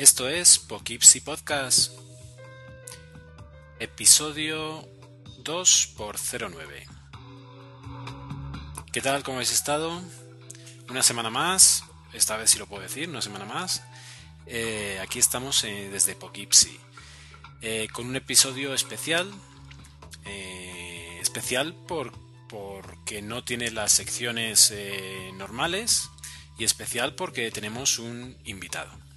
Esto 0.00 0.30
es 0.30 0.58
Poughkeepsie 0.58 1.20
Podcast, 1.20 1.92
episodio 3.78 4.88
2x09. 5.44 6.86
¿Qué 8.94 9.02
tal? 9.02 9.22
¿Cómo 9.22 9.36
habéis 9.36 9.52
estado? 9.52 10.00
Una 10.88 11.02
semana 11.02 11.28
más, 11.28 11.84
esta 12.14 12.38
vez 12.38 12.50
sí 12.50 12.58
lo 12.58 12.66
puedo 12.66 12.82
decir, 12.82 13.10
una 13.10 13.20
semana 13.20 13.44
más. 13.44 13.82
Eh, 14.46 14.98
aquí 15.02 15.18
estamos 15.18 15.62
eh, 15.64 15.90
desde 15.92 16.14
Poughkeepsie, 16.14 16.80
eh, 17.60 17.86
con 17.92 18.06
un 18.06 18.16
episodio 18.16 18.72
especial, 18.72 19.30
especial 21.20 21.74
por, 21.74 22.14
porque 22.48 23.20
no 23.20 23.44
tiene 23.44 23.70
las 23.70 23.92
secciones 23.92 24.72
normales 25.34 26.08
y 26.56 26.64
especial 26.64 27.14
porque 27.16 27.50
tenemos 27.50 27.98
un 27.98 28.38
invitado. 28.46 29.09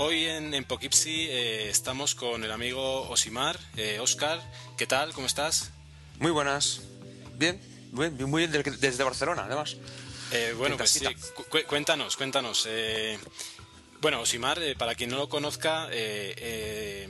Hoy 0.00 0.24
en, 0.26 0.54
en 0.54 0.64
Poughkeepsie 0.64 1.28
eh, 1.30 1.70
estamos 1.70 2.14
con 2.14 2.44
el 2.44 2.52
amigo 2.52 3.08
Osimar. 3.08 3.58
Eh, 3.76 3.98
Oscar, 4.00 4.40
¿qué 4.76 4.86
tal? 4.86 5.12
¿Cómo 5.12 5.26
estás? 5.26 5.70
Muy 6.20 6.30
buenas. 6.30 6.82
Bien, 7.36 7.60
muy 7.92 8.08
bien, 8.10 8.30
muy 8.30 8.46
bien 8.46 8.64
desde, 8.80 9.02
Barcelona, 9.04 9.44
además. 9.46 9.76
Eh, 10.30 10.54
bueno, 10.56 10.74
En 10.74 10.78
pues 10.78 10.90
sí, 10.90 11.04
cu- 11.34 11.44
cu- 11.44 11.58
cuéntanos, 11.66 12.16
cuéntanos. 12.16 12.64
eh, 12.68 13.18
bueno, 14.00 14.20
Osimar, 14.20 14.62
eh, 14.62 14.76
para 14.76 14.94
quien 14.94 15.10
no 15.10 15.16
lo 15.16 15.28
conozca, 15.28 15.88
eh, 15.90 17.04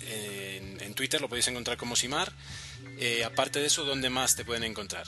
en, 0.00 0.80
en 0.80 0.94
Twitter 0.94 1.20
lo 1.20 1.28
podéis 1.28 1.46
encontrar 1.48 1.76
como 1.76 1.92
Osimar. 1.92 2.32
Aparte 3.24 3.60
de 3.60 3.66
eso, 3.66 3.84
¿dónde 3.84 4.10
más 4.10 4.34
te 4.36 4.44
pueden 4.44 4.64
encontrar? 4.64 5.06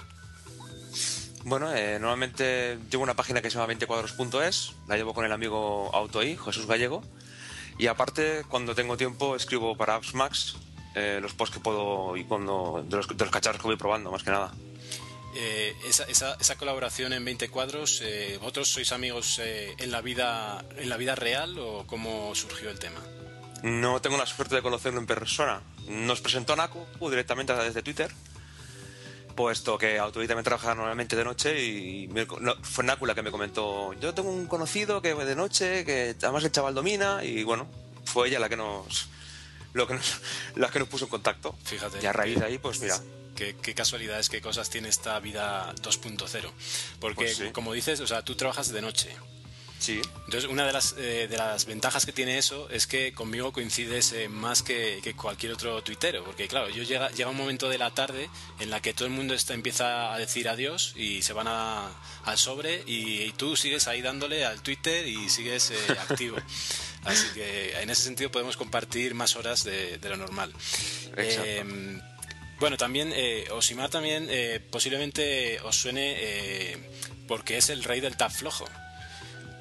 Bueno, 1.44 1.74
eh, 1.74 1.98
normalmente 1.98 2.78
llevo 2.90 3.02
una 3.02 3.14
página 3.14 3.42
que 3.42 3.50
se 3.50 3.58
llama 3.58 3.72
20cuadros.es, 3.72 4.74
la 4.86 4.96
llevo 4.96 5.12
con 5.12 5.24
el 5.24 5.32
amigo 5.32 5.90
Autoi, 5.92 6.36
Jesús 6.36 6.66
Gallego, 6.66 7.02
y 7.78 7.88
aparte, 7.88 8.44
cuando 8.48 8.74
tengo 8.74 8.96
tiempo, 8.96 9.34
escribo 9.34 9.76
para 9.76 9.96
Apps 9.96 10.14
Max 10.14 10.56
eh, 10.94 11.18
los 11.20 11.32
posts 11.34 11.56
que 11.56 11.62
puedo 11.62 12.16
y 12.16 12.24
cuando 12.24 12.84
de 12.86 12.96
los, 12.96 13.08
de 13.08 13.24
los 13.24 13.32
cacharros 13.32 13.60
que 13.60 13.68
voy 13.68 13.76
probando, 13.76 14.10
más 14.12 14.22
que 14.22 14.30
nada. 14.30 14.52
Eh, 15.34 15.74
esa, 15.86 16.04
esa, 16.04 16.34
esa 16.34 16.56
colaboración 16.56 17.14
en 17.14 17.24
20 17.24 17.48
cuadros, 17.48 18.02
eh, 18.02 18.36
¿vosotros 18.38 18.68
sois 18.68 18.92
amigos 18.92 19.40
eh, 19.42 19.74
en, 19.78 19.90
la 19.90 20.02
vida, 20.02 20.62
en 20.76 20.90
la 20.90 20.98
vida 20.98 21.14
real 21.14 21.58
o 21.58 21.86
cómo 21.86 22.34
surgió 22.34 22.68
el 22.68 22.78
tema? 22.78 23.00
No 23.62 24.02
tengo 24.02 24.18
la 24.18 24.26
suerte 24.26 24.56
de 24.56 24.62
conocerlo 24.62 25.00
en 25.00 25.06
persona. 25.06 25.62
Nos 25.88 26.20
presentó 26.20 26.54
Naku 26.54 26.84
directamente 27.08 27.52
a 27.52 27.56
través 27.56 27.72
de 27.72 27.82
Twitter, 27.82 28.12
puesto 29.42 29.76
que 29.78 29.98
Autoi 29.98 30.26
también 30.26 30.44
trabaja 30.44 30.74
normalmente 30.74 31.16
de 31.16 31.24
noche 31.24 31.62
y 31.64 32.08
me- 32.08 32.26
no, 32.40 32.54
fue 32.62 32.84
Naku 32.84 33.06
la 33.06 33.14
que 33.14 33.22
me 33.22 33.30
comentó, 33.30 33.92
yo 33.94 34.14
tengo 34.14 34.30
un 34.30 34.46
conocido 34.46 35.02
que 35.02 35.14
de 35.14 35.34
noche, 35.36 35.84
que 35.84 36.14
además 36.22 36.44
el 36.44 36.52
chaval 36.52 36.74
domina 36.74 37.24
y 37.24 37.42
bueno, 37.44 37.66
fue 38.04 38.28
ella 38.28 38.38
la 38.38 38.48
que 38.48 38.56
nos... 38.56 39.08
Lo 39.74 39.86
que 39.86 39.94
nos, 39.94 40.20
la 40.56 40.68
que 40.70 40.78
nos 40.78 40.88
puso 40.88 41.06
en 41.06 41.10
contacto. 41.10 41.54
Fíjate. 41.64 41.98
Y 42.02 42.06
a 42.06 42.12
raíz 42.12 42.38
de 42.38 42.44
ahí, 42.46 42.58
pues 42.58 42.80
mira, 42.80 42.98
Qué, 43.34 43.56
qué 43.62 43.74
casualidades, 43.74 44.28
qué 44.28 44.42
cosas 44.42 44.68
tiene 44.68 44.88
esta 44.90 45.18
vida 45.18 45.72
2.0. 45.76 46.50
Porque, 47.00 47.24
Pues 47.24 47.36
sí. 47.38 47.50
como 47.52 47.72
dices, 47.72 47.98
o 48.00 48.06
sea, 48.06 48.22
tú 48.22 48.34
trabajas 48.34 48.70
de 48.70 48.82
noche. 48.82 49.08
Sí, 49.82 50.00
Entonces, 50.26 50.48
una 50.48 50.64
de 50.66 50.72
las, 50.72 50.94
eh, 50.96 51.26
de 51.28 51.36
las 51.36 51.66
ventajas 51.66 52.06
que 52.06 52.12
tiene 52.12 52.38
eso 52.38 52.68
es 52.70 52.86
que 52.86 53.12
conmigo 53.12 53.52
coincides 53.52 54.12
eh, 54.12 54.28
más 54.28 54.62
que, 54.62 55.00
que 55.02 55.14
cualquier 55.14 55.52
otro 55.52 55.82
tuitero. 55.82 56.24
Porque, 56.24 56.46
claro, 56.48 56.68
yo 56.70 56.82
llega, 56.84 57.10
llega 57.10 57.28
un 57.30 57.36
momento 57.36 57.68
de 57.68 57.78
la 57.78 57.90
tarde 57.92 58.30
en 58.60 58.70
la 58.70 58.80
que 58.80 58.94
todo 58.94 59.06
el 59.06 59.12
mundo 59.12 59.34
está, 59.34 59.54
empieza 59.54 60.14
a 60.14 60.18
decir 60.18 60.48
adiós 60.48 60.92
y 60.96 61.22
se 61.22 61.32
van 61.32 61.48
a- 61.48 61.90
al 62.24 62.38
sobre 62.38 62.82
y, 62.86 63.22
y 63.22 63.32
tú 63.32 63.56
sigues 63.56 63.88
ahí 63.88 64.00
dándole 64.02 64.44
al 64.44 64.62
Twitter 64.62 65.06
y 65.06 65.28
sigues 65.28 65.70
eh, 65.72 65.76
activo. 66.08 66.36
Así 67.04 67.26
que 67.34 67.72
en 67.80 67.90
ese 67.90 68.02
sentido 68.04 68.30
podemos 68.30 68.56
compartir 68.56 69.14
más 69.14 69.34
horas 69.34 69.64
de, 69.64 69.98
de 69.98 70.08
lo 70.08 70.16
normal. 70.16 70.52
Eh, 71.16 72.00
bueno, 72.60 72.76
también 72.76 73.12
eh, 73.12 73.48
Osimar 73.50 73.90
también 73.90 74.28
eh, 74.30 74.60
posiblemente 74.70 75.58
os 75.62 75.74
suene 75.76 76.14
eh, 76.16 76.90
porque 77.26 77.56
es 77.58 77.70
el 77.70 77.82
rey 77.82 78.00
del 78.00 78.16
tap 78.16 78.30
flojo. 78.30 78.66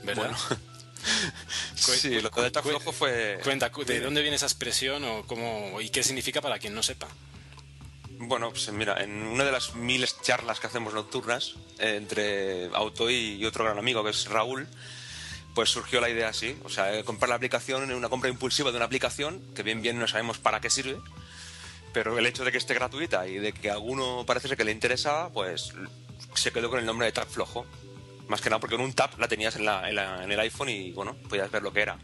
¿Verdad? 0.03 0.31
Bueno. 0.31 0.37
Sí, 1.75 2.21
lo 2.21 2.29
Tap 2.29 2.61
cu- 2.63 2.69
Flojo 2.69 2.91
fue... 2.91 3.39
Cuenta, 3.43 3.71
cu- 3.71 3.83
¿de 3.83 3.99
dónde 4.01 4.21
viene 4.21 4.35
esa 4.35 4.45
expresión 4.45 5.03
o 5.03 5.23
cómo, 5.25 5.81
y 5.81 5.89
qué 5.89 6.03
significa 6.03 6.41
para 6.41 6.59
quien 6.59 6.75
no 6.75 6.83
sepa? 6.83 7.07
Bueno, 8.19 8.51
pues 8.51 8.71
mira, 8.71 9.01
en 9.03 9.11
una 9.23 9.43
de 9.43 9.51
las 9.51 9.73
miles 9.73 10.15
charlas 10.21 10.59
que 10.59 10.67
hacemos 10.67 10.93
nocturnas 10.93 11.55
eh, 11.79 11.95
entre 11.97 12.67
Autoi 12.75 13.15
y 13.39 13.45
otro 13.45 13.63
gran 13.65 13.79
amigo 13.79 14.03
que 14.03 14.11
es 14.11 14.25
Raúl, 14.27 14.67
pues 15.55 15.71
surgió 15.71 15.99
la 16.01 16.09
idea 16.09 16.29
así, 16.29 16.55
o 16.63 16.69
sea, 16.69 16.93
eh, 16.95 17.03
comprar 17.03 17.29
la 17.29 17.35
aplicación, 17.35 17.91
una 17.91 18.09
compra 18.09 18.29
impulsiva 18.29 18.69
de 18.69 18.77
una 18.77 18.85
aplicación 18.85 19.41
que 19.55 19.63
bien 19.63 19.81
bien 19.81 19.97
no 19.97 20.07
sabemos 20.07 20.37
para 20.37 20.61
qué 20.61 20.69
sirve, 20.69 20.97
pero 21.93 22.19
el 22.19 22.27
hecho 22.27 22.45
de 22.45 22.51
que 22.51 22.59
esté 22.59 22.75
gratuita 22.75 23.27
y 23.27 23.37
de 23.39 23.53
que 23.53 23.71
a 23.71 23.73
alguno 23.73 24.23
parece 24.27 24.55
que 24.55 24.63
le 24.63 24.71
interesaba, 24.71 25.29
pues 25.29 25.73
se 26.35 26.51
quedó 26.51 26.69
con 26.69 26.77
el 26.77 26.85
nombre 26.85 27.07
de 27.07 27.11
Tap 27.11 27.27
Flojo. 27.27 27.65
Más 28.27 28.41
que 28.41 28.49
nada 28.49 28.59
porque 28.59 28.75
en 28.75 28.81
un 28.81 28.93
tap 28.93 29.19
la 29.19 29.27
tenías 29.27 29.55
en, 29.55 29.65
la- 29.65 29.89
en 29.89 29.95
la- 29.95 30.23
en 30.23 30.31
el 30.31 30.39
iPhone 30.39 30.69
y 30.69 30.91
bueno, 30.91 31.15
podías 31.29 31.51
ver 31.51 31.61
lo 31.63 31.73
que 31.73 31.81
era. 31.81 31.97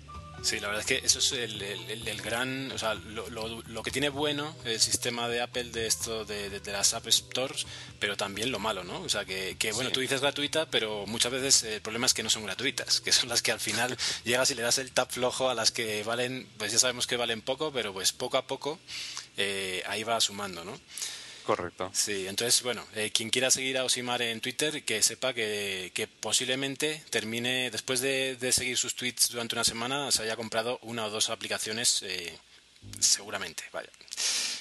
Sí, 0.44 0.60
la 0.60 0.68
verdad 0.68 0.82
es 0.82 0.86
que 0.86 1.04
eso 1.04 1.18
es 1.18 1.32
el, 1.32 1.60
el- 1.62 1.90
el- 1.90 2.08
el 2.08 2.22
gran, 2.22 2.72
o 2.72 2.78
sea, 2.78 2.94
lo, 2.94 3.28
lo- 3.32 3.48
lo 3.64 3.82
que 3.84 3.90
tiene 3.90 4.10
bueno 4.10 4.56
el 4.66 4.80
sistema 4.80 5.28
de 5.28 5.42
Apple 5.42 5.72
de 5.72 5.88
esto 5.88 6.26
de, 6.26 6.50
de- 6.52 6.60
de 6.60 6.72
las 6.72 6.94
App 6.94 7.08
Stores, 7.08 7.66
pero 8.00 8.16
también 8.16 8.52
lo 8.52 8.60
malo, 8.60 8.84
¿no? 8.84 9.02
O 9.02 9.10
sea, 9.10 9.26
que, 9.26 9.56
que, 9.58 9.72
bueno, 9.72 9.90
Sí. 9.90 9.96
tú 9.96 10.00
dices 10.02 10.22
gratuita, 10.22 10.68
pero 10.70 11.06
muchas 11.08 11.32
veces 11.32 11.64
el 11.64 11.82
problema 11.82 12.06
es 12.06 12.14
que 12.14 12.22
no 12.22 12.30
son 12.30 12.44
gratuitas, 12.46 13.02
que 13.02 13.12
son 13.12 13.30
las 13.30 13.42
que 13.42 13.52
al 13.52 13.60
final 13.60 13.98
llegas 14.26 14.52
y 14.52 14.56
le 14.56 14.62
das 14.62 14.78
el 14.78 14.92
tap 14.92 15.10
flojo 15.12 15.50
a 15.50 15.56
las 15.56 15.72
que 15.72 16.04
valen, 16.04 16.48
pues 16.58 16.72
ya 16.72 16.78
sabemos 16.78 17.08
que 17.08 17.18
valen 17.18 17.42
poco, 17.42 17.72
pero 17.72 17.92
pues 17.92 18.14
poco 18.14 18.38
a 18.38 18.46
poco 18.46 18.80
eh, 19.38 19.82
ahí 19.88 20.04
va 20.04 20.22
sumando, 20.22 20.64
¿no? 20.64 20.80
Correcto. 21.48 21.90
Sí, 21.94 22.28
entonces, 22.28 22.62
bueno, 22.62 22.86
eh, 22.94 23.10
quien 23.10 23.30
quiera 23.30 23.50
seguir 23.50 23.78
a 23.78 23.86
Osimar 23.86 24.22
en 24.22 24.42
Twitter, 24.42 24.84
que 24.84 25.02
sepa 25.02 25.34
que, 25.34 25.94
que 25.94 26.06
posiblemente 26.06 27.02
termine, 27.10 27.72
después 27.72 28.02
de, 28.02 28.36
de 28.36 28.52
seguir 28.52 28.78
sus 28.78 28.96
tweets 28.96 29.30
durante 29.30 29.56
una 29.56 29.64
semana, 29.64 30.12
se 30.12 30.24
haya 30.24 30.36
comprado 30.36 30.78
una 30.82 31.06
o 31.06 31.10
dos 31.10 31.30
aplicaciones, 31.30 32.04
eh, 32.04 32.38
seguramente, 33.00 33.64
vaya. 33.72 33.90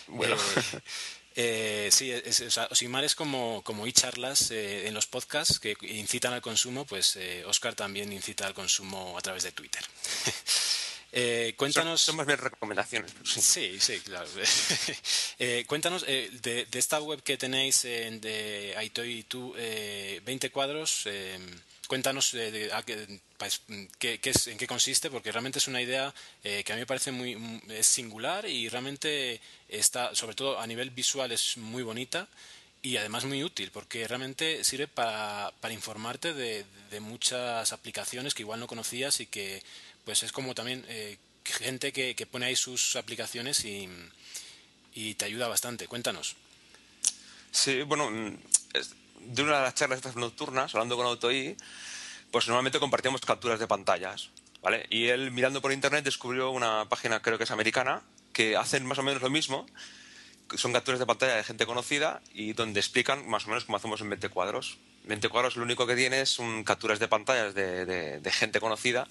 Bueno. 0.07 0.37
Eh, 0.37 1.87
eh, 1.89 1.89
sí, 1.91 2.13
es, 2.13 2.41
o 2.41 2.51
sea, 2.53 2.69
Osimar 2.71 3.03
es 3.03 3.17
como, 3.17 3.63
como 3.65 3.85
e-charlas 3.85 4.53
eh, 4.53 4.87
en 4.87 4.95
los 4.95 5.09
podcasts 5.09 5.59
que 5.59 5.77
incitan 5.83 6.35
al 6.35 6.41
consumo, 6.41 6.87
pues 6.87 7.19
Oscar 7.47 7.75
también 7.75 8.13
incita 8.13 8.47
al 8.47 8.55
consumo 8.55 9.19
a 9.19 9.21
través 9.23 9.43
de 9.43 9.51
Twitter. 9.51 9.83
Eh, 11.19 11.55
cuéntanos... 11.57 12.03
Son, 12.03 12.13
son 12.13 12.17
más 12.19 12.27
bien 12.27 12.39
recomendaciones. 12.39 13.11
sí. 13.25 13.41
Sí, 13.41 13.81
sí, 13.81 14.01
claro. 14.01 14.29
Eh, 15.39 15.65
cuéntanos 15.67 16.05
eh, 16.09 16.31
de, 16.43 16.65
de 16.67 16.79
esta 16.79 17.01
web 17.01 17.23
que 17.23 17.37
tenéis 17.37 17.85
en 17.85 18.21
de 18.21 18.75
Aitoy 18.77 19.19
y 19.19 19.23
tú, 19.25 19.55
eh, 19.57 20.21
20 20.25 20.51
cuadros. 20.51 21.03
eh, 21.07 21.39
cuéntanos 21.89 22.33
eh, 22.35 22.51
de- 22.51 22.73
a 22.73 22.83
qué, 22.83 23.21
pues, 23.39 23.61
qué- 23.99 24.19
qué 24.19 24.31
es, 24.31 24.47
en 24.49 24.57
qué 24.59 24.67
consiste, 24.67 25.11
porque 25.11 25.31
realmente 25.33 25.59
es 25.59 25.69
una 25.69 25.81
idea 25.83 26.13
eh, 26.43 26.63
que 26.65 26.73
a 26.73 26.77
mí 26.77 26.81
me 26.81 26.87
parece 26.87 27.13
muy 27.13 27.61
es 27.69 27.87
singular 27.87 28.47
y 28.49 28.69
realmente 28.69 29.41
está, 29.69 30.15
sobre 30.15 30.35
todo 30.35 30.59
a 30.59 30.67
nivel 30.67 30.91
visual, 30.91 31.31
es 31.33 31.57
muy 31.59 31.83
bonita 31.83 32.29
y 32.83 32.97
además 32.99 33.25
muy 33.25 33.43
útil, 33.43 33.71
porque 33.73 34.07
realmente 34.09 34.63
sirve 34.65 34.87
para, 34.89 35.53
para 35.61 35.75
informarte 35.75 36.33
de, 36.35 36.65
de 36.91 37.01
muchas 37.01 37.73
aplicaciones 37.73 38.33
que 38.35 38.43
igual 38.43 38.61
no 38.61 38.67
conocías 38.69 39.21
y 39.21 39.27
que 39.27 39.63
pues 40.07 40.23
es 40.23 40.31
como 40.31 40.55
también 40.55 40.85
eh, 40.89 41.19
gente 41.45 41.93
que, 41.93 42.27
pone 42.31 42.47
ahí 42.47 42.57
sus 42.57 42.95
aplicaciones 42.95 43.65
y, 43.65 43.89
te 45.15 45.25
ayuda 45.25 45.49
bastante. 45.49 45.89
Cuéntanos. 45.89 46.37
Sí, 47.51 47.83
bueno, 47.83 48.09
mm, 48.11 48.39
de 49.35 49.43
una 49.43 49.59
de 49.59 49.63
las 49.65 49.75
charlas 49.75 49.99
estas 49.99 50.17
nocturnas, 50.17 50.75
hablando 50.75 50.97
con 50.97 51.07
AutoI, 51.07 51.57
pues 52.31 52.47
normalmente 52.47 52.79
compartíamos 52.79 53.21
capturas 53.23 53.59
de 53.59 53.67
pantallas. 53.67 54.31
¿vale? 54.63 54.87
Y 54.91 55.09
él 55.09 55.33
mirando 55.33 55.61
por 55.61 55.73
internet 55.73 56.05
descubrió 56.05 56.51
una 56.51 56.89
página, 56.89 57.21
creo 57.21 57.37
que 57.37 57.45
es 57.45 57.51
americana, 57.51 58.03
que 58.33 58.57
hacen 58.57 58.87
más 58.87 58.99
o 58.99 59.03
menos 59.03 59.21
lo 59.21 59.29
mismo, 59.29 59.67
son 60.55 60.73
capturas 60.73 61.01
de 61.01 61.07
pantalla 61.07 61.35
de 61.35 61.43
gente 61.43 61.67
conocida 61.67 62.21
y 62.33 62.53
donde 62.53 62.79
explican 62.79 63.29
más 63.29 63.47
o 63.47 63.49
menos 63.49 63.65
cómo 63.65 63.77
hacemos 63.77 64.01
en 64.01 64.11
20 64.11 64.29
cuadros. 64.29 64.79
20 65.05 65.29
cuadros 65.29 65.57
lo 65.57 65.65
único 65.65 65.87
que 65.87 65.97
tiene 65.97 66.21
es 66.21 66.39
capturas 66.65 66.99
de 66.99 67.09
pantallas 67.09 67.55
de, 67.55 68.31
gente 68.33 68.61
conocida 68.61 69.09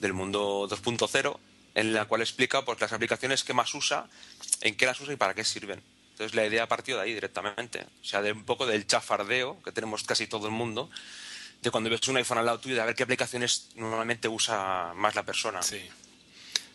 del 0.00 0.12
mundo 0.12 0.68
2.0 0.68 1.38
en 1.74 1.92
la 1.92 2.06
cual 2.06 2.22
explica 2.22 2.64
pues, 2.64 2.80
las 2.80 2.92
aplicaciones 2.92 3.44
que 3.44 3.54
más 3.54 3.72
usa, 3.74 4.08
en 4.62 4.76
qué 4.76 4.86
las 4.86 5.00
usa 5.00 5.14
y 5.14 5.16
para 5.16 5.34
qué 5.34 5.44
sirven. 5.44 5.80
Entonces 6.12 6.34
la 6.34 6.44
idea 6.44 6.66
partió 6.66 6.96
de 6.96 7.02
ahí 7.02 7.14
directamente. 7.14 7.86
O 8.02 8.04
sea, 8.04 8.20
de 8.20 8.32
un 8.32 8.44
poco 8.44 8.66
del 8.66 8.86
chafardeo 8.86 9.62
que 9.62 9.70
tenemos 9.70 10.02
casi 10.02 10.26
todo 10.26 10.48
el 10.48 10.52
mundo, 10.52 10.90
de 11.62 11.70
cuando 11.70 11.88
ves 11.88 12.06
un 12.08 12.16
iPhone 12.16 12.38
al 12.38 12.46
lado 12.46 12.58
tuyo, 12.58 12.74
de 12.74 12.84
ver 12.84 12.96
qué 12.96 13.04
aplicaciones 13.04 13.68
normalmente 13.76 14.26
usa 14.26 14.92
más 14.96 15.14
la 15.14 15.22
persona. 15.22 15.62
Sí. 15.62 15.80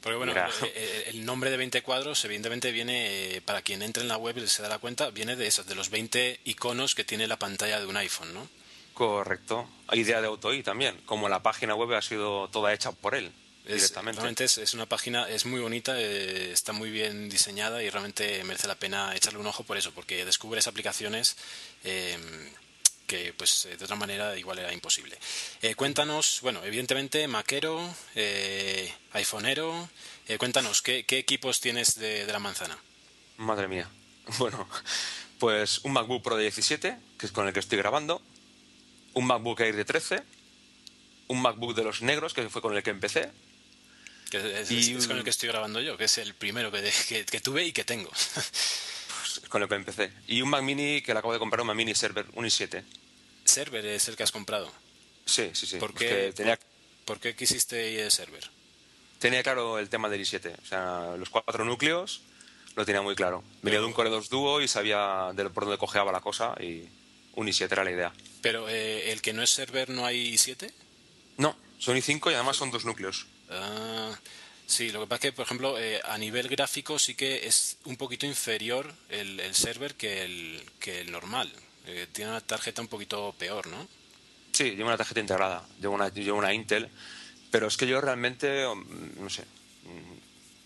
Porque 0.02 0.18
bueno, 0.18 0.34
eh, 0.34 0.46
eh, 0.76 1.04
el 1.08 1.26
nombre 1.26 1.50
de 1.50 1.58
20 1.58 1.82
cuadros 1.82 2.24
evidentemente 2.24 2.72
viene, 2.72 3.36
eh, 3.36 3.42
para 3.42 3.62
quien 3.62 3.82
entre 3.82 4.04
en 4.04 4.10
la 4.10 4.18
web 4.18 4.38
y 4.38 4.48
se 4.48 4.62
da 4.62 4.78
cuenta, 4.78 5.10
viene 5.10 5.36
de 5.36 5.48
esos, 5.48 5.66
de 5.66 5.76
los 5.76 5.90
20 5.90 6.40
iconos 6.46 6.96
que 6.96 7.04
tiene 7.04 7.28
la 7.28 7.40
pantalla 7.40 7.80
de 7.80 7.86
un 7.86 7.98
iPhone, 7.98 8.34
¿no? 8.34 8.48
Correcto. 8.94 9.68
Idea 9.92 10.22
de 10.22 10.28
AutoI 10.28 10.64
también, 10.64 11.00
como 11.06 11.30
la 11.30 11.42
página 11.44 11.76
web 11.76 11.94
ha 11.94 12.02
sido 12.02 12.48
toda 12.50 12.74
hecha 12.74 12.92
por 12.92 13.16
él. 13.16 13.32
directamente. 13.66 14.20
Realmente 14.20 14.44
es, 14.44 14.74
una 14.74 14.86
página, 14.86 15.28
es 15.30 15.46
muy 15.46 15.62
bonita, 15.62 16.00
está 16.00 16.74
muy 16.74 16.90
bien 16.92 17.30
diseñada 17.30 17.82
y 17.82 17.90
realmente 17.90 18.44
merece 18.44 18.68
la 18.68 18.76
pena 18.76 19.16
echarle 19.16 19.40
un 19.40 19.48
ojo 19.48 19.64
por 19.64 19.78
eso, 19.78 19.92
porque 19.92 20.26
descubres 20.26 20.68
aplicaciones 20.68 21.38
que 23.06 23.34
pues 23.34 23.68
de 23.78 23.84
otra 23.84 23.96
manera 23.96 24.38
igual 24.38 24.60
era 24.60 24.74
imposible. 24.74 25.18
Eh, 25.62 25.76
cuéntanos, 25.76 26.40
bueno, 26.42 26.64
evidentemente 26.64 27.28
Maquero, 27.28 27.80
eh, 28.16 28.92
iPhoneero, 29.14 29.90
eh, 30.28 30.38
cuéntanos, 30.38 30.82
¿qué, 30.82 31.06
equipos 31.08 31.60
tienes 31.60 31.96
de, 31.96 32.26
la 32.26 32.40
manzana? 32.40 32.78
Madre 33.38 33.68
mía. 33.68 33.90
Bueno, 34.40 34.70
pues 35.38 35.82
un 35.84 35.92
MacBook 35.92 36.24
Pro 36.24 36.38
de 36.38 36.44
17, 36.44 36.98
que 37.18 37.26
es 37.26 37.32
con 37.34 37.46
el 37.46 37.54
que 37.54 37.60
estoy 37.60 37.78
grabando, 37.78 38.22
un 39.14 39.26
MacBook 39.26 39.60
Air 39.62 39.76
de 39.76 39.86
13, 39.86 40.24
un 41.28 41.42
MacBook 41.42 41.76
de 41.76 41.84
los 41.84 42.02
negros, 42.02 42.34
que 42.34 42.50
fue 42.50 42.62
con 42.62 42.76
el 42.76 42.84
que 42.84 42.90
empecé. 42.90 43.32
Que 44.30 44.62
es, 44.62 44.72
y 44.72 44.96
es 44.96 45.08
con 45.08 45.18
el 45.18 45.24
que 45.24 45.30
estoy 45.30 45.50
grabando 45.50 45.80
yo, 45.80 45.98
que 45.98 46.06
es 46.06 46.18
el 46.18 46.34
primero 46.34 46.72
que, 46.72 46.92
que, 47.30 47.40
tuve 47.40 47.66
y 47.66 47.72
que 47.72 47.84
tengo. 47.84 48.12
Pues 49.24 49.50
con 49.50 49.64
el 49.64 49.70
que 49.70 49.76
empecé. 49.76 50.12
Y 50.28 50.42
un 50.42 50.50
Mac 50.50 50.64
Mini 50.64 51.02
que 51.02 51.14
le 51.14 51.20
acabo 51.20 51.34
de 51.34 51.40
comprar, 51.40 51.62
un 51.62 51.68
Mac 51.68 51.76
Mini 51.76 51.96
Server, 51.96 52.26
un 52.34 52.46
i7 52.46 52.84
server 53.46 53.86
es 53.86 54.08
el 54.08 54.16
que 54.16 54.24
has 54.24 54.32
comprado. 54.32 54.72
Sí, 55.26 55.52
sí, 55.54 55.66
sí. 55.66 55.78
¿Por 55.78 55.94
qué, 55.94 56.34
tenía... 56.36 56.60
¿por, 57.06 57.20
qué 57.20 57.36
quisiste 57.36 58.10
server? 58.10 58.50
Tenía 59.20 59.44
claro 59.44 59.80
el 59.80 59.90
tema 59.90 60.10
del 60.10 60.22
i7. 60.22 60.56
O 60.62 60.66
sea, 60.66 61.16
los 61.18 61.30
cuatro 61.30 61.64
núcleos 61.66 62.22
lo 62.76 62.86
tenía 62.86 63.02
muy 63.02 63.16
claro. 63.16 63.44
Venía 63.62 63.80
de 63.80 63.86
un 63.86 63.94
Core 63.94 64.10
2 64.10 64.30
Duo 64.30 64.62
y 64.62 64.68
sabía 64.68 65.32
de 65.34 65.50
por 65.50 65.64
dónde 65.64 65.78
cojeaba 65.78 66.12
la 66.12 66.22
cosa 66.22 66.56
y 66.60 66.88
un 67.36 67.48
i7 67.48 67.72
era 67.72 67.84
la 67.84 67.92
idea. 67.92 68.14
¿Pero 68.44 68.68
eh, 68.68 69.14
el 69.14 69.22
que 69.22 69.32
no 69.32 69.42
es 69.42 69.50
server 69.50 69.90
no 69.90 70.06
hay 70.06 70.34
i7? 70.34 70.70
No, 71.38 71.56
son 71.80 71.96
i5 71.96 72.30
y 72.30 72.34
además 72.36 72.58
son 72.58 72.72
dos 72.72 72.84
núcleos. 72.84 73.26
Ah, 73.50 74.12
sí, 74.68 74.92
lo 74.92 75.00
que 75.00 75.08
pasa 75.08 75.16
es 75.16 75.22
que, 75.22 75.32
por 75.32 75.46
ejemplo, 75.46 75.80
eh, 75.80 76.02
a 76.04 76.18
nivel 76.18 76.50
gráfico 76.50 77.00
sí 77.00 77.16
que 77.16 77.48
es 77.48 77.78
un 77.86 77.96
poquito 77.96 78.26
inferior 78.26 78.94
el, 79.08 79.40
el 79.40 79.56
server 79.56 79.96
que 79.96 80.26
el, 80.26 80.62
que 80.80 81.00
el 81.00 81.12
normal. 81.12 81.52
Eh, 81.88 82.08
tiene 82.12 82.32
una 82.32 82.42
tarjeta 82.42 82.82
un 82.82 82.90
poquito 82.90 83.34
peor, 83.40 83.66
¿no? 83.68 83.88
Sí, 84.52 84.72
llevo 84.72 84.90
una 84.90 84.98
tarjeta 84.98 85.22
integrada, 85.22 85.66
llevo 85.80 85.96
una, 85.96 86.10
llevo 86.10 86.38
una 86.38 86.54
Intel, 86.54 86.90
pero 87.50 87.68
es 87.68 87.78
que 87.78 87.88
yo 87.88 88.02
realmente, 88.02 88.66
no 89.20 89.30
sé, 89.30 89.46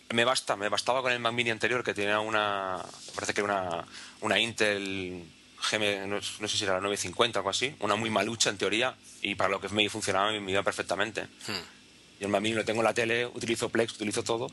me 0.10 0.26
basta, 0.26 0.56
me 0.56 0.68
bastaba 0.68 1.04
con 1.04 1.12
el 1.12 1.20
Mac 1.20 1.34
Mini 1.34 1.52
anterior 1.52 1.84
que 1.84 1.94
tenía 1.94 2.20
una, 2.20 2.84
parece 3.14 3.36
que 3.36 3.44
una, 3.44 3.86
una 4.22 4.40
Intel 4.40 5.37
GM, 5.70 6.08
no, 6.08 6.22
sé 6.22 6.58
si 6.58 6.64
era 6.64 6.74
la 6.74 6.82
950 6.82 7.40
o 7.40 7.42
algo 7.42 7.50
así, 7.50 7.76
una 7.80 7.96
muy 7.96 8.10
malucha 8.10 8.50
en 8.50 8.58
teoría, 8.58 8.96
y 9.22 9.36
para 9.36 9.50
lo 9.50 9.62
que 9.62 9.70
me 9.70 9.90
funcionaba 9.90 10.32
me 10.32 10.52
iba 10.52 10.64
perfectamente. 10.64 11.24
Hmm. 11.24 12.20
Y 12.20 12.24
el 12.24 12.30
Mini 12.30 12.56
lo 12.56 12.66
tengo 12.66 12.82
en 12.82 12.86
la 12.86 12.94
tele, 12.94 13.26
utilizo 13.26 13.70
Plex, 13.70 13.94
utilizo 13.94 14.24
todo, 14.24 14.48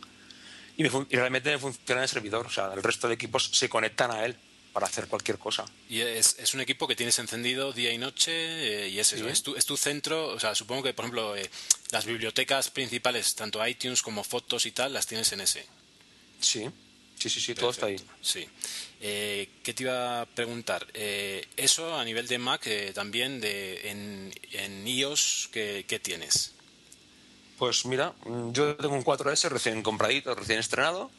y, 0.77 0.85
y 0.85 1.17
realmente 1.17 1.51
me 1.51 1.59
funciona 1.59 2.03
el 2.03 2.09
servidor, 2.09 2.47
o 2.47 2.51
sea, 2.51 2.73
el 2.75 2.83
resto 2.83 3.09
de 3.09 3.15
equipos 3.15 3.51
se 3.53 3.69
conectan 3.69 4.11
a 4.11 4.25
él 4.25 4.37
para 4.75 4.87
hacer 4.87 5.07
cualquier 5.07 5.39
cosa. 5.39 5.65
Y 5.89 6.01
es, 6.01 6.37
es 6.41 6.53
un 6.53 6.61
equipo 6.61 6.89
que 6.89 6.97
tienes 6.97 7.17
encendido 7.21 7.73
día 7.73 7.93
y 7.93 7.97
noche 7.99 8.33
eh, 8.33 8.89
y 8.89 8.99
es, 8.99 9.13
es, 9.13 9.43
tu, 9.45 9.55
es 9.55 9.65
tu 9.65 9.77
centro, 9.77 10.27
o 10.31 10.41
sea, 10.41 10.57
supongo 10.57 10.83
que, 10.83 10.93
por 10.93 11.05
ejemplo, 11.05 11.37
eh, 11.37 11.49
las 11.93 12.05
bibliotecas 12.05 12.71
principales, 12.71 13.37
tanto 13.37 13.65
iTunes 13.65 14.03
como 14.03 14.25
fotos 14.25 14.67
y 14.67 14.73
tal, 14.73 14.93
las 14.93 15.07
tienes 15.07 15.31
en 15.33 15.43
ese. 15.43 15.65
Sí, 16.41 16.69
sí, 17.17 17.31
sí, 17.31 17.41
sí 17.41 17.55
todo 17.55 17.71
está 17.71 17.87
ahí. 17.87 18.01
Sí. 18.21 18.49
Eh, 19.07 19.51
¿Qué 19.63 19.75
te 19.75 19.83
iba 19.83 20.23
a 20.23 20.27
preguntar? 20.27 20.87
eso 20.95 21.95
a 21.95 22.05
nivel 22.05 22.27
de 22.27 22.39
Mac, 22.39 22.67
también 22.95 23.39
de, 23.39 23.91
en, 23.91 24.33
en 24.53 24.89
iOS, 24.89 25.51
¿qué, 25.53 25.85
¿qué 25.87 25.99
tienes? 25.99 26.55
Pues 27.59 27.85
mira, 27.85 28.15
yo 28.53 28.75
tengo 28.77 28.95
un 28.95 29.05
4S 29.05 29.51
recién 29.51 29.83
compradito, 29.83 30.35
recién 30.35 30.59
estrenado 30.59 31.11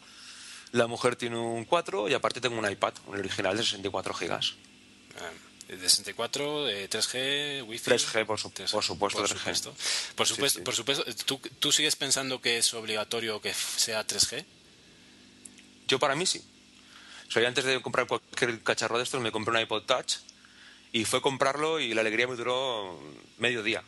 la 0.76 0.88
mujer 0.88 1.16
tiene 1.16 1.38
un 1.38 1.66
4 1.66 2.10
y 2.10 2.14
aparte 2.14 2.42
tengo 2.42 2.60
un 2.60 2.70
iPad, 2.70 2.94
un 3.08 3.18
original 3.18 3.56
de 3.56 3.64
64 3.64 4.14
gigas. 4.14 4.56
Ah, 5.18 5.32
de 5.70 5.78
64, 5.90 6.66
de 6.66 6.90
3G, 6.90 7.68
Wi-Fi. 7.68 7.92
3G, 7.92 8.26
por, 8.26 8.40
supuesto, 8.40 8.74
por 8.74 8.84
supuesto. 8.84 9.74
Por 10.16 10.28
supuesto, 10.28 10.64
por 10.64 10.76
supuesto. 10.76 11.06
¿Tú, 11.26 11.40
¿Tú, 11.60 11.72
sigues 11.72 11.96
pensando 11.96 12.42
que 12.42 12.58
es 12.58 12.74
obligatorio 12.74 13.42
que 13.42 13.54
sea 13.54 14.06
3G? 14.06 14.46
Yo 15.88 15.98
para 15.98 16.16
mí 16.16 16.26
sí. 16.26 16.44
O 17.34 17.40
antes 17.40 17.66
de 17.66 17.82
comprar 17.82 18.08
cualquier 18.08 18.62
cacharro 18.64 18.98
de 18.98 19.04
estos 19.04 19.22
me 19.22 19.32
compré 19.32 19.54
un 19.54 19.62
iPod 19.62 19.84
Touch 19.84 20.18
y 20.92 21.06
fue 21.06 21.22
comprarlo 21.22 21.80
y 21.80 21.94
la 21.94 22.02
alegría 22.02 22.28
me 22.28 22.36
duró 22.36 23.00
medio 23.38 23.64
día. 23.64 23.84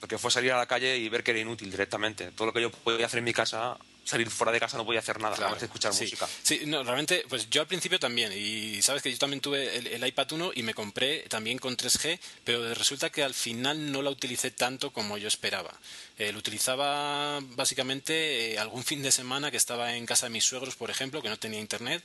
Porque 0.00 0.18
fue 0.18 0.30
salir 0.30 0.52
a 0.52 0.58
la 0.58 0.66
calle 0.66 0.96
y 0.96 1.08
ver 1.08 1.24
que 1.24 1.32
era 1.32 1.40
inútil 1.40 1.70
directamente. 1.70 2.30
Todo 2.30 2.46
lo 2.46 2.52
que 2.52 2.60
yo 2.60 2.70
podía 2.70 3.06
hacer 3.06 3.18
en 3.18 3.24
mi 3.24 3.32
casa 3.32 3.76
salir 4.08 4.30
fuera 4.30 4.52
de 4.52 4.58
casa 4.58 4.78
no 4.78 4.86
podía 4.86 5.00
hacer 5.00 5.20
nada, 5.20 5.36
claro. 5.36 5.50
más 5.50 5.58
que 5.58 5.66
escuchar 5.66 5.92
música. 5.92 6.26
Sí, 6.42 6.62
no, 6.64 6.82
realmente, 6.82 7.24
pues 7.28 7.50
yo 7.50 7.60
al 7.60 7.66
principio 7.66 8.00
también, 8.00 8.32
y 8.32 8.80
sabes 8.80 9.02
que 9.02 9.12
yo 9.12 9.18
también 9.18 9.40
tuve 9.40 9.76
el, 9.76 10.06
iPad 10.06 10.32
1 10.32 10.52
y 10.54 10.62
me 10.62 10.72
compré 10.72 11.26
también 11.28 11.58
con 11.58 11.76
3G, 11.76 12.18
pero 12.42 12.74
resulta 12.74 13.10
que 13.10 13.22
al 13.22 13.34
final 13.34 13.92
no 13.92 14.00
la 14.00 14.10
utilicé 14.10 14.50
tanto 14.50 14.92
como 14.92 15.18
yo 15.18 15.28
esperaba. 15.28 15.72
Eh, 16.16 16.32
lo 16.32 16.38
utilizaba 16.38 17.40
básicamente 17.40 18.54
eh, 18.54 18.58
algún 18.58 18.82
fin 18.82 19.02
de 19.02 19.12
semana 19.12 19.50
que 19.50 19.58
estaba 19.58 19.94
en 19.94 20.06
casa 20.06 20.26
de 20.26 20.30
mis 20.30 20.44
suegros, 20.44 20.74
por 20.74 20.90
ejemplo, 20.90 21.20
que 21.20 21.28
no 21.28 21.38
tenía 21.38 21.60
internet, 21.60 22.02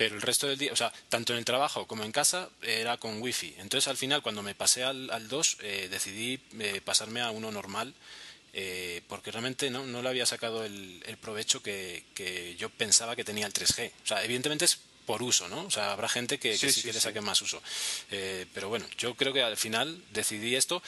pero 0.00 0.14
el 0.14 0.22
resto 0.22 0.48
del 0.48 0.56
día, 0.56 0.72
o 0.72 0.76
sea, 0.76 0.90
tanto 1.10 1.34
en 1.34 1.40
el 1.40 1.44
trabajo 1.44 1.86
como 1.86 2.04
en 2.04 2.10
casa 2.10 2.48
era 2.62 2.96
con 2.96 3.20
wifi. 3.20 3.54
Entonces 3.58 3.86
al 3.86 3.98
final 3.98 4.22
cuando 4.22 4.42
me 4.42 4.54
pasé 4.54 4.82
al, 4.82 5.10
al 5.10 5.28
2 5.28 5.58
eh, 5.60 5.88
decidí 5.90 6.38
pasarme 6.82 7.20
a 7.20 7.30
uno 7.30 7.52
normal 7.52 7.92
eh, 8.54 9.02
porque 9.08 9.30
realmente 9.30 9.68
no, 9.68 9.84
no 9.84 10.00
le 10.00 10.08
había 10.08 10.24
sacado 10.24 10.64
el, 10.64 11.02
provecho 11.20 11.62
que, 11.62 12.04
que, 12.14 12.56
yo 12.56 12.70
pensaba 12.70 13.14
que 13.14 13.24
tenía 13.24 13.44
el 13.44 13.52
3G. 13.52 13.92
O 14.02 14.06
sea, 14.06 14.24
evidentemente 14.24 14.64
es 14.64 14.78
por 15.04 15.22
uso, 15.22 15.48
¿no? 15.48 15.66
O 15.66 15.70
sea, 15.70 15.92
habrá 15.92 16.08
gente 16.08 16.38
que, 16.38 16.56
sí, 16.56 16.80
que 16.80 16.94
le 16.94 17.00
saque 17.00 17.20
más 17.20 17.42
uso. 17.42 17.62
Eh, 18.10 18.46
pero 18.54 18.70
bueno, 18.70 18.86
yo 18.96 19.14
creo 19.16 19.34
que 19.34 19.42
al 19.42 19.58
final 19.58 20.02
decidí 20.14 20.56
esto. 20.56 20.82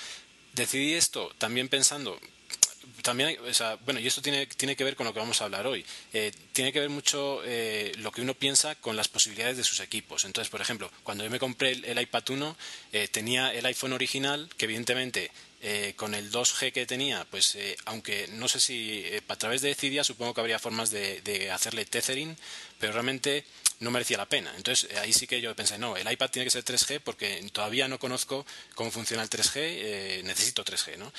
Decidí 0.54 0.94
esto 0.94 1.34
también 1.36 1.68
pensando 1.68 2.18
también, 3.02 3.36
o 3.48 3.54
sea, 3.54 3.76
bueno, 3.84 4.00
y 4.00 4.06
esto 4.06 4.22
tiene, 4.22 4.46
tiene 4.46 4.76
que 4.76 4.84
ver 4.84 4.96
con 4.96 5.06
lo 5.06 5.12
que 5.12 5.18
vamos 5.18 5.40
a 5.40 5.44
hablar 5.44 5.66
hoy. 5.66 5.84
Eh, 6.12 6.32
tiene 6.52 6.72
que 6.72 6.80
ver 6.80 6.88
mucho 6.88 7.42
eh, 7.44 7.92
lo 7.98 8.12
que 8.12 8.22
uno 8.22 8.34
piensa 8.34 8.74
con 8.76 8.96
las 8.96 9.08
posibilidades 9.08 9.56
de 9.56 9.64
sus 9.64 9.80
equipos. 9.80 10.24
Entonces, 10.24 10.50
por 10.50 10.60
ejemplo, 10.60 10.90
cuando 11.02 11.24
yo 11.24 11.30
me 11.30 11.38
compré 11.38 11.72
el, 11.72 12.00
iPad 12.00 12.30
1, 12.30 12.56
eh, 12.92 13.08
tenía 13.08 13.52
el 13.52 13.66
iPhone 13.66 13.92
original, 13.92 14.48
que 14.56 14.66
evidentemente 14.66 15.30
con 15.94 16.16
el 16.16 16.32
2G 16.32 16.72
que 16.72 16.86
tenía, 16.86 17.24
pues 17.30 17.56
aunque 17.84 18.26
no 18.32 18.48
sé 18.48 18.58
si 18.58 19.04
a 19.28 19.36
través 19.36 19.62
de 19.62 19.76
Cydia 19.76 20.02
supongo 20.02 20.34
que 20.34 20.40
habría 20.40 20.58
formas 20.58 20.90
de, 20.90 21.20
de, 21.20 21.52
hacerle 21.52 21.84
tethering, 21.84 22.36
pero 22.80 22.92
realmente 22.92 23.44
no 23.78 23.92
merecía 23.92 24.16
la 24.16 24.28
pena. 24.28 24.52
Entonces 24.56 24.90
ahí 24.96 25.12
sí 25.12 25.28
que 25.28 25.40
yo 25.40 25.54
pensé, 25.54 25.78
no, 25.78 25.96
el 25.96 26.10
iPad 26.10 26.30
tiene 26.30 26.46
que 26.46 26.50
ser 26.50 26.64
3G 26.64 26.98
porque 27.04 27.48
todavía 27.52 27.86
no 27.86 28.00
conozco 28.00 28.44
cómo 28.74 28.90
funciona 28.90 29.22
el 29.22 29.30
3G, 29.30 30.24
necesito 30.24 30.64
3G, 30.64 30.96
¿no? 30.96 31.12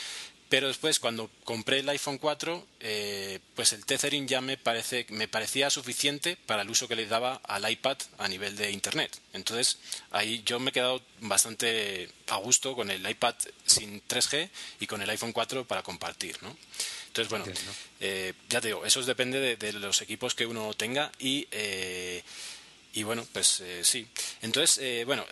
Pero 0.54 0.68
después, 0.68 1.00
cuando 1.00 1.32
compré 1.46 1.80
el 1.80 1.90
iPhone 1.90 2.20
4, 2.20 2.68
eh, 2.80 3.40
pues 3.56 3.74
el 3.74 3.88
tethering 3.88 4.28
ya 4.28 4.40
me, 4.40 4.56
parece, 4.56 5.08
me 5.10 5.28
parecía 5.28 5.72
suficiente 5.72 6.38
para 6.46 6.62
el 6.62 6.70
uso 6.70 6.88
que 6.88 6.96
le 6.96 7.08
daba 7.08 7.42
al 7.46 7.68
iPad 7.72 7.98
a 8.20 8.28
nivel 8.28 8.56
de 8.56 8.70
Internet. 8.70 9.18
Entonces, 9.34 9.80
ahí 10.12 10.44
yo 10.46 10.60
me 10.60 10.70
he 10.70 10.72
quedado 10.72 11.02
bastante 11.22 12.08
a 12.28 12.36
gusto 12.36 12.76
con 12.76 12.92
el 12.92 13.10
iPad 13.10 13.34
sin 13.66 14.00
3G 14.08 14.48
y 14.80 14.86
con 14.86 15.02
el 15.02 15.10
iPhone 15.10 15.32
4 15.32 15.66
para 15.66 15.82
compartir, 15.82 16.38
¿no? 16.44 16.56
Entonces, 17.08 17.30
bueno, 17.32 17.46
eh, 18.00 18.34
ya 18.48 18.62
te 18.62 18.68
digo, 18.68 18.86
eso 18.86 19.02
depende 19.02 19.56
de, 19.56 19.74
los 19.74 20.04
equipos 20.04 20.36
que 20.36 20.46
uno 20.46 20.72
tenga 20.76 21.12
y... 21.18 21.48
Eh, 21.50 22.22
y 22.96 23.02
bueno, 23.02 23.26
pues 23.34 23.64
sí. 23.82 24.06
Entonces, 24.44 25.08
bueno, 25.08 25.26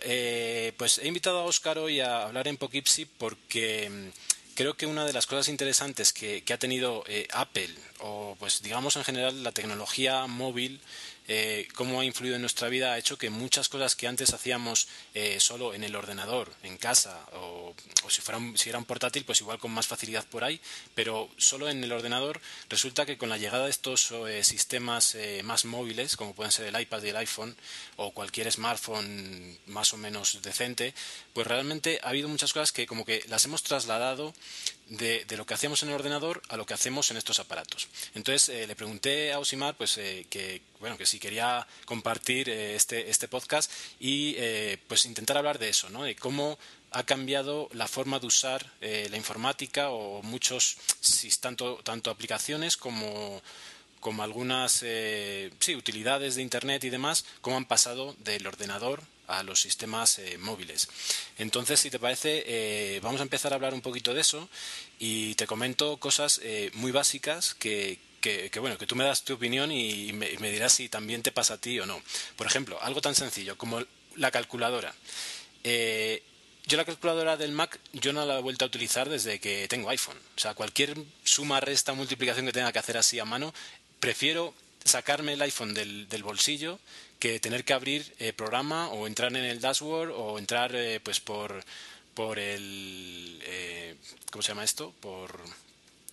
pues 0.76 0.98
he 0.98 1.06
invitado 1.06 1.38
a 1.38 1.44
Óscar 1.44 1.78
hoy 1.78 2.00
a 2.00 2.24
hablar 2.24 2.48
en 2.48 2.56
Poughkeepsie 2.56 3.06
porque 3.18 4.10
creo 4.54 4.74
que 4.74 4.86
una 4.86 5.04
de 5.04 5.12
las 5.12 5.26
cosas 5.26 5.48
interesantes 5.48 6.12
que, 6.12 6.44
ha 6.52 6.58
tenido 6.58 7.04
eh, 7.06 7.28
Apple, 7.32 7.70
o 8.00 8.36
pues 8.38 8.62
digamos 8.62 8.96
en 8.96 9.04
general 9.04 9.42
la 9.42 9.52
tecnología 9.52 10.26
móvil, 10.26 10.80
eh, 11.28 11.68
cómo 11.76 12.00
ha 12.00 12.04
influido 12.04 12.34
en 12.34 12.42
nuestra 12.42 12.68
vida 12.68 12.92
ha 12.92 12.98
hecho 12.98 13.16
que 13.16 13.30
muchas 13.30 13.68
cosas 13.68 13.94
que 13.94 14.08
antes 14.08 14.34
hacíamos 14.34 14.88
eh, 15.14 15.38
solo 15.38 15.72
en 15.72 15.84
el 15.84 15.94
ordenador, 15.94 16.52
en 16.64 16.76
casa, 16.76 17.26
o, 17.34 17.74
si, 18.08 18.20
fuera 18.20 18.38
un, 18.38 18.58
si 18.58 18.68
era 18.68 18.78
un 18.78 18.84
portátil, 18.84 19.24
pues 19.24 19.40
igual 19.40 19.58
con 19.58 19.70
más 19.70 19.86
facilidad 19.86 20.26
por 20.26 20.42
ahí, 20.42 20.60
pero 20.94 21.30
solo 21.36 21.68
en 21.68 21.82
el 21.82 21.92
ordenador, 21.92 22.40
resulta 22.68 23.06
que 23.06 23.18
con 23.18 23.28
la 23.28 23.38
llegada 23.38 23.64
de 23.64 23.70
estos 23.70 24.12
sistemas 24.42 25.16
más 25.44 25.64
móviles, 25.64 26.16
como 26.16 26.34
pueden 26.34 26.50
ser 26.50 26.66
el 26.66 26.80
iPad 26.80 27.02
y 27.04 27.08
el 27.10 27.16
iPhone, 27.16 27.56
o 27.96 28.10
cualquier 28.10 28.50
smartphone 28.50 29.58
más 29.66 29.94
o 29.94 29.96
menos 29.96 30.40
decente, 30.42 30.92
pues 31.32 31.46
realmente 31.46 32.00
ha 32.02 32.10
habido 32.10 32.28
muchas 32.28 32.52
cosas 32.52 32.72
que 32.72 32.86
como 32.86 33.04
que 33.04 33.24
las 33.28 33.44
hemos 33.44 33.62
trasladado 33.62 34.34
de, 34.88 35.24
lo 35.36 35.46
que 35.46 35.54
hacemos 35.54 35.82
en 35.82 35.88
el 35.88 35.94
ordenador 35.94 36.42
a 36.48 36.56
lo 36.56 36.66
que 36.66 36.74
hacemos 36.74 37.10
en 37.10 37.16
estos 37.16 37.40
aparatos. 37.40 37.88
Entonces 38.14 38.48
eh, 38.50 38.66
le 38.66 38.76
pregunté 38.76 39.32
a 39.32 39.38
Osimar 39.38 39.76
pues, 39.76 39.96
eh, 39.98 40.26
que, 40.28 40.60
bueno, 40.80 40.98
que 40.98 41.06
si 41.06 41.18
quería 41.18 41.66
compartir 41.86 42.50
eh, 42.50 42.74
este, 42.76 43.08
este 43.08 43.28
podcast 43.28 43.70
y 43.98 44.36
pues 44.88 45.06
intentar 45.06 45.38
hablar 45.38 45.58
de 45.58 45.68
eso, 45.68 45.88
¿no? 45.90 46.04
de 46.04 46.14
cómo 46.16 46.58
ha 46.90 47.04
cambiado 47.04 47.68
la 47.72 47.88
forma 47.88 48.18
de 48.18 48.26
usar 48.26 48.70
la 48.80 49.16
informática 49.16 49.90
o 49.90 50.22
muchos, 50.22 50.76
tanto, 51.40 51.76
tanto 51.82 52.10
aplicaciones 52.10 52.76
como 52.76 53.42
como 54.00 54.24
algunas 54.24 54.84
sí, 55.60 55.76
utilidades 55.76 56.34
de 56.34 56.42
Internet 56.42 56.82
y 56.82 56.90
demás, 56.90 57.24
cómo 57.40 57.56
han 57.56 57.66
pasado 57.66 58.16
del 58.18 58.46
ordenador 58.48 59.04
a 59.32 59.42
los 59.42 59.60
sistemas 59.60 60.18
eh, 60.18 60.38
móviles. 60.38 60.88
Entonces, 61.38 61.80
si 61.80 61.90
te 61.90 61.98
parece, 61.98 62.44
eh, 62.46 63.00
vamos 63.02 63.20
a 63.20 63.24
empezar 63.24 63.52
a 63.52 63.56
hablar 63.56 63.74
un 63.74 63.80
poquito 63.80 64.14
de 64.14 64.20
eso 64.20 64.48
y 64.98 65.34
te 65.34 65.46
comento 65.46 65.96
cosas 65.96 66.40
eh, 66.42 66.70
muy 66.74 66.92
básicas 66.92 67.54
que, 67.54 67.98
que, 68.20 68.50
bueno, 68.60 68.78
que 68.78 68.86
tú 68.86 68.94
me 68.94 69.04
das 69.04 69.24
tu 69.24 69.34
opinión 69.34 69.72
y 69.72 70.12
me, 70.12 70.50
dirás 70.50 70.74
si 70.74 70.88
también 70.88 71.22
te 71.22 71.32
pasa 71.32 71.54
a 71.54 71.58
ti 71.58 71.80
o 71.80 71.86
no. 71.86 72.00
Por 72.36 72.46
ejemplo, 72.46 72.80
algo 72.82 73.00
tan 73.00 73.14
sencillo 73.14 73.56
como 73.56 73.82
la 74.16 74.30
calculadora. 74.30 74.94
yo 75.64 76.76
la 76.76 76.84
calculadora 76.84 77.36
del 77.36 77.52
Mac 77.52 77.80
yo 77.92 78.12
no 78.12 78.24
la 78.24 78.38
he 78.38 78.42
vuelto 78.42 78.64
a 78.64 78.68
utilizar 78.68 79.08
desde 79.08 79.40
que 79.40 79.66
tengo 79.68 79.90
iPhone. 79.90 80.18
O 80.36 80.40
sea, 80.40 80.54
cualquier 80.54 80.96
suma, 81.24 81.60
resta, 81.60 81.94
multiplicación 81.94 82.46
que 82.46 82.52
tenga 82.52 82.72
que 82.72 82.78
hacer 82.78 82.96
así 82.96 83.18
a 83.18 83.24
mano, 83.24 83.52
prefiero 83.98 84.54
sacarme 84.84 85.34
el 85.34 85.42
iPhone 85.42 85.74
del, 85.74 86.08
del 86.08 86.22
bolsillo 86.22 86.78
que 87.22 87.38
tener 87.38 87.64
que 87.64 87.72
abrir 87.72 88.12
eh, 88.18 88.32
programa 88.32 88.88
o 88.88 89.06
entrar 89.06 89.30
en 89.30 89.44
el 89.44 89.60
dashboard 89.60 90.10
o 90.10 90.40
entrar 90.40 90.74
eh, 90.74 90.98
pues 90.98 91.20
por 91.20 91.62
por 92.14 92.36
el 92.40 93.38
eh, 93.44 93.94
cómo 94.32 94.42
se 94.42 94.48
llama 94.48 94.64
esto 94.64 94.92
por 94.98 95.38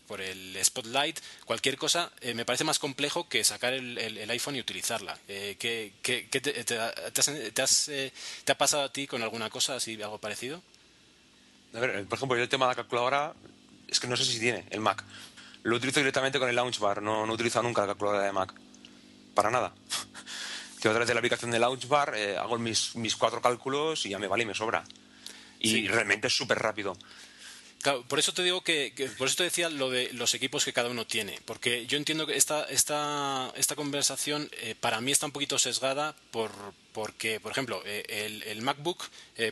por 0.07 0.21
el 0.21 0.55
spotlight 0.63 1.19
cualquier 1.45 1.77
cosa 1.77 2.11
me 2.35 2.45
parece 2.45 2.63
más 2.63 2.77
complejo 2.77 3.27
que 3.27 3.43
sacar 3.43 3.73
el, 3.73 3.97
el, 3.97 4.29
iPhone 4.29 4.55
y 4.55 4.59
utilizarla. 4.59 5.17
¿qué, 5.25 5.93
qué, 6.03 6.27
te, 6.29 6.39
te, 6.41 7.61
has, 7.61 7.91
te, 8.45 8.51
ha 8.51 8.57
pasado 8.57 8.83
a 8.83 8.93
ti 8.93 9.07
con 9.07 9.23
alguna 9.23 9.49
cosa 9.49 9.75
así 9.75 9.99
algo 10.03 10.19
parecido 10.19 10.61
a 11.73 11.79
ver 11.79 12.05
por 12.05 12.19
ejemplo 12.19 12.37
yo 12.37 12.43
el 12.43 12.49
tema 12.49 12.65
de 12.65 12.71
la 12.73 12.75
calculadora 12.75 13.33
es 13.87 13.99
que 13.99 14.07
no 14.07 14.15
sé 14.15 14.25
si 14.25 14.39
tiene 14.39 14.65
el 14.69 14.79
Mac. 14.79 15.03
Lo 15.63 15.75
utilizo 15.75 16.01
directamente 16.01 16.37
con 16.37 16.49
el 16.49 16.55
launch 16.55 16.77
bar 16.77 17.01
no, 17.01 17.25
no 17.25 17.31
he 17.31 17.35
utilizado 17.35 17.63
nunca 17.63 17.81
la 17.81 17.87
calculadora 17.87 18.25
de 18.25 18.31
Mac. 18.31 18.53
Para 19.33 19.49
nada 19.49 19.73
que 20.81 20.87
a 20.87 20.91
través 20.91 21.07
de 21.07 21.13
la 21.13 21.19
aplicación 21.19 21.51
de 21.51 21.59
Launchbar 21.59 22.13
eh, 22.15 22.37
hago 22.37 22.57
mis, 22.57 22.95
mis 22.95 23.15
cuatro 23.15 23.41
cálculos 23.41 24.05
y 24.05 24.09
ya 24.09 24.19
me 24.19 24.27
vale 24.27 24.43
y 24.43 24.47
me 24.47 24.55
sobra. 24.55 24.83
Y 25.59 25.87
realmente 25.87 26.27
es 26.27 26.35
súper 26.35 26.57
rápido. 26.57 26.97
Claro, 27.81 28.03
por 28.03 28.19
eso 28.19 28.33
te 28.33 28.43
digo 28.43 28.61
que, 28.61 28.93
por 29.17 29.27
eso 29.27 29.37
te 29.37 29.43
decía 29.43 29.69
lo 29.69 29.89
de 29.89 30.11
los 30.13 30.33
equipos 30.33 30.65
que 30.65 30.73
cada 30.73 30.89
uno 30.89 31.07
tiene, 31.07 31.39
porque 31.45 31.85
yo 31.85 31.97
entiendo 31.97 32.27
que 32.27 32.35
esta 32.35 32.63
esta 32.65 33.53
esta 33.55 33.75
conversación 33.75 34.49
eh, 34.61 34.75
para 34.77 34.99
mí 34.99 35.13
está 35.13 35.25
un 35.25 35.31
poquito 35.31 35.57
sesgada 35.57 36.13
por 36.31 36.51
porque, 36.91 37.39
por 37.39 37.53
ejemplo, 37.53 37.81
eh, 37.85 38.03
el, 38.09 38.43
el, 38.43 38.61
MacBook, 38.61 39.05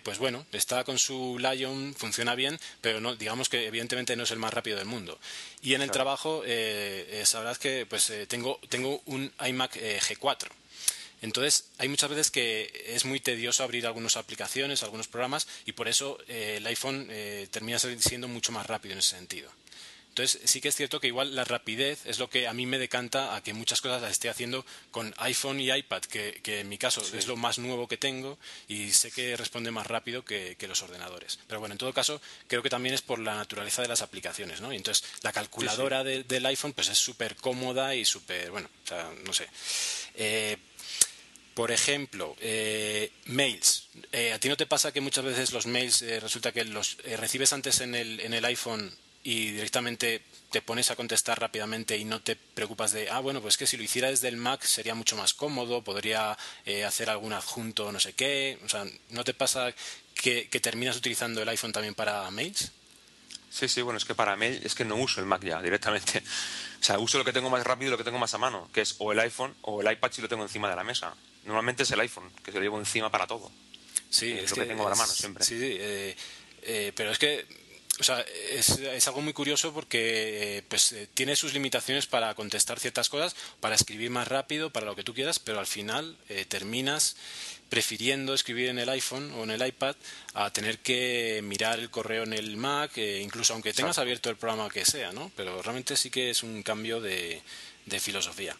pues 0.04 0.18
bueno, 0.18 0.46
está 0.52 0.84
con 0.84 0.98
su 1.00 1.38
Lion, 1.40 1.96
funciona 1.96 2.36
bien, 2.36 2.60
pero 2.82 3.00
no, 3.00 3.16
digamos 3.16 3.48
que 3.48 3.68
evidentemente 3.68 4.18
no 4.18 4.24
es 4.24 4.32
el 4.32 4.40
más 4.40 4.54
rápido 4.54 4.78
del 4.78 4.88
mundo. 4.88 5.18
Y 5.62 5.76
en 5.76 5.82
el 5.82 5.92
trabajo 5.92 6.44
sabrás 7.24 7.60
que 7.60 7.86
pues 7.86 8.12
tengo 8.28 8.60
tengo 8.70 9.02
un 9.06 9.32
iMac 9.40 9.78
G4 9.78 10.50
entonces, 11.28 11.66
hay 11.78 11.90
muchas 11.90 12.10
veces 12.10 12.32
que 12.32 12.86
es 12.88 13.04
muy 13.04 13.20
tedioso 13.20 13.62
abrir 13.62 13.86
algunas 13.86 14.16
aplicaciones, 14.16 14.82
algunos 14.82 15.10
programas, 15.10 15.48
y 15.66 15.74
por 15.74 15.90
eso 15.90 16.18
eh, 16.30 16.56
el 16.58 16.66
iPhone 16.68 17.08
eh, 17.10 17.48
termina 17.52 17.80
siendo 17.80 18.30
mucho 18.30 18.54
más 18.54 18.66
rápido 18.66 18.94
en 18.94 19.00
ese 19.00 19.18
sentido. 19.18 19.52
Entonces, 20.18 20.42
sí 20.46 20.62
que 20.62 20.70
es 20.70 20.76
cierto 20.76 21.00
que 21.00 21.08
igual 21.08 21.36
la 21.36 21.44
rapidez 21.44 22.06
es 22.06 22.18
lo 22.18 22.28
que 22.28 22.48
a 22.48 22.54
mí 22.54 22.66
me 22.66 22.80
decanta 22.80 23.36
a 23.36 23.44
que 23.44 23.54
muchas 23.54 23.82
cosas 23.82 24.02
las 24.02 24.12
esté 24.12 24.30
haciendo 24.30 24.66
con 24.90 25.14
iPhone 25.18 25.60
y 25.60 25.70
iPad, 25.70 26.02
que, 26.02 26.42
en 26.44 26.70
mi 26.70 26.80
caso 26.80 27.04
es 27.14 27.28
lo 27.28 27.36
más 27.36 27.60
nuevo 27.60 27.88
que 27.88 27.98
tengo 27.98 28.40
y 28.68 28.94
sé 28.94 29.12
que 29.12 29.38
responde 29.38 29.70
más 29.70 29.86
rápido 29.86 30.26
que, 30.26 30.58
los 30.68 30.82
ordenadores. 30.82 31.38
Pero 31.46 31.60
bueno, 31.60 31.74
en 31.74 31.78
todo 31.78 31.94
caso, 31.94 32.20
creo 32.48 32.64
que 32.64 32.70
también 32.70 32.96
es 32.96 33.04
por 33.04 33.20
la 33.20 33.36
naturaleza 33.36 33.84
de 33.84 33.90
las 33.90 34.02
aplicaciones, 34.02 34.60
¿no? 34.60 34.74
Y 34.74 34.78
entonces, 34.78 35.08
la 35.22 35.32
calculadora 35.32 36.04
del 36.04 36.46
iPhone 36.48 36.74
pues 36.74 36.88
es 36.90 36.98
súper 36.98 37.36
cómoda 37.36 37.94
y 37.94 38.04
súper, 38.04 38.50
bueno, 38.50 38.70
o 38.86 38.88
sea, 38.88 39.12
no 39.24 39.34
sé. 39.34 39.48
Eh, 40.16 40.58
por 41.58 41.72
ejemplo, 41.72 42.36
eh, 42.40 43.12
mails. 43.26 43.90
Eh, 44.12 44.32
¿A 44.32 44.40
ti 44.40 44.48
no 44.48 44.56
te 44.56 44.68
pasa 44.68 44.92
que 44.92 45.02
muchas 45.02 45.26
veces 45.26 45.54
los 45.54 45.66
mails 45.66 46.04
eh, 46.04 46.20
resulta 46.20 46.52
que 46.52 46.64
los 46.64 46.98
recibes 47.18 47.52
antes 47.52 47.82
en 47.82 47.96
el, 47.96 48.20
en 48.20 48.36
el 48.36 48.46
iPhone 48.46 48.94
y 49.24 49.54
directamente 49.54 50.22
te 50.52 50.62
pones 50.62 50.92
a 50.92 50.96
contestar 50.96 51.42
rápidamente 51.42 51.98
y 51.98 52.06
no 52.06 52.22
te 52.22 52.36
preocupas 52.36 52.92
de, 52.92 53.10
ah, 53.10 53.22
bueno, 53.22 53.42
pues 53.42 53.58
que 53.58 53.66
si 53.66 53.76
lo 53.76 53.82
hiciera 53.82 54.12
desde 54.12 54.28
el 54.28 54.38
Mac 54.38 54.62
sería 54.66 54.94
mucho 54.94 55.16
más 55.16 55.34
cómodo, 55.34 55.84
podría 55.84 56.38
hacer 56.86 57.10
algún 57.10 57.34
adjunto, 57.34 57.92
no 57.92 58.00
sé 58.00 58.14
qué. 58.14 58.60
O 58.64 58.70
sea, 58.70 58.86
¿no 59.10 59.24
te 59.24 59.34
pasa 59.34 59.74
que, 60.14 60.50
que 60.50 60.60
terminas 60.60 60.96
utilizando 60.96 61.42
el 61.42 61.50
iPhone 61.50 61.74
también 61.74 61.96
para 61.96 62.30
mails? 62.30 62.72
Sí, 63.50 63.68
sí, 63.68 63.82
bueno, 63.82 63.98
es 63.98 64.06
que 64.06 64.14
para 64.14 64.36
mail 64.36 64.62
es 64.64 64.76
que 64.76 64.86
no 64.86 64.96
uso 64.98 65.22
el 65.22 65.26
Mac 65.26 65.44
ya 65.44 65.60
directamente. 65.60 66.22
O 66.80 66.84
sea, 66.88 67.00
uso 67.00 67.18
lo 67.18 67.26
que 67.26 67.34
tengo 67.34 67.50
más 67.50 67.66
rápido 67.66 67.90
y 67.90 67.92
lo 67.92 67.98
que 67.98 68.04
tengo 68.04 68.20
más 68.20 68.36
a 68.36 68.38
mano, 68.38 68.70
que 68.72 68.82
es 68.82 68.96
o 69.00 69.12
el 69.12 69.20
iPhone 69.20 69.56
o 69.64 69.82
el 69.82 69.92
iPad 69.92 70.12
si 70.12 70.22
lo 70.22 70.30
tengo 70.30 70.44
encima 70.44 70.70
de 70.70 70.76
la 70.76 70.84
mesa. 70.84 71.16
Normalmente 71.48 71.84
es 71.84 71.92
el 71.92 72.00
iPhone, 72.02 72.30
que 72.44 72.52
se 72.52 72.58
lo 72.58 72.64
llevo 72.64 72.78
encima 72.78 73.10
para 73.10 73.26
todo. 73.26 73.50
Sí, 74.10 74.32
es, 74.32 74.52
lo 74.52 74.58
que, 74.58 74.66
tengo 74.66 74.86
a 74.86 74.90
la 74.90 74.96
mano 74.96 75.12
siempre. 75.12 75.44
Sí, 75.44 75.58
sí 75.58 75.78
eh, 75.80 76.16
eh, 76.64 76.92
pero 76.94 77.12
es 77.12 77.18
que 77.18 77.46
o 78.00 78.04
sea, 78.04 78.24
es, 78.52 79.08
algo 79.08 79.22
muy 79.22 79.34
curioso 79.34 79.74
porque 79.74 80.58
eh, 80.58 80.64
pues, 80.68 80.94
tiene 81.16 81.36
sus 81.36 81.54
limitaciones 81.54 82.06
para 82.06 82.36
contestar 82.36 82.80
ciertas 82.80 83.10
cosas, 83.10 83.36
para 83.60 83.76
escribir 83.76 84.12
más 84.12 84.28
rápido, 84.28 84.70
para 84.70 84.86
lo 84.86 84.96
que 84.96 85.04
tú 85.04 85.16
quieras, 85.16 85.40
pero 85.40 85.60
al 85.60 85.66
final 85.66 86.16
terminas 86.48 87.16
prefiriendo 87.70 88.34
escribir 88.34 88.70
en 88.70 88.78
el 88.78 88.90
iPhone 88.90 89.32
o 89.34 89.44
en 89.44 89.52
el 89.52 89.66
iPad 89.66 89.96
a 90.36 90.52
tener 90.52 90.78
que 90.80 91.42
mirar 91.44 91.80
el 91.80 91.90
correo 91.90 92.24
en 92.24 92.34
el 92.34 92.56
Mac, 92.56 92.98
incluso 92.98 93.54
aunque 93.54 93.74
tengas 93.74 93.98
abierto 93.98 94.30
el 94.30 94.36
programa 94.36 94.70
que 94.70 94.86
sea, 94.86 95.12
¿no? 95.12 95.32
Pero 95.36 95.62
realmente 95.62 95.98
sí 95.98 96.12
que 96.12 96.30
es 96.30 96.44
un 96.44 96.62
cambio 96.62 97.02
de, 97.02 97.42
de 97.88 98.00
filosofía. 98.00 98.56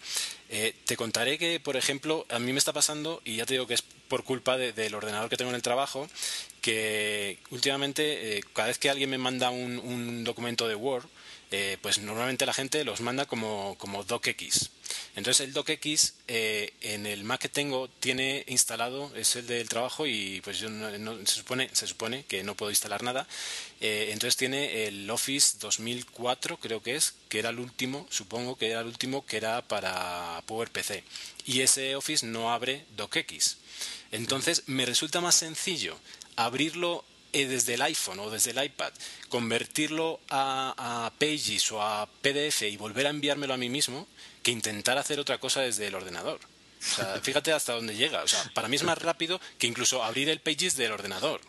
Eh, 0.50 0.74
te 0.86 0.96
contaré 0.96 1.38
que, 1.38 1.60
por 1.60 1.76
ejemplo, 1.76 2.26
a 2.30 2.40
mí 2.40 2.54
me 2.54 2.60
está 2.60 2.74
pasando, 2.74 3.22
y 3.26 3.38
ya 3.38 3.46
te 3.46 3.54
digo 3.54 3.68
que 3.68 3.74
es 3.74 3.82
por 3.82 4.24
culpa 4.24 4.58
del 4.58 4.96
ordenador 4.96 5.30
que 5.30 5.38
tengo 5.38 5.50
en 5.50 5.56
el 5.56 5.62
trabajo, 5.62 6.08
que 6.62 7.40
últimamente, 7.50 8.38
eh, 8.38 8.44
cada 8.54 8.70
vez 8.70 8.78
que 8.78 8.90
alguien 8.90 9.10
me 9.10 9.18
manda 9.18 9.50
un 9.50 10.24
documento 10.24 10.68
de 10.68 10.76
Word, 10.76 11.08
eh, 11.52 11.78
pues 11.82 12.00
normalmente 12.00 12.46
la 12.46 12.54
gente 12.54 12.84
los 12.84 13.02
manda 13.02 13.26
como, 13.26 13.76
como 13.78 14.04
docx. 14.04 14.70
Entonces 15.16 15.48
el 15.48 15.54
docx 15.54 16.14
eh, 16.28 16.74
en 16.82 17.06
el 17.06 17.24
Mac 17.24 17.42
que 17.42 17.50
tengo 17.50 17.88
tiene 17.88 18.44
instalado, 18.48 19.12
es 19.16 19.36
el 19.36 19.48
del 19.48 19.70
trabajo 19.70 20.06
y 20.06 20.42
pues 20.42 20.60
yo 20.60 20.70
no, 20.70 21.18
se, 21.26 21.36
supone, 21.36 21.70
se 21.74 21.88
supone 21.88 22.26
que 22.26 22.44
no 22.44 22.56
puedo 22.56 22.70
instalar 22.72 23.02
nada. 23.02 23.28
Eh, 23.80 24.10
entonces 24.12 24.36
tiene 24.36 24.88
el 24.88 25.10
Office 25.10 25.58
2004 25.60 26.58
creo 26.58 26.84
que 26.84 26.96
es, 26.96 27.14
que 27.30 27.40
era 27.40 27.50
el 27.50 27.60
último, 27.60 28.06
supongo 28.10 28.58
que 28.58 28.70
era 28.70 28.82
el 28.82 28.88
último 28.88 29.26
que 29.26 29.38
era 29.38 29.62
para 29.62 30.42
PowerPC. 30.48 31.04
Y 31.46 31.62
ese 31.62 31.96
Office 31.96 32.26
no 32.26 32.52
abre 32.52 32.86
docx. 32.98 33.58
Entonces 34.12 34.64
me 34.68 34.86
resulta 34.86 35.22
más 35.22 35.36
sencillo 35.36 35.98
abrirlo 36.36 37.04
desde 37.46 37.76
el 37.76 37.82
iPhone 37.82 38.20
o 38.20 38.30
desde 38.30 38.52
el 38.52 38.64
iPad, 38.64 38.92
convertirlo 39.30 40.20
a, 40.30 41.12
Pages 41.20 41.72
o 41.72 41.82
a 41.82 42.08
PDF 42.22 42.64
y 42.64 42.78
volver 42.78 43.08
a 43.08 43.10
enviármelo 43.10 43.54
a 43.54 43.58
mí 43.58 43.70
mismo, 43.70 44.08
que 44.44 44.52
intentar 44.52 44.98
hacer 44.98 45.20
otra 45.20 45.40
cosa 45.40 45.62
desde 45.62 45.88
el 45.88 45.96
ordenador. 45.96 46.40
fíjate 47.24 47.52
hasta 47.52 47.74
dónde 47.74 47.96
llega. 47.96 48.24
O 48.24 48.28
sea, 48.28 48.44
para 48.54 48.68
mí 48.68 48.76
es 48.76 48.84
más 48.84 48.98
rápido 48.98 49.42
que 49.58 49.68
incluso 49.68 50.04
abrir 50.04 50.30
el 50.30 50.40
Pages 50.40 50.76
del 50.76 50.92
ordenador. 50.92 51.42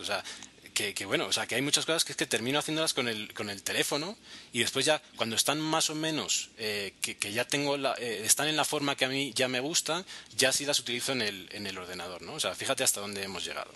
O 0.00 0.04
sea, 0.04 0.24
que, 0.72 1.04
bueno, 1.04 1.26
o 1.26 1.32
sea, 1.32 1.46
que 1.46 1.54
hay 1.54 1.62
muchas 1.62 1.84
cosas 1.86 2.04
que 2.04 2.12
es 2.12 2.16
que 2.16 2.26
termino 2.26 2.58
haciéndolas 2.58 2.94
con 2.94 3.08
el, 3.08 3.32
con 3.34 3.50
el 3.50 3.62
teléfono 3.62 4.16
y 4.52 4.60
después 4.60 4.84
ya, 4.84 5.02
cuando 5.16 5.36
están 5.36 5.60
más 5.60 5.90
o 5.90 5.94
menos, 5.94 6.50
eh, 6.58 6.94
que, 7.00 7.32
ya 7.32 7.44
tengo, 7.44 7.76
la, 7.76 7.94
eh, 7.98 8.22
están 8.24 8.48
en 8.48 8.56
la 8.56 8.64
forma 8.64 8.96
que 8.96 9.04
a 9.04 9.08
mí 9.08 9.32
ya 9.34 9.48
me 9.48 9.60
gusta, 9.60 10.04
ya 10.36 10.52
sí 10.52 10.64
las 10.64 10.78
utilizo 10.80 11.12
en 11.12 11.22
el, 11.22 11.48
en 11.52 11.66
el 11.66 11.78
ordenador, 11.78 12.22
¿no? 12.22 12.34
O 12.34 12.40
sea, 12.40 12.54
fíjate 12.54 12.84
hasta 12.84 13.00
dónde 13.00 13.22
hemos 13.22 13.44
llegado. 13.44 13.70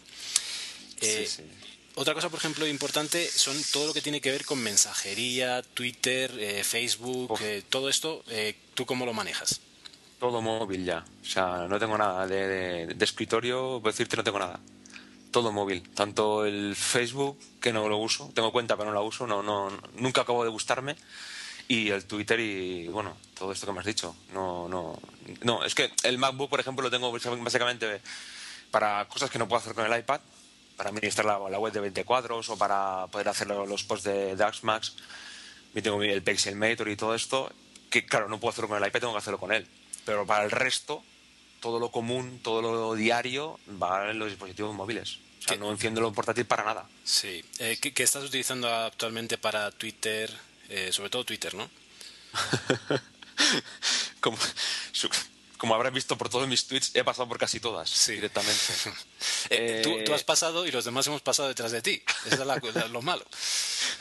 Eh, 1.00 1.28
otra 1.94 2.14
cosa, 2.14 2.28
por 2.28 2.38
ejemplo, 2.38 2.66
importante 2.66 3.26
son 3.26 3.56
todo 3.72 3.88
lo 3.88 3.94
que 3.94 4.02
tiene 4.02 4.20
que 4.20 4.30
ver 4.30 4.44
con 4.44 4.58
mensajería, 4.58 5.62
Twitter, 5.62 6.30
eh, 6.38 6.62
Facebook, 6.62 7.38
eh, 7.40 7.62
todo 7.68 7.88
esto, 7.88 8.22
¿tú 8.74 8.84
cómo 8.84 9.06
lo 9.06 9.12
manejas? 9.12 9.60
Todo 10.20 10.40
móvil 10.40 10.84
ya. 10.84 11.04
O 11.22 11.24
sea, 11.24 11.66
no 11.68 11.78
tengo 11.78 11.96
nada 11.96 12.26
de, 12.26 12.86
de, 12.86 13.04
escritorio, 13.04 13.80
puedo 13.80 13.92
decirte, 13.92 14.16
no 14.16 14.24
tengo 14.24 14.38
nada. 14.38 14.60
Todo 15.30 15.52
móvil. 15.52 15.82
Tanto 15.90 16.46
el 16.46 16.74
Facebook, 16.76 17.38
que 17.60 17.72
no 17.72 17.88
lo 17.88 17.98
uso, 17.98 18.30
tengo 18.34 18.52
cuenta 18.52 18.76
pero 18.76 18.90
no 18.90 18.94
la 18.94 19.02
uso, 19.02 19.26
no, 19.26 19.42
no, 19.42 19.70
nunca 19.96 20.22
acabo 20.22 20.44
de 20.44 20.50
gustarme 20.50 20.96
y 21.68 21.90
el 21.90 22.04
Twitter 22.04 22.38
y 22.40 22.88
bueno 22.88 23.16
todo 23.36 23.52
esto 23.52 23.66
que 23.66 23.72
me 23.72 23.80
has 23.80 23.86
dicho 23.86 24.14
no 24.32 24.68
no 24.68 24.98
no 25.42 25.64
es 25.64 25.74
que 25.74 25.90
el 26.04 26.18
MacBook 26.18 26.48
por 26.48 26.60
ejemplo 26.60 26.82
lo 26.82 26.90
tengo 26.90 27.10
básicamente 27.10 28.00
para 28.70 29.06
cosas 29.08 29.30
que 29.30 29.38
no 29.38 29.48
puedo 29.48 29.60
hacer 29.60 29.74
con 29.74 29.90
el 29.90 29.98
iPad 29.98 30.20
para 30.76 30.90
administrar 30.90 31.26
la, 31.26 31.38
la 31.50 31.58
web 31.58 31.72
de 31.72 31.80
20 31.80 32.04
cuadros 32.04 32.48
o 32.48 32.56
para 32.56 33.06
poder 33.08 33.28
hacer 33.28 33.48
los 33.48 33.84
posts 33.84 34.04
de 34.04 34.36
DaxMax 34.36 34.96
y 35.74 35.82
tengo 35.82 36.02
el 36.02 36.22
Pixelmator 36.22 36.88
y 36.88 36.96
todo 36.96 37.14
esto 37.14 37.52
que 37.90 38.04
claro 38.04 38.28
no 38.28 38.38
puedo 38.40 38.50
hacerlo 38.50 38.68
con 38.68 38.82
el 38.82 38.88
iPad 38.88 39.00
tengo 39.00 39.12
que 39.12 39.18
hacerlo 39.18 39.38
con 39.38 39.52
él 39.52 39.66
pero 40.04 40.26
para 40.26 40.44
el 40.44 40.50
resto 40.50 41.02
todo 41.60 41.78
lo 41.78 41.90
común 41.90 42.40
todo 42.42 42.62
lo 42.62 42.94
diario 42.94 43.58
va 43.82 44.10
en 44.10 44.18
los 44.18 44.28
dispositivos 44.28 44.74
móviles 44.74 45.18
o 45.46 45.48
sea, 45.48 45.56
no 45.58 45.70
enciendo 45.70 46.00
lo 46.00 46.12
portátil 46.12 46.44
para 46.44 46.64
nada. 46.64 46.88
Sí. 47.04 47.44
Eh, 47.60 47.78
¿qué, 47.80 47.94
¿Qué 47.94 48.02
estás 48.02 48.24
utilizando 48.24 48.68
actualmente 48.68 49.38
para 49.38 49.70
Twitter, 49.70 50.28
eh, 50.68 50.90
sobre 50.90 51.08
todo 51.08 51.24
Twitter, 51.24 51.54
¿no? 51.54 51.70
como, 54.20 54.36
como 55.58 55.74
habrás 55.74 55.92
visto 55.92 56.16
por 56.16 56.28
todos 56.28 56.48
mis 56.48 56.66
tweets, 56.66 56.94
he 56.94 57.04
pasado 57.04 57.28
por 57.28 57.38
casi 57.38 57.60
todas 57.60 58.06
directamente. 58.06 58.56
Eh, 59.48 59.80
tú, 59.84 59.96
tú, 60.04 60.12
has 60.12 60.24
pasado 60.24 60.66
y 60.66 60.72
los 60.72 60.84
demás 60.84 61.06
hemos 61.06 61.22
pasado 61.22 61.46
detrás 61.48 61.70
de 61.70 61.80
ti. 61.80 62.02
Eso 62.26 62.42
es 62.42 62.90
lo 62.90 63.00
malo. 63.00 63.24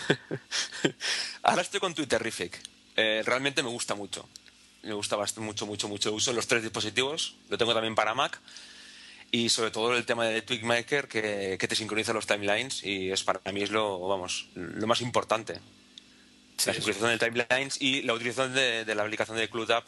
Ahora 1.44 1.62
estoy 1.62 1.80
con 1.80 1.94
Twitterific. 1.94 2.60
Eh, 2.96 3.22
realmente 3.24 3.62
me 3.62 3.70
gusta 3.70 3.94
mucho. 3.94 4.28
Me 4.82 4.94
gusta 4.94 5.16
bastante, 5.16 5.46
mucho, 5.46 5.68
mucho, 5.68 5.88
mucho. 5.88 6.12
Uso 6.12 6.34
los 6.34 6.48
tres 6.48 6.64
dispositivos. 6.64 7.36
Lo 7.50 7.60
tengo 7.60 7.76
también 7.76 7.94
para 7.94 8.16
Mac. 8.16 8.40
Y 9.30 9.50
sobre 9.50 9.70
todo 9.70 9.96
el 9.96 10.04
tema 10.04 10.26
de 10.26 10.42
Tweakmaker 10.42 11.08
que, 11.08 11.58
que 11.60 11.68
te 11.68 11.76
sincroniza 11.76 12.12
los 12.12 12.26
timelines 12.26 12.84
y 12.84 13.12
es 13.12 13.24
para 13.24 13.40
mí 13.52 13.62
es 13.62 13.70
lo, 13.70 14.00
vamos, 14.00 14.48
lo 14.56 14.88
más 14.88 15.02
importante 15.02 15.62
la 16.66 16.74
sincronización 16.74 17.18
de 17.18 17.18
timelines 17.18 17.82
y 17.82 18.02
la 18.04 18.14
utilización 18.14 18.54
de, 18.54 18.96
la 18.96 19.04
aplicación 19.04 19.38
de 19.38 19.50
Cloud 19.50 19.72
App, 19.72 19.86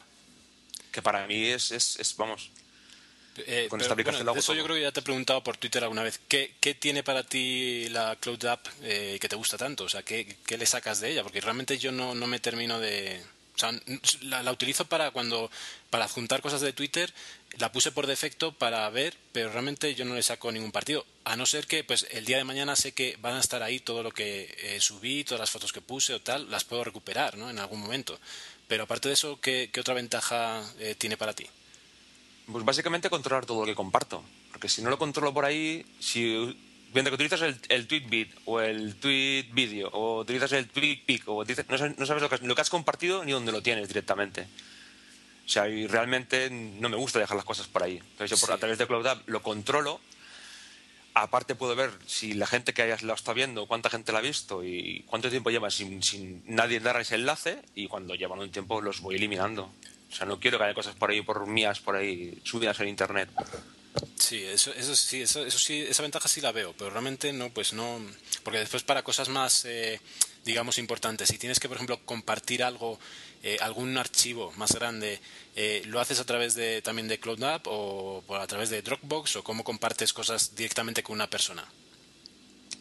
que 0.98 1.04
para 1.04 1.27
mí 1.27 1.46
es, 1.46 1.70
es, 1.70 2.16
vamos, 2.18 2.50
eh, 3.46 3.68
con 3.70 3.80
esta 3.80 3.94
aplicación 3.94 4.27
Eso 4.36 4.56
yo 4.56 4.63
creo 4.63 4.77
que 4.77 4.82
ya 4.82 4.92
te 4.92 5.01
he 5.01 5.04
preguntado 5.04 5.44
por 5.44 5.56
Twitter 5.56 5.84
alguna 5.84 6.01
vez. 6.01 6.20
¿Qué, 6.27 6.56
qué 6.60 6.74
tiene 6.74 7.04
para 7.04 7.22
ti 7.22 7.88
la 7.89 8.16
Cloud 8.16 8.44
App 8.46 8.66
eh, 8.82 9.20
que 9.22 9.30
te 9.30 9.36
gusta 9.36 9.60
tanto? 9.60 9.84
O 9.84 9.89
sea, 9.89 10.01
¿qué, 10.01 10.38
¿qué, 10.44 10.58
le 10.58 10.66
sacas 10.66 11.00
de 11.00 11.12
ella? 11.12 11.22
Porque 11.22 11.39
realmente 11.39 11.77
yo 11.77 11.92
no, 11.92 12.16
no 12.16 12.25
me 12.25 12.39
termino 12.39 12.80
de... 12.80 13.24
O 13.54 13.60
sea, 13.60 13.80
la, 14.22 14.42
la, 14.42 14.51
utilizo 14.51 14.86
para 14.86 15.12
cuando 15.12 15.51
para 15.92 16.06
adjuntar 16.06 16.42
cosas 16.42 16.62
de 16.62 16.74
Twitter, 16.74 17.13
la 17.60 17.72
puse 17.72 17.92
por 17.92 18.08
defecto 18.08 18.54
para 18.54 18.89
ver, 18.89 19.16
pero 19.34 19.51
realmente 19.51 19.94
yo 19.94 20.04
no 20.04 20.16
le 20.16 20.24
saco 20.24 20.51
ningún 20.51 20.72
partido. 20.72 21.06
A 21.25 21.36
no 21.36 21.46
ser 21.46 21.68
que, 21.68 21.84
pues, 21.84 22.08
el 22.10 22.25
día 22.25 22.38
de 22.38 22.44
mañana 22.44 22.75
sé 22.75 22.94
que 22.94 23.18
van 23.22 23.36
a 23.36 23.39
estar 23.39 23.62
ahí 23.62 23.80
todo 23.80 24.01
lo 24.01 24.12
que 24.12 24.56
eh, 24.62 24.82
subí, 24.82 25.24
todas 25.24 25.42
las 25.42 25.51
fotos 25.51 25.72
que 25.72 25.82
puse 25.82 26.16
o 26.16 26.22
tal, 26.22 26.50
las 26.50 26.63
puedo 26.63 26.84
recuperar, 26.84 27.38
¿no? 27.38 27.51
En 27.51 27.60
algún 27.60 27.82
momento. 27.82 28.20
Pero 28.68 28.84
aparte 28.84 29.08
de 29.08 29.14
eso, 29.14 29.40
¿qué, 29.40 29.70
qué 29.72 29.80
otra 29.80 29.94
ventaja 29.94 30.64
eh, 30.80 30.96
tiene 30.98 31.18
para 31.18 31.34
ti? 31.34 31.46
Pues 32.52 32.66
básicamente 32.66 33.10
controlar 33.10 33.46
todo 33.46 33.62
lo 33.62 33.66
que 33.66 33.76
comparto. 33.76 34.24
Porque 34.52 34.70
si 34.70 34.82
no 34.82 34.90
lo 34.90 34.98
controlo 34.98 35.34
por 35.34 35.46
ahí, 35.46 35.86
si 36.00 36.58
mientras 36.94 37.12
que 37.12 37.16
utilizas 37.16 37.42
el, 37.42 37.60
el 37.70 37.88
tweet 37.88 38.30
o 38.46 38.60
el 38.60 38.96
tweet 38.96 39.48
video 39.52 39.90
o 39.90 40.22
utilizas 40.22 40.52
el 40.54 40.68
tweet 40.68 41.04
pic 41.06 41.24
o 41.28 41.44
no 41.44 41.78
sabes, 41.78 41.98
no 41.98 42.06
sabes 42.06 42.24
lo, 42.24 42.30
que, 42.30 42.38
lo 42.40 42.56
que 42.56 42.62
has 42.62 42.70
compartido 42.70 43.24
ni 43.24 43.32
dónde 43.32 43.52
lo 43.52 43.62
tienes 43.62 43.88
directamente. 43.88 44.48
O 45.46 45.50
sea, 45.50 45.70
y 45.70 45.88
realmente 45.88 46.50
no 46.50 46.90
me 46.90 46.98
gusta 46.98 47.20
dejar 47.20 47.38
las 47.38 47.46
cosas 47.46 47.68
por 47.68 47.84
ahí. 47.84 47.98
Entonces, 47.98 48.38
yo 48.38 48.46
por, 48.46 48.54
a 48.54 48.58
través 48.58 48.78
de 48.78 48.88
Cloud 48.88 49.08
App 49.08 49.30
lo 49.30 49.41
controlo. 49.41 50.02
Aparte 51.21 51.56
puedo 51.56 51.75
ver 51.75 51.91
si 52.06 52.34
la 52.34 52.45
gente 52.45 52.73
que 52.73 52.95
lo 53.01 53.13
está 53.13 53.34
viendo, 53.34 53.65
cuánta 53.65 53.89
gente 53.89 54.12
la 54.12 54.19
ha 54.19 54.21
visto 54.21 54.63
y 54.63 55.03
cuánto 55.08 55.30
tiempo 55.30 55.49
lleva 55.49 55.71
sin, 55.71 56.03
sin 56.03 56.43
nadie 56.45 56.80
dar 56.80 56.99
ese 57.01 57.15
enlace 57.15 57.62
y 57.73 57.88
cuando 57.88 58.13
llevan 58.13 58.39
un 58.39 58.51
tiempo 58.51 58.82
los 58.82 59.01
voy 59.01 59.15
eliminando. 59.15 59.71
O 60.12 60.15
sea, 60.15 60.25
no 60.25 60.39
quiero 60.39 60.58
que 60.58 60.65
haya 60.65 60.73
cosas 60.73 60.95
por 60.95 61.10
ahí, 61.10 61.21
por 61.21 61.47
mías, 61.47 61.80
por 61.80 61.95
ahí, 61.95 62.39
subidas 62.43 62.80
en 62.80 62.89
Internet. 62.89 63.30
Sí, 64.15 64.43
eso, 64.43 64.71
eso 64.73 64.95
sí, 64.95 65.23
eso, 65.23 65.45
eso, 65.45 65.58
sí, 65.58 65.82
esa 65.82 66.03
ventaja 66.03 66.27
sí 66.27 66.39
la 66.39 66.51
veo, 66.51 66.73
pero 66.77 66.91
realmente 66.91 67.34
no, 67.34 67.49
pues 67.49 67.73
no, 67.73 67.99
porque 68.43 68.60
después 68.60 68.84
para 68.84 69.03
cosas 69.03 69.30
más, 69.30 69.65
eh, 69.65 69.99
digamos, 70.45 70.77
importantes, 70.77 71.30
si 71.30 71.38
tienes 71.38 71.60
que, 71.60 71.67
por 71.67 71.77
ejemplo, 71.77 71.99
compartir 72.06 72.63
algo 72.63 72.99
eh, 73.43 73.58
algún 73.62 73.97
archivo 73.97 74.52
más 74.58 74.73
grande, 74.73 75.19
eh, 75.56 75.84
¿lo 75.86 76.00
haces 76.00 76.19
a 76.19 76.26
través 76.26 76.56
de 76.56 76.82
también 76.82 77.08
de 77.08 77.19
Cloud 77.19 77.43
App 77.43 77.67
o, 77.67 78.23
a 78.30 78.47
través 78.47 78.69
de 78.69 78.82
Dropbox 78.82 79.38
o 79.38 79.43
cómo 79.43 79.63
compartes 79.63 80.13
cosas 80.13 80.56
directamente 80.56 81.04
con 81.04 81.15
una 81.15 81.30
persona? 81.30 81.65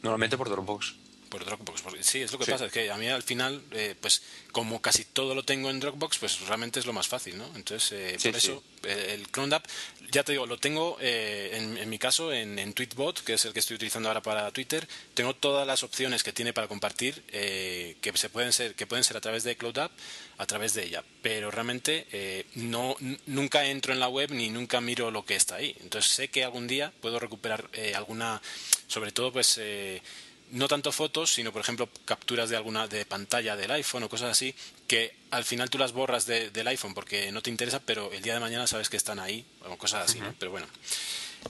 Normalmente 0.03 0.37
por 0.37 0.49
Dropbox. 0.49 0.95
Por 1.29 1.45
Dropbox, 1.45 1.83
sí, 2.03 2.23
es 2.23 2.31
lo 2.31 2.39
que 2.39 2.47
pasa, 2.47 2.67
es 2.67 2.73
que 2.73 2.89
a 2.89 2.97
mí 2.97 3.09
al 3.09 3.23
final, 3.23 3.61
eh, 3.73 3.97
pues 4.01 4.23
como 4.53 4.81
casi 4.81 5.05
todo 5.05 5.35
lo 5.35 5.43
tengo 5.43 5.71
en 5.71 5.81
Dropbox, 5.81 6.19
pues 6.19 6.41
realmente 6.43 6.79
es 6.79 6.87
lo 6.87 6.93
más 6.93 7.09
fácil, 7.09 7.37
¿no? 7.37 7.51
Entonces, 7.57 7.91
eh, 7.93 8.17
por 8.23 8.37
eso, 8.37 8.63
eh, 8.85 9.13
el 9.15 9.29
Clone 9.29 9.57
App, 9.57 9.67
ya 10.13 10.23
te 10.23 10.33
digo, 10.33 10.47
lo 10.47 10.59
tengo 10.59 10.97
en, 11.01 11.79
en, 11.79 11.91
mi 11.91 11.99
caso 11.99 12.33
en, 12.33 12.73
Tweetbot, 12.75 13.25
que 13.25 13.35
es 13.35 13.45
el 13.45 13.53
que 13.53 13.59
estoy 13.59 13.75
utilizando 13.75 14.09
ahora 14.09 14.23
para 14.23 14.51
Twitter, 14.53 14.87
tengo 15.15 15.35
todas 15.35 15.67
las 15.67 15.83
opciones 15.83 16.23
que 16.23 16.33
tiene 16.33 16.53
para 16.53 16.69
compartir, 16.69 17.23
que 17.25 18.13
se 18.15 18.29
pueden 18.29 18.53
ser, 18.53 18.77
que 18.77 18.87
pueden 18.87 19.03
ser 19.03 19.17
a 19.17 19.21
través 19.21 19.43
de 19.43 19.57
Cloud 19.57 19.79
App, 19.79 19.93
a 20.39 20.47
través 20.47 20.75
de 20.75 20.85
ella, 20.85 21.03
pero 21.23 21.51
realmente 21.51 22.47
no, 22.55 22.97
nunca 23.27 23.67
entro 23.67 23.93
en 23.93 23.99
la 23.99 24.09
web 24.09 24.31
ni 24.31 24.49
nunca 24.49 24.81
miro 24.81 25.11
lo 25.11 25.25
que 25.25 25.35
está 25.35 25.57
ahí. 25.57 25.77
Entonces 25.81 26.13
sé 26.13 26.29
que 26.29 26.45
algún 26.45 26.69
día 26.69 26.93
puedo 27.01 27.19
recuperar 27.19 27.69
alguna, 27.95 28.41
sobre 28.87 29.11
todo 29.11 29.33
pues 29.33 29.59
no 30.51 30.69
tanto 30.69 30.93
fotos, 30.93 31.33
sino 31.33 31.53
por 31.53 31.63
ejemplo 31.63 31.89
capturas 32.05 32.49
de 32.49 32.57
alguna 32.57 32.87
de 32.87 33.05
pantalla 33.05 33.57
del 33.57 33.71
iPhone 33.71 34.05
o 34.05 34.09
cosas 34.09 34.31
así, 34.31 34.55
que 34.87 35.15
al 35.31 35.45
final 35.45 35.71
tú 35.71 35.79
las 35.79 35.93
borras 35.93 36.27
del 36.27 36.69
iPhone 36.69 36.95
porque 36.95 37.33
no 37.33 37.43
te 37.43 37.51
interesa, 37.51 37.81
pero 37.81 38.13
el 38.13 38.23
día 38.23 38.35
de 38.35 38.41
mañana 38.41 38.67
sabes 38.67 38.89
que 38.89 38.97
están 38.97 39.19
ahí, 39.19 39.45
o 39.65 39.77
cosas 39.77 40.09
así, 40.09 40.21
¿no? 40.21 40.35
Pero 40.39 40.51
bueno. 40.51 40.67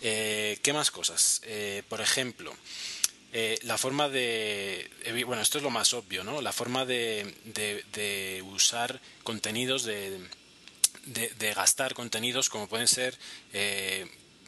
Eh, 0.03 0.59
¿Qué 0.63 0.73
más 0.73 0.91
cosas? 0.91 1.41
Eh, 1.45 1.83
por 1.89 2.01
ejemplo, 2.01 2.55
eh, 3.33 3.59
la 3.63 3.79
forma 3.79 4.09
de. 4.09 4.91
Bueno, 5.27 5.43
esto 5.43 5.59
es 5.59 5.65
lo 5.65 5.71
más 5.71 5.95
obvio, 5.95 6.25
¿no? 6.25 6.41
La 6.41 6.53
forma 6.53 6.85
de, 6.85 7.35
de, 7.45 8.43
usar 8.47 9.01
contenidos, 9.23 9.85
de, 9.85 10.21
de, 11.05 11.55
gastar 11.55 11.95
contenidos, 11.95 12.49
como 12.49 12.69
pueden 12.69 12.89
ser 12.89 13.17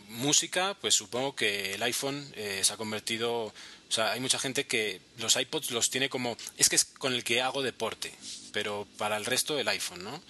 música, 0.09 0.77
pues 0.81 0.95
supongo 0.95 1.37
que 1.37 1.75
el 1.75 1.83
iPhone 1.83 2.33
se 2.35 2.73
ha 2.73 2.77
convertido 2.77 3.53
o 3.89 3.93
sea, 3.93 4.13
hay 4.13 4.21
mucha 4.21 4.39
gente 4.39 4.67
que 4.67 5.01
los 5.17 5.37
iPods 5.37 5.71
los 5.71 5.89
tiene 5.89 6.11
como, 6.11 6.37
es 6.59 6.69
que 6.69 6.77
es 6.77 6.85
con 6.85 7.15
el 7.15 7.25
que 7.25 7.41
hago 7.41 7.63
deporte, 7.63 8.13
pero 8.53 8.87
para 8.99 9.17
el 9.17 9.25
resto 9.25 9.59
el 9.59 9.67
iPhone, 9.69 10.05
¿no? 10.05 10.23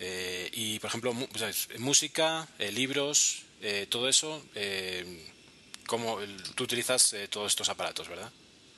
Eh, 0.00 0.50
y, 0.52 0.78
por 0.80 0.88
ejemplo, 0.88 1.14
música, 1.78 2.46
eh, 2.58 2.70
libros, 2.72 3.42
eh, 3.62 3.86
todo 3.88 4.08
eso, 4.08 4.42
como 5.86 6.18
tú 6.54 6.64
utilizas 6.64 7.14
todos 7.30 7.52
estos 7.52 7.68
aparatos, 7.68 8.08
¿verdad? 8.08 8.30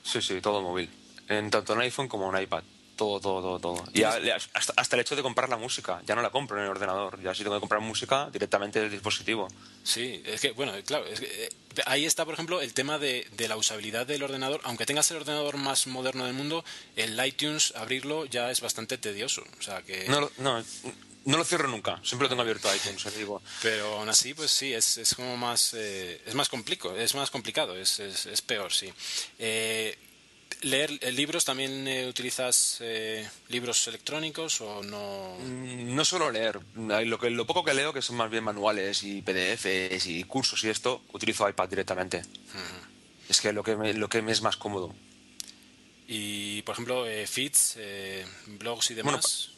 Sí, 0.03 0.21
sí, 0.21 0.39
todo 0.41 0.61
móvil. 0.61 0.89
En 1.27 1.49
tanto 1.49 1.73
en 1.73 1.81
iPhone 1.81 2.07
como 2.07 2.35
en 2.35 2.43
iPad. 2.43 2.63
Todo, 2.95 3.19
todo, 3.19 3.41
todo, 3.41 3.59
todo. 3.59 3.83
Y 3.93 4.03
hasta, 4.03 4.73
hasta, 4.75 4.95
el 4.95 5.01
hecho 5.01 5.15
de 5.15 5.23
comprar 5.23 5.49
la 5.49 5.57
música. 5.57 6.01
Ya 6.05 6.15
no 6.15 6.21
la 6.21 6.29
compro 6.29 6.57
en 6.57 6.65
el 6.65 6.69
ordenador. 6.69 7.19
Ya 7.21 7.33
si 7.33 7.43
tengo 7.43 7.55
que 7.55 7.59
comprar 7.59 7.81
música 7.81 8.29
directamente 8.31 8.79
del 8.79 8.91
dispositivo. 8.91 9.47
Sí, 9.83 10.21
es 10.25 10.41
que, 10.41 10.51
bueno, 10.51 10.73
claro, 10.85 11.05
eh, 11.07 11.49
ahí 11.87 12.05
está, 12.05 12.23
por 12.23 12.35
ejemplo, 12.35 12.61
el 12.61 12.73
tema 12.73 12.99
de, 12.99 13.27
de, 13.35 13.47
la 13.47 13.57
usabilidad 13.57 14.05
del 14.05 14.21
ordenador. 14.21 14.61
Aunque 14.63 14.85
tengas 14.85 15.09
el 15.09 15.17
ordenador 15.17 15.57
más 15.57 15.87
moderno 15.87 16.25
del 16.25 16.35
mundo, 16.35 16.63
el 16.95 17.19
iTunes, 17.25 17.73
abrirlo 17.75 18.25
ya 18.25 18.51
es 18.51 18.61
bastante 18.61 18.99
tedioso. 18.99 19.43
O 19.59 19.61
sea 19.61 19.81
que... 19.81 20.07
No, 20.07 20.29
no, 20.37 20.63
no 21.25 21.37
lo 21.37 21.43
cierro 21.45 21.67
nunca, 21.67 21.99
siempre 22.03 22.25
lo 22.25 22.29
tengo 22.29 22.41
abierto 22.41 22.73
iTunes, 22.75 23.15
digo. 23.15 23.41
Pero 23.61 23.99
aún 23.99 24.09
así, 24.09 24.33
pues 24.33 24.51
sí, 24.51 24.73
es, 24.73 24.97
es 24.97 25.15
como 25.15 25.37
más, 25.37 25.73
eh, 25.73 26.21
es 26.25 26.35
más 26.35 26.49
complicado, 26.49 26.97
es 26.97 27.15
más 27.15 27.31
complicado, 27.31 27.77
es, 27.77 27.99
es, 27.99 28.25
es 28.25 28.41
peor, 28.41 28.73
sí. 28.73 28.91
Eh, 29.39 29.97
leer 30.63 30.91
eh, 31.01 31.11
libros 31.11 31.45
también 31.45 31.87
eh, 31.87 32.07
utilizas 32.07 32.77
eh, 32.81 33.27
libros 33.49 33.87
electrónicos 33.87 34.61
o 34.61 34.83
no 34.83 35.37
mm, 35.39 35.95
no 35.95 36.05
solo 36.05 36.31
leer. 36.31 36.59
Lo 36.75 37.19
que 37.19 37.29
lo 37.29 37.45
poco 37.45 37.63
que 37.63 37.73
leo 37.73 37.93
que 37.93 38.01
son 38.01 38.17
más 38.17 38.29
bien 38.29 38.43
manuales 38.43 39.03
y 39.03 39.21
PDFs 39.21 40.07
y 40.07 40.23
cursos 40.23 40.63
y 40.63 40.69
esto 40.69 41.03
utilizo 41.13 41.47
iPad 41.47 41.69
directamente. 41.69 42.21
Es 43.29 43.41
que 43.41 43.53
lo 43.53 43.63
que 43.63 43.75
me, 43.75 43.93
lo 43.93 44.09
que 44.09 44.21
me 44.21 44.31
es 44.31 44.41
más 44.41 44.57
cómodo. 44.57 44.93
Y 46.07 46.61
por 46.63 46.73
ejemplo 46.73 47.05
feeds 47.25 47.77
blogs 48.59 48.91
y 48.91 48.93
demás. 48.93 49.51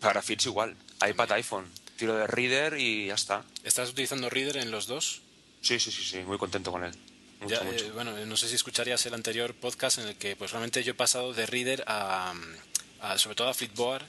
para 0.00 0.22
feeds 0.22 0.46
igual. 0.46 0.76
iPad 1.08 1.32
iPhone. 1.32 1.66
Tiro 1.96 2.16
de 2.16 2.28
Reader 2.28 2.78
y 2.78 3.06
ya 3.06 3.14
está. 3.14 3.44
Estás 3.64 3.90
utilizando 3.90 4.30
Reader 4.30 4.58
en 4.58 4.70
los 4.70 4.86
dos 4.86 5.22
sí 5.60 5.78
sí 5.78 5.90
sí 5.90 6.04
sí 6.04 6.18
muy 6.20 6.38
contento 6.38 6.70
con 6.72 6.84
él 6.84 6.92
Eh, 7.40 7.90
bueno, 7.94 8.12
no 8.26 8.36
sé 8.36 8.48
si 8.48 8.56
escucharías 8.56 9.04
el 9.06 9.14
anterior 9.14 9.54
podcast 9.54 9.98
en 9.98 10.08
el 10.08 10.16
que 10.16 10.36
pues 10.36 10.50
realmente 10.50 10.82
yo 10.82 10.92
he 10.92 10.94
pasado 10.94 11.32
de 11.32 11.46
Reader 11.46 11.84
a, 11.86 12.34
sobre 13.16 13.36
todo 13.36 13.48
a 13.48 13.54
Flipboard 13.54 14.04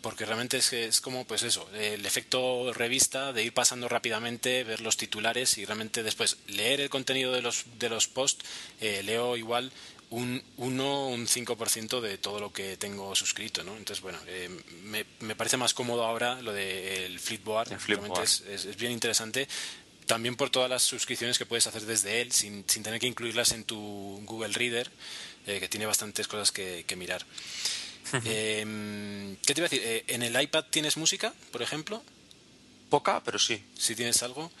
porque 0.00 0.24
realmente 0.24 0.56
es, 0.56 0.72
es 0.72 1.00
como 1.00 1.24
pues 1.24 1.44
eso, 1.44 1.68
el 1.74 2.04
efecto 2.04 2.72
revista 2.72 3.32
de 3.32 3.44
ir 3.44 3.54
pasando 3.54 3.88
rápidamente, 3.88 4.64
ver 4.64 4.80
los 4.80 4.96
titulares 4.96 5.58
y 5.58 5.64
realmente 5.64 6.02
después 6.02 6.38
leer 6.48 6.80
el 6.80 6.90
contenido 6.90 7.32
de 7.32 7.40
los, 7.40 7.64
de 7.78 7.88
los 7.88 8.08
posts, 8.08 8.44
eh, 8.80 9.02
leo 9.04 9.36
igual 9.36 9.70
un 10.12 10.42
1 10.58 11.08
un 11.08 11.26
5% 11.26 12.00
de 12.00 12.18
todo 12.18 12.38
lo 12.38 12.52
que 12.52 12.76
tengo 12.76 13.14
suscrito, 13.14 13.64
¿no? 13.64 13.76
Entonces, 13.76 14.02
bueno, 14.02 14.18
eh, 14.26 14.50
me, 14.82 15.06
me, 15.20 15.34
parece 15.34 15.56
más 15.56 15.72
cómodo 15.72 16.04
ahora 16.04 16.42
lo 16.42 16.52
del 16.52 17.18
Flipboard, 17.18 17.78
Flipboard. 17.78 18.22
Es, 18.22 18.42
es, 18.42 18.76
bien 18.76 18.92
interesante 18.92 19.48
también 20.06 20.36
por 20.36 20.50
todas 20.50 20.68
las 20.68 20.82
suscripciones 20.82 21.38
que 21.38 21.46
puedes 21.46 21.66
hacer 21.66 21.82
desde 21.82 22.20
él 22.20 22.32
sin, 22.32 22.64
sin 22.68 22.82
tener 22.82 23.00
que 23.00 23.06
incluirlas 23.06 23.52
en 23.52 23.64
tu 23.64 24.20
Google 24.24 24.52
Reader, 24.52 24.90
eh, 25.46 25.58
que 25.60 25.68
tiene 25.68 25.86
bastantes 25.86 26.28
cosas 26.28 26.52
que, 26.52 26.84
mirar. 26.96 27.24
Em, 28.24 29.36
¿Qué 29.36 29.54
te 29.54 29.60
iba 29.60 29.66
a 29.66 29.70
decir? 29.70 29.82
Eh, 29.84 30.04
¿En 30.08 30.22
el 30.22 30.40
iPad 30.40 30.64
tienes 30.70 30.96
música, 30.96 31.32
por 31.50 31.62
ejemplo? 31.62 32.02
Poca, 32.90 33.22
pero 33.24 33.38
sí. 33.38 33.64
Si 33.76 33.96
tienes 33.96 34.22
algo. 34.22 34.52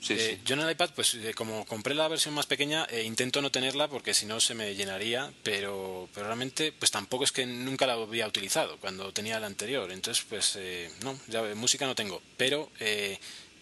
Sí, 0.00 0.14
eh, 0.14 0.36
sí. 0.36 0.42
Yo 0.44 0.54
en 0.54 0.62
el 0.62 0.70
iPad, 0.70 0.90
pues 0.94 1.16
como 1.34 1.64
compré 1.64 1.94
la 1.94 2.08
versión 2.08 2.34
más 2.34 2.46
pequeña, 2.46 2.86
intento 3.04 3.40
no 3.40 3.50
tenerla 3.50 3.88
porque 3.88 4.14
si 4.14 4.26
no 4.26 4.40
se 4.40 4.54
me 4.54 4.74
llenaría, 4.74 5.32
pero, 5.42 6.08
pero 6.14 6.26
realmente 6.26 6.72
pues 6.72 6.90
tampoco 6.90 7.24
es 7.24 7.32
que 7.32 7.46
nunca 7.46 7.86
la 7.86 7.94
había 7.94 8.26
utilizado 8.26 8.78
cuando 8.78 9.12
tenía 9.12 9.38
la 9.40 9.46
anterior. 9.46 9.90
Entonces, 9.92 10.24
pues 10.28 10.58
no, 11.02 11.18
ya 11.28 11.42
música 11.54 11.86
no 11.86 11.94
tengo. 11.94 12.20
Pero 12.36 12.70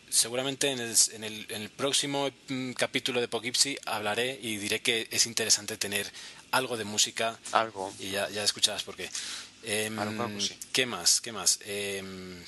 seguramente 0.08 0.70
en 0.70 0.80
el, 0.80 0.96
en, 1.12 1.24
el, 1.24 1.46
en 1.50 1.62
el, 1.62 1.70
próximo 1.70 2.30
mm, 2.48 2.72
capítulo 2.72 3.20
de 3.20 3.28
Poughkeepsie 3.28 3.78
hablaré 3.84 4.38
y 4.42 4.56
diré 4.56 4.80
que 4.80 5.08
es 5.10 5.26
interesante 5.26 5.76
tener 5.76 6.10
algo 6.50 6.76
de 6.76 6.84
música. 6.84 7.38
Algo. 7.52 7.92
Y 7.98 8.10
ya, 8.10 8.28
ya 8.30 8.44
escucharás 8.44 8.82
por 8.82 8.96
qué. 8.96 9.10
Em, 9.62 9.96
¿Qué 10.72 10.86
más? 10.86 11.20
¿Qué 11.20 11.32
más? 11.32 11.58
Em, 11.64 12.42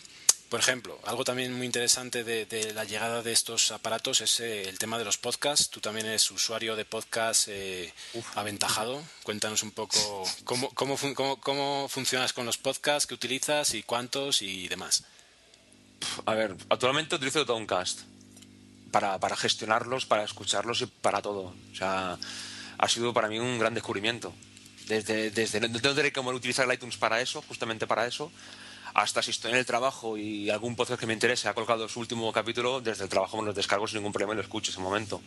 por 0.48 0.60
ejemplo, 0.60 0.98
algo 1.04 1.24
también 1.24 1.52
muy 1.52 1.66
interesante 1.66 2.24
de, 2.24 2.72
la 2.72 2.84
llegada 2.84 3.22
de 3.22 3.32
estos 3.32 3.70
aparatos 3.70 4.22
es 4.22 4.40
eh, 4.40 4.68
el 4.68 4.78
tema 4.78 4.98
de 4.98 5.04
los 5.04 5.18
podcasts. 5.18 5.68
Tú 5.68 5.80
también 5.80 6.06
eres 6.06 6.30
usuario 6.30 6.74
de 6.74 6.86
podcast 6.86 7.48
eh, 7.48 7.92
aventajado. 8.34 9.02
Cuéntanos 9.24 9.62
un 9.62 9.72
poco 9.72 10.24
cómo, 10.44 10.70
cómo, 10.70 10.96
cómo, 11.14 11.40
cómo 11.40 11.88
funcionas 11.90 12.32
con 12.32 12.46
los 12.46 12.56
podcasts 12.56 13.06
que 13.06 13.14
utilizas 13.14 13.74
y 13.74 13.82
cuántos 13.82 14.40
y 14.40 14.68
demás. 14.68 15.04
A 16.26 16.34
ver, 16.34 16.56
actualmente 16.68 17.16
utilizo 17.16 17.44
Downcast 17.44 18.02
para, 18.90 19.18
para 19.18 19.36
gestionarlos, 19.36 20.06
para 20.06 20.24
escucharlos 20.24 20.80
y 20.82 20.86
para 20.86 21.22
todo. 21.22 21.54
O 21.72 21.74
sea, 21.74 22.18
ha 22.78 22.88
sido 22.88 23.12
para 23.12 23.28
mí 23.28 23.38
un 23.38 23.58
gran 23.58 23.74
descubrimiento. 23.74 24.32
Desde, 24.86 25.30
desde 25.30 25.60
no 25.60 25.80
tendré 25.80 26.12
cómo 26.12 26.30
utilizar 26.30 26.66
el 26.66 26.74
iTunes 26.74 26.96
para 26.96 27.20
eso, 27.20 27.42
justamente 27.42 27.86
para 27.86 28.06
eso, 28.06 28.32
hasta 28.94 29.22
si 29.22 29.30
estoy 29.30 29.52
en 29.52 29.58
el 29.58 29.66
trabajo 29.66 30.16
y 30.16 30.48
algún 30.48 30.76
podcast 30.76 30.98
que 30.98 31.06
me 31.06 31.12
interese 31.12 31.48
ha 31.48 31.54
colgado 31.54 31.88
su 31.88 32.00
último 32.00 32.32
capítulo, 32.32 32.80
desde 32.80 33.04
el 33.04 33.10
trabajo 33.10 33.36
me 33.36 33.44
los 33.44 33.54
descargo 33.54 33.86
sin 33.86 33.98
ningún 33.98 34.12
problema 34.12 34.32
y 34.32 34.36
lo 34.36 34.42
escucho 34.42 34.70
ese 34.70 34.80
momento. 34.80 35.20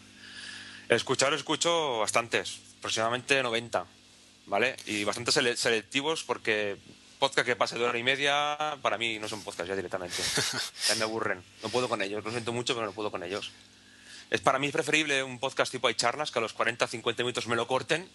Escuchar, 0.89 1.33
escucho 1.33 1.99
bastantes, 1.99 2.59
aproximadamente 2.79 3.41
90, 3.41 3.85
¿vale? 4.47 4.75
Y 4.87 5.03
bastante 5.03 5.31
selectivos 5.31 6.23
porque 6.23 6.77
podcast 7.21 7.45
que 7.45 7.55
pase 7.55 7.77
de 7.77 7.85
hora 7.85 7.99
y 7.99 8.01
media, 8.01 8.57
para 8.81 8.97
mí 8.97 9.19
no 9.19 9.29
son 9.29 9.43
podcast 9.43 9.69
ya 9.69 9.75
directamente. 9.75 10.17
Ya 10.89 10.95
me 10.95 11.03
aburren. 11.03 11.43
No 11.61 11.69
puedo 11.69 11.87
con 11.87 12.01
ellos. 12.01 12.23
Lo 12.25 12.31
siento 12.31 12.51
mucho, 12.51 12.73
pero 12.73 12.87
no 12.87 12.93
puedo 12.93 13.11
con 13.11 13.21
ellos. 13.21 13.51
Es 14.31 14.41
para 14.41 14.57
mí 14.57 14.71
preferible 14.71 15.21
un 15.21 15.37
podcast 15.37 15.71
tipo 15.71 15.87
Hay 15.87 15.93
charlas, 15.93 16.31
que 16.31 16.39
a 16.39 16.41
los 16.41 16.53
40, 16.53 16.87
50 16.87 17.21
minutos 17.21 17.45
me 17.45 17.55
lo 17.55 17.67
corten, 17.67 18.09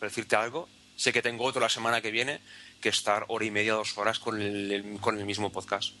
para 0.00 0.10
decirte 0.10 0.34
algo. 0.34 0.68
Sé 0.96 1.12
que 1.12 1.22
tengo 1.22 1.44
otro 1.44 1.60
la 1.60 1.68
semana 1.68 2.00
que 2.00 2.10
viene, 2.10 2.40
que 2.80 2.88
estar 2.88 3.24
hora 3.28 3.44
y 3.44 3.52
media, 3.52 3.74
dos 3.74 3.96
horas 3.96 4.18
con 4.18 4.42
el, 4.42 4.98
con 5.00 5.16
el 5.16 5.24
mismo 5.24 5.52
podcast. 5.52 5.92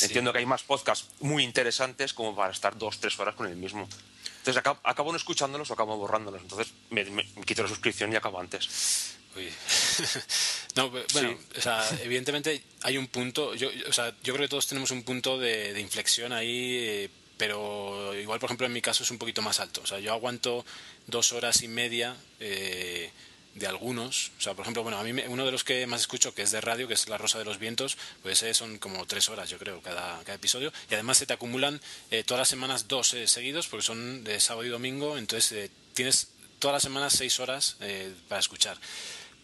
Entiendo 0.00 0.32
que 0.32 0.38
hay 0.38 0.46
más 0.46 0.62
podcasts 0.62 1.10
muy 1.20 1.44
interesantes 1.44 2.14
como 2.14 2.34
para 2.34 2.52
estar 2.52 2.78
dos, 2.78 2.98
tres 3.00 3.20
horas 3.20 3.34
con 3.34 3.46
el 3.46 3.56
mismo. 3.56 3.86
Entonces 4.38 4.56
acabo, 4.82 5.12
no 5.12 5.18
escuchándolos 5.18 5.70
o 5.70 5.74
acabo 5.74 5.96
borrándolos. 5.98 6.40
Entonces 6.40 6.72
me, 6.88 7.04
me 7.04 7.24
quito 7.44 7.62
la 7.62 7.68
suscripción 7.68 8.12
y 8.12 8.16
acabo 8.16 8.40
antes. 8.40 9.15
no, 10.76 10.90
bueno, 11.12 11.38
o 11.56 11.60
sea, 11.60 11.84
evidentemente 12.02 12.62
hay 12.82 12.98
un 12.98 13.06
punto, 13.08 13.54
yo, 13.54 13.70
o 13.88 13.92
sea, 13.92 14.14
yo 14.22 14.34
creo 14.34 14.44
que 14.44 14.50
todos 14.50 14.66
tenemos 14.66 14.90
un 14.90 15.02
punto 15.02 15.38
de, 15.38 15.78
inflexión 15.80 16.32
ahí, 16.32 16.76
eh, 16.78 17.10
pero 17.36 18.14
igual, 18.14 18.38
por 18.40 18.48
ejemplo, 18.48 18.66
en 18.66 18.72
mi 18.72 18.82
caso 18.82 19.02
es 19.02 19.10
un 19.10 19.18
poquito 19.18 19.42
más 19.42 19.60
alto. 19.60 19.82
O 19.82 19.86
sea, 19.86 19.98
yo 19.98 20.12
aguanto 20.12 20.64
dos 21.06 21.32
horas 21.32 21.62
y 21.62 21.68
media 21.68 22.16
eh, 22.40 23.10
de 23.54 23.66
algunos. 23.66 24.32
O 24.38 24.40
sea, 24.40 24.54
por 24.54 24.62
ejemplo, 24.62 24.82
bueno, 24.82 24.98
a 24.98 25.02
mí 25.02 25.12
uno 25.28 25.44
de 25.44 25.52
los 25.52 25.62
que 25.62 25.86
más 25.86 26.02
escucho, 26.02 26.34
que 26.34 26.42
es 26.42 26.50
de 26.50 26.60
radio, 26.60 26.88
que 26.88 26.94
es 26.94 27.08
La 27.08 27.18
Rosa 27.18 27.38
de 27.38 27.44
los 27.44 27.58
Vientos, 27.58 27.98
pues 28.22 28.44
son 28.52 28.78
como 28.78 29.06
tres 29.06 29.28
horas, 29.28 29.50
yo 29.50 29.58
creo, 29.58 29.82
cada, 29.82 30.18
cada 30.20 30.34
episodio. 30.34 30.72
Y 30.90 30.94
además 30.94 31.18
se 31.18 31.26
te 31.26 31.34
acumulan 31.34 31.80
eh, 32.10 32.24
todas 32.24 32.40
las 32.40 32.48
semanas 32.48 32.88
dos 32.88 33.14
seguidos, 33.26 33.68
porque 33.68 33.84
son 33.84 34.24
de 34.24 34.40
sábado 34.40 34.66
y 34.66 34.70
domingo, 34.70 35.18
entonces 35.18 35.70
tienes 35.92 36.28
todas 36.58 36.76
las 36.76 36.82
semanas 36.82 37.12
seis 37.16 37.38
horas 37.38 37.76
para 38.28 38.40
escuchar. 38.40 38.78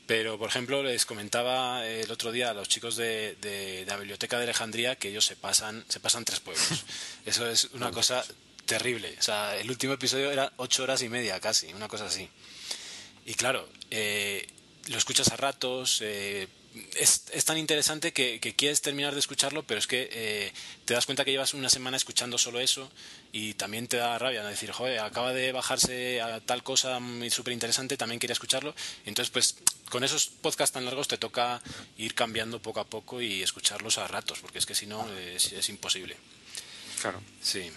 Pero, 0.07 0.39
por 0.39 0.49
ejemplo, 0.49 0.83
les 0.83 1.07
comentaba 1.07 1.87
el 1.87 2.11
otro 2.11 2.33
día 2.33 2.51
a 2.51 2.55
los 2.55 2.69
chicos 2.69 2.97
de, 2.97 3.37
de, 3.41 3.85
la 3.87 3.97
Biblioteca 3.97 4.37
de 4.37 4.45
Alejandría 4.45 4.97
que 4.97 5.09
ellos 5.09 5.25
se 5.25 5.37
pasan, 5.37 5.85
se 5.89 6.01
pasan 6.01 6.25
tres 6.25 6.41
pueblos. 6.41 6.85
Eso 7.25 7.49
es 7.49 7.67
una 7.73 7.91
cosa 7.91 8.25
terrible. 8.67 9.15
O 9.19 9.23
sea, 9.23 9.57
el 9.57 9.71
último 9.71 9.93
episodio 9.93 10.31
era 10.31 10.53
ocho 10.57 10.83
horas 10.83 11.03
y 11.03 11.09
media 11.09 11.39
casi, 11.41 11.73
una 11.73 11.89
cosa 11.89 12.07
así. 12.07 12.29
Y 13.25 13.35
claro, 13.35 13.69
eh, 13.91 14.47
lo 14.89 14.99
escuchas 14.99 15.29
a 15.29 15.37
ratos, 15.37 16.01
eh, 16.03 16.49
es, 16.97 17.25
es, 17.33 17.45
tan 17.45 17.59
interesante 17.59 18.13
que, 18.13 18.39
quieres 18.57 18.81
terminar 18.81 19.13
de 19.13 19.21
escucharlo, 19.21 19.63
pero 19.63 19.79
es 19.79 19.87
que 19.87 20.09
eh, 20.13 20.53
te 20.85 20.95
das 20.95 21.07
cuenta 21.07 21.25
que 21.25 21.31
llevas 21.31 21.55
una 21.55 21.69
semana 21.69 21.97
escuchando 21.97 22.39
solo 22.39 22.61
eso 22.61 22.91
y 23.33 23.55
también 23.55 23.89
te 23.89 23.99
da 23.99 24.19
rabia 24.19 24.43
¿no? 24.43 24.49
decir, 24.49 24.71
joder, 24.73 25.01
acaba 25.01 25.33
de 25.33 25.53
bajarse 25.53 26.21
a 26.21 26.41
tal 26.41 26.63
cosa 26.63 26.99
súper 27.31 27.53
interesante, 27.53 27.97
también 27.97 28.19
quería 28.19 28.33
escucharlo. 28.33 28.75
Entonces, 29.05 29.31
pues 29.31 29.57
con 29.91 30.05
esos 30.05 30.29
podcasts 30.29 30.73
tan 30.73 30.85
largos 30.85 31.09
te 31.09 31.19
toca 31.19 31.61
ir 31.99 32.15
cambiando 32.15 32.61
poco 32.61 32.81
a 32.81 32.85
poco 32.85 33.21
y 33.21 33.43
escucharlos 33.43 33.99
a 33.99 34.09
ratos, 34.09 34.41
porque 34.41 34.59
es 34.59 34.67
que 34.67 34.75
si 34.75 34.87
no 34.87 35.07
es, 35.15 35.53
es 35.53 35.69
imposible. 35.69 36.17
Claro. 37.01 37.21
Sí. 37.43 37.71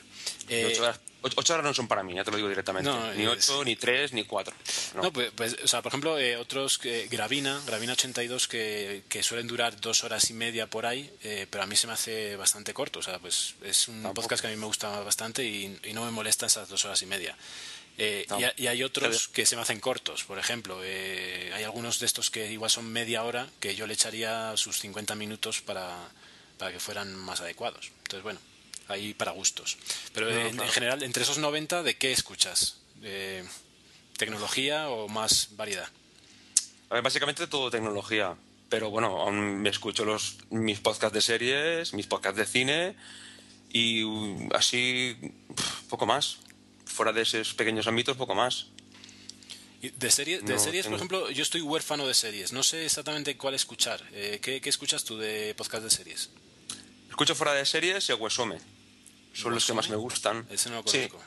Eh, 0.48 0.78
ocho, 1.22 1.54
horas, 1.54 1.66
no 1.66 1.74
son 1.74 1.88
para 1.88 2.04
mí, 2.04 2.14
ya 2.14 2.24
te 2.24 2.32
lo 2.32 2.38
digo 2.38 2.50
directamente. 2.50 2.90
ni 3.16 3.26
ocho, 3.26 3.64
ni 3.64 3.76
tres, 3.76 4.14
ni 4.14 4.26
cuatro. 4.26 4.56
No, 4.96 5.12
pues, 5.12 5.32
pues, 5.36 5.58
o 5.64 5.68
sea, 5.68 5.82
por 5.82 5.90
ejemplo, 5.90 6.20
eh, 6.20 6.38
otros, 6.38 6.78
que 6.78 7.08
Gravina, 7.08 7.62
Gravina 7.66 7.94
82, 7.94 8.48
que, 8.48 9.04
que 9.10 9.24
suelen 9.24 9.48
durar 9.48 9.80
dos 9.80 10.04
horas 10.04 10.30
y 10.30 10.34
media 10.34 10.68
por 10.68 10.86
ahí, 10.86 11.10
eh, 11.24 11.48
pero 11.50 11.64
a 11.64 11.68
mí 11.68 11.76
se 11.76 11.88
me 11.88 11.94
hace 11.94 12.36
bastante 12.36 12.74
corto. 12.74 13.00
O 13.00 13.04
sea, 13.04 13.20
pues 13.20 13.56
es 13.64 13.88
un 13.88 14.04
podcast 14.14 14.42
que 14.42 14.48
a 14.48 14.52
mí 14.52 14.58
me 14.58 14.68
gusta 14.68 15.00
bastante 15.02 15.44
y, 15.44 15.80
no 15.94 16.06
me 16.06 16.12
molesta 16.12 16.46
esas 16.46 16.70
dos 16.70 16.84
horas 16.86 17.02
y 17.02 17.06
media. 17.06 17.36
y, 17.98 18.26
y, 18.64 18.68
hay 18.68 18.84
otros 18.84 19.30
que 19.30 19.46
se 19.46 19.56
me 19.56 19.62
hacen 19.62 19.80
cortos, 19.80 20.26
por 20.26 20.38
ejemplo. 20.38 20.80
hay 20.82 21.64
algunos 21.64 22.00
de 22.00 22.06
estos 22.06 22.30
que 22.30 22.52
igual 22.52 22.70
son 22.70 22.86
media 22.92 23.24
hora, 23.24 23.48
que 23.60 23.76
yo 23.76 23.88
le 23.88 23.94
echaría 23.94 24.56
sus 24.58 24.80
50 24.80 25.16
minutos 25.16 25.62
para, 25.62 25.98
para 26.58 26.72
que 26.72 26.80
fueran 26.80 27.16
más 27.16 27.42
adecuados. 27.42 27.92
Entonces, 28.04 28.24
bueno, 28.24 28.40
ahí 28.88 29.14
para 29.14 29.32
gustos. 29.32 29.78
Pero 30.14 30.30
en, 30.30 30.60
general, 30.70 31.04
entre 31.04 31.24
esos 31.24 31.38
90, 31.38 31.84
¿de 31.84 31.98
qué 31.98 32.12
escuchas? 32.12 32.78
¿De 32.96 33.44
tecnología 34.18 34.90
o 34.90 35.08
más 35.08 35.50
variedad? 35.52 35.90
básicamente 36.90 37.48
todo 37.48 37.70
tecnología. 37.70 38.36
Pero 38.70 38.90
bueno, 38.90 39.22
aún 39.22 39.62
me 39.62 39.70
escucho 39.70 40.06
los, 40.06 40.38
mis 40.50 40.80
podcasts 40.80 41.14
de 41.14 41.22
series, 41.22 41.94
mis 41.94 42.08
podcasts 42.08 42.38
de 42.38 42.46
cine 42.46 42.96
y 43.72 44.04
uh, 44.04 44.50
así 44.54 45.16
poco 45.90 46.06
más. 46.06 46.38
Fuera 46.86 47.12
de 47.12 47.24
esos 47.24 47.54
pequeños 47.54 47.88
ámbitos, 47.88 48.16
poco 48.16 48.36
más. 48.36 48.68
De, 49.82 50.10
serie, 50.10 50.40
de 50.40 50.58
series, 50.58 50.88
por 50.88 50.96
ejemplo, 50.96 51.30
yo 51.30 51.44
estoy 51.44 51.62
huérfano 51.62 52.08
de 52.08 52.14
series. 52.14 52.54
No 52.54 52.64
sé 52.64 52.86
exactamente 52.86 53.38
cuál 53.38 53.54
escuchar. 53.54 54.02
Eh, 54.14 54.40
¿qué, 54.42 54.62
¿qué, 54.62 54.70
escuchas 54.70 55.04
tú 55.04 55.18
de 55.18 55.54
podcast 55.56 55.84
de 55.84 55.92
series? 55.92 56.30
Escucho 57.10 57.36
fuera 57.36 57.54
de 57.54 57.66
series 57.66 58.10
y 58.10 58.14
Huesome 58.14 58.58
son 59.36 59.54
los 59.54 59.66
que 59.66 59.74
más 59.74 59.90
me 59.90 59.96
gustan. 59.96 60.48
Ese 60.50 60.70
no 60.70 60.78
lo 60.78 60.84
conozco. 60.84 61.22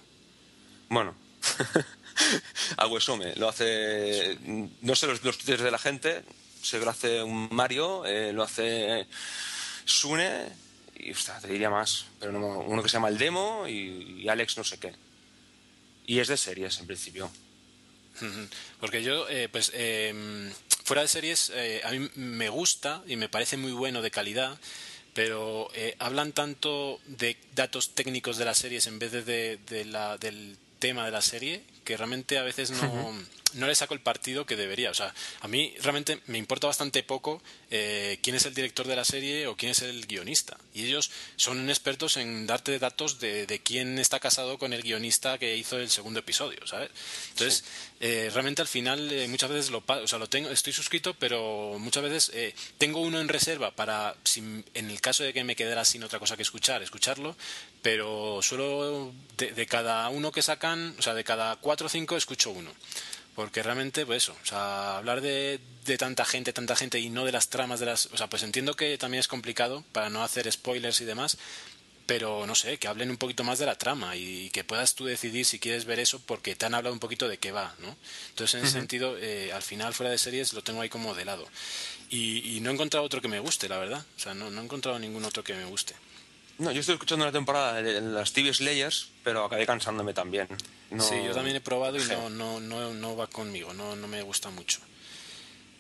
Bueno, 0.89 1.15
Aguesome 2.77 3.37
lo 3.37 3.49
hace. 3.49 4.37
No 4.83 4.97
sé 4.97 5.07
los, 5.07 5.23
los 5.23 5.45
de 5.45 5.71
la 5.71 5.79
gente, 5.79 6.25
se 6.63 6.79
lo 6.79 6.91
hace 6.91 7.23
un 7.23 7.49
Mario, 7.53 8.05
eh, 8.07 8.33
lo 8.33 8.43
hace 8.43 9.07
Sune 9.85 10.49
y 10.99 11.13
ostras, 11.13 11.43
te 11.43 11.49
diría 11.49 11.71
más, 11.71 12.07
pero 12.19 12.33
no, 12.33 12.59
uno 12.61 12.83
que 12.83 12.89
se 12.89 12.95
llama 12.95 13.09
El 13.09 13.19
Demo 13.19 13.67
y, 13.69 14.29
Alex 14.29 14.57
no 14.57 14.65
sé 14.65 14.79
qué. 14.79 14.93
Y 16.07 16.19
es 16.19 16.29
de 16.29 16.37
series 16.37 16.79
en 16.81 16.87
principio. 16.87 17.31
Porque 18.81 19.05
yo, 19.05 19.29
eh, 19.29 19.49
pues, 19.49 19.71
em, 19.75 20.53
fuera 20.83 21.03
de 21.03 21.09
series, 21.09 21.53
eh, 21.55 21.81
a 21.85 21.93
mí 21.93 22.11
me 22.17 22.49
gusta 22.49 23.03
y 23.07 23.15
me 23.15 23.29
parece 23.29 23.57
muy 23.57 23.71
bueno 23.71 24.03
de 24.03 24.11
calidad 24.11 24.59
pero 25.19 25.69
eh, 25.75 25.97
hablan 25.99 26.31
tanto 26.31 27.01
de 27.09 27.37
datos 27.57 27.97
técnicos 27.97 28.37
de 28.37 28.45
las 28.45 28.57
series 28.57 28.87
en 28.87 29.01
vez 29.01 29.11
de, 29.11 29.59
de, 29.69 29.85
la, 29.85 30.17
del 30.17 30.57
tema 30.79 31.05
de 31.05 31.11
la 31.11 31.23
serie 31.23 31.65
que 31.83 31.97
realmente 31.97 32.39
a 32.39 32.45
veces 32.45 32.71
no, 32.71 33.13
no 33.55 33.67
le 33.67 33.75
saco 33.75 33.95
el 33.95 34.01
partido 34.01 34.47
que 34.47 34.57
debería. 34.57 34.91
O 34.91 34.95
sea, 34.95 35.15
a 35.41 35.49
mí 35.49 35.75
realmente 35.81 36.21
me 36.27 36.39
importa 36.39 36.67
bastante 36.67 37.03
poco 37.03 37.43
eh, 37.71 38.19
quién 38.23 38.37
es 38.37 38.47
el 38.47 38.55
director 38.55 38.87
de 38.87 38.97
la 38.97 39.05
serie 39.05 39.47
o 39.47 39.57
quién 39.57 39.73
es 39.73 39.83
el 39.83 40.07
guionista. 40.07 40.57
Y 40.75 40.85
ellos 40.85 41.11
son 41.37 41.69
expertos 41.69 42.17
en 42.17 42.47
darte 42.47 42.79
datos 42.79 43.21
de, 43.21 43.47
de 43.47 43.59
quién 43.61 43.99
está 43.99 44.21
casado 44.21 44.59
con 44.59 44.73
el 44.73 44.83
guionista 44.83 45.39
que 45.39 45.57
hizo 45.57 45.79
el 45.79 45.91
segundo 45.91 46.21
episodio, 46.21 46.67
¿sabes? 46.67 46.91
Entonces, 47.31 47.65
eh, 48.01 48.31
realmente 48.33 48.63
al 48.63 48.69
final 48.69 49.11
eh, 49.11 49.27
muchas 49.27 49.51
veces 49.51 49.71
lo, 49.71 49.83
o 49.85 50.07
sea, 50.07 50.19
lo 50.19 50.29
tengo, 50.29 50.51
estoy 50.51 50.73
suscrito, 50.73 51.15
pero 51.15 51.77
muchas 51.79 52.03
veces 52.05 52.31
eh, 52.33 52.55
tengo 52.79 53.01
uno 53.01 53.21
en 53.21 53.29
reserva 53.29 53.73
para, 53.73 54.15
si, 54.23 54.41
en 54.41 54.91
el 54.91 55.01
caso 55.01 55.25
de 55.25 55.33
que 55.33 55.43
me 55.43 55.57
quedara 55.57 55.85
sin 55.85 56.05
otra 56.05 56.21
cosa 56.21 56.37
que 56.37 56.43
escuchar, 56.43 56.81
escucharlo, 56.83 57.37
pero 57.83 58.41
solo 58.41 59.13
de, 59.37 59.53
de 59.53 59.67
cada 59.67 60.09
uno 60.11 60.31
que 60.31 60.43
sacan, 60.43 60.95
o 60.99 61.03
sea, 61.03 61.15
de 61.15 61.25
cada 61.25 61.57
cuatro 61.57 61.87
o 61.87 61.91
cinco 61.91 62.17
escucho 62.17 62.51
uno 62.51 62.73
porque 63.39 63.63
realmente 63.63 64.05
pues 64.05 64.25
eso 64.25 64.37
o 64.43 64.45
sea 64.45 64.97
hablar 64.97 65.21
de, 65.21 65.61
de, 65.87 65.97
tanta 65.97 66.25
gente 66.25 66.53
tanta 66.53 66.75
gente 66.75 66.99
y 66.99 67.09
no 67.09 67.25
de 67.25 67.31
las 67.31 67.51
tramas 67.51 67.79
de 67.79 67.87
las 67.87 68.07
o 68.07 68.17
sea 68.17 68.27
pues 68.27 68.43
entiendo 68.43 68.75
que 68.75 68.99
también 68.99 69.21
es 69.21 69.29
complicado 69.29 69.85
para 69.93 70.11
no 70.11 70.25
hacer 70.25 70.51
spoilers 70.51 71.01
y 71.03 71.05
demás 71.05 71.39
pero 72.07 72.49
no 72.49 72.57
sé 72.57 72.79
que 72.79 72.89
hablen 72.89 73.11
un 73.11 73.17
poquito 73.17 73.45
más 73.45 73.61
de 73.61 73.67
la 73.67 73.79
trama 73.79 74.17
y 74.17 74.51
que 74.51 74.65
puedas 74.65 74.97
tú 74.97 75.05
decidir 75.05 75.45
si 75.45 75.61
quieres 75.61 75.85
ver 75.85 76.01
eso 76.01 76.19
porque 76.27 76.57
te 76.57 76.67
han 76.67 76.75
hablado 76.75 76.93
un 76.93 76.99
poquito 76.99 77.29
de 77.29 77.39
qué 77.39 77.53
va 77.53 77.77
no 77.79 77.97
entonces 78.31 78.55
en 78.55 78.67
ese 78.67 78.71
uh 78.71 78.71
-huh. 78.71 78.81
sentido 78.81 79.17
eh, 79.21 79.53
al 79.53 79.63
final 79.63 79.95
fuera 79.95 80.11
de 80.11 80.19
series 80.19 80.53
lo 80.53 80.65
tengo 80.65 80.81
ahí 80.81 80.89
como 80.89 81.15
de 81.15 81.25
lado. 81.25 81.47
Y, 82.11 82.57
y, 82.57 82.61
no 82.61 82.71
he 82.71 82.73
encontrado 82.73 83.05
otro 83.05 83.21
que 83.21 83.29
me 83.29 83.39
guste 83.39 83.69
la 83.69 83.77
verdad. 83.77 84.03
O 84.17 84.19
sea 84.19 84.33
no, 84.33 84.51
no 84.51 84.63
he 84.63 84.65
encontrado 84.65 84.99
ningún 84.99 85.27
otro 85.27 85.45
que 85.45 85.53
me 85.53 85.67
guste 85.67 85.95
no, 86.59 86.73
yo 86.73 86.81
estoy 86.81 86.95
escuchando 86.95 87.25
una 87.25 87.33
temporada 87.33 87.81
de 87.81 88.01
las 88.01 88.33
TV 88.33 88.53
Slayers, 88.53 89.11
pero 89.23 89.45
acabé 89.45 89.67
cansándome 89.67 90.13
también. 90.13 90.49
No... 90.91 91.03
Sí, 91.03 91.15
yo 91.25 91.33
también 91.33 91.57
he 91.57 91.61
probado 91.61 91.97
y 91.97 92.05
no, 92.05 92.29
no, 92.31 92.61
no, 92.61 92.93
no 92.95 93.17
va 93.17 93.29
conmigo, 93.29 93.73
no, 93.75 93.95
no 93.97 94.09
me 94.09 94.23
gusta 94.23 94.51
mucho. 94.51 94.81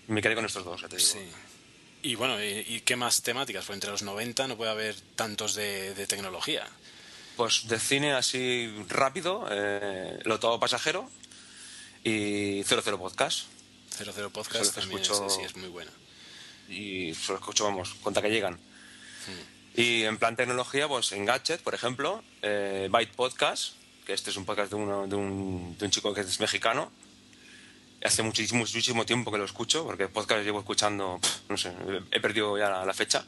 Me 0.06 0.22
quedé 0.22 0.34
con 0.34 0.44
estos 0.44 0.64
dos, 0.64 0.80
ya 0.80 0.88
te 0.88 0.96
digo. 0.96 1.08
Sí. 1.08 1.18
Y 2.02 2.14
bueno, 2.14 2.42
¿y, 2.42 2.64
¿y, 2.66 2.80
qué 2.82 2.96
más 2.96 3.22
temáticas? 3.22 3.64
Pues 3.66 3.76
entre 3.76 3.90
los 3.90 4.02
90 4.02 4.46
no 4.46 4.56
puede 4.56 4.70
haber 4.70 4.94
tantos 5.16 5.54
de, 5.54 5.94
de 5.94 6.06
tecnología. 6.06 6.64
Pues 7.36 7.66
de 7.68 7.78
cine 7.78 8.12
así 8.12 8.72
rápido, 8.88 9.46
eh, 9.50 10.18
Lo 10.24 10.38
Todo 10.38 10.60
Pasajero 10.60 11.10
y 12.04 12.62
00 12.64 12.98
Podcast. 12.98 13.46
00 13.96 14.30
Podcast 14.30 14.74
también 14.74 15.02
escucho... 15.02 15.26
es, 15.26 15.34
sí, 15.34 15.40
es 15.42 15.56
muy 15.56 15.68
buena. 15.68 15.90
Y 16.68 17.14
solo 17.14 17.38
escucho, 17.38 17.64
vamos, 17.64 17.94
cuenta 18.02 18.22
que 18.22 18.30
llegan. 18.30 18.54
Hmm. 18.54 19.57
Y 19.78 20.02
en 20.02 20.18
plan 20.18 20.34
tecnología, 20.34 20.88
pues 20.88 21.12
en 21.12 21.24
Gadget, 21.24 21.62
por 21.62 21.72
ejemplo, 21.72 22.24
eh, 22.42 22.88
Byte 22.90 23.14
Podcast, 23.14 23.74
que 24.04 24.12
este 24.12 24.30
es 24.30 24.36
un 24.36 24.44
podcast 24.44 24.70
de, 24.70 24.74
uno, 24.74 25.06
de, 25.06 25.14
un, 25.14 25.78
de 25.78 25.84
un 25.84 25.90
chico 25.92 26.12
que 26.12 26.22
es 26.22 26.40
mexicano. 26.40 26.90
Hace 28.04 28.24
muchísimo, 28.24 28.58
muchísimo 28.58 29.06
tiempo 29.06 29.30
que 29.30 29.38
lo 29.38 29.44
escucho, 29.44 29.84
porque 29.84 30.08
podcast 30.08 30.42
llevo 30.42 30.58
escuchando, 30.58 31.20
no 31.48 31.56
sé, 31.56 31.72
he 32.10 32.18
perdido 32.18 32.58
ya 32.58 32.68
la, 32.68 32.84
la 32.84 32.92
fecha. 32.92 33.24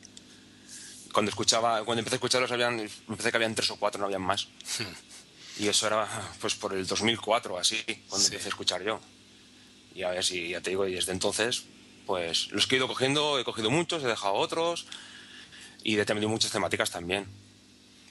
Cuando 1.12 1.28
escuchaba, 1.28 1.84
cuando 1.84 2.00
empecé 2.00 2.16
a 2.16 2.18
escucharlos, 2.18 2.50
habían, 2.50 2.80
empecé 2.80 3.30
que 3.30 3.36
habían 3.36 3.54
tres 3.54 3.70
o 3.70 3.76
cuatro, 3.76 4.00
no 4.00 4.06
habían 4.06 4.22
más. 4.22 4.48
Y 5.56 5.68
eso 5.68 5.86
era 5.86 6.08
pues 6.40 6.56
por 6.56 6.74
el 6.74 6.84
2004 6.84 7.58
así, 7.58 7.80
cuando 8.08 8.26
sí. 8.26 8.32
empecé 8.32 8.46
a 8.46 8.48
escuchar 8.48 8.82
yo. 8.82 9.00
Y 9.94 10.02
a 10.02 10.10
ver 10.10 10.24
si, 10.24 10.48
ya 10.48 10.60
te 10.60 10.70
digo, 10.70 10.88
y 10.88 10.94
desde 10.94 11.12
entonces, 11.12 11.62
pues 12.06 12.50
los 12.50 12.66
que 12.66 12.74
he 12.74 12.78
ido 12.78 12.88
cogiendo, 12.88 13.38
he 13.38 13.44
cogido 13.44 13.70
muchos, 13.70 14.02
he 14.02 14.08
dejado 14.08 14.34
otros 14.34 14.88
y 15.85 15.97
de 15.97 16.27
muchas 16.27 16.51
temáticas 16.51 16.90
también. 16.90 17.27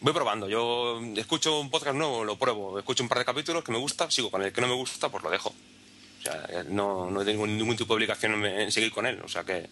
Voy 0.02 0.14
probando, 0.14 0.48
yo 0.48 1.02
escucho 1.18 1.60
un 1.60 1.70
podcast 1.70 1.96
nuevo, 1.96 2.24
lo 2.24 2.38
pruebo, 2.38 2.80
escucho 2.80 3.04
un 3.04 3.10
par 3.10 3.20
de 3.20 3.26
capítulos 3.26 3.64
que 3.64 3.72
me 3.72 3.78
gusta, 3.78 4.10
sigo 4.10 4.32
con 4.32 4.42
el 4.42 4.54
que 4.54 4.62
no 4.62 4.68
me 4.68 4.74
gusta, 4.74 5.10
pues 5.10 5.24
lo 5.24 5.30
dejo. 5.30 5.50
O 5.50 6.22
sea, 6.22 6.64
no, 6.70 7.12
no 7.12 7.26
tengo 7.26 7.46
ningún 7.46 7.76
tipo 7.76 7.94
de 7.94 7.98
obligación 7.98 8.46
en 8.46 8.72
seguir 8.72 8.92
con 8.92 9.06
él, 9.06 9.22
o 9.22 9.28
sea 9.28 9.44
que... 9.44 9.70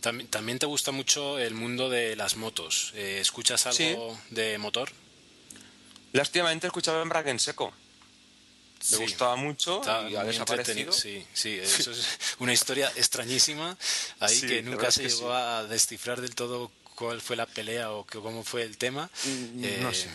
También, 0.00 0.28
también 0.28 0.58
te 0.58 0.66
gusta 0.66 0.92
mucho 0.92 1.38
el 1.38 1.54
mundo 1.54 1.88
de 1.88 2.14
las 2.14 2.36
motos. 2.36 2.92
Eh, 2.94 3.18
¿Escuchas 3.20 3.66
algo 3.66 3.76
sí. 4.14 4.34
de 4.34 4.58
motor? 4.58 4.90
Lástimamente 6.12 6.68
escuchaba 6.68 7.02
en 7.02 7.08
Bragg 7.08 7.26
en 7.28 7.40
seco. 7.40 7.72
Me 8.78 8.96
sí, 8.98 9.02
gustaba 9.02 9.36
mucho 9.36 9.82
y 10.08 10.14
ha 10.14 10.22
desaparecido. 10.22 10.92
Sí, 10.92 11.26
sí, 11.32 11.58
eso 11.62 11.90
es 11.90 12.06
una 12.38 12.52
historia 12.52 12.92
extrañísima 12.94 13.76
ahí 14.20 14.36
sí, 14.36 14.46
que 14.46 14.62
nunca 14.62 14.90
se 14.90 15.08
llegó 15.08 15.32
a 15.32 15.64
descifrar 15.64 16.20
del 16.20 16.34
todo 16.34 16.70
cuál 16.96 17.20
fue 17.20 17.36
la 17.36 17.46
pelea 17.46 17.92
o 17.92 18.04
cómo 18.04 18.42
fue 18.42 18.62
el 18.62 18.76
tema. 18.76 19.08
Mm, 19.24 19.82
no 19.82 19.90
eh, 19.90 19.94
sé. 19.94 20.08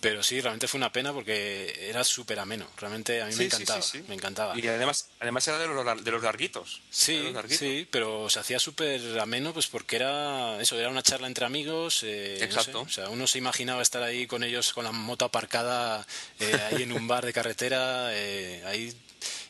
Pero 0.00 0.22
sí, 0.22 0.40
realmente 0.40 0.66
fue 0.66 0.78
una 0.78 0.90
pena 0.90 1.12
porque 1.12 1.88
era 1.90 2.02
súper 2.04 2.38
ameno. 2.38 2.66
Realmente 2.78 3.20
a 3.20 3.26
mí 3.26 3.32
sí, 3.32 3.38
me 3.38 3.44
encantaba. 3.44 3.82
Sí, 3.82 4.04
me 4.08 4.14
encantaba. 4.14 4.58
Y 4.58 4.66
además, 4.66 5.10
además 5.20 5.46
era 5.46 5.58
de 5.58 5.66
los, 5.68 6.04
de 6.04 6.10
los 6.10 6.22
larguitos. 6.22 6.80
Sí, 6.90 7.18
los 7.22 7.34
larguitos. 7.34 7.58
sí, 7.58 7.86
pero 7.90 8.30
se 8.30 8.40
hacía 8.40 8.58
súper 8.58 9.18
ameno 9.18 9.52
pues 9.52 9.66
porque 9.66 9.96
era 9.96 10.58
eso, 10.60 10.78
era 10.78 10.88
una 10.88 11.02
charla 11.02 11.26
entre 11.26 11.44
amigos. 11.44 12.02
Eh, 12.02 12.38
Exacto. 12.42 12.84
No 12.84 12.88
sé, 12.88 13.02
o 13.02 13.04
sea, 13.04 13.10
uno 13.10 13.26
se 13.26 13.38
imaginaba 13.38 13.82
estar 13.82 14.02
ahí 14.02 14.26
con 14.26 14.42
ellos 14.42 14.72
con 14.72 14.84
la 14.84 14.92
moto 14.92 15.26
aparcada 15.26 16.06
eh, 16.38 16.58
ahí 16.70 16.82
en 16.84 16.92
un 16.92 17.06
bar 17.06 17.26
de 17.26 17.34
carretera, 17.34 18.08
eh, 18.14 18.62
ahí 18.66 18.94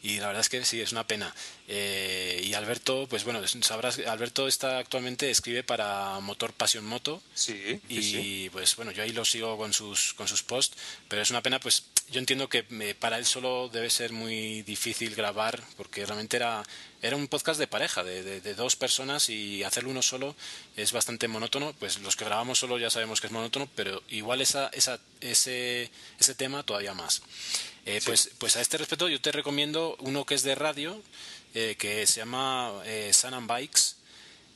y 0.03 0.19
la 0.19 0.29
verdad 0.29 0.41
es 0.41 0.49
que 0.49 0.65
sí, 0.65 0.81
es 0.81 0.93
una 0.93 1.07
pena. 1.07 1.35
Eh, 1.69 2.43
y 2.45 2.55
Alberto, 2.55 3.07
pues 3.09 3.25
bueno, 3.25 3.41
sabrás, 3.47 3.99
Alberto 4.01 4.49
está 4.49 4.79
actualmente 4.79 5.31
escribe 5.31 5.63
para 5.63 6.19
Motor 6.21 6.53
Pasión 6.53 6.85
Moto. 6.85 7.23
Sí. 7.35 7.81
Y 7.89 8.03
sí. 8.03 8.51
pues 8.53 8.77
bueno, 8.77 8.93
yo 8.93 9.03
ahí 9.03 9.13
lo 9.13 9.25
sigo 9.25 9.57
con 9.57 9.73
sus, 9.73 10.15
con 10.15 10.27
sus 10.27 10.43
posts, 10.43 10.77
pero 11.09 11.23
es 11.23 11.31
una 11.31 11.43
pena, 11.43 11.61
pues 11.61 11.85
yo 12.11 12.19
entiendo 12.19 12.49
que 12.49 12.65
me, 12.71 12.95
para 12.95 13.19
él 13.19 13.25
solo 13.25 13.69
debe 13.73 13.89
ser 13.89 14.13
muy 14.13 14.63
difícil 14.63 15.15
grabar, 15.15 15.63
porque 15.77 16.05
realmente 16.05 16.37
era, 16.37 16.65
era 17.03 17.17
un 17.17 17.29
podcast 17.29 17.61
de 17.61 17.69
pareja, 17.69 18.03
de, 18.03 18.23
de, 18.23 18.41
de, 18.41 18.55
dos 18.55 18.75
personas 18.75 19.29
y 19.29 19.63
hacerlo 19.63 19.91
uno 19.91 20.03
solo 20.03 20.35
es 20.77 20.93
bastante 20.93 21.29
monótono. 21.29 21.73
Pues 21.79 22.01
los 22.01 22.17
que 22.17 22.25
grabamos 22.25 22.59
solo 22.59 22.79
ya 22.79 22.91
sabemos 22.91 23.21
que 23.21 23.29
es 23.29 23.33
monótono, 23.33 23.69
pero 23.77 24.03
igual 24.09 24.41
esa, 24.41 24.69
esa, 24.73 24.99
ese, 25.21 25.91
ese 26.19 26.35
tema 26.35 26.65
todavía 26.65 26.95
más. 26.95 27.23
Eh, 27.87 28.01
sí. 28.01 28.07
pues, 28.07 28.31
pues 28.39 28.57
a 28.57 28.61
este 28.61 28.79
respecto 28.79 29.09
yo 29.09 29.21
te 29.21 29.33
recomiendo 29.33 29.97
uno 30.01 30.25
que 30.27 30.35
es 30.35 30.43
de 30.43 30.55
radio, 30.55 31.01
eh, 31.55 31.77
que 31.79 32.07
se 32.07 32.21
llama 32.21 32.81
eh, 32.85 33.11
Sun 33.13 33.35
and 33.35 33.49
Bikes, 33.49 33.95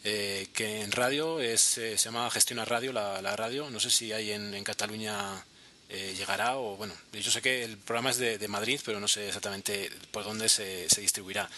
eh, 0.05 0.47
que 0.53 0.83
en 0.83 0.93
radio 0.93 1.41
es, 1.41 1.79
eh, 1.79 1.99
se 1.99 2.05
llama 2.05 2.31
Gestiona 2.31 2.65
Radio, 2.65 2.93
la, 2.93 3.21
la, 3.21 3.35
radio. 3.35 3.69
No 3.71 3.81
sé 3.81 3.91
si 3.91 4.13
hay 4.13 4.31
en, 4.33 4.55
en 4.55 4.65
Cataluña 4.65 5.45
llegará 6.17 6.57
o 6.57 6.77
bueno, 6.77 6.93
yo 7.13 7.31
sé 7.31 7.41
que 7.41 7.63
el 7.63 7.79
programa 7.79 8.11
es 8.11 8.17
de, 8.17 8.37
de 8.37 8.49
Madrid, 8.49 8.81
pero 8.85 8.99
no 8.99 9.07
sé 9.07 9.29
exactamente 9.29 9.93
por 10.11 10.25
dónde 10.25 10.49
se, 10.49 10.91
se 10.91 11.01
distribuirá. 11.01 11.49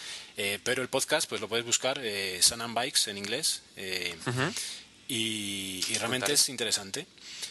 pero 0.63 0.83
el 0.83 0.89
podcast, 0.89 1.27
pues 1.27 1.41
lo 1.41 1.47
puedes 1.47 1.65
buscar, 1.65 1.99
Sun 2.41 2.61
and 2.61 2.75
Bikes 2.75 3.09
en 3.09 3.17
inglés. 3.17 3.63
Uh 3.75 4.29
-huh. 4.29 4.53
y, 5.07 5.83
y, 5.89 5.97
realmente 5.97 6.33
es 6.33 6.49
interesante 6.49 7.07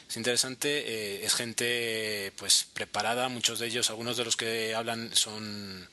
es 0.09 0.17
interesante, 0.17 0.69
eh, 0.69 1.25
es 1.25 1.35
gente 1.35 2.33
pues 2.37 2.67
preparada, 2.73 3.29
muchos 3.29 3.59
de 3.59 3.67
ellos, 3.67 3.91
algunos 3.91 4.17
de 4.17 4.25
los 4.25 4.37
que 4.37 4.75
hablan 4.75 5.15
son 5.15 5.89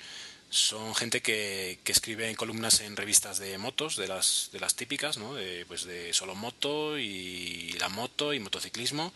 son 0.53 0.93
gente 0.93 1.23
que, 1.23 1.79
que 1.83 1.91
escribe 1.91 2.29
en 2.29 2.35
columnas 2.35 2.81
en 2.81 2.95
revistas 2.95 3.39
de 3.39 3.57
motos, 3.57 3.95
de 3.95 4.07
las, 4.07 4.49
de 4.51 4.59
las 4.59 4.75
típicas, 4.75 5.17
¿no? 5.17 5.33
de, 5.33 5.65
pues 5.65 5.85
de 5.85 6.13
solo 6.13 6.35
moto 6.35 6.99
y 6.99 7.71
la 7.79 7.89
moto 7.89 8.35
y 8.35 8.39
motociclismo. 8.39 9.11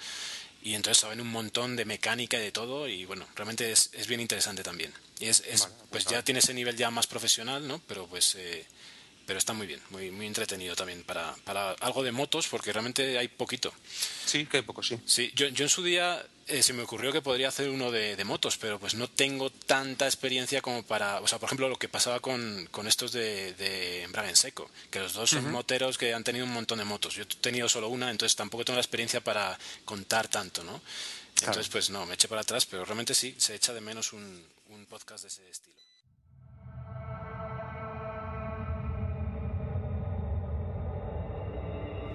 Y 0.63 0.73
entonces 0.73 0.99
saben 0.99 1.21
un 1.21 1.27
montón 1.27 1.75
de 1.75 1.85
mecánica 1.85 2.37
y 2.37 2.41
de 2.41 2.51
todo. 2.51 2.87
Y 2.87 3.05
bueno, 3.05 3.27
realmente 3.35 3.71
es, 3.71 3.91
es 3.93 4.07
bien 4.07 4.19
interesante 4.19 4.63
también. 4.63 4.91
Y 5.19 5.27
es, 5.27 5.43
es 5.47 5.61
vale, 5.61 5.75
pues 5.91 6.05
ya 6.05 6.23
tiene 6.23 6.39
ese 6.39 6.55
nivel 6.55 6.75
ya 6.75 6.89
más 6.89 7.05
profesional, 7.05 7.67
¿no? 7.67 7.79
Pero 7.87 8.07
pues 8.07 8.33
eh, 8.33 8.65
pero 9.27 9.37
está 9.37 9.51
muy 9.51 9.67
bien, 9.67 9.81
muy, 9.89 10.09
muy 10.09 10.25
entretenido 10.25 10.73
también 10.73 11.03
para, 11.03 11.35
para 11.43 11.71
algo 11.81 12.01
de 12.01 12.13
motos, 12.13 12.47
porque 12.47 12.71
realmente 12.71 13.17
hay 13.17 13.27
poquito. 13.27 13.73
Sí, 14.25 14.45
que 14.45 14.57
hay 14.57 14.63
poco, 14.63 14.81
sí. 14.81 14.97
Sí, 15.05 15.33
yo, 15.35 15.49
yo 15.49 15.65
en 15.65 15.69
su 15.69 15.83
día 15.83 16.25
eh, 16.47 16.63
se 16.63 16.71
me 16.71 16.81
ocurrió 16.81 17.11
que 17.11 17.21
podría 17.21 17.49
hacer 17.49 17.69
uno 17.69 17.91
de, 17.91 18.15
de, 18.15 18.23
motos, 18.23 18.57
pero 18.57 18.79
pues 18.79 18.95
no 18.95 19.09
tengo 19.09 19.49
tanta 19.49 20.05
experiencia 20.05 20.61
como 20.61 20.81
para, 20.83 21.19
o 21.19 21.27
sea, 21.27 21.39
por 21.39 21.47
ejemplo, 21.47 21.67
lo 21.67 21.75
que 21.75 21.89
pasaba 21.89 22.21
con, 22.21 22.69
con 22.71 22.87
estos 22.87 23.11
de, 23.11 23.53
de 23.55 24.07
Braga 24.11 24.33
Seco, 24.33 24.71
que 24.89 24.99
los 24.99 25.11
dos 25.11 25.29
son 25.29 25.43
uh 25.43 25.49
-huh. 25.49 25.51
moteros 25.51 25.97
que 25.97 26.13
han 26.13 26.23
tenido 26.23 26.45
un 26.45 26.53
montón 26.53 26.77
de 26.77 26.85
motos. 26.85 27.15
Yo 27.15 27.23
he 27.23 27.25
tenido 27.25 27.67
solo 27.67 27.89
una, 27.89 28.09
entonces 28.09 28.33
tampoco 28.37 28.63
tengo 28.63 28.77
la 28.77 28.81
experiencia 28.81 29.19
para 29.19 29.59
contar 29.83 30.29
tanto, 30.29 30.63
¿no? 30.63 30.81
Entonces, 31.39 31.67
claro. 31.67 31.71
pues 31.73 31.89
no, 31.89 32.05
me 32.05 32.13
eché 32.13 32.29
para 32.29 32.41
atrás, 32.41 32.65
pero 32.65 32.85
realmente 32.85 33.13
sí, 33.13 33.35
se 33.37 33.55
echa 33.55 33.73
de 33.73 33.81
menos 33.81 34.13
un, 34.13 34.41
un 34.69 34.85
podcast 34.85 35.23
de 35.23 35.27
ese 35.27 35.49
estilo. 35.49 35.86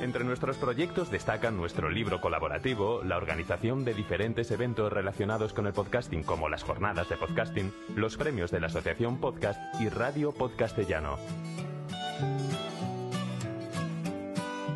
Entre 0.00 0.24
nuestros 0.24 0.56
proyectos 0.56 1.10
destacan 1.10 1.58
nuestro 1.58 1.90
libro 1.90 2.22
colaborativo, 2.22 3.02
la 3.04 3.18
organización 3.18 3.84
de 3.84 3.92
diferentes 3.92 4.50
eventos 4.50 4.90
relacionados 4.90 5.52
con 5.52 5.66
el 5.66 5.74
podcasting 5.74 6.22
como 6.22 6.48
las 6.48 6.62
jornadas 6.62 7.10
de 7.10 7.18
podcasting, 7.18 7.70
los 7.96 8.16
premios 8.16 8.50
de 8.50 8.60
la 8.60 8.68
Asociación 8.68 9.18
Podcast 9.18 9.60
y 9.78 9.90
Radio 9.90 10.32
Podcastellano. 10.32 11.18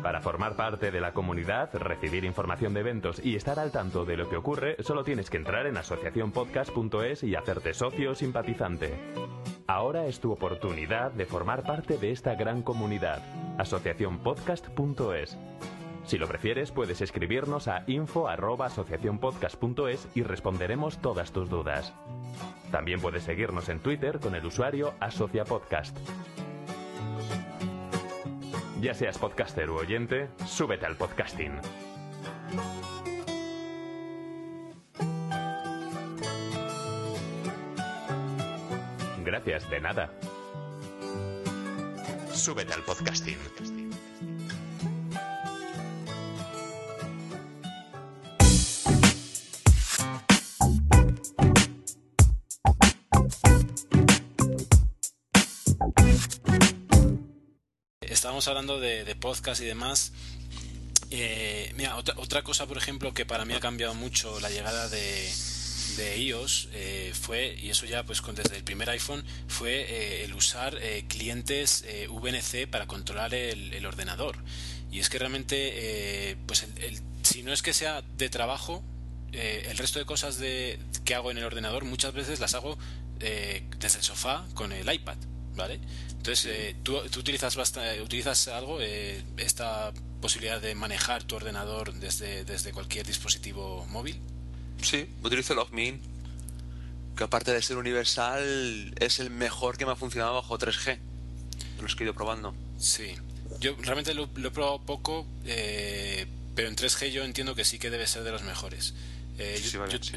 Para 0.05 0.21
formar 0.21 0.55
parte 0.55 0.91
de 0.91 1.01
la 1.01 1.13
comunidad, 1.13 1.73
recibir 1.73 2.23
información 2.25 2.75
de 2.75 2.81
eventos 2.81 3.19
y 3.25 3.35
estar 3.35 3.57
al 3.57 3.71
tanto 3.71 4.05
de 4.05 4.15
lo 4.15 4.29
que 4.29 4.35
ocurre, 4.35 4.75
solo 4.83 5.03
tienes 5.03 5.31
que 5.31 5.37
entrar 5.37 5.65
en 5.65 5.77
asociacionpodcast.es 5.77 7.23
y 7.23 7.33
hacerte 7.33 7.73
socio 7.73 8.13
simpatizante. 8.13 8.93
Ahora 9.65 10.05
es 10.05 10.19
tu 10.19 10.31
oportunidad 10.31 11.09
de 11.09 11.25
formar 11.25 11.63
parte 11.63 11.97
de 11.97 12.11
esta 12.11 12.35
gran 12.35 12.61
comunidad. 12.61 13.23
asociacionpodcast.es. 13.57 15.39
Si 16.03 16.19
lo 16.19 16.27
prefieres, 16.27 16.71
puedes 16.71 17.01
escribirnos 17.01 17.67
a 17.67 17.83
info@asociacionpodcast.es 17.87 20.09
y 20.13 20.21
responderemos 20.21 20.99
todas 20.99 21.31
tus 21.31 21.49
dudas. 21.49 21.95
También 22.71 23.01
puedes 23.01 23.23
seguirnos 23.23 23.69
en 23.69 23.79
Twitter 23.79 24.19
con 24.19 24.35
el 24.35 24.45
usuario 24.45 24.93
AsociaPodcast. 24.99 25.97
Ya 28.81 28.93
seas 28.93 29.17
podcaster 29.17 29.69
u 29.69 29.77
oyente, 29.77 30.27
súbete 30.45 30.85
al 30.85 30.95
podcasting. 30.95 31.53
Gracias, 39.23 39.69
de 39.69 39.79
nada. 39.79 40.11
Súbete 42.31 42.73
al 42.73 42.81
podcasting. 42.81 43.84
Estábamos 58.25 58.47
hablando 58.47 58.79
de, 58.79 59.15
podcast 59.17 59.61
y 59.61 59.65
demás. 59.65 60.11
Eh, 61.11 61.71
mira, 61.77 61.95
otra, 61.95 62.15
otra 62.17 62.41
cosa, 62.41 62.65
por 62.65 62.75
ejemplo, 62.75 63.13
que 63.13 63.23
para 63.23 63.45
mí 63.45 63.53
ha 63.53 63.59
cambiado 63.59 63.93
mucho 63.93 64.39
la 64.39 64.49
llegada 64.49 64.89
de, 64.89 65.29
de 65.97 66.17
iOS 66.17 66.69
eh, 66.73 67.13
fue, 67.13 67.55
y 67.61 67.69
eso 67.69 67.85
ya 67.85 68.01
pues 68.03 68.21
con, 68.21 68.33
desde 68.33 68.57
el 68.57 68.63
primer 68.63 68.89
iPhone, 68.89 69.23
fue 69.47 69.73
eh, 69.73 70.23
el 70.23 70.33
usar 70.33 70.75
eh, 70.81 71.05
clientes 71.07 71.85
VNC 72.09 72.67
para 72.67 72.87
controlar 72.87 73.35
el, 73.35 73.85
ordenador. 73.85 74.37
Y 74.91 75.01
es 75.01 75.09
que 75.09 75.19
realmente, 75.19 76.35
pues 76.47 76.63
el, 76.63 77.01
si 77.21 77.43
no 77.43 77.53
es 77.53 77.61
que 77.61 77.73
sea 77.73 78.01
de 78.01 78.29
trabajo, 78.29 78.83
el 79.33 79.77
resto 79.77 79.99
de 79.99 80.05
cosas 80.05 80.39
de, 80.39 80.79
que 81.03 81.13
hago 81.13 81.29
en 81.29 81.37
el 81.37 81.43
ordenador 81.43 81.85
muchas 81.85 82.11
veces 82.11 82.39
las 82.39 82.55
hago 82.55 82.75
desde 83.19 83.99
el 83.99 84.03
sofá 84.03 84.47
con 84.55 84.71
el 84.71 84.91
iPad. 84.91 85.17
¿Vale? 85.55 85.79
Entonces, 86.09 86.75
¿tú, 86.83 86.99
¿tú, 87.09 87.19
utilizas, 87.19 87.55
utilizas 88.03 88.47
algo, 88.49 88.79
esta 88.81 89.93
posibilidad 90.21 90.59
de 90.59 90.75
manejar 90.75 91.23
tu 91.23 91.35
ordenador 91.35 91.93
desde, 91.93 92.43
desde 92.45 92.71
cualquier 92.71 93.05
dispositivo 93.05 93.85
móvil? 93.89 94.19
Sí, 94.81 95.07
utilizo 95.23 95.53
el 95.53 95.59
Logmin, 95.59 96.01
que 97.15 97.23
aparte 97.23 97.51
de 97.53 97.61
ser 97.61 97.77
universal, 97.77 98.93
es 98.99 99.19
el 99.19 99.29
mejor 99.29 99.77
que 99.77 99.85
me 99.85 99.91
ha 99.91 99.95
funcionado 99.95 100.33
bajo 100.33 100.57
3G, 100.57 100.97
de 101.77 101.81
los 101.81 101.95
que 101.95 102.03
he 102.03 102.05
ido 102.05 102.13
probando. 102.13 102.53
Sí, 102.77 103.15
yo 103.59 103.75
realmente 103.79 104.13
lo, 104.13 104.23
he 104.23 104.51
probado 104.51 104.81
poco, 104.81 105.25
eh, 105.45 106.25
pero 106.55 106.67
en 106.67 106.75
3G 106.75 107.11
yo 107.11 107.23
entiendo 107.23 107.55
que 107.55 107.63
sí 107.63 107.79
que 107.79 107.89
debe 107.89 108.07
ser 108.07 108.23
de 108.23 108.31
los 108.31 108.43
mejores. 108.43 108.93
Eh, 109.37 109.61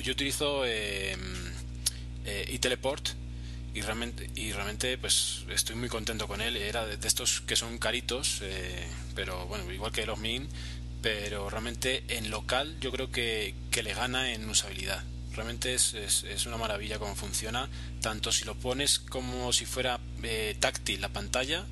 yo, 0.03 0.12
utilizo 0.12 0.64
eh, 0.64 1.16
eh 2.24 2.59
teleport 2.61 3.09
y 3.79 3.83
realmente 3.83 4.29
y 4.35 4.53
realmente 4.53 4.99
pues 4.99 5.45
estoy 5.49 5.77
muy 5.77 5.88
contento 5.88 6.27
con 6.27 6.41
él 6.41 6.57
era 6.57 6.85
de, 6.85 6.99
estos 7.07 7.43
que 7.43 7.55
son 7.55 7.79
caritos 7.79 8.43
pero 9.14 9.47
bueno 9.47 9.71
igual 9.73 9.93
que 9.93 10.05
los 10.05 10.19
min 10.19 10.49
pero 11.03 11.49
realmente 11.49 12.03
en 12.09 12.31
local 12.31 12.77
yo 12.81 12.91
creo 12.91 13.11
que, 13.11 13.55
que 13.71 13.83
le 13.83 13.95
gana 13.95 14.33
en 14.33 14.49
usabilidad. 14.49 15.03
Realmente 15.35 15.75
es, 15.75 15.95
es, 15.95 16.47
una 16.47 16.57
maravilla 16.57 16.99
cómo 16.99 17.14
funciona, 17.14 17.69
tanto 18.01 18.33
si 18.33 18.45
lo 18.45 18.57
pones 18.57 18.99
como 18.99 19.53
si 19.53 19.67
fuera 19.67 20.01
eh, 20.25 20.57
táctil 20.59 21.01
la 21.01 21.11
pantalla 21.11 21.64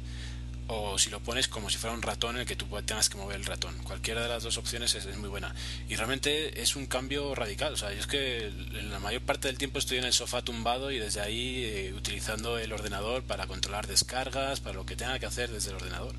o 0.69 0.99
si 0.99 1.11
lo 1.11 1.21
pones 1.21 1.49
como 1.49 1.71
si 1.71 1.79
fuera 1.79 1.95
un 1.95 2.03
ratón 2.03 2.37
en 2.37 2.43
el 2.43 2.47
que 2.47 2.57
tú 2.57 2.67
tengas 2.85 3.09
que 3.09 3.17
mover 3.17 3.37
el 3.37 3.45
ratón. 3.45 3.77
Cualquiera 3.85 4.23
de 4.23 4.29
las 4.29 4.43
dos 4.43 4.59
opciones 4.59 4.95
es, 4.95 5.17
muy 5.17 5.29
buena. 5.29 5.55
Y 5.89 5.97
realmente 5.97 6.61
es 6.61 6.77
un 6.77 6.87
cambio 6.87 7.35
radical. 7.35 7.73
O 7.73 7.77
sea, 7.77 7.93
yo 7.93 8.01
es 8.01 8.07
que 8.07 8.53
la 8.91 8.99
mayor 8.99 9.23
parte 9.23 9.49
del 9.49 9.59
tiempo 9.59 9.79
estoy 9.79 9.99
en 9.99 10.05
el 10.05 10.13
sofá 10.13 10.43
tumbado 10.43 10.91
y 10.91 10.99
desde 10.99 11.21
ahí 11.21 11.65
eh, 11.65 11.95
utilizando 11.95 12.59
el 12.59 12.73
ordenador 12.73 13.23
para 13.23 13.47
controlar 13.47 13.87
descargas, 13.87 14.61
para 14.61 14.75
lo 14.75 14.87
que 14.87 14.97
tenga 14.97 15.19
que 15.19 15.27
hacer 15.27 15.51
desde 15.51 15.71
el 15.71 15.77
ordenador. 15.77 16.15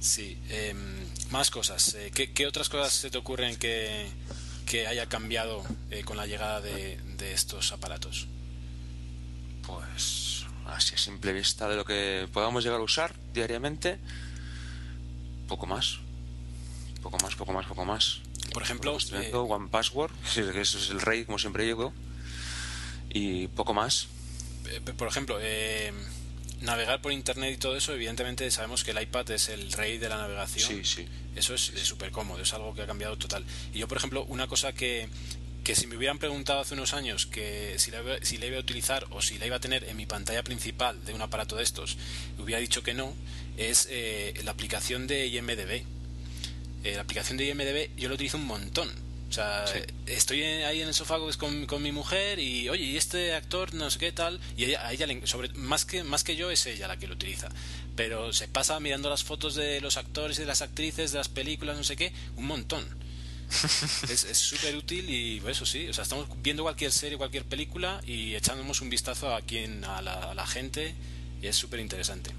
Sí, 0.00 0.38
em, 0.48 1.04
más 1.30 1.50
cosas. 1.50 1.94
Eh, 1.94 2.10
¿qué, 2.10 2.46
otras 2.46 2.70
cosas 2.70 2.92
se 2.92 3.10
te 3.10 3.18
ocurren 3.18 3.56
que, 3.56 4.06
que 4.66 4.86
haya 4.86 5.06
cambiado 5.06 5.62
eh, 5.90 6.04
con 6.04 6.16
la 6.16 6.26
llegada 6.26 6.60
de, 6.62 6.98
estos 7.32 7.72
aparatos? 7.72 8.26
Pues 9.66 10.29
así 10.74 10.94
a 10.94 10.98
simple 10.98 11.32
vista 11.32 11.68
de 11.68 11.76
lo 11.76 11.84
que 11.84 12.28
podamos 12.32 12.64
llegar 12.64 12.80
a 12.80 12.82
usar 12.82 13.14
diariamente, 13.32 13.98
poco 15.48 15.66
más. 15.66 15.98
Poco 17.02 17.18
más, 17.18 17.34
poco 17.34 17.52
más, 17.52 17.66
poco 17.66 17.84
más. 17.84 18.20
Por 18.52 18.62
ejemplo, 18.62 18.96
eh, 19.12 19.30
One 19.32 19.68
Password, 19.68 20.12
que 20.34 20.60
eso 20.60 20.78
es 20.78 20.90
el 20.90 21.00
rey, 21.00 21.24
como 21.24 21.38
siempre 21.38 21.64
digo, 21.64 21.92
y 23.08 23.48
poco 23.48 23.74
más. 23.74 24.08
Por 24.96 25.08
ejemplo, 25.08 25.38
eh, 25.40 25.92
navegar 26.60 27.00
por 27.00 27.12
internet 27.12 27.54
y 27.54 27.56
todo 27.56 27.76
eso, 27.76 27.94
evidentemente 27.94 28.50
sabemos 28.50 28.84
que 28.84 28.90
el 28.90 29.00
iPad 29.00 29.30
es 29.30 29.48
el 29.48 29.72
rey 29.72 29.98
de 29.98 30.08
la 30.08 30.18
navegación. 30.18 30.68
Sí, 30.68 30.84
sí. 30.84 31.08
Eso 31.34 31.54
es 31.54 31.72
súper 31.82 32.10
cómodo, 32.10 32.42
es 32.42 32.52
algo 32.52 32.74
que 32.74 32.82
ha 32.82 32.86
cambiado 32.86 33.16
total. 33.16 33.44
Y 33.72 33.78
yo, 33.78 33.88
por 33.88 33.96
ejemplo, 33.96 34.24
una 34.24 34.46
cosa 34.46 34.72
que, 34.72 35.08
que 35.64 35.74
si 35.74 35.86
me 35.86 35.96
hubieran 35.96 36.18
preguntado 36.18 36.60
hace 36.60 36.74
unos 36.74 36.94
años 36.94 37.26
que 37.26 37.74
si 37.78 37.90
la, 37.90 38.00
si 38.22 38.38
la 38.38 38.46
iba 38.46 38.56
a 38.56 38.60
utilizar 38.60 39.06
o 39.10 39.22
si 39.22 39.38
la 39.38 39.46
iba 39.46 39.56
a 39.56 39.60
tener 39.60 39.84
en 39.84 39.96
mi 39.96 40.06
pantalla 40.06 40.42
principal 40.42 41.04
de 41.04 41.14
un 41.14 41.22
aparato 41.22 41.56
de 41.56 41.62
estos, 41.62 41.96
hubiera 42.38 42.60
dicho 42.60 42.82
que 42.82 42.94
no, 42.94 43.14
es 43.56 43.88
eh, 43.90 44.34
la 44.44 44.52
aplicación 44.52 45.06
de 45.06 45.26
IMDB. 45.26 45.84
Eh, 46.82 46.94
la 46.94 47.02
aplicación 47.02 47.36
de 47.36 47.46
IMDB 47.46 47.94
yo 47.96 48.08
lo 48.08 48.14
utilizo 48.14 48.38
un 48.38 48.46
montón 48.46 48.90
o 49.30 49.32
sea, 49.32 49.64
estoy 50.06 50.42
ahí 50.42 50.82
en 50.82 50.88
el 50.88 50.94
sofá 50.94 51.18
con, 51.38 51.66
con, 51.66 51.80
mi 51.80 51.92
mujer 51.92 52.40
y, 52.40 52.68
oye, 52.68 52.82
y 52.82 52.96
este 52.96 53.32
actor, 53.32 53.72
no 53.74 53.88
sé 53.88 54.00
qué 54.00 54.10
tal, 54.10 54.40
y 54.56 54.64
ella, 54.64 54.84
a 54.84 54.92
ella 54.92 55.06
sobre, 55.22 55.50
más, 55.50 55.84
que, 55.84 56.02
más 56.02 56.24
que 56.24 56.34
yo 56.34 56.50
es 56.50 56.66
ella 56.66 56.88
la 56.88 56.98
que 56.98 57.06
lo 57.06 57.14
utiliza. 57.14 57.48
Pero 57.94 58.32
se 58.32 58.48
pasa 58.48 58.80
mirando 58.80 59.08
las 59.08 59.22
fotos 59.22 59.54
de 59.54 59.80
los 59.80 59.98
actores 59.98 60.38
y 60.38 60.40
de 60.40 60.48
las 60.48 60.62
actrices, 60.62 61.12
de 61.12 61.18
las 61.18 61.28
películas, 61.28 61.76
no 61.76 61.84
sé 61.84 61.94
qué, 61.94 62.12
un 62.34 62.46
montón. 62.46 62.84
es 64.08 64.38
súper 64.38 64.76
útil 64.76 65.06
y 65.08 65.40
pues, 65.40 65.56
eso 65.56 65.66
sí, 65.66 65.88
o 65.88 65.92
sea, 65.92 66.02
estamos 66.02 66.26
viendo 66.42 66.62
cualquier 66.62 66.92
serie, 66.92 67.18
cualquier 67.18 67.44
película 67.44 68.00
y 68.06 68.34
echándonos 68.34 68.80
un 68.80 68.90
vistazo 68.90 69.34
a, 69.34 69.40
quien, 69.42 69.84
a, 69.84 70.02
la, 70.02 70.30
a 70.30 70.34
la 70.34 70.46
gente 70.46 70.94
y 71.42 71.46
es 71.46 71.56
súper 71.56 71.80
interesante. 71.80 72.30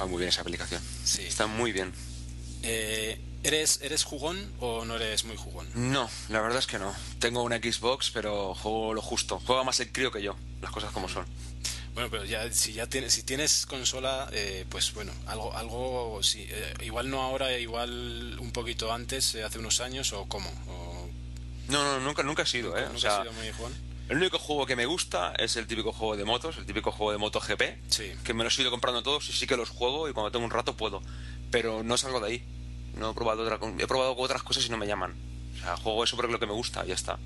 Va 0.00 0.06
muy 0.06 0.18
bien 0.18 0.28
esa 0.30 0.40
aplicación. 0.40 0.82
Sí. 1.04 1.22
Está 1.22 1.46
muy 1.46 1.72
bien. 1.72 1.92
Eh, 2.62 3.20
¿Eres, 3.42 3.80
¿Eres 3.82 4.04
jugón 4.04 4.52
o 4.60 4.84
no 4.84 4.96
eres 4.96 5.24
muy 5.24 5.36
jugón? 5.36 5.66
No, 5.74 6.10
la 6.28 6.40
verdad 6.40 6.58
es 6.58 6.66
que 6.66 6.78
no. 6.78 6.94
Tengo 7.18 7.42
una 7.42 7.56
Xbox, 7.56 8.10
pero 8.10 8.54
juego 8.54 8.92
lo 8.92 9.00
justo. 9.00 9.40
Juega 9.46 9.64
más 9.64 9.80
el 9.80 9.90
crío 9.92 10.10
que 10.10 10.22
yo, 10.22 10.36
las 10.60 10.70
cosas 10.70 10.92
como 10.92 11.08
son. 11.08 11.24
Bueno, 11.94 12.08
pero 12.10 12.24
ya 12.24 12.50
si 12.52 12.72
ya 12.72 12.86
tienes 12.86 13.12
si 13.12 13.22
tienes 13.24 13.66
consola, 13.66 14.28
eh, 14.32 14.64
pues 14.68 14.94
bueno, 14.94 15.12
algo 15.26 15.56
algo 15.56 16.22
sí, 16.22 16.46
eh, 16.48 16.74
igual 16.82 17.10
no 17.10 17.22
ahora, 17.22 17.58
igual 17.58 18.38
un 18.38 18.52
poquito 18.52 18.92
antes, 18.92 19.34
eh, 19.34 19.42
hace 19.42 19.58
unos 19.58 19.80
años 19.80 20.12
o 20.12 20.26
cómo. 20.26 20.50
No, 21.68 21.84
no, 21.84 22.00
nunca 22.00 22.22
nunca 22.22 22.42
ha 22.42 22.46
sido, 22.46 22.76
¿eh? 22.76 22.86
Nunca 22.92 23.18
ha 23.18 23.22
sido 23.22 23.32
muy 23.32 23.50
jugón. 23.52 23.72
El 24.08 24.16
único 24.16 24.38
juego 24.38 24.66
que 24.66 24.74
me 24.74 24.86
gusta 24.86 25.34
es 25.38 25.54
el 25.54 25.68
típico 25.68 25.92
juego 25.92 26.16
de 26.16 26.24
motos, 26.24 26.56
el 26.58 26.66
típico 26.66 26.90
juego 26.90 27.12
de 27.12 27.18
MotoGP, 27.18 27.62
sí. 27.88 28.12
que 28.24 28.34
me 28.34 28.42
los 28.42 28.58
he 28.58 28.62
ido 28.62 28.70
comprando 28.72 29.04
todos 29.04 29.28
y 29.28 29.32
sí 29.32 29.46
que 29.46 29.56
los 29.56 29.68
juego 29.68 30.08
y 30.08 30.12
cuando 30.12 30.32
tengo 30.32 30.44
un 30.44 30.50
rato 30.50 30.76
puedo, 30.76 31.00
pero 31.52 31.84
no 31.84 31.96
salgo 31.96 32.18
de 32.18 32.26
ahí. 32.26 32.44
No 32.96 33.10
he 33.10 33.14
probado 33.14 33.42
otra, 33.44 33.60
he 33.78 33.86
probado 33.86 34.16
otras 34.16 34.42
cosas 34.42 34.66
y 34.66 34.68
no 34.68 34.76
me 34.76 34.88
llaman. 34.88 35.14
O 35.54 35.58
sea, 35.58 35.76
juego 35.76 36.02
eso 36.02 36.16
porque 36.16 36.26
es 36.28 36.32
lo 36.32 36.40
que 36.40 36.46
me 36.46 36.52
gusta, 36.52 36.84
y 36.84 36.88
ya 36.88 36.94
está. 36.94 37.18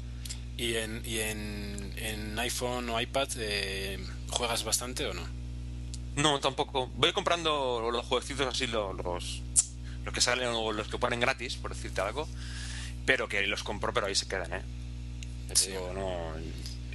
¿Y 0.56 0.76
en, 0.76 1.02
y 1.04 1.18
en, 1.18 1.92
en 1.96 2.38
iPhone 2.38 2.88
o 2.88 3.00
iPad 3.00 3.28
eh, 3.36 3.98
juegas 4.28 4.64
bastante 4.64 5.04
o 5.06 5.14
no? 5.14 5.26
No, 6.16 6.38
tampoco. 6.38 6.90
Voy 6.96 7.12
comprando 7.12 7.90
los 7.90 8.06
jueguecitos 8.06 8.46
así, 8.46 8.66
los, 8.66 8.94
los, 8.96 9.42
que 10.14 10.20
salen 10.20 10.48
o 10.48 10.72
los 10.72 10.88
que 10.88 10.98
ponen 10.98 11.18
gratis, 11.18 11.56
por 11.56 11.74
decirte 11.74 12.00
algo. 12.00 12.28
Pero 13.04 13.28
que 13.28 13.46
los 13.46 13.64
compro, 13.64 13.92
pero 13.92 14.06
ahí 14.06 14.14
se 14.14 14.28
quedan, 14.28 14.52
¿eh? 14.52 14.62
no, 15.94 16.34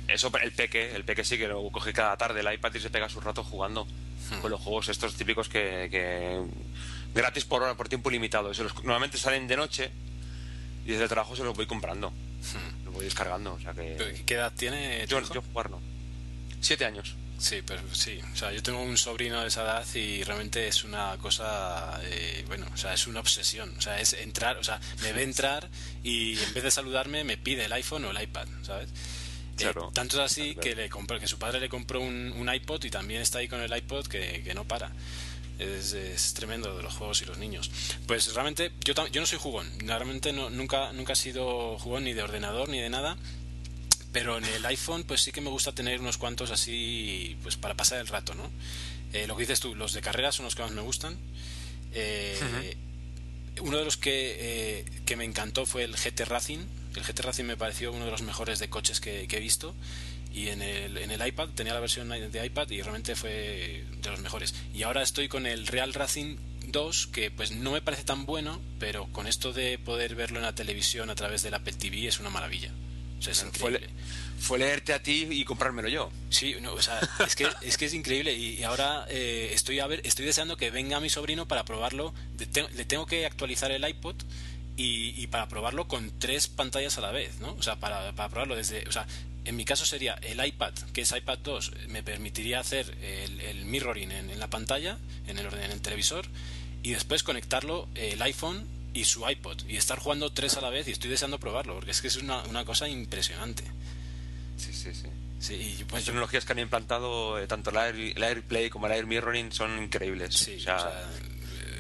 eso, 0.08 0.32
el 0.42 0.52
peque, 0.52 0.96
el 0.96 1.04
peque 1.06 1.24
sí 1.24 1.38
que 1.38 1.48
lo 1.48 1.70
coge 1.70 1.94
cada 1.94 2.18
tarde 2.18 2.40
el 2.40 2.52
iPad 2.52 2.74
y 2.74 2.80
se 2.80 2.90
pega 2.90 3.10
su 3.10 3.22
rato 3.22 3.44
jugando 3.44 3.86
hmm. 3.86 4.40
con 4.42 4.50
los 4.50 4.60
juegos 4.60 4.90
estos 4.90 5.14
típicos 5.16 5.50
que, 5.50 6.42
gratis 7.14 7.46
por 7.46 7.62
hora, 7.62 7.76
por 7.76 7.90
tiempo 7.90 8.10
limitado. 8.10 8.52
normalmente 8.84 9.18
salen 9.18 9.48
de 9.48 9.56
noche 9.56 9.92
y 10.86 10.92
desde 10.92 11.04
el 11.04 11.10
trabajo 11.10 11.36
se 11.36 11.44
los 11.44 11.56
voy 11.56 11.68
comprando. 11.68 12.10
Hmm. 12.10 12.79
Voy 13.00 13.06
descargando. 13.06 13.54
O 13.54 13.60
sea 13.62 13.72
que... 13.72 14.24
¿Qué 14.26 14.34
edad 14.34 14.52
tiene? 14.54 15.08
Yo, 15.08 15.22
yo 15.34 15.42
jugarlo. 15.42 15.80
Siete 16.60 16.84
años. 16.84 17.16
Sí, 17.38 17.62
pero 17.66 17.82
sí, 17.94 18.20
o 18.34 18.36
sea, 18.36 18.52
yo 18.52 18.62
tengo 18.62 18.82
un 18.82 18.98
sobrino 18.98 19.40
de 19.40 19.48
esa 19.48 19.62
edad 19.62 19.86
y 19.96 20.26
realmente 20.26 20.68
es 20.68 20.84
una 20.84 21.16
cosa, 21.20 21.98
eh, 22.04 22.44
bueno, 22.48 22.68
o 22.74 22.76
sea, 22.76 22.94
es 22.94 23.08
una 23.08 23.22
obsesión, 23.22 23.74
o 23.78 23.82
sea, 23.82 23.98
es 24.02 24.12
entrar, 24.12 24.58
o 24.58 24.64
sea, 24.66 24.82
me 25.02 25.14
ve 25.14 25.24
entrar 25.32 25.70
y 26.04 26.38
en 26.38 26.54
vez 26.54 26.66
de 26.66 26.70
saludarme 26.70 27.24
me 27.24 27.38
pide 27.38 27.64
el 27.64 27.72
iPhone 27.72 28.04
o 28.04 28.12
el 28.12 28.22
iPad, 28.22 28.46
¿sabes? 28.64 28.90
Eh, 29.58 29.74
tanto 29.94 30.18
es 30.18 30.32
así 30.32 30.54
que 30.56 30.76
le 30.76 30.90
compró, 30.90 31.18
que 31.18 31.28
su 31.28 31.40
padre 31.40 31.62
le 31.62 31.70
compró 31.70 32.02
un, 32.02 32.50
iPod 32.54 32.84
y 32.84 32.90
también 32.90 33.22
está 33.22 33.40
ahí 33.40 33.48
con 33.48 33.62
el 33.62 33.74
iPod 33.74 34.08
que, 34.08 34.44
que 34.44 34.54
no 34.54 34.66
para. 34.66 34.92
Es, 35.60 35.94
es, 35.94 36.34
tremendo 36.34 36.76
de 36.76 36.82
los 36.82 36.96
juegos 36.96 37.22
y 37.22 37.26
los 37.26 37.38
niños. 37.38 37.70
Pues 38.08 38.34
realmente 38.34 38.72
yo, 38.84 38.94
yo 39.08 39.22
no 39.22 39.28
soy 39.28 39.40
jugón, 39.40 39.70
realmente 39.80 40.32
no, 40.32 40.50
nunca, 40.50 40.94
nunca 40.94 41.14
he 41.14 41.16
sido 41.18 41.78
jugón 41.78 42.06
ni 42.06 42.14
de 42.14 42.24
ordenador 42.24 42.70
ni 42.70 42.80
de 42.80 42.90
nada 42.90 43.18
pero 44.12 44.38
en 44.38 44.46
el 44.46 44.66
iPhone 44.66 45.04
pues 45.04 45.22
sí 45.22 45.32
que 45.32 45.42
me 45.42 45.50
gusta 45.50 45.74
tener 45.74 46.00
unos 46.00 46.18
cuantos 46.18 46.52
así 46.52 47.38
pues 47.44 47.58
para 47.58 47.76
pasar 47.76 48.00
el 48.00 48.08
rato, 48.08 48.34
¿no? 48.34 48.50
Eh, 49.14 49.28
lo 49.28 49.36
que 49.36 49.44
dices 49.44 49.60
tú, 49.60 49.76
los 49.76 49.94
de 49.94 50.02
carrera 50.02 50.32
son 50.32 50.46
los 50.46 50.56
que 50.56 50.64
más 50.64 50.72
me 50.72 50.82
gustan. 50.82 51.18
Eh, 51.94 52.78
uno 53.62 53.78
de 53.78 53.86
los 53.86 53.98
que, 53.98 54.38
eh, 54.40 54.86
que 55.06 55.16
me 55.16 55.26
encantó 55.26 55.66
fue 55.66 55.84
el 55.84 55.96
GT 55.96 56.26
Racing. 56.26 56.60
El 56.96 57.04
GT 57.04 57.22
Racing 57.22 57.46
me 57.46 57.58
pareció 57.58 57.92
uno 57.92 58.06
de 58.06 58.12
los 58.12 58.22
mejores 58.22 58.60
de 58.60 58.70
coches 58.70 59.00
que, 59.00 59.28
he 59.30 59.40
visto. 59.40 59.76
Y 60.32 60.50
en 60.50 60.62
el, 60.62 60.98
en 60.98 61.12
el 61.12 61.26
iPad, 61.26 61.50
tenía 61.50 61.74
la 61.74 61.80
versión 61.80 62.10
de 62.10 62.46
iPad 62.46 62.70
y 62.70 62.82
realmente 62.82 63.16
fue 63.16 63.86
de 64.02 64.10
los 64.10 64.20
mejores. 64.20 64.54
Y 64.74 64.84
ahora 64.84 65.02
estoy 65.02 65.28
con 65.28 65.46
el 65.46 65.68
Real 65.68 65.94
Racing 65.94 66.38
2, 66.68 67.08
que 67.08 67.32
pues 67.32 67.52
no 67.52 67.72
me 67.72 67.82
parece 67.82 68.04
tan 68.04 68.26
bueno, 68.26 68.62
pero 68.80 69.12
con 69.12 69.28
esto 69.28 69.54
de 69.54 69.80
poder 69.80 70.16
verlo 70.16 70.38
en 70.38 70.46
la 70.46 70.54
televisión 70.54 71.10
a 71.10 71.16
través 71.16 71.42
del 71.42 71.56
Apple 71.56 71.74
TV 71.74 72.08
es 72.08 72.20
una 72.20 72.30
maravilla 72.30 72.72
fue, 74.38 74.60
leerte 74.60 74.94
a 74.94 75.04
ti 75.04 75.28
y 75.30 75.44
comprármelo 75.44 75.90
yo. 75.90 76.12
Sí, 76.30 76.56
o 76.56 76.82
sea, 76.82 77.00
es 77.26 77.36
que 77.36 77.48
es, 77.62 77.78
que 77.78 77.86
es 77.86 77.94
increíble 77.94 78.34
y 78.34 78.64
ahora 78.64 79.06
eh, 79.10 79.52
estoy 79.54 79.80
a 79.80 79.88
ver, 79.88 80.02
estoy 80.04 80.26
deseando 80.26 80.58
que 80.58 80.72
venga 80.72 81.00
mi 81.00 81.10
sobrino 81.10 81.48
para 81.48 81.66
probarlo. 81.66 82.14
Le 82.38 82.86
tengo 82.86 83.06
que 83.06 83.26
actualizar 83.26 83.72
el 83.72 83.88
iPod 83.88 84.16
y, 84.78 85.28
para 85.28 85.50
probarlo 85.50 85.90
con 85.90 86.18
tres 86.20 86.48
pantallas 86.48 86.98
a 86.98 87.02
la 87.02 87.12
vez, 87.12 87.40
¿no? 87.40 87.54
O 87.56 87.62
sea, 87.62 87.76
para, 87.76 88.14
probarlo 88.14 88.56
desde, 88.56 88.88
o 88.88 88.92
sea, 88.94 89.06
en 89.50 89.56
mi 89.56 89.66
caso 89.66 89.84
sería 89.84 90.14
el 90.22 90.46
iPad, 90.46 90.74
que 90.94 91.02
es 91.02 91.12
iPad 91.12 91.40
2, 91.40 91.72
me 91.88 92.04
permitiría 92.04 92.60
hacer 92.60 92.96
el, 93.02 93.66
mirroring 93.66 94.12
en, 94.12 94.40
la 94.40 94.48
pantalla, 94.48 95.00
en 95.26 95.40
el, 95.40 95.48
en 95.48 95.72
el 95.72 95.82
televisor, 95.82 96.28
y 96.84 96.92
después 96.92 97.24
conectarlo 97.24 97.90
el 97.96 98.22
iPhone 98.22 98.68
y 98.94 99.06
su 99.06 99.28
iPod 99.28 99.58
y 99.68 99.78
estar 99.78 99.98
jugando 99.98 100.32
tres 100.32 100.56
a 100.58 100.62
la 100.62 100.70
vez 100.70 100.88
y 100.88 100.92
estoy 100.92 101.10
deseando 101.10 101.40
probarlo 101.40 101.74
porque 101.74 101.90
es 101.90 102.00
que 102.00 102.10
es 102.10 102.18
una, 102.18 102.44
una 102.44 102.64
cosa 102.64 102.88
impresionante. 102.88 103.64
Sí, 104.58 104.72
sí, 104.72 104.94
sí. 104.94 105.08
sí 105.40 105.84
pues 105.88 106.02
Las 106.02 106.06
tecnologías 106.06 106.46
que 106.46 106.52
han 106.52 106.60
implantado, 106.60 107.40
eh, 107.40 107.48
tanto 107.48 107.72
el, 107.72 107.78
Air, 107.78 108.24
AirPlay 108.24 108.70
como 108.70 108.86
el 108.86 108.94
Air 108.94 109.08
Mirroring, 109.08 109.52
son 109.52 109.82
increíbles. 109.82 110.36
Sí, 110.36 110.58
o 110.58 110.60
sea, 110.60 111.10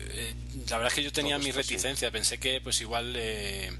eh, 0.09 0.34
la 0.67 0.78
verdad 0.78 0.91
es 0.91 0.95
que 0.95 1.03
yo 1.03 1.11
tenía 1.11 1.38
mi 1.38 1.51
reticencia, 1.51 2.09
pensé 2.09 2.39
que 2.39 2.61
pues 2.61 2.82
igual 2.82 3.13
eh, 3.15 3.72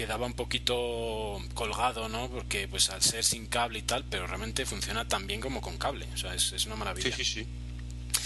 quedaba 0.00 0.24
un 0.24 0.32
poquito 0.32 1.38
colgado, 1.52 2.08
¿no? 2.08 2.30
Porque 2.30 2.66
pues 2.66 2.88
al 2.88 3.02
ser 3.02 3.22
sin 3.22 3.46
cable 3.46 3.80
y 3.80 3.82
tal, 3.82 4.02
pero 4.08 4.26
realmente 4.26 4.64
funciona 4.64 5.06
tan 5.06 5.26
bien 5.26 5.42
como 5.42 5.60
con 5.60 5.76
cable, 5.76 6.06
o 6.14 6.16
sea, 6.16 6.34
es, 6.34 6.54
es 6.54 6.64
una 6.64 6.74
maravilla. 6.74 7.14
Sí, 7.14 7.22
sí, 7.22 7.42
sí. 7.44 7.46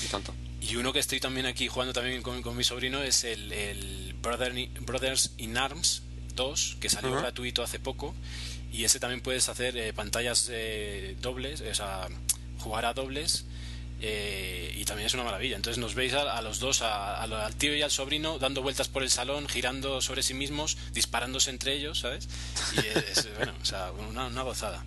Y 0.05 0.07
tanto. 0.07 0.33
Y 0.61 0.77
uno 0.77 0.93
que 0.93 1.01
estoy 1.01 1.19
también 1.19 1.47
aquí 1.47 1.67
jugando 1.67 1.93
también 1.93 2.23
con, 2.23 2.57
mi 2.57 2.63
sobrino 2.63 3.03
es 3.03 3.25
el, 3.25 3.51
el 3.53 4.15
Brothers 4.23 5.33
in 5.39 5.59
Arms 5.59 6.03
2, 6.37 6.77
que 6.79 6.89
salió 6.89 7.11
gratuito 7.11 7.65
hace 7.65 7.81
poco. 7.81 8.15
Y 8.73 8.85
ese 8.85 9.01
también 9.01 9.21
puedes 9.21 9.49
hacer 9.49 9.77
eh, 9.77 9.93
pantallas 9.93 10.49
eh, 10.53 11.17
dobles, 11.21 11.61
o 11.61 11.75
sea, 11.75 12.07
jugar 12.61 12.87
a 12.87 12.95
dobles. 12.95 13.47
Eh, 14.01 14.75
y 14.77 14.85
también 14.85 15.07
es 15.07 15.15
una 15.15 15.25
maravilla. 15.25 15.57
Entonces 15.57 15.79
nos 15.79 15.95
veis 15.95 16.13
a, 16.15 16.41
los 16.43 16.59
dos, 16.59 16.83
al 16.83 17.55
tío 17.57 17.75
y 17.75 17.83
al 17.83 17.91
sobrino, 17.91 18.39
dando 18.39 18.63
vueltas 18.63 18.89
por 18.89 19.03
el 19.03 19.11
salón, 19.11 19.49
girando 19.49 20.01
sobre 20.01 20.23
sí 20.23 20.35
mismos, 20.35 20.77
disparándose 20.93 21.51
entre 21.51 21.75
ellos, 21.75 22.01
¿sabes? 22.01 22.29
Y 22.75 22.79
es, 22.79 23.29
bueno, 23.37 23.55
o 23.61 23.65
sea, 23.65 23.93
una 23.93 24.43
gozada. 24.43 24.85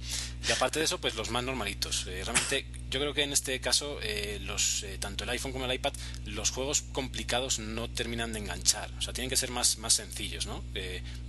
Y 0.48 0.52
aparte 0.52 0.80
de 0.80 0.86
eso, 0.86 1.00
pues 1.00 1.16
los 1.16 1.30
más 1.30 1.44
normalitos. 1.44 2.06
Eh, 2.08 2.24
realmente, 2.24 2.66
yo 2.90 3.00
creo 3.00 3.14
que 3.14 3.24
en 3.24 3.34
este 3.34 3.60
caso, 3.60 4.00
eh, 4.02 4.40
los, 4.42 4.84
eh, 4.84 4.98
tanto 4.98 5.24
el 5.24 5.30
iPhone 5.32 5.52
como 5.52 5.66
el 5.66 5.74
iPad, 5.74 5.94
los 6.26 6.52
juegos 6.52 6.84
complicados 6.94 7.60
no 7.60 7.90
terminan 7.90 8.34
de 8.34 8.40
enganchar. 8.40 8.90
O 8.98 9.02
sea, 9.02 9.14
tienen 9.14 9.30
que 9.30 9.36
ser 9.36 9.52
más, 9.52 9.78
más 9.78 9.94
sencillos, 9.94 10.46
¿no? 10.46 10.64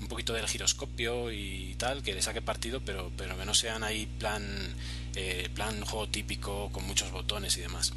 un 0.00 0.08
poquito 0.08 0.32
del 0.32 0.46
giroscopio 0.46 1.32
y 1.32 1.74
tal, 1.78 2.02
que 2.02 2.14
le 2.14 2.22
saque 2.22 2.42
partido, 2.42 2.80
pero, 2.84 3.10
pero 3.16 3.36
que 3.36 3.44
no 3.44 3.54
sean 3.54 3.82
ahí 3.82 4.06
plan, 4.18 4.74
plan 5.54 5.84
juego 5.84 6.08
típico 6.08 6.70
con 6.70 6.84
muchos 6.84 7.10
botones 7.10 7.56
y 7.56 7.60
demás. 7.60 7.92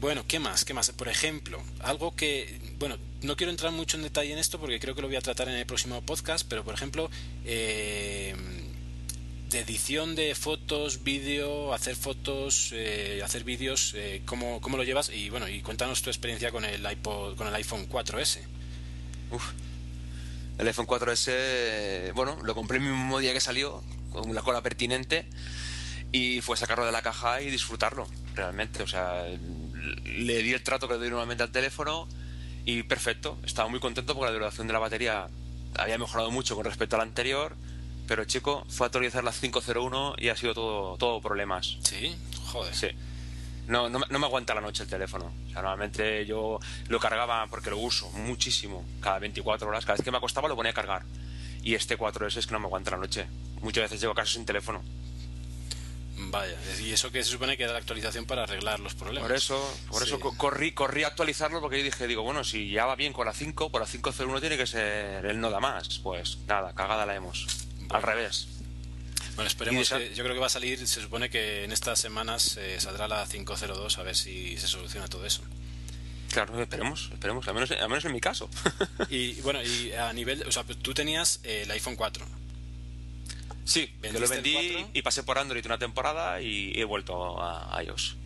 bueno, 0.00 0.24
¿qué 0.26 0.38
más? 0.38 0.64
¿Qué 0.64 0.74
más? 0.74 0.90
Por 0.92 1.08
ejemplo, 1.08 1.62
algo 1.80 2.14
que, 2.16 2.58
bueno, 2.78 2.98
no 3.24 3.36
quiero 3.36 3.50
entrar 3.50 3.72
mucho 3.72 3.96
en 3.96 4.02
detalle 4.02 4.32
en 4.32 4.38
esto 4.38 4.58
porque 4.60 4.78
creo 4.78 4.94
que 4.94 5.02
lo 5.02 5.08
voy 5.08 5.16
a 5.16 5.20
tratar 5.20 5.48
en 5.48 5.54
el 5.54 5.66
próximo 5.66 6.00
podcast, 6.02 6.46
pero 6.48 6.64
por 6.64 6.74
ejemplo, 6.74 7.10
eh, 7.44 8.34
de 9.54 9.60
edición 9.60 10.16
de 10.16 10.34
fotos, 10.34 11.04
vídeo, 11.04 11.72
hacer 11.72 11.94
fotos, 11.94 12.70
eh, 12.72 13.20
hacer 13.24 13.44
vídeos, 13.44 13.92
eh, 13.94 14.20
¿cómo, 14.26 14.60
¿cómo, 14.60 14.76
lo 14.76 14.82
llevas? 14.82 15.10
Y 15.10 15.30
bueno, 15.30 15.48
y 15.48 15.60
cuéntanos 15.60 16.02
tu 16.02 16.10
experiencia 16.10 16.50
con 16.50 16.64
el 16.64 16.84
iPod, 16.90 17.36
con 17.36 17.46
el 17.46 17.54
iPhone 17.54 17.88
4S. 17.88 18.40
Uf. 19.30 19.52
El 20.58 20.66
iPhone 20.66 20.88
4S, 20.88 22.12
bueno, 22.14 22.36
lo 22.42 22.56
compré 22.56 22.78
el 22.78 22.82
mismo 22.82 23.20
día 23.20 23.32
que 23.32 23.40
salió, 23.40 23.84
con 24.10 24.34
la 24.34 24.42
cola 24.42 24.60
pertinente, 24.60 25.24
y 26.10 26.40
fue 26.40 26.56
sacarlo 26.56 26.84
de 26.84 26.90
la 26.90 27.02
caja 27.02 27.40
y 27.40 27.48
disfrutarlo, 27.48 28.08
realmente. 28.34 28.82
O 28.82 28.88
sea, 28.88 29.24
le 30.04 30.42
di 30.42 30.52
el 30.52 30.64
trato 30.64 30.88
que 30.88 30.94
le 30.94 30.98
doy 30.98 31.10
normalmente 31.10 31.44
al 31.44 31.52
teléfono 31.52 32.08
y 32.64 32.82
perfecto. 32.82 33.38
Estaba 33.44 33.68
muy 33.68 33.78
contento 33.78 34.16
porque 34.16 34.32
la 34.32 34.36
duración 34.36 34.66
de 34.66 34.72
la 34.72 34.80
batería 34.80 35.28
había 35.76 35.96
mejorado 35.96 36.32
mucho 36.32 36.56
con 36.56 36.64
respecto 36.64 36.96
al 36.96 37.02
anterior 37.02 37.56
pero 38.06 38.24
chico, 38.24 38.64
fue 38.68 38.84
a 38.84 38.88
actualizar 38.88 39.24
la 39.24 39.32
501 39.32 40.16
y 40.18 40.28
ha 40.28 40.36
sido 40.36 40.54
todo, 40.54 40.96
todo 40.98 41.20
problemas. 41.20 41.78
Sí, 41.82 42.14
joder. 42.46 42.74
Sí. 42.74 42.88
No, 43.66 43.88
no, 43.88 43.98
me 43.98 44.26
aguanta 44.26 44.54
la 44.54 44.60
noche 44.60 44.82
el 44.82 44.88
teléfono. 44.88 45.32
O 45.46 45.50
sea, 45.50 45.62
normalmente 45.62 46.26
yo 46.26 46.60
lo 46.88 47.00
cargaba 47.00 47.46
porque 47.46 47.70
lo 47.70 47.78
uso 47.78 48.10
muchísimo, 48.10 48.84
cada 49.00 49.18
24 49.20 49.68
horas. 49.68 49.84
Cada 49.86 49.96
vez 49.96 50.04
que 50.04 50.10
me 50.10 50.18
acostaba 50.18 50.48
lo 50.48 50.56
ponía 50.56 50.72
a 50.72 50.74
cargar. 50.74 51.02
Y 51.62 51.74
este 51.74 51.98
4S 51.98 52.36
es 52.36 52.46
que 52.46 52.52
no 52.52 52.60
me 52.60 52.66
aguanta 52.66 52.90
la 52.90 52.98
noche. 52.98 53.26
Muchas 53.62 53.84
veces 53.84 54.00
llego 54.00 54.12
a 54.12 54.16
casa 54.16 54.32
sin 54.32 54.44
teléfono. 54.44 54.82
Vaya, 56.16 56.54
y 56.80 56.92
eso 56.92 57.10
que 57.10 57.24
se 57.24 57.30
supone 57.30 57.56
que 57.56 57.66
da 57.66 57.72
la 57.72 57.78
actualización 57.78 58.26
para 58.26 58.44
arreglar 58.44 58.80
los 58.80 58.94
problemas. 58.94 59.26
Por 59.26 59.36
eso, 59.36 59.76
por 59.90 60.02
eso 60.02 60.20
corrí, 60.20 60.72
corrí 60.72 61.02
a 61.02 61.08
actualizarlo 61.08 61.60
porque 61.60 61.78
yo 61.78 61.84
dije, 61.84 62.06
digo, 62.06 62.22
bueno, 62.22 62.44
si 62.44 62.70
ya 62.70 62.84
va 62.84 62.94
bien 62.96 63.12
con 63.12 63.26
la 63.26 63.32
5, 63.32 63.70
por 63.70 63.80
la 63.80 63.86
501 63.86 64.40
tiene 64.40 64.56
que 64.58 64.66
ser 64.66 65.24
el 65.24 65.40
no 65.40 65.50
da 65.50 65.58
más. 65.58 65.98
Pues 66.00 66.38
nada, 66.46 66.74
cagada 66.74 67.06
la 67.06 67.16
hemos 67.16 67.63
al 67.94 68.02
revés. 68.02 68.48
Bueno, 69.36 69.48
esperemos. 69.48 69.88
yo 69.88 70.24
creo 70.24 70.34
que 70.34 70.40
va 70.40 70.46
a 70.46 70.50
salir, 70.50 70.84
se 70.86 71.00
supone 71.00 71.30
que 71.30 71.64
en 71.64 71.72
estas 71.72 72.00
semanas 72.00 72.56
eh, 72.56 72.80
saldrá 72.80 73.06
la 73.06 73.24
502 73.24 73.98
a 73.98 74.02
ver 74.02 74.16
si 74.16 74.56
se 74.58 74.66
soluciona 74.66 75.06
todo 75.06 75.24
eso. 75.24 75.42
Claro, 76.32 76.60
esperemos, 76.60 77.10
esperemos, 77.12 77.46
al 77.46 77.54
menos, 77.54 77.70
al 77.70 77.88
menos 77.88 78.04
en 78.04 78.12
mi 78.12 78.20
caso. 78.20 78.50
y 79.08 79.34
bueno, 79.42 79.62
y 79.62 79.92
a 79.92 80.12
nivel, 80.12 80.42
o 80.42 80.50
sea, 80.50 80.64
tú 80.64 80.92
tenías 80.92 81.40
eh, 81.44 81.62
el 81.62 81.70
iPhone 81.70 81.94
4. 81.94 82.26
Sí, 83.64 83.94
yo 84.02 84.18
lo 84.18 84.28
vendí 84.28 84.86
y 84.92 85.02
pasé 85.02 85.22
por 85.22 85.38
Android 85.38 85.64
una 85.64 85.78
temporada 85.78 86.40
y 86.42 86.72
he 86.74 86.84
vuelto 86.84 87.40
a, 87.40 87.80
iOS. 87.82 88.16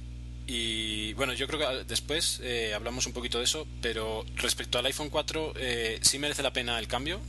Y 0.47 1.13
bueno, 1.13 1.35
yo 1.35 1.47
creo 1.47 1.61
que 1.61 1.85
después 1.85 2.41
eh, 2.43 2.73
hablamos 2.75 3.07
un 3.07 3.13
poquito 3.13 3.37
de 3.37 3.45
eso, 3.45 3.67
pero 3.83 4.25
respecto 4.37 4.79
al 4.79 4.87
iPhone 4.87 5.11
4, 5.11 5.53
¿sí 6.01 6.19
merece 6.19 6.43
la 6.43 6.55
pena 6.55 6.79
el 6.79 6.89
cambio? 6.89 7.21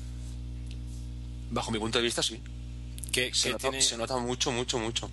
Bajo 1.51 1.71
mi 1.71 1.79
punto 1.79 1.97
de 1.97 2.03
vista, 2.03 2.21
sí. 2.21 2.41
Que, 3.11 3.33
se, 3.33 3.51
nota, 3.51 4.17
mucho, 4.17 4.51
mucho, 4.51 4.77
mucho. 4.77 5.09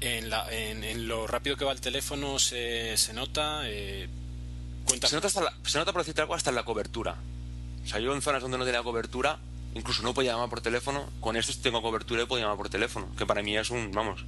En, 0.00 0.28
la, 0.28 0.46
en, 0.50 1.06
lo 1.06 1.26
rápido 1.26 1.56
que 1.56 1.64
va 1.64 1.72
el 1.72 1.80
teléfono 1.80 2.38
se, 2.38 2.96
se 2.96 3.12
nota. 3.12 3.62
Eh, 3.64 4.08
se, 4.86 5.14
nota 5.14 5.28
hasta 5.28 5.52
se 5.64 5.78
nota, 5.78 5.92
por 5.92 6.02
decirte 6.02 6.20
algo, 6.20 6.34
hasta 6.34 6.50
en 6.50 6.56
la 6.56 6.64
cobertura. 6.64 7.16
O 7.84 7.88
sea, 7.88 8.00
yo 8.00 8.12
en 8.14 8.22
zonas 8.22 8.42
donde 8.42 8.58
no 8.58 8.64
tenía 8.64 8.82
cobertura, 8.82 9.38
incluso 9.74 10.02
no 10.02 10.14
podía 10.14 10.32
llamar 10.32 10.50
por 10.50 10.60
teléfono. 10.60 11.08
Con 11.20 11.36
esto 11.36 11.52
tengo 11.62 11.80
cobertura 11.80 12.22
y 12.22 12.26
puedo 12.26 12.42
llamar 12.42 12.56
por 12.56 12.68
teléfono. 12.68 13.08
Que 13.16 13.24
para 13.24 13.42
mí 13.42 13.56
es 13.56 13.70
un, 13.70 13.92
vamos, 13.92 14.24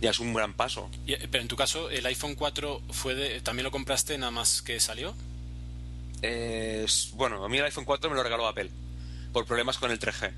ya 0.00 0.10
es 0.10 0.20
un 0.20 0.32
gran 0.32 0.54
paso. 0.54 0.88
pero 1.30 1.42
en 1.42 1.48
tu 1.48 1.56
caso, 1.56 1.90
¿el 1.90 2.06
iPhone 2.06 2.36
4 2.36 2.82
fue 2.90 3.14
de, 3.14 3.40
también 3.40 3.64
lo 3.64 3.70
compraste 3.70 4.16
nada 4.18 4.30
más 4.30 4.62
que 4.62 4.80
salió? 4.80 5.14
bueno, 7.14 7.42
a 7.42 7.48
mí 7.48 7.56
el 7.56 7.64
iPhone 7.64 7.86
4 7.86 8.10
me 8.10 8.16
lo 8.16 8.22
regaló 8.22 8.46
Apple 8.46 8.70
por 9.32 9.46
problemas 9.46 9.78
con 9.78 9.90
el 9.90 9.98
3G. 9.98 10.32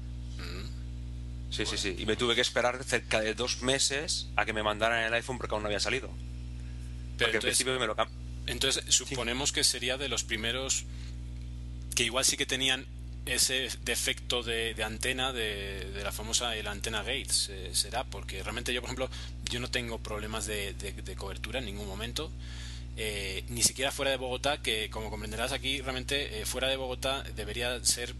Sí, 1.52 1.66
sí, 1.66 1.76
sí. 1.76 1.94
Y 1.98 2.06
me 2.06 2.16
tuve 2.16 2.34
que 2.34 2.40
esperar 2.40 2.82
cerca 2.82 3.20
de 3.20 3.34
dos 3.34 3.60
meses 3.60 4.28
a 4.36 4.46
que 4.46 4.54
me 4.54 4.62
mandaran 4.62 5.04
el 5.04 5.12
iPhone 5.12 5.36
porque 5.36 5.54
aún 5.54 5.62
no 5.62 5.68
había 5.68 5.80
salido. 5.80 6.10
Pero 7.18 7.32
entonces, 7.34 7.66
me 7.66 7.86
lo 7.86 7.94
Entonces, 8.46 8.84
suponemos 8.88 9.52
que 9.52 9.62
sería 9.62 9.98
de 9.98 10.08
los 10.08 10.24
primeros 10.24 10.86
que 11.94 12.04
igual 12.04 12.24
sí 12.24 12.38
que 12.38 12.46
tenían 12.46 12.86
ese 13.26 13.68
defecto 13.84 14.42
de, 14.42 14.74
antena 14.82 15.32
de, 15.32 16.00
la 16.02 16.10
famosa 16.10 16.54
la 16.56 16.70
antena 16.72 17.02
Gates 17.02 17.50
eh, 17.50 17.70
será 17.72 18.02
porque 18.02 18.42
realmente 18.42 18.72
yo 18.72 18.80
por 18.80 18.88
ejemplo 18.88 19.10
yo 19.44 19.60
no 19.60 19.70
tengo 19.70 19.98
problemas 19.98 20.46
de, 20.46 20.74
cobertura 21.16 21.60
en 21.60 21.66
ningún 21.66 21.86
momento 21.86 22.32
eh, 22.96 23.44
ni 23.48 23.62
siquiera 23.62 23.92
fuera 23.92 24.10
de 24.10 24.16
Bogotá 24.16 24.60
que 24.60 24.90
como 24.90 25.08
comprenderás 25.08 25.52
aquí 25.52 25.80
realmente 25.80 26.40
eh, 26.40 26.46
fuera 26.46 26.66
de 26.68 26.76
Bogotá 26.76 27.22
debería 27.36 27.84
ser 27.84 28.14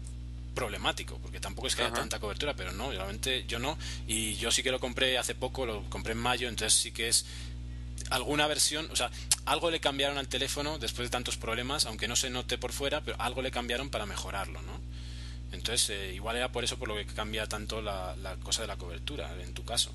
problemático 0.53 1.17
porque 1.19 1.39
tampoco 1.39 1.67
es 1.67 1.75
que 1.75 1.83
haya 1.83 1.93
tanta 1.93 2.19
cobertura 2.19 2.53
pero 2.55 2.71
no 2.71 2.91
realmente 2.91 3.45
yo 3.47 3.59
no 3.59 3.77
y 4.07 4.35
yo 4.35 4.51
sí 4.51 4.61
que 4.61 4.71
lo 4.71 4.79
compré 4.79 5.17
hace 5.17 5.33
poco 5.33 5.65
lo 5.65 5.83
compré 5.89 6.13
en 6.13 6.19
mayo 6.19 6.47
entonces 6.47 6.79
sí 6.79 6.91
que 6.91 7.07
es 7.07 7.25
alguna 8.09 8.47
versión, 8.47 8.87
o 8.91 8.95
sea, 8.95 9.09
algo 9.45 9.71
le 9.71 9.79
cambiaron 9.79 10.17
al 10.17 10.27
teléfono 10.27 10.79
después 10.79 11.07
de 11.07 11.11
tantos 11.11 11.37
problemas, 11.37 11.85
aunque 11.85 12.07
no 12.07 12.15
se 12.15 12.29
note 12.29 12.57
por 12.57 12.71
fuera, 12.71 13.01
pero 13.01 13.19
algo 13.19 13.41
le 13.41 13.51
cambiaron 13.51 13.89
para 13.89 14.05
mejorarlo, 14.05 14.61
¿no? 14.61 14.79
Entonces, 15.51 15.89
eh, 15.89 16.13
igual 16.13 16.35
era 16.35 16.51
por 16.51 16.63
eso 16.63 16.77
por 16.77 16.87
lo 16.87 16.95
que 16.95 17.05
cambia 17.05 17.47
tanto 17.47 17.81
la, 17.81 18.15
cosa 18.43 18.61
de 18.61 18.67
la 18.67 18.77
cobertura, 18.77 19.31
en 19.41 19.53
tu 19.53 19.63
caso. 19.63 19.91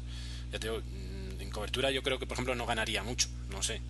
Ya 0.52 0.58
te 0.58 0.68
digo, 0.68 0.80
mm, 0.80 1.40
en 1.40 1.50
cobertura 1.50 1.90
yo 1.90 2.02
creo 2.02 2.18
que, 2.18 2.26
por 2.26 2.36
ejemplo, 2.36 2.54
no 2.54 2.66
ganaría 2.66 3.02
mucho, 3.02 3.28
no 3.50 3.62
sé. 3.62 3.80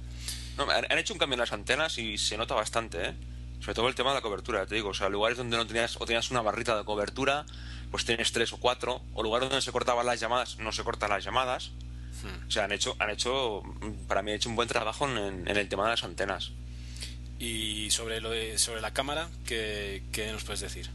No, 0.57 0.69
han 0.71 0.99
hecho 0.99 1.13
un 1.13 1.19
cambio 1.19 1.35
en 1.35 1.41
las 1.41 1.53
antenas 1.53 1.99
y 1.99 2.19
se 2.19 2.37
nota 2.37 2.55
bastante, 2.55 3.09
¿eh? 3.09 3.15
Sobre 3.61 3.75
todo 3.75 3.89
el 3.89 3.95
tema 3.95 4.11
de 4.11 4.17
la 4.17 4.23
cobertura, 4.23 4.67
te 4.67 4.75
digo. 4.75 4.91
O 4.91 4.95
sea, 4.95 5.09
lugares 5.09 5.37
donde 5.37 5.57
no 5.57 5.67
tenías, 5.67 5.97
o 6.01 6.07
tenías 6.07 6.31
una 6.31 6.43
barrita 6.43 6.77
de 6.77 6.85
cobertura, 6.85 7.45
pues 7.91 8.05
tienes 8.05 8.33
tres 8.33 8.53
o 8.53 8.59
cuatro. 8.59 9.03
O 9.15 9.23
lugares 9.23 9.49
donde 9.49 9.63
se 9.63 9.73
cortaban 9.73 10.07
las 10.07 10.21
llamadas, 10.21 10.59
no 10.59 10.73
se 10.73 10.85
cortan 10.85 11.11
las 11.11 11.25
llamadas. 11.25 11.73
O 12.47 12.51
sea, 12.51 12.65
han 12.65 12.73
hecho, 12.73 12.97
han 12.99 13.11
hecho, 13.11 13.63
para 14.09 14.23
mí, 14.23 14.33
han 14.33 14.37
hecho 14.37 14.49
un 14.49 14.57
buen 14.57 14.69
trabajo 14.69 15.09
en, 15.09 15.47
el 15.47 15.69
tema 15.69 15.85
de 15.85 15.91
las 15.91 16.05
antenas. 16.05 16.53
Y 17.39 17.91
sobre 17.91 18.21
lo 18.21 18.31
de, 18.31 18.59
sobre 18.59 18.81
la 18.81 18.93
cámara, 18.93 19.29
¿qué, 19.47 20.03
nos 20.33 20.45
puedes 20.45 20.61
decir? 20.61 20.91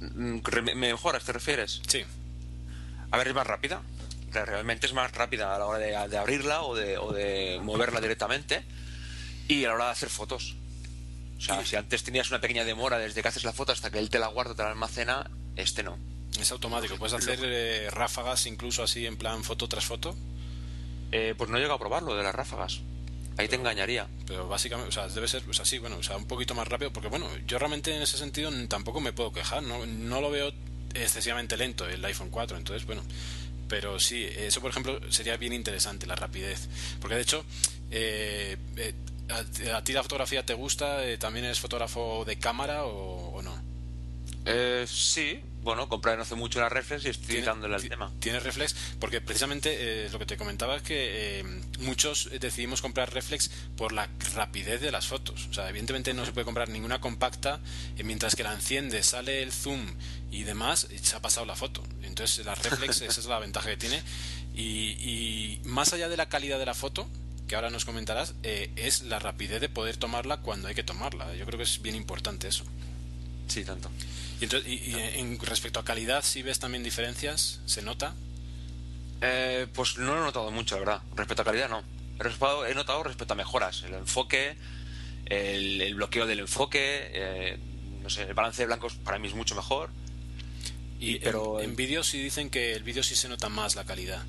Mm, 0.00 0.40
¿Mejoras 0.76 1.24
te 1.24 1.32
refieres? 1.32 1.80
Sí. 1.86 2.04
A 3.10 3.16
ver, 3.16 3.28
es 3.28 3.34
más 3.34 3.46
rápida. 3.46 3.82
Realmente 4.30 4.86
es 4.86 4.94
más 4.94 5.12
rápida 5.12 5.54
a 5.54 5.58
la 5.58 5.66
hora 5.66 5.78
de, 5.78 6.16
abrirla 6.16 6.62
o 6.62 6.74
de, 6.74 6.98
o 6.98 7.12
de 7.12 7.60
moverla 7.62 8.00
directamente. 8.00 8.62
Y 9.48 9.64
a 9.64 9.68
la 9.68 9.74
hora 9.74 9.84
de 9.86 9.90
hacer 9.92 10.10
fotos. 10.10 10.56
O 11.42 11.44
sea, 11.44 11.66
si 11.66 11.74
antes 11.74 12.04
tenías 12.04 12.30
una 12.30 12.40
pequeña 12.40 12.64
demora 12.64 12.98
desde 12.98 13.20
que 13.20 13.26
haces 13.26 13.42
la 13.42 13.52
foto 13.52 13.72
hasta 13.72 13.90
que 13.90 13.98
él 13.98 14.10
te 14.10 14.20
la 14.20 14.28
guarda, 14.28 14.54
te 14.54 14.62
la 14.62 14.70
almacena, 14.70 15.28
este 15.56 15.82
no. 15.82 15.98
Es 16.40 16.52
automático. 16.52 16.96
¿Puedes 16.96 17.14
hacer 17.14 17.40
eh, 17.42 17.90
ráfagas 17.90 18.46
incluso 18.46 18.84
así 18.84 19.06
en 19.06 19.16
plan 19.16 19.42
foto 19.42 19.68
tras 19.68 19.84
foto? 19.84 20.14
Eh, 21.10 21.34
pues 21.36 21.50
no 21.50 21.56
he 21.56 21.60
llegado 21.60 21.74
a 21.74 21.80
probarlo 21.80 22.14
de 22.14 22.22
las 22.22 22.34
ráfagas. 22.34 22.80
Ahí 23.38 23.48
te 23.48 23.56
engañaría. 23.56 24.06
Pero 24.26 24.46
básicamente, 24.46 24.90
o 24.90 24.92
sea, 24.92 25.08
debe 25.08 25.26
ser, 25.26 25.42
o 25.48 25.52
sea, 25.52 25.64
sí, 25.64 25.78
bueno, 25.78 25.96
o 25.96 26.02
sea, 26.02 26.16
un 26.16 26.26
poquito 26.26 26.54
más 26.54 26.68
rápido, 26.68 26.92
porque 26.92 27.08
bueno, 27.08 27.26
yo 27.46 27.58
realmente 27.58 27.94
en 27.94 28.02
ese 28.02 28.18
sentido 28.18 28.50
tampoco 28.68 29.00
me 29.00 29.12
puedo 29.12 29.32
quejar, 29.32 29.64
no, 29.64 29.84
no 29.84 30.20
lo 30.20 30.30
veo 30.30 30.52
excesivamente 30.94 31.56
lento 31.56 31.88
el 31.88 32.04
iPhone 32.04 32.30
4, 32.30 32.56
entonces, 32.56 32.86
bueno, 32.86 33.02
pero 33.68 33.98
sí, 33.98 34.26
eso 34.36 34.60
por 34.60 34.70
ejemplo 34.70 35.00
sería 35.10 35.36
bien 35.38 35.54
interesante, 35.54 36.06
la 36.06 36.14
rapidez, 36.14 36.68
porque 37.00 37.16
de 37.16 37.22
hecho, 37.22 37.44
eh, 37.90 38.58
a, 39.32 39.84
ti 39.84 39.92
la 39.92 40.02
fotografía 40.02 40.44
te 40.44 40.54
gusta? 40.54 40.98
¿También 41.18 41.46
eres 41.46 41.60
fotógrafo 41.60 42.24
de 42.24 42.38
cámara 42.38 42.84
o, 42.84 43.36
o 43.36 43.42
no? 43.42 43.52
Eh, 44.44 44.84
sí, 44.88 45.40
bueno, 45.62 45.88
compré 45.88 46.16
no 46.16 46.22
hace 46.22 46.34
mucho 46.34 46.60
la 46.60 46.68
reflex 46.68 47.04
y 47.04 47.10
estoy 47.10 47.40
dándole 47.40 47.76
al 47.76 47.88
tema. 47.88 48.10
Tiene 48.18 48.40
reflex 48.40 48.74
porque 48.98 49.20
precisamente 49.20 50.06
eh, 50.06 50.10
lo 50.10 50.18
que 50.18 50.26
te 50.26 50.36
comentaba 50.36 50.76
es 50.76 50.82
que 50.82 51.38
eh, 51.40 51.44
muchos 51.78 52.30
decidimos 52.40 52.82
comprar 52.82 53.12
reflex 53.14 53.48
por 53.76 53.92
la 53.92 54.08
rapidez 54.34 54.80
de 54.80 54.90
las 54.90 55.06
fotos. 55.06 55.46
O 55.50 55.54
sea, 55.54 55.68
evidentemente 55.68 56.14
no 56.14 56.26
se 56.26 56.32
puede 56.32 56.44
comprar 56.44 56.68
ninguna 56.68 57.00
compacta 57.00 57.60
eh, 57.96 58.02
mientras 58.02 58.34
que 58.34 58.42
la 58.42 58.52
enciende, 58.52 59.04
sale 59.04 59.42
el 59.42 59.52
zoom 59.52 59.94
y 60.32 60.42
demás, 60.42 60.88
y 60.90 60.98
se 60.98 61.14
ha 61.14 61.22
pasado 61.22 61.46
la 61.46 61.54
foto. 61.54 61.84
Entonces 62.02 62.44
la 62.44 62.56
reflex, 62.56 63.00
esa 63.02 63.20
es 63.20 63.26
la 63.26 63.38
ventaja 63.38 63.68
que 63.70 63.76
tiene. 63.76 64.02
Y, 64.54 65.60
más 65.64 65.92
allá 65.92 66.08
de 66.08 66.16
la 66.16 66.28
calidad 66.28 66.58
de 66.58 66.66
la 66.66 66.74
foto, 66.74 67.08
que 67.52 67.56
ahora 67.56 67.68
nos 67.68 67.84
comentarás, 67.84 68.34
es 68.42 69.02
la 69.02 69.18
rapidez 69.18 69.60
de 69.60 69.68
poder 69.68 69.98
tomarla 69.98 70.38
cuando 70.38 70.68
hay 70.68 70.74
que 70.74 70.82
tomarla. 70.82 71.34
Yo 71.34 71.44
creo 71.44 71.58
que 71.58 71.64
es 71.64 71.82
bien 71.82 71.94
importante 71.94 72.48
eso. 72.48 72.64
Sí, 73.46 73.62
tanto. 73.62 73.90
Y, 74.40 74.94
en 75.18 75.38
respecto 75.38 75.78
a 75.78 75.84
calidad, 75.84 76.24
si 76.24 76.40
ves 76.40 76.60
también 76.60 76.82
diferencias, 76.82 77.60
¿se 77.66 77.82
nota? 77.82 78.14
Eh, 79.20 79.66
pues 79.74 79.98
no 79.98 80.14
lo 80.14 80.22
he 80.22 80.24
notado 80.24 80.50
mucho, 80.50 80.76
la 80.76 80.78
verdad. 80.78 81.02
Respecto 81.14 81.42
a 81.42 81.44
calidad, 81.44 81.68
no. 81.68 81.82
He 82.66 82.74
notado 82.74 83.02
respecto 83.02 83.34
a 83.34 83.36
mejoras. 83.36 83.82
El 83.82 83.92
enfoque, 83.96 84.56
el, 85.26 85.94
bloqueo 85.94 86.26
del 86.26 86.40
enfoque, 86.40 87.10
eh, 87.12 87.58
no 88.02 88.08
sé, 88.08 88.22
el 88.22 88.32
balance 88.32 88.62
de 88.62 88.66
blancos 88.66 88.94
para 88.94 89.18
mí 89.18 89.28
es 89.28 89.34
mucho 89.34 89.54
mejor. 89.54 89.90
Y, 90.98 91.18
pero 91.18 91.60
en, 91.60 91.68
en 91.68 91.76
vídeos 91.76 92.06
sí 92.06 92.18
dicen 92.18 92.48
que 92.48 92.72
el 92.72 92.82
vídeo 92.82 93.02
sí 93.02 93.14
se 93.14 93.28
nota 93.28 93.50
más 93.50 93.76
la 93.76 93.84
calidad. 93.84 94.24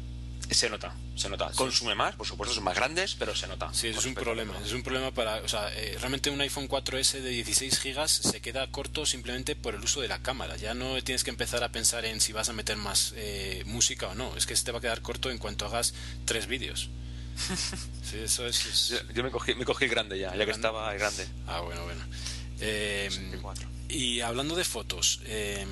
Se 0.50 0.70
nota, 0.70 0.96
se 1.16 1.30
nota. 1.30 1.52
Consume 1.56 1.96
más, 1.96 2.16
por 2.16 2.28
supuesto, 2.28 2.54
son 2.54 2.64
más 2.64 2.76
grandes, 2.76 3.16
pero 3.16 3.36
se 3.36 3.48
nota. 3.48 3.74
Sí, 3.74 3.88
es 3.88 4.06
un 4.06 4.14
problema. 4.14 4.54
Es 4.64 4.74
un 4.74 4.84
problema 4.84 5.12
para. 5.12 5.38
O 5.38 5.48
sea, 5.48 5.74
eh, 5.74 5.98
realmente 6.00 6.30
un 6.30 6.40
iPhone 6.42 6.68
4S 6.68 7.22
de 7.22 7.30
16 7.30 7.82
GB 7.84 8.08
se 8.08 8.42
queda 8.42 8.70
corto 8.70 9.06
simplemente 9.06 9.56
por 9.56 9.76
el 9.76 9.82
uso 9.82 10.02
de 10.02 10.08
la 10.08 10.22
cámara. 10.22 10.56
Ya 10.58 10.74
no 10.74 11.02
tienes 11.04 11.24
que 11.24 11.32
empezar 11.32 11.64
a 11.64 11.72
pensar 11.72 12.06
en 12.06 12.22
si 12.22 12.34
vas 12.34 12.50
a 12.50 12.54
meter 12.54 12.78
más 12.78 13.14
eh, 13.16 13.64
música 13.66 14.10
o 14.10 14.16
no. 14.16 14.36
Es 14.38 14.46
que 14.46 14.56
se 14.56 14.64
te 14.64 14.72
va 14.72 14.80
a 14.80 14.82
quedar 14.82 15.02
corto 15.02 15.32
en 15.32 15.38
cuanto 15.38 15.66
hagas 15.66 15.94
tres 16.26 16.48
vídeos. 16.48 16.90
sí, 18.04 18.20
eso 18.20 18.46
es. 18.46 18.94
Yo, 19.14 19.24
me, 19.24 19.32
cogí, 19.32 19.56
me 19.56 19.66
cogí 19.66 19.88
grande 19.88 20.20
ya, 20.20 20.36
ya 20.36 20.46
que 20.46 20.52
estaba 20.52 20.94
grande. 20.94 21.26
Ah, 21.48 21.62
bueno, 21.62 21.84
bueno. 21.84 22.04
Eh, 22.60 23.10
y 23.90 24.22
hablando 24.22 24.56
de 24.56 24.64
fotos. 24.64 25.22
Eh, 25.26 25.66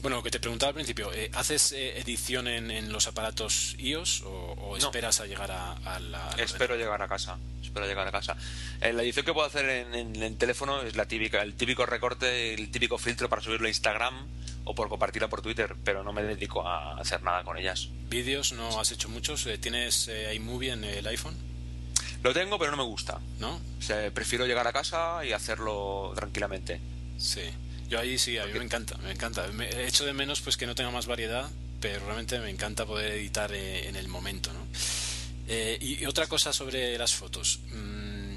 bueno, 0.00 0.18
lo 0.18 0.22
que 0.22 0.30
te 0.30 0.40
preguntaba 0.40 0.68
al 0.68 0.74
principio, 0.74 1.12
eh, 1.12 1.30
¿haces 1.34 1.72
eh, 1.72 1.98
edición 1.98 2.48
en, 2.48 2.92
los 2.92 3.06
aparatos 3.06 3.74
iOS 3.78 4.22
o, 4.26 4.76
esperas 4.76 5.20
a 5.20 5.26
llegar 5.26 5.50
a, 5.50 6.00
la... 6.00 6.30
Espero 6.38 6.76
llegar 6.76 7.00
a 7.02 7.08
casa, 7.08 7.38
espero 7.62 7.86
llegar 7.86 8.06
a 8.06 8.12
casa. 8.12 8.36
Eh, 8.80 8.92
la 8.92 9.02
edición 9.02 9.24
que 9.24 9.32
puedo 9.32 9.46
hacer 9.46 9.68
en, 9.68 10.16
el 10.22 10.36
teléfono 10.36 10.82
es 10.82 10.96
la 10.96 11.06
típica, 11.06 11.42
el 11.42 11.54
típico 11.54 11.86
recorte, 11.86 12.54
el 12.54 12.70
típico 12.70 12.98
filtro 12.98 13.28
para 13.28 13.42
subirlo 13.42 13.66
a 13.66 13.70
Instagram 13.70 14.14
o 14.64 14.74
por 14.74 14.88
compartirla 14.88 15.28
por 15.28 15.42
Twitter, 15.42 15.76
pero 15.84 16.02
no 16.02 16.12
me 16.12 16.22
dedico 16.22 16.66
a 16.66 16.98
hacer 17.00 17.22
nada 17.22 17.42
con 17.42 17.56
ellas. 17.56 17.88
¿Vídeos 18.08 18.52
no 18.52 18.80
has 18.80 18.92
hecho 18.92 19.08
muchos? 19.08 19.48
¿Tienes 19.60 20.10
iMovie 20.34 20.72
en 20.72 20.84
el 20.84 21.06
iPhone? 21.06 21.36
Lo 22.22 22.34
tengo, 22.34 22.58
pero 22.58 22.70
no 22.70 22.76
me 22.76 22.82
gusta. 22.82 23.20
¿No? 23.38 23.60
O 23.78 23.82
sea, 23.82 24.10
prefiero 24.10 24.46
llegar 24.46 24.66
a 24.66 24.72
casa 24.72 25.24
y 25.24 25.32
hacerlo 25.32 26.12
tranquilamente. 26.14 26.80
Sí. 27.18 27.42
Yo 27.88 27.98
ahí 27.98 28.18
sí, 28.18 28.36
a 28.36 28.44
mí 28.44 28.52
me 28.52 28.64
encanta, 28.64 28.96
me 28.98 29.12
encanta. 29.12 29.46
Me 29.48 29.86
echo 29.86 30.04
de 30.04 30.12
menos 30.12 30.40
pues 30.42 30.56
que 30.56 30.66
no 30.66 30.74
tenga 30.74 30.90
más 30.90 31.06
variedad, 31.06 31.48
pero 31.80 32.04
realmente 32.04 32.38
me 32.38 32.50
encanta 32.50 32.84
poder 32.84 33.12
editar 33.12 33.52
eh, 33.52 33.88
en 33.88 33.96
el 33.96 34.08
momento, 34.08 34.52
¿no? 34.52 34.66
Eh, 35.48 35.78
y, 35.80 36.04
otra 36.04 36.26
cosa 36.26 36.52
sobre 36.52 36.98
las 36.98 37.14
fotos. 37.14 37.60
Mm, 37.72 38.36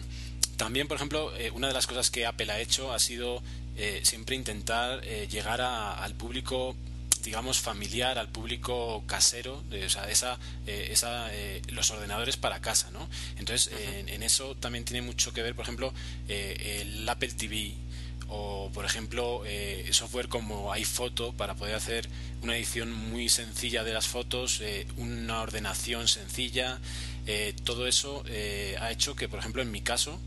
también, 0.55 0.87
por 0.87 0.95
ejemplo, 0.95 1.35
eh, 1.35 1.51
una 1.51 1.67
de 1.67 1.73
las 1.73 1.85
cosas 1.85 2.09
que 2.09 2.25
Apple 2.25 2.49
ha 2.51 2.59
hecho 2.59 2.93
ha 2.93 2.99
sido 2.99 3.41
siempre 4.03 4.35
intentar 4.35 5.01
llegar 5.01 5.59
al 5.59 6.13
público 6.13 6.75
digamos 7.23 7.59
familiar 7.59 8.19
al 8.19 8.27
público 8.29 9.03
casero 9.07 9.63
o 9.71 9.89
sea 9.89 10.07
esa, 10.07 10.37
esa 10.67 11.31
los 11.69 11.89
ordenadores 11.89 12.37
para 12.37 12.61
casa 12.61 12.91
no 12.91 13.09
entonces 13.39 13.71
en, 14.05 14.21
eso 14.21 14.55
también 14.55 14.85
tiene 14.85 15.01
mucho 15.01 15.33
que 15.33 15.41
ver 15.41 15.55
por 15.55 15.63
ejemplo 15.63 15.93
el 16.27 17.09
Apple 17.09 17.29
TV 17.29 17.73
o 18.31 18.71
por 18.73 18.85
ejemplo 18.85 19.43
eh, 19.45 19.87
software 19.91 20.29
como 20.29 20.71
iPhoto 20.71 21.33
para 21.33 21.55
poder 21.55 21.75
hacer 21.75 22.07
una 22.41 22.55
edición 22.55 22.91
muy 22.91 23.27
sencilla 23.27 23.83
de 23.83 23.93
las 23.93 24.07
fotos, 24.07 24.61
eh, 24.61 24.87
una 24.95 25.41
ordenación 25.41 26.07
sencilla, 26.07 26.79
eh, 27.27 27.53
todo 27.65 27.87
eso 27.87 28.23
ha 28.79 28.91
hecho 28.91 29.15
que 29.15 29.27
por 29.27 29.39
ejemplo 29.39 29.61
en 29.61 29.69
mi 29.69 29.81
caso 29.81 30.19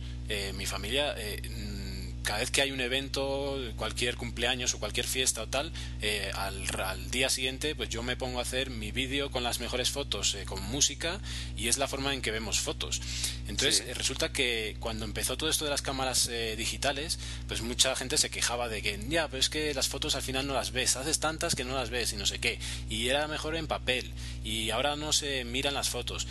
mi 0.54 0.66
familia 0.66 1.14
mm, 1.14 1.83
cada 2.24 2.40
vez 2.40 2.50
que 2.50 2.62
hay 2.62 2.72
un 2.72 2.80
evento, 2.80 3.56
cualquier 3.76 4.16
cumpleaños 4.16 4.74
o 4.74 4.78
cualquier 4.78 5.06
fiesta 5.06 5.42
o 5.42 5.46
tal, 5.46 5.72
eh, 6.00 6.30
al, 6.34 6.64
al, 6.80 7.10
día 7.10 7.28
siguiente 7.28 7.74
pues 7.74 7.90
yo 7.90 8.02
me 8.02 8.16
pongo 8.16 8.38
a 8.38 8.42
hacer 8.42 8.70
mi 8.70 8.90
vídeo 8.90 9.30
con 9.30 9.44
las 9.44 9.60
mejores 9.60 9.90
fotos, 9.90 10.36
con 10.46 10.62
música, 10.64 11.20
y 11.56 11.68
es 11.68 11.78
la 11.78 11.86
forma 11.86 12.14
en 12.14 12.22
que 12.22 12.30
vemos 12.30 12.60
fotos. 12.60 13.00
Entonces 13.46 13.84
resulta 13.96 14.32
que 14.32 14.76
cuando 14.80 15.04
empezó 15.04 15.36
todo 15.36 15.50
esto 15.50 15.64
de 15.64 15.70
las 15.70 15.82
cámaras 15.82 16.30
digitales, 16.56 17.18
pues 17.46 17.60
mucha 17.60 17.94
gente 17.94 18.16
se 18.16 18.30
quejaba 18.30 18.68
de 18.68 18.82
que, 18.82 18.98
ya, 19.08 19.28
pero 19.28 19.40
es 19.40 19.50
que 19.50 19.74
las 19.74 19.88
fotos 19.88 20.16
al 20.16 20.22
final 20.22 20.46
no 20.46 20.54
las 20.54 20.72
ves, 20.72 20.96
haces 20.96 21.20
tantas 21.20 21.54
que 21.54 21.64
no 21.64 21.74
las 21.74 21.90
ves 21.90 22.12
y 22.14 22.16
no 22.16 22.24
sé 22.24 22.38
qué, 22.38 22.58
y 22.88 23.08
era 23.08 23.28
mejor 23.28 23.54
en 23.54 23.66
papel, 23.66 24.10
y 24.42 24.70
ahora 24.70 24.96
no 24.96 25.12
se 25.12 25.44
miran 25.44 25.74
las 25.74 25.90
fotos. 25.90 26.26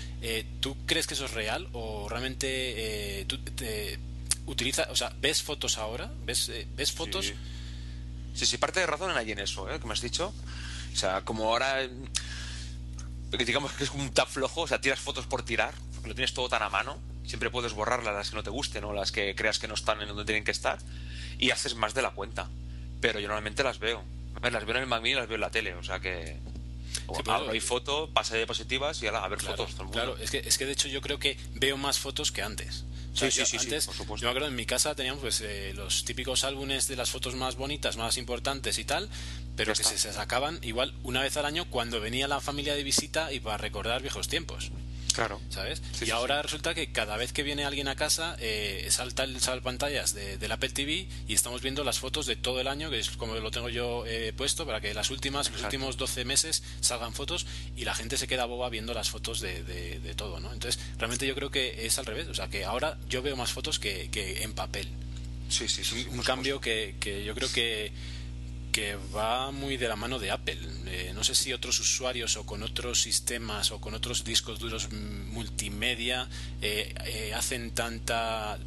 ¿Tú 0.60 0.76
crees 0.88 1.06
que 1.06 1.14
eso 1.14 1.26
es 1.26 1.32
real 1.32 1.68
o 1.74 2.10
realmente 2.10 3.26
tú 3.28 3.38
te 3.38 4.00
utiliza, 4.46 4.88
o 4.90 4.96
sea, 4.96 5.14
¿ves 5.20 5.42
fotos 5.42 5.78
ahora? 5.78 6.12
¿Ves, 6.26 6.50
eh, 6.50 6.68
¿ves 6.76 6.92
fotos? 6.92 7.34
Sí. 8.34 8.46
sí, 8.46 8.58
parte 8.58 8.80
de 8.80 8.86
razón 8.86 9.16
hay 9.16 9.32
en 9.32 9.40
eso, 9.40 9.70
¿eh? 9.72 9.80
Que 9.80 9.88
me 9.88 9.94
has 9.94 10.02
dicho. 10.02 10.34
O 10.92 10.96
sea, 10.96 11.22
como 11.22 11.46
ahora, 11.46 11.88
digamos 13.32 13.72
que 13.74 13.84
es 13.84 13.92
un 13.92 14.12
tap 14.12 14.28
flojo, 14.28 14.62
o 14.62 14.68
sea, 14.68 14.82
tiras 14.82 15.00
fotos 15.00 15.26
por 15.26 15.44
tirar, 15.44 15.74
porque 15.94 16.10
lo 16.10 16.16
tienes 16.16 16.34
todo 16.34 16.50
tan 16.50 16.62
a 16.62 16.70
mano, 16.70 17.00
siempre 17.26 17.50
puedes 17.50 17.74
borrarlas 17.74 18.14
las 18.14 18.30
que 18.30 18.36
no 18.36 18.44
te 18.44 18.50
gusten 18.50 18.84
o 18.84 18.94
las 18.94 19.12
que 19.12 19.34
creas 19.36 19.60
que 19.60 19.68
no 19.68 19.74
están 19.74 20.02
en 20.02 20.10
donde 20.10 20.26
tienen 20.26 20.44
que 20.44 20.52
estar, 20.52 20.80
y 21.40 21.52
haces 21.52 21.76
más 21.76 21.94
de 21.94 22.02
la 22.02 22.12
cuenta. 22.12 22.50
Pero 23.02 23.20
yo 23.20 23.28
normalmente 23.28 23.64
las 23.64 23.80
veo. 23.80 24.04
A 24.36 24.40
ver, 24.40 24.54
las 24.54 24.66
veo 24.66 24.76
en 24.76 24.84
el 24.84 24.88
Mac 24.88 25.02
Mini 25.02 25.14
y 25.14 25.16
las 25.16 25.28
veo 25.28 25.36
en 25.36 25.42
la 25.42 25.52
tele, 25.52 25.74
o 25.76 25.84
sea 25.84 26.00
que... 26.00 26.40
Sí, 26.94 27.24
hay 27.50 27.60
foto, 27.60 28.10
pasa 28.14 28.34
de 28.34 28.42
diapositivas 28.42 29.02
y 29.02 29.08
a 29.08 29.28
ver 29.28 29.42
fotos. 29.42 29.76
claro, 29.92 30.16
es 30.18 30.32
que, 30.32 30.38
es 30.40 30.58
que 30.58 30.66
de 30.66 30.72
hecho 30.72 30.88
yo 30.88 31.02
creo 31.02 31.20
que 31.20 31.38
veo 31.56 31.76
más 31.76 32.00
fotos 32.00 32.32
que 32.32 32.42
antes. 32.42 32.86
Sí, 33.14 33.30
sí, 33.32 33.46
sí, 33.46 33.58
antes, 33.58 33.86
por 33.86 33.96
supuesto. 33.96 34.24
Yo 34.24 34.28
me 34.28 34.32
acuerdo 34.32 34.48
en 34.48 34.56
mi 34.56 34.66
casa 34.66 34.96
teníamos 34.96 35.22
pues 35.22 35.42
eh, 35.42 35.74
los 35.76 36.04
típicos 36.04 36.44
álbumes 36.44 36.88
de 36.88 36.96
las 36.96 37.12
fotos 37.12 37.36
más 37.36 37.56
bonitas, 37.56 37.96
más 37.96 38.18
importantes 38.18 38.80
y 38.80 38.86
tal, 38.86 39.10
pero 39.56 39.74
que 39.74 39.84
se, 39.84 39.98
se, 39.98 40.12
sacaban 40.12 40.60
igual 40.64 40.94
una 41.04 41.22
vez 41.22 41.38
al 41.38 41.46
año 41.46 41.66
cuando 41.70 42.02
venía 42.02 42.28
la 42.28 42.42
familia 42.42 42.74
de 42.76 42.84
visita 42.84 43.32
y 43.32 43.40
para 43.40 43.58
recordar 43.58 44.02
viejos 44.02 44.28
tiempos. 44.28 44.72
Claro. 45.14 45.40
¿Sabes? 45.50 45.82
y 46.02 46.10
ahora 46.10 46.42
resulta 46.42 46.74
que 46.74 46.92
cada 46.92 47.18
vez 47.18 47.34
que 47.34 47.44
viene 47.44 47.66
alguien 47.66 47.88
a 47.88 47.96
casa, 47.96 48.36
eh, 48.40 48.88
salta 48.90 49.24
el 49.24 49.38
pantallas 49.62 50.14
de, 50.14 50.38
del 50.38 50.52
Apple 50.52 50.70
TV 50.70 51.08
y 51.28 51.34
estamos 51.34 51.62
viendo 51.62 51.84
las 51.84 52.00
fotos 52.00 52.26
de 52.26 52.36
todo 52.36 52.60
el 52.60 52.68
año, 52.68 52.90
que 52.90 53.00
es 53.00 53.10
como 53.12 53.36
lo 53.36 53.52
tengo 53.52 53.70
yo 53.70 54.06
eh, 54.08 54.34
puesto, 54.36 54.66
para 54.66 54.82
que 54.82 54.94
las 54.94 55.12
últimas, 55.12 55.52
los 55.52 55.62
últimos 55.62 55.98
12 55.98 56.26
meses 56.26 56.64
salgan 56.82 57.14
fotos 57.14 57.46
y 57.76 57.86
la 57.86 57.94
gente 57.94 58.18
se 58.18 58.28
queda 58.28 58.46
boba 58.46 58.70
viendo 58.70 58.94
las 58.94 59.10
fotos 59.10 59.40
de, 59.40 59.64
de, 59.64 60.16
todo, 60.16 60.40
¿no? 60.40 60.54
Entonces, 60.54 60.82
realmente 60.98 61.26
yo 61.28 61.36
creo 61.36 61.50
que 61.50 61.86
es 61.86 61.98
al 61.98 62.06
revés, 62.06 62.28
o 62.28 62.34
sea, 62.36 62.48
que 62.48 62.66
ahora 62.66 62.98
yo 63.08 63.22
veo 63.22 63.36
más 63.36 63.52
fotos 63.52 63.80
que, 63.80 64.10
que 64.12 64.44
en 64.44 64.54
papel. 64.54 64.88
Sí, 65.50 65.68
sí, 65.68 65.84
sí. 65.84 66.08
un, 66.10 66.22
cambio 66.24 66.60
que, 66.60 66.96
que 67.00 67.24
yo 67.24 67.36
creo 67.36 67.52
que 67.52 67.92
que 68.74 68.98
va 69.16 69.52
muy 69.52 69.78
de 69.78 69.88
la 69.88 69.96
mano 69.96 70.20
de 70.20 70.32
Apple. 70.32 70.58
Eh, 70.88 71.12
no 71.16 71.24
sé 71.24 71.36
si 71.36 71.54
otros 71.54 71.80
usuarios 71.80 72.36
o 72.36 72.46
con 72.46 72.64
otros 72.64 73.02
sistemas 73.02 73.72
o 73.72 73.80
con 73.80 73.94
otros 73.94 74.26
discos 74.26 74.60
duros 74.60 74.92
multimedia 74.92 76.28
eh, 76.62 76.94
eh, 77.06 77.34
hacen 77.34 77.72
tanta, 77.72 78.58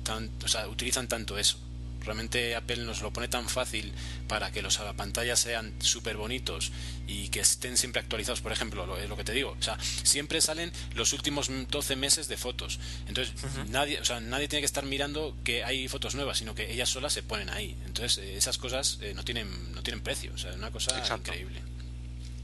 o 0.45 0.49
sea, 0.49 0.69
utilizan 0.69 1.09
tanto 1.09 1.37
eso. 1.37 1.59
Realmente 2.07 2.55
Apple 2.57 2.79
nos 2.79 3.03
lo 3.03 3.13
pone 3.13 3.29
tan 3.29 3.49
fácil 3.49 3.93
para 4.29 4.51
que 4.53 4.63
los 4.63 4.79
pantallas 4.97 5.41
sean 5.41 5.75
súper 5.81 6.17
bonitos 6.17 6.73
y 7.07 7.29
que 7.29 7.41
estén 7.41 7.77
siempre 7.77 8.01
actualizados. 8.01 8.41
Por 8.41 8.53
ejemplo, 8.53 8.87
lo, 8.87 8.99
lo, 9.07 9.17
que 9.17 9.25
te 9.25 9.33
digo, 9.33 9.57
o 9.59 9.63
sea, 9.63 9.77
siempre 9.81 10.41
salen 10.41 10.73
los 10.95 11.13
últimos 11.13 11.51
12 11.69 11.97
meses 11.97 12.29
de 12.29 12.37
fotos. 12.37 12.79
Entonces, 13.09 13.35
nadie, 13.69 14.01
o 14.01 14.05
sea, 14.05 14.21
nadie 14.21 14.49
tiene 14.49 14.63
que 14.63 14.67
estar 14.67 14.85
mirando 14.85 15.37
que 15.45 15.65
hay 15.65 15.89
fotos 15.89 16.15
nuevas, 16.15 16.39
sino 16.39 16.55
que 16.55 16.73
ellas 16.73 16.89
solas 16.89 17.13
se 17.13 17.23
ponen 17.23 17.51
ahí. 17.51 17.77
Entonces, 17.87 18.19
eh, 18.19 18.37
esas 18.37 18.59
cosas 18.59 18.99
eh, 19.03 19.13
no 19.15 19.25
tienen 19.25 19.75
no 19.75 19.83
tienen 19.83 20.03
precio. 20.03 20.33
O 20.35 20.39
sea, 20.39 20.51
es 20.51 20.57
una 20.57 20.71
cosa 20.71 20.97
increíble. 21.17 21.61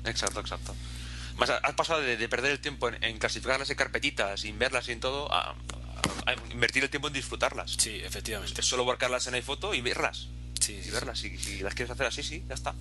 Exacto, 0.04 0.40
exacto. 0.40 0.74
Más, 1.36 1.50
has 1.50 1.74
pasado 1.74 2.00
de, 2.00 2.28
perder 2.28 2.52
el 2.52 2.60
tiempo 2.60 2.90
en, 3.00 3.18
clasificarlas 3.18 3.70
en 3.70 3.76
carpetitas, 3.76 4.40
sin 4.40 4.58
verlas 4.58 4.88
y 4.88 4.92
en 4.92 5.00
todo, 5.00 5.32
a, 5.32 5.54
invertir 6.50 6.82
el 6.82 6.90
tiempo 6.90 7.08
en 7.08 7.14
disfrutarlas. 7.14 7.76
Sí, 7.78 8.00
efectivamente. 8.02 8.60
Es 8.60 8.66
solo 8.66 8.84
marcarlas 8.84 9.26
en 9.26 9.34
iPhoto 9.34 9.74
y 9.74 9.80
verlas. 9.80 10.28
Sí, 10.60 10.80
y 10.84 10.90
verlas. 10.90 11.18
Si, 11.18 11.36
si, 11.38 11.60
las 11.60 11.74
quieres 11.74 11.90
hacer 11.90 12.06
así, 12.06 12.22
sí, 12.22 12.44
ya 12.48 12.54
está. 12.54 12.74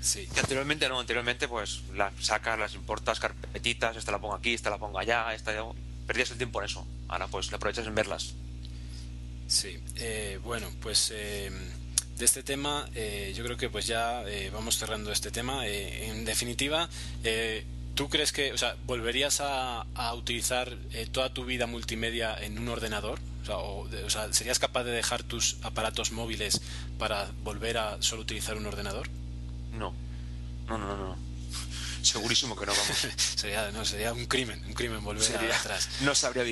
Sí. 0.00 0.28
Y 0.34 0.38
anteriormente 0.38 0.88
no, 0.88 1.00
anteriormente 1.00 1.48
pues 1.48 1.82
las 1.94 2.12
sacas, 2.20 2.58
las 2.58 2.74
importas, 2.74 3.20
carpetitas, 3.20 3.96
esta 3.96 4.12
la 4.12 4.18
pongo 4.18 4.34
aquí, 4.34 4.52
esta 4.52 4.70
la 4.70 4.78
pongo 4.78 4.98
allá, 4.98 5.34
esta 5.34 5.52
perdías 6.06 6.30
el 6.30 6.36
tiempo 6.36 6.60
en 6.60 6.66
eso. 6.66 6.86
Ahora 7.08 7.26
pues 7.28 7.50
le 7.50 7.56
aprovechas 7.56 7.86
en 7.86 7.94
verlas. 7.94 8.34
Sí, 9.46 9.78
eh, 9.96 10.38
bueno, 10.42 10.70
pues 10.80 11.12
eh, 11.14 11.50
de 12.16 12.24
este 12.24 12.42
tema 12.42 12.88
eh, 12.94 13.32
yo 13.36 13.44
creo 13.44 13.56
que 13.56 13.68
pues 13.68 13.86
ya 13.86 14.24
vamos 14.52 14.78
cerrando 14.78 15.12
este 15.12 15.30
tema. 15.30 15.66
en 15.66 16.24
definitiva, 16.24 16.88
¿Tú 17.94 18.08
crees 18.08 18.32
que, 18.32 18.52
o 18.52 18.58
sea, 18.58 18.76
volverías 18.86 19.40
a, 19.40 19.84
utilizar 20.14 20.76
eh, 20.92 21.06
toda 21.10 21.32
tu 21.32 21.44
vida 21.44 21.66
multimedia 21.66 22.36
en 22.40 22.58
un 22.58 22.68
ordenador? 22.68 23.20
O 23.48 24.10
sea, 24.10 24.32
¿serías 24.32 24.58
capaz 24.58 24.84
de 24.84 24.90
dejar 24.92 25.22
tus 25.22 25.58
aparatos 25.62 26.12
móviles 26.12 26.62
para 26.98 27.30
volver 27.42 27.76
a 27.78 28.00
solo 28.00 28.22
utilizar 28.22 28.56
un 28.56 28.66
ordenador? 28.66 29.08
No, 29.72 29.92
no, 30.66 30.78
no, 30.78 30.96
no 30.96 31.33
segurísimo 32.04 32.56
que 32.56 32.66
no 32.66 32.72
vamos. 32.72 33.06
sería, 33.36 33.70
no, 33.70 33.84
sería 33.84 34.12
un 34.12 34.26
crimen, 34.26 34.62
un 34.66 34.74
crimen 34.74 35.02
volver 35.02 35.52
atrás. 35.52 35.88
No 36.00 36.14
sabría 36.14 36.44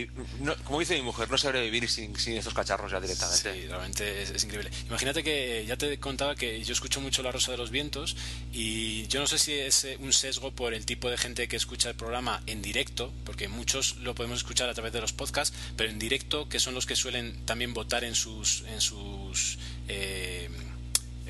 como 0.64 0.80
dice 0.80 0.94
mi 0.94 1.02
mujer, 1.02 1.30
no 1.30 1.38
sabría 1.38 1.62
vivir 1.62 1.88
sin, 1.88 2.16
sin 2.18 2.36
estos 2.36 2.54
cacharros 2.54 2.90
ya 2.92 3.00
directamente. 3.00 3.52
Sí, 3.52 3.68
realmente 3.68 4.22
es, 4.22 4.44
increíble. 4.44 4.70
Imagínate 4.88 5.22
que 5.22 5.64
ya 5.66 5.76
te 5.76 5.98
contaba 5.98 6.34
que 6.34 6.62
yo 6.62 6.72
escucho 6.72 7.00
mucho 7.00 7.22
La 7.22 7.32
Rosa 7.32 7.52
de 7.52 7.58
los 7.58 7.70
Vientos 7.70 8.16
y 8.52 9.06
yo 9.08 9.20
no 9.20 9.26
sé 9.26 9.38
si 9.38 9.52
es 9.52 9.84
eh, 9.84 9.96
un 10.00 10.12
sesgo 10.12 10.52
por 10.52 10.74
el 10.74 10.86
tipo 10.86 11.10
de 11.10 11.16
gente 11.16 11.48
que 11.48 11.56
escucha 11.56 11.88
el 11.90 11.94
programa 11.94 12.42
en 12.46 12.62
directo, 12.62 13.12
porque 13.24 13.48
muchos 13.48 13.96
lo 13.96 14.14
podemos 14.14 14.38
escuchar 14.38 14.68
a 14.68 14.74
través 14.74 14.92
de 14.92 15.00
los 15.00 15.12
podcasts, 15.12 15.56
pero 15.76 15.90
en 15.90 15.98
directo, 15.98 16.48
que 16.48 16.60
son 16.60 16.74
los 16.74 16.86
que 16.86 16.96
suelen 16.96 17.44
también 17.44 17.74
votar 17.74 18.04
en 18.04 18.14
sus, 18.14 18.62
en 18.62 18.80
sus 18.80 19.58
eh, 19.88 20.48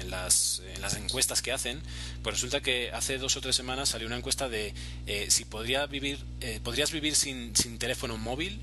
en 0.02 0.10
las, 0.10 0.62
en 0.74 0.80
las 0.82 0.96
encuestas 0.96 1.42
que 1.42 1.52
hacen, 1.52 1.80
pues 2.22 2.36
resulta 2.36 2.60
que 2.60 2.90
hace 2.92 3.18
dos 3.18 3.36
o 3.36 3.40
tres 3.40 3.56
semanas 3.56 3.90
salió 3.90 4.06
una 4.06 4.16
encuesta 4.16 4.48
de 4.48 4.74
eh, 5.06 5.26
si 5.30 5.44
podría 5.44 5.86
vivir, 5.86 6.18
eh, 6.40 6.60
podrías 6.62 6.92
vivir 6.92 7.14
sin, 7.14 7.56
sin 7.56 7.78
teléfono 7.78 8.18
móvil 8.18 8.60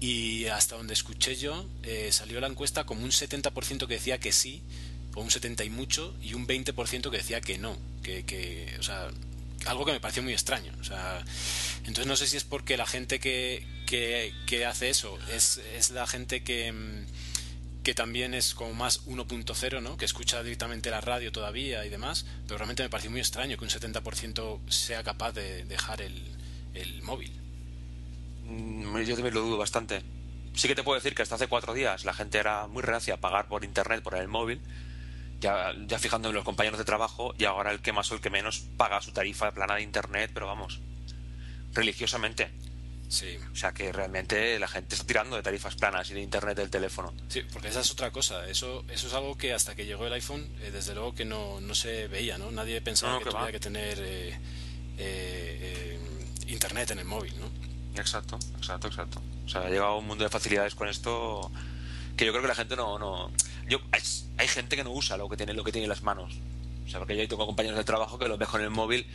y 0.00 0.46
hasta 0.46 0.76
donde 0.76 0.94
escuché 0.94 1.36
yo 1.36 1.66
eh, 1.82 2.10
salió 2.12 2.40
la 2.40 2.46
encuesta 2.46 2.84
como 2.84 3.02
un 3.02 3.10
70% 3.10 3.86
que 3.86 3.94
decía 3.94 4.18
que 4.18 4.32
sí, 4.32 4.62
o 5.14 5.20
un 5.20 5.30
70 5.30 5.64
y 5.64 5.70
mucho, 5.70 6.14
y 6.22 6.34
un 6.34 6.46
20% 6.46 7.10
que 7.10 7.16
decía 7.16 7.40
que 7.40 7.58
no, 7.58 7.76
que, 8.02 8.24
que, 8.24 8.74
o 8.78 8.82
sea, 8.82 9.10
algo 9.66 9.84
que 9.84 9.92
me 9.92 10.00
pareció 10.00 10.22
muy 10.22 10.32
extraño. 10.32 10.72
O 10.80 10.84
sea, 10.84 11.24
entonces 11.78 12.06
no 12.06 12.16
sé 12.16 12.26
si 12.26 12.36
es 12.36 12.44
porque 12.44 12.76
la 12.76 12.86
gente 12.86 13.20
que, 13.20 13.66
que, 13.86 14.34
que 14.46 14.66
hace 14.66 14.90
eso 14.90 15.18
es, 15.32 15.60
es 15.76 15.90
la 15.90 16.06
gente 16.06 16.42
que 16.42 16.72
mm, 16.72 17.04
que 17.84 17.94
también 17.94 18.32
es 18.32 18.54
como 18.54 18.72
más 18.72 19.06
1.0, 19.06 19.82
¿no? 19.82 19.96
que 19.98 20.06
escucha 20.06 20.42
directamente 20.42 20.90
la 20.90 21.02
radio 21.02 21.30
todavía 21.30 21.84
y 21.84 21.90
demás, 21.90 22.24
pero 22.46 22.56
realmente 22.56 22.82
me 22.82 22.88
pareció 22.88 23.10
muy 23.10 23.20
extraño 23.20 23.58
que 23.58 23.64
un 23.64 23.70
70% 23.70 24.70
sea 24.70 25.04
capaz 25.04 25.32
de 25.32 25.66
dejar 25.66 26.00
el, 26.00 26.20
el 26.72 27.02
móvil. 27.02 27.30
Mm, 28.46 28.98
yo 29.00 29.14
también 29.14 29.34
lo 29.34 29.42
dudo 29.42 29.58
bastante. 29.58 30.02
Sí 30.54 30.66
que 30.66 30.74
te 30.74 30.82
puedo 30.82 30.98
decir 30.98 31.14
que 31.14 31.22
hasta 31.22 31.34
hace 31.34 31.46
cuatro 31.46 31.74
días 31.74 32.06
la 32.06 32.14
gente 32.14 32.38
era 32.38 32.66
muy 32.66 32.82
reacia 32.82 33.14
a 33.14 33.16
pagar 33.18 33.48
por 33.48 33.64
internet, 33.64 34.02
por 34.02 34.16
el 34.16 34.28
móvil, 34.28 34.62
ya, 35.40 35.74
ya 35.86 35.98
fijándome 35.98 36.30
en 36.30 36.36
los 36.36 36.44
compañeros 36.44 36.78
de 36.78 36.86
trabajo, 36.86 37.34
y 37.36 37.44
ahora 37.44 37.70
el 37.70 37.80
que 37.80 37.92
más 37.92 38.10
o 38.10 38.14
el 38.14 38.22
que 38.22 38.30
menos 38.30 38.64
paga 38.78 39.02
su 39.02 39.12
tarifa 39.12 39.52
plana 39.52 39.74
de 39.74 39.82
internet, 39.82 40.30
pero 40.32 40.46
vamos, 40.46 40.80
religiosamente. 41.74 42.50
Sí. 43.08 43.36
O 43.52 43.56
sea 43.56 43.72
que 43.72 43.92
realmente 43.92 44.58
la 44.58 44.66
gente 44.66 44.94
está 44.94 45.06
tirando 45.06 45.36
de 45.36 45.42
tarifas 45.42 45.76
planas 45.76 46.10
y 46.10 46.14
de 46.14 46.20
internet 46.20 46.56
del 46.56 46.70
teléfono. 46.70 47.12
Sí, 47.28 47.42
porque 47.52 47.68
esa 47.68 47.80
es 47.80 47.90
otra 47.90 48.10
cosa. 48.10 48.48
Eso, 48.48 48.84
eso 48.88 49.06
es 49.06 49.14
algo 49.14 49.36
que 49.36 49.52
hasta 49.52 49.74
que 49.74 49.86
llegó 49.86 50.06
el 50.06 50.12
iPhone, 50.12 50.48
eh, 50.60 50.70
desde 50.72 50.94
luego 50.94 51.14
que 51.14 51.24
no, 51.24 51.60
no 51.60 51.74
se 51.74 52.08
veía, 52.08 52.38
¿no? 52.38 52.50
Nadie 52.50 52.80
pensaba 52.80 53.18
que, 53.18 53.26
tuviera 53.26 53.52
que 53.52 53.60
tener 53.60 53.98
eh, 54.00 54.38
eh, 54.98 55.98
internet 56.48 56.90
en 56.90 56.98
el 57.00 57.04
móvil, 57.04 57.34
¿no? 57.38 57.50
Exacto, 58.00 58.38
exacto, 58.56 58.88
exacto. 58.88 59.22
O 59.44 59.48
sea, 59.48 59.62
ha 59.62 59.68
llegado 59.68 59.98
un 59.98 60.06
mundo 60.06 60.24
de 60.24 60.30
facilidades 60.30 60.74
con 60.74 60.88
esto 60.88 61.50
que 62.16 62.24
yo 62.24 62.32
creo 62.32 62.42
que 62.42 62.48
la 62.48 62.54
gente 62.54 62.76
no, 62.76 62.98
no. 62.98 63.30
Yo 63.68 63.78
hay, 63.92 64.48
gente 64.48 64.76
que 64.76 64.84
no 64.84 64.90
usa 64.90 65.16
lo 65.16 65.28
que 65.28 65.36
tiene, 65.36 65.54
lo 65.54 65.64
que 65.64 65.72
tiene 65.72 65.84
en 65.84 65.90
las 65.90 66.02
manos. 66.02 66.34
O 66.86 66.88
sea, 66.88 66.98
porque 66.98 67.16
yo 67.16 67.26
tengo 67.28 67.46
compañeros 67.46 67.78
de 67.78 67.84
trabajo 67.84 68.18
que 68.18 68.28
lo 68.28 68.36
dejo 68.36 68.58
en 68.58 68.64
el 68.64 68.70
móvil 68.70 69.06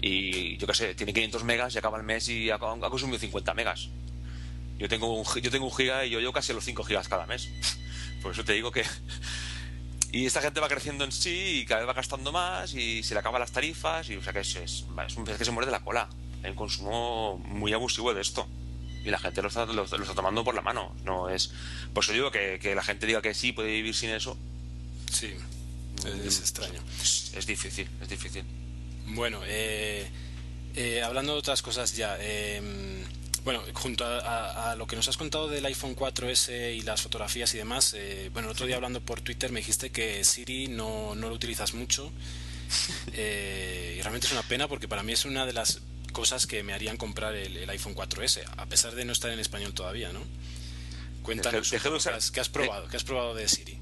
y 0.00 0.56
yo 0.58 0.66
qué 0.66 0.74
sé, 0.74 0.94
tiene 0.94 1.12
500 1.12 1.44
megas 1.44 1.74
y 1.74 1.78
acaba 1.78 1.98
el 1.98 2.04
mes 2.04 2.28
y 2.28 2.50
ha, 2.50 2.58
consumido 2.58 3.18
50 3.18 3.54
megas. 3.54 3.88
Yo 4.78 4.88
tengo 4.88 5.12
un, 5.12 5.24
yo 5.42 5.50
tengo 5.50 5.66
un 5.66 5.74
giga 5.74 6.04
y 6.04 6.10
yo 6.10 6.20
llevo 6.20 6.32
casi 6.32 6.52
los 6.52 6.64
5 6.64 6.84
gigas 6.84 7.08
cada 7.08 7.26
mes. 7.26 7.48
Por 8.22 8.32
eso 8.32 8.44
te 8.44 8.52
digo 8.52 8.70
que... 8.70 8.84
Y 10.10 10.24
esta 10.24 10.40
gente 10.40 10.58
va 10.58 10.68
creciendo 10.68 11.04
en 11.04 11.12
sí 11.12 11.60
y 11.60 11.66
cada 11.66 11.80
vez 11.80 11.88
va 11.90 11.92
gastando 11.92 12.32
más 12.32 12.72
y 12.72 13.02
se 13.02 13.12
le 13.12 13.20
acaban 13.20 13.40
las 13.40 13.52
tarifas 13.52 14.08
y 14.08 14.16
o 14.16 14.22
sea 14.22 14.32
que 14.32 14.40
es, 14.40 14.56
es, 14.56 14.86
un 15.18 15.24
pez 15.26 15.36
que 15.36 15.44
se 15.44 15.50
muere 15.50 15.66
de 15.66 15.72
la 15.72 15.80
cola. 15.80 16.08
El 16.42 16.54
consumo 16.54 17.36
muy 17.44 17.74
abusivo 17.74 18.14
de 18.14 18.22
esto. 18.22 18.48
y 19.04 19.10
la 19.10 19.18
gente 19.18 19.42
lo 19.42 19.48
está, 19.48 19.66
lo, 19.66 19.84
está 19.84 20.14
tomando 20.14 20.44
por 20.44 20.54
la 20.54 20.62
mano. 20.62 20.94
No 21.04 21.28
es. 21.28 21.52
Por 21.92 22.04
eso 22.04 22.14
digo 22.14 22.30
que, 22.30 22.58
que 22.58 22.74
la 22.74 22.82
gente 22.82 23.04
diga 23.04 23.20
que 23.20 23.34
sí 23.34 23.52
puede 23.52 23.68
vivir 23.68 23.94
sin 23.94 24.08
eso. 24.08 24.38
Sí, 25.12 25.34
es, 26.06 26.40
extraño. 26.40 26.80
Es, 27.00 27.46
difícil, 27.46 27.88
es 28.00 28.08
difícil. 28.08 28.44
Bueno, 29.08 29.40
eh, 29.46 30.08
eh, 30.74 31.02
hablando 31.02 31.32
de 31.32 31.38
otras 31.38 31.62
cosas 31.62 31.96
ya. 31.96 32.16
Eh, 32.20 32.62
bueno, 33.48 33.62
junto 33.72 34.04
a, 34.04 34.74
lo 34.76 34.86
que 34.86 34.94
nos 34.94 35.08
has 35.08 35.16
contado 35.16 35.48
del 35.48 35.64
iPhone 35.64 35.96
4S 35.96 36.76
y 36.76 36.82
las 36.82 37.00
fotografías 37.00 37.54
y 37.54 37.56
demás, 37.56 37.94
eh, 37.94 38.28
bueno, 38.32 38.48
el 38.48 38.52
otro 38.52 38.66
día 38.66 38.76
hablando 38.76 39.00
por 39.00 39.22
Twitter 39.22 39.50
me 39.52 39.60
dijiste 39.60 39.90
que 39.90 40.22
Siri 40.22 40.68
no, 40.68 41.14
no 41.14 41.28
lo 41.28 41.34
utilizas 41.34 41.74
mucho. 41.74 42.12
Eh, 43.14 43.96
y 43.98 44.02
realmente 44.02 44.26
es 44.26 44.32
una 44.32 44.42
pena 44.42 44.68
porque 44.68 44.86
para 44.86 45.02
mí 45.02 45.12
es 45.12 45.24
una 45.24 45.46
de 45.46 45.54
las 45.54 45.80
cosas 46.12 46.46
que 46.46 46.62
me 46.62 46.74
harían 46.74 46.98
comprar 46.98 47.34
el, 47.34 47.68
iPhone 47.70 47.94
4S, 47.94 48.44
a 48.58 48.66
pesar 48.66 48.94
de 48.94 49.06
no 49.06 49.12
estar 49.12 49.30
en 49.30 49.40
español 49.40 49.72
todavía, 49.72 50.12
¿no? 50.12 50.20
Cuéntanos, 51.22 51.70
¿qué, 51.70 51.76
has 52.40 52.48
probado? 52.50 52.86
¿Qué 52.88 52.96
has 52.98 53.04
probado 53.04 53.34
de 53.34 53.48
Siri? 53.48 53.78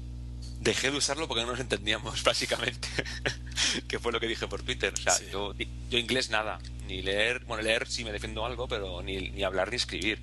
Dejé 0.67 0.91
de 0.91 0.97
usarlo 0.97 1.29
porque 1.29 1.45
no 1.45 1.51
nos 1.51 1.61
entendíamos, 1.61 2.23
básicamente. 2.25 2.89
que 3.87 3.99
fue 3.99 4.11
lo 4.11 4.19
que 4.19 4.27
dije 4.27 4.47
por 4.47 4.63
Twitter. 4.63 4.93
O 4.93 4.97
sea, 4.97 5.13
yo, 5.31 5.53
yo 5.89 5.97
inglés 5.97 6.29
nada 6.29 6.59
ni 6.87 7.01
leer, 7.01 7.45
bueno, 7.45 7.63
leer 7.63 7.87
sí 7.87 8.03
me 8.03 8.11
defiendo 8.11 8.45
algo, 8.45 8.67
pero 8.67 9.01
ni, 9.01 9.29
ni 9.29 9.43
hablar 9.43 9.69
ni 9.69 9.77
escribir. 9.77 10.19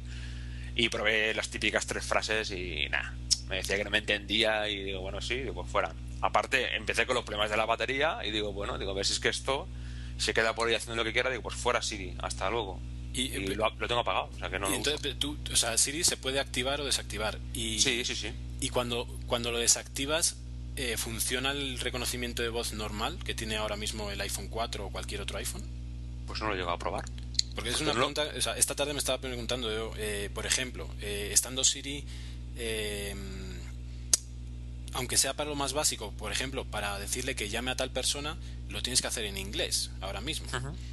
Y 0.77 0.91
probé 0.91 1.33
las 1.33 1.49
típicas 1.49 1.87
tres 1.87 2.05
frases 2.05 2.51
y 2.51 2.91
nada, 2.91 3.15
me 3.49 3.57
decía 3.57 3.79
que 3.79 3.85
no 3.85 3.91
me 3.91 3.99
entendía 3.99 4.69
y 4.69 4.85
digo, 4.85 5.01
bueno, 5.01 5.23
sí, 5.23 5.37
digo, 5.37 5.55
pues 5.55 5.71
fuera. 5.71 5.95
Aparte, 6.21 6.77
empecé 6.77 7.07
con 7.07 7.15
los 7.15 7.25
problemas 7.25 7.51
de 7.51 7.57
la 7.57 7.65
batería 7.65 8.19
y 8.23 8.31
digo, 8.31 8.53
bueno, 8.53 8.77
digo, 8.77 8.91
a 8.91 8.95
ver 8.95 9.07
si 9.07 9.15
es 9.15 9.21
que 9.21 9.31
esto 9.31 9.67
se 10.19 10.35
queda 10.35 10.55
por 10.55 10.69
ahí 10.69 10.75
haciendo 10.75 10.97
lo 10.97 11.05
que 11.05 11.15
quiera, 11.15 11.31
digo, 11.31 11.43
pues 11.43 11.55
fuera 11.55 11.81
Siri, 11.81 12.15
hasta 12.19 12.51
luego. 12.51 12.81
Y, 13.15 13.29
lo, 13.55 13.73
tengo 13.89 14.01
apagado, 14.01 14.29
o 14.35 14.39
sea 14.39 14.51
que 14.51 14.59
no 14.59 14.69
lo 14.69 14.75
entonces, 14.75 15.19
Tú, 15.19 15.39
o 15.51 15.57
sea, 15.57 15.79
Siri 15.79 16.05
se 16.05 16.19
puede 16.19 16.39
activar 16.39 16.83
o 16.83 16.85
desactivar. 16.85 17.39
Y, 17.55 17.79
sí, 17.79 18.05
sí, 18.05 18.15
sí. 18.15 18.33
Y 18.65 18.71
cuando, 18.71 19.07
cuando 19.27 19.53
lo 19.53 19.59
desactivas, 19.59 20.37
eh, 20.77 20.97
¿funciona 20.97 21.51
el 21.51 21.79
reconocimiento 21.79 22.43
de 22.43 22.49
voz 22.49 22.73
normal 22.73 23.19
que 23.23 23.35
tiene 23.35 23.57
ahora 23.57 23.77
mismo 23.77 24.11
el 24.11 24.21
iPhone 24.23 24.49
4 24.49 24.87
o 24.87 24.91
cualquier 24.91 25.21
otro 25.21 25.37
iPhone? 25.37 25.63
pues 26.27 26.41
no 26.41 26.49
lo 26.49 26.55
he 26.55 26.57
llegado 26.57 26.75
a 26.75 26.79
probar. 26.79 27.05
Porque 27.55 27.71
es 27.71 27.81
una 27.81 27.93
pregunta, 27.93 28.27
o 28.37 28.41
sea, 28.41 28.57
esta 28.57 28.75
tarde 28.75 28.93
me 28.93 28.99
estaba 28.99 29.19
preguntando 29.19 29.71
yo, 29.71 29.93
eh, 29.97 30.29
por 30.35 30.47
ejemplo, 30.47 30.89
eh, 31.01 31.31
estando 31.33 31.63
Siri, 31.63 32.05
eh, 32.57 33.15
aunque 34.95 35.17
sea 35.17 35.35
para 35.35 35.51
lo 35.51 35.57
más 35.57 35.73
básico, 35.73 36.13
por 36.13 36.33
ejemplo, 36.33 36.65
para 36.65 36.99
decirle 36.99 37.37
que 37.37 37.49
llame 37.49 37.71
a 37.71 37.77
tal 37.77 37.91
persona, 37.91 38.37
lo 38.69 38.83
tienes 38.83 39.01
que 39.03 39.07
hacer 39.07 39.25
en 39.25 39.37
inglés 39.37 39.91
ahora 40.01 40.21
mismo. 40.21 40.47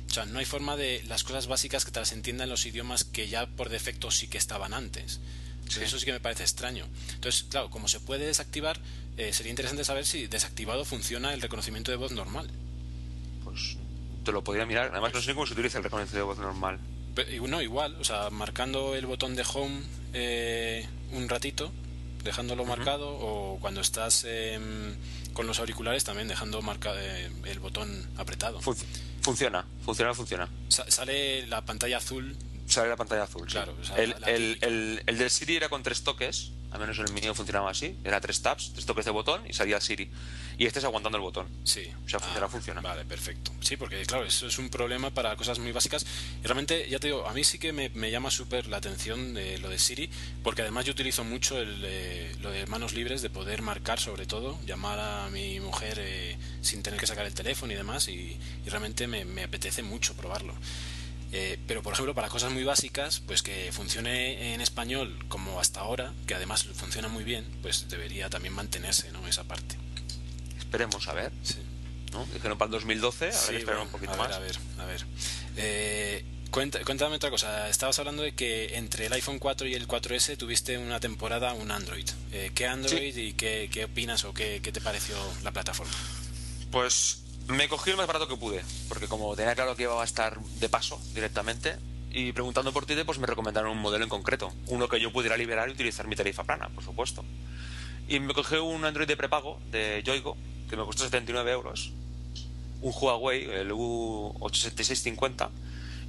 O 0.10 0.14
sea, 0.14 0.26
no 0.26 0.40
hay 0.40 0.46
forma 0.46 0.76
de 0.76 1.04
las 1.08 1.24
cosas 1.24 1.48
básicas 1.48 1.86
que 1.86 1.92
te 1.92 2.00
las 2.00 2.12
entiendan 2.12 2.50
los 2.50 2.66
idiomas 2.66 3.04
que 3.06 3.28
ya 3.28 3.48
por 3.48 3.70
defecto 3.70 4.12
sí 4.12 4.28
que 4.28 4.38
estaban 4.38 4.74
antes. 4.74 5.20
Eso 5.78 6.00
sí 6.00 6.06
que 6.06 6.12
me 6.12 6.20
parece 6.20 6.44
extraño. 6.44 6.86
Entonces, 7.14 7.44
claro, 7.50 7.70
como 7.70 7.88
se 7.88 8.00
puede 8.00 8.26
desactivar, 8.26 8.80
sería 9.32 9.52
interesante 9.52 9.84
saber 9.84 10.06
si 10.06 10.28
desactivado 10.28 10.84
funciona 10.86 11.34
el 11.34 11.42
reconocimiento 11.42 11.92
de 11.92 11.98
voz 11.98 12.12
normal. 12.12 12.50
Pues 13.44 13.78
te 14.24 14.32
lo 14.32 14.44
podría 14.44 14.66
mirar. 14.66 14.90
Además, 14.92 15.14
no 15.14 15.22
sé 15.22 15.34
cómo 15.34 15.46
se 15.46 15.54
utiliza 15.54 15.78
el 15.78 15.84
reconocimiento 15.84 16.18
de 16.18 16.24
voz 16.24 16.38
normal. 16.40 16.80
no, 17.48 17.62
igual, 17.62 17.96
o 18.00 18.04
sea, 18.04 18.30
marcando 18.30 18.96
el 18.96 19.06
botón 19.06 19.36
de 19.36 19.44
home 19.54 19.82
eh, 20.14 20.88
un 21.12 21.28
ratito, 21.30 21.72
dejándolo 22.24 22.66
marcado, 22.66 23.10
o 23.10 23.58
cuando 23.60 23.82
estás 23.82 24.26
em, 24.26 24.96
con 25.34 25.48
los 25.48 25.60
auriculares 25.60 26.04
también 26.04 26.28
dejando 26.28 26.62
marca, 26.62 26.94
eh, 26.96 27.30
el 27.46 27.60
botón 27.60 28.08
apretado. 28.18 28.62
funciona, 28.62 29.66
funciona, 29.84 30.14
funciona. 30.14 30.50
sale 30.70 31.48
la 31.48 31.64
pantalla 31.66 31.98
azul. 31.98 32.36
Sale 32.72 32.90
la 32.90 32.96
pantalla 32.96 33.24
azul, 33.24 33.46
claro. 33.48 33.76
el, 33.98 34.16
el, 34.26 34.58
el, 34.62 35.04
el 35.06 35.18
del 35.18 35.30
Siri 35.30 35.58
era 35.58 35.70
con 35.70 35.84
tres 35.84 36.04
toques, 36.04 36.52
al 36.72 36.80
menos 36.80 36.98
el 37.00 37.12
mío 37.12 37.36
funcionaba 37.36 37.70
así, 37.70 37.98
era 38.04 38.22
tres 38.22 38.42
taps, 38.42 38.72
tres 38.74 38.86
toques 38.86 39.06
de 39.06 39.12
botón 39.12 39.42
y 39.48 39.54
salía 39.54 39.82
Siri 39.82 40.10
y 40.62 40.68
estés 40.68 40.84
aguantando 40.84 41.18
el 41.18 41.24
botón. 41.24 41.48
Sí. 41.64 41.92
O 42.06 42.10
sea, 42.10 42.20
funciona, 42.20 42.46
ah, 42.46 42.50
funciona. 42.50 42.82
Vale, 42.82 43.04
perfecto. 43.04 43.52
Sí, 43.62 43.78
porque 43.78 44.06
claro, 44.06 44.26
eso 44.26 44.46
es 44.46 44.60
un 44.60 44.70
problema 44.70 45.10
para 45.10 45.36
cosas 45.36 45.58
muy 45.58 45.72
básicas. 45.72 46.06
Y 46.44 46.46
realmente, 46.46 46.88
ya 46.88 47.00
te 47.00 47.08
digo, 47.08 47.28
a 47.28 47.34
mí 47.34 47.44
sí 47.44 47.58
que 47.58 47.74
me, 47.74 48.12
llama 48.12 48.30
súper 48.30 48.68
la 48.68 48.78
atención 48.78 49.34
de 49.34 49.58
lo 49.58 49.70
de 49.70 49.80
Siri, 49.80 50.10
porque 50.44 50.62
además 50.62 50.86
yo 50.86 50.92
utilizo 50.92 51.24
mucho 51.24 51.58
el, 51.58 51.82
lo 52.44 52.52
de 52.52 52.68
manos 52.68 52.94
libres, 52.94 53.24
de 53.24 53.32
poder 53.32 53.64
marcar 53.64 54.00
sobre 54.00 54.28
todo, 54.28 54.60
llamar 54.64 55.00
a 55.00 55.30
mi 55.30 55.60
mujer 55.60 55.98
eh, 56.00 56.38
sin 56.62 56.84
tener 56.84 57.00
que 57.00 57.08
sacar 57.08 57.26
el 57.26 57.34
teléfono 57.34 57.74
y 57.74 57.76
demás, 57.76 58.08
y, 58.08 58.38
realmente 58.66 59.08
me, 59.08 59.44
apetece 59.44 59.82
mucho 59.82 60.14
probarlo. 60.14 60.54
Eh, 61.34 61.58
pero 61.66 61.82
por 61.82 61.94
ejemplo 61.94 62.14
para 62.14 62.28
cosas 62.28 62.52
muy 62.52 62.66
básicas 62.66 63.22
pues 63.26 63.42
que 63.42 63.72
funcione 63.72 64.54
en 64.54 64.60
español 64.60 65.18
como 65.30 65.62
hasta 65.62 65.80
ahora 65.80 66.14
que 66.28 66.36
además 66.36 66.66
funciona 66.74 67.08
muy 67.08 67.24
bien 67.24 67.46
pues 67.62 67.88
debería 67.88 68.30
también 68.30 68.54
mantenerse 68.54 69.14
no 69.14 69.26
esa 69.26 69.46
parte 69.46 69.78
Esperemos, 70.72 71.06
a 71.10 71.14
ver. 71.14 71.34
Sí. 71.44 71.58
¿no? 72.14 72.26
Dijeron 72.34 72.58
para 72.58 72.68
el 72.68 72.72
2012, 72.72 73.32
a 73.32 73.52
ver, 73.52 73.78
un 73.78 73.90
poquito 73.90 74.14
a 74.14 74.16
más. 74.16 74.30
Ver, 74.30 74.38
a 74.38 74.40
ver, 74.40 74.56
a 74.80 74.86
ver. 74.86 75.06
Eh, 75.58 76.24
cuéntame 76.50 77.18
otra 77.18 77.30
cosa. 77.30 77.68
Estabas 77.68 78.00
hablando 78.00 78.24
de 78.24 78.34
que 78.34 78.78
entre 78.78 79.08
el 79.08 79.14
iPhone 79.14 79.38
4 79.38 79.68
y 79.68 79.74
el 79.74 79.86
4S 79.86 80.38
tuviste 80.38 80.78
una 80.78 81.02
temporada 81.02 81.52
un 81.52 81.72
Android. 81.72 82.08
Eh, 82.32 82.52
¿Qué 82.56 82.68
Android 82.68 83.14
y 83.18 83.34
qué, 83.34 83.70
qué, 83.70 83.84
opinas 83.84 84.24
o 84.24 84.34
qué, 84.34 84.62
qué 84.64 84.72
te 84.72 84.80
pareció 84.80 85.18
la 85.44 85.52
plataforma? 85.52 85.92
Pues 86.72 87.22
me 87.48 87.68
cogí 87.68 87.92
el 87.92 87.98
más 87.98 88.08
barato 88.08 88.28
que 88.28 88.38
pude, 88.38 88.64
porque 88.88 89.08
como 89.08 89.36
tenía 89.36 89.56
claro 89.56 89.76
que 89.76 89.84
iba 89.84 90.02
a 90.02 90.06
estar 90.06 90.40
de 90.40 90.70
paso 90.70 91.00
directamente, 91.14 91.78
y 92.14 92.34
preguntando 92.34 92.74
por 92.74 92.86
ti, 92.86 92.96
pues 93.06 93.20
me 93.20 93.28
recomendaron 93.28 93.72
un 93.72 93.78
modelo 93.78 94.04
en 94.04 94.10
concreto, 94.10 94.52
uno 94.68 94.88
que 94.90 95.00
yo 95.00 95.12
pudiera 95.12 95.38
liberar 95.38 95.70
y 95.70 95.72
utilizar 95.72 96.08
mi 96.08 96.16
tarifa 96.16 96.44
plana, 96.44 96.70
por 96.70 96.84
supuesto. 96.84 97.24
Y 98.08 98.20
me 98.20 98.34
cogí 98.34 98.56
un 98.56 98.84
Android 98.84 99.08
de 99.08 99.16
prepago 99.16 99.60
de 99.72 100.02
Yoigo, 100.04 100.36
que 100.70 100.76
me 100.76 100.84
costó 100.84 101.04
79 101.04 101.52
euros, 101.52 101.94
un 102.82 102.94
Huawei, 102.94 103.50
el 103.50 103.72
U87650, 103.72 105.50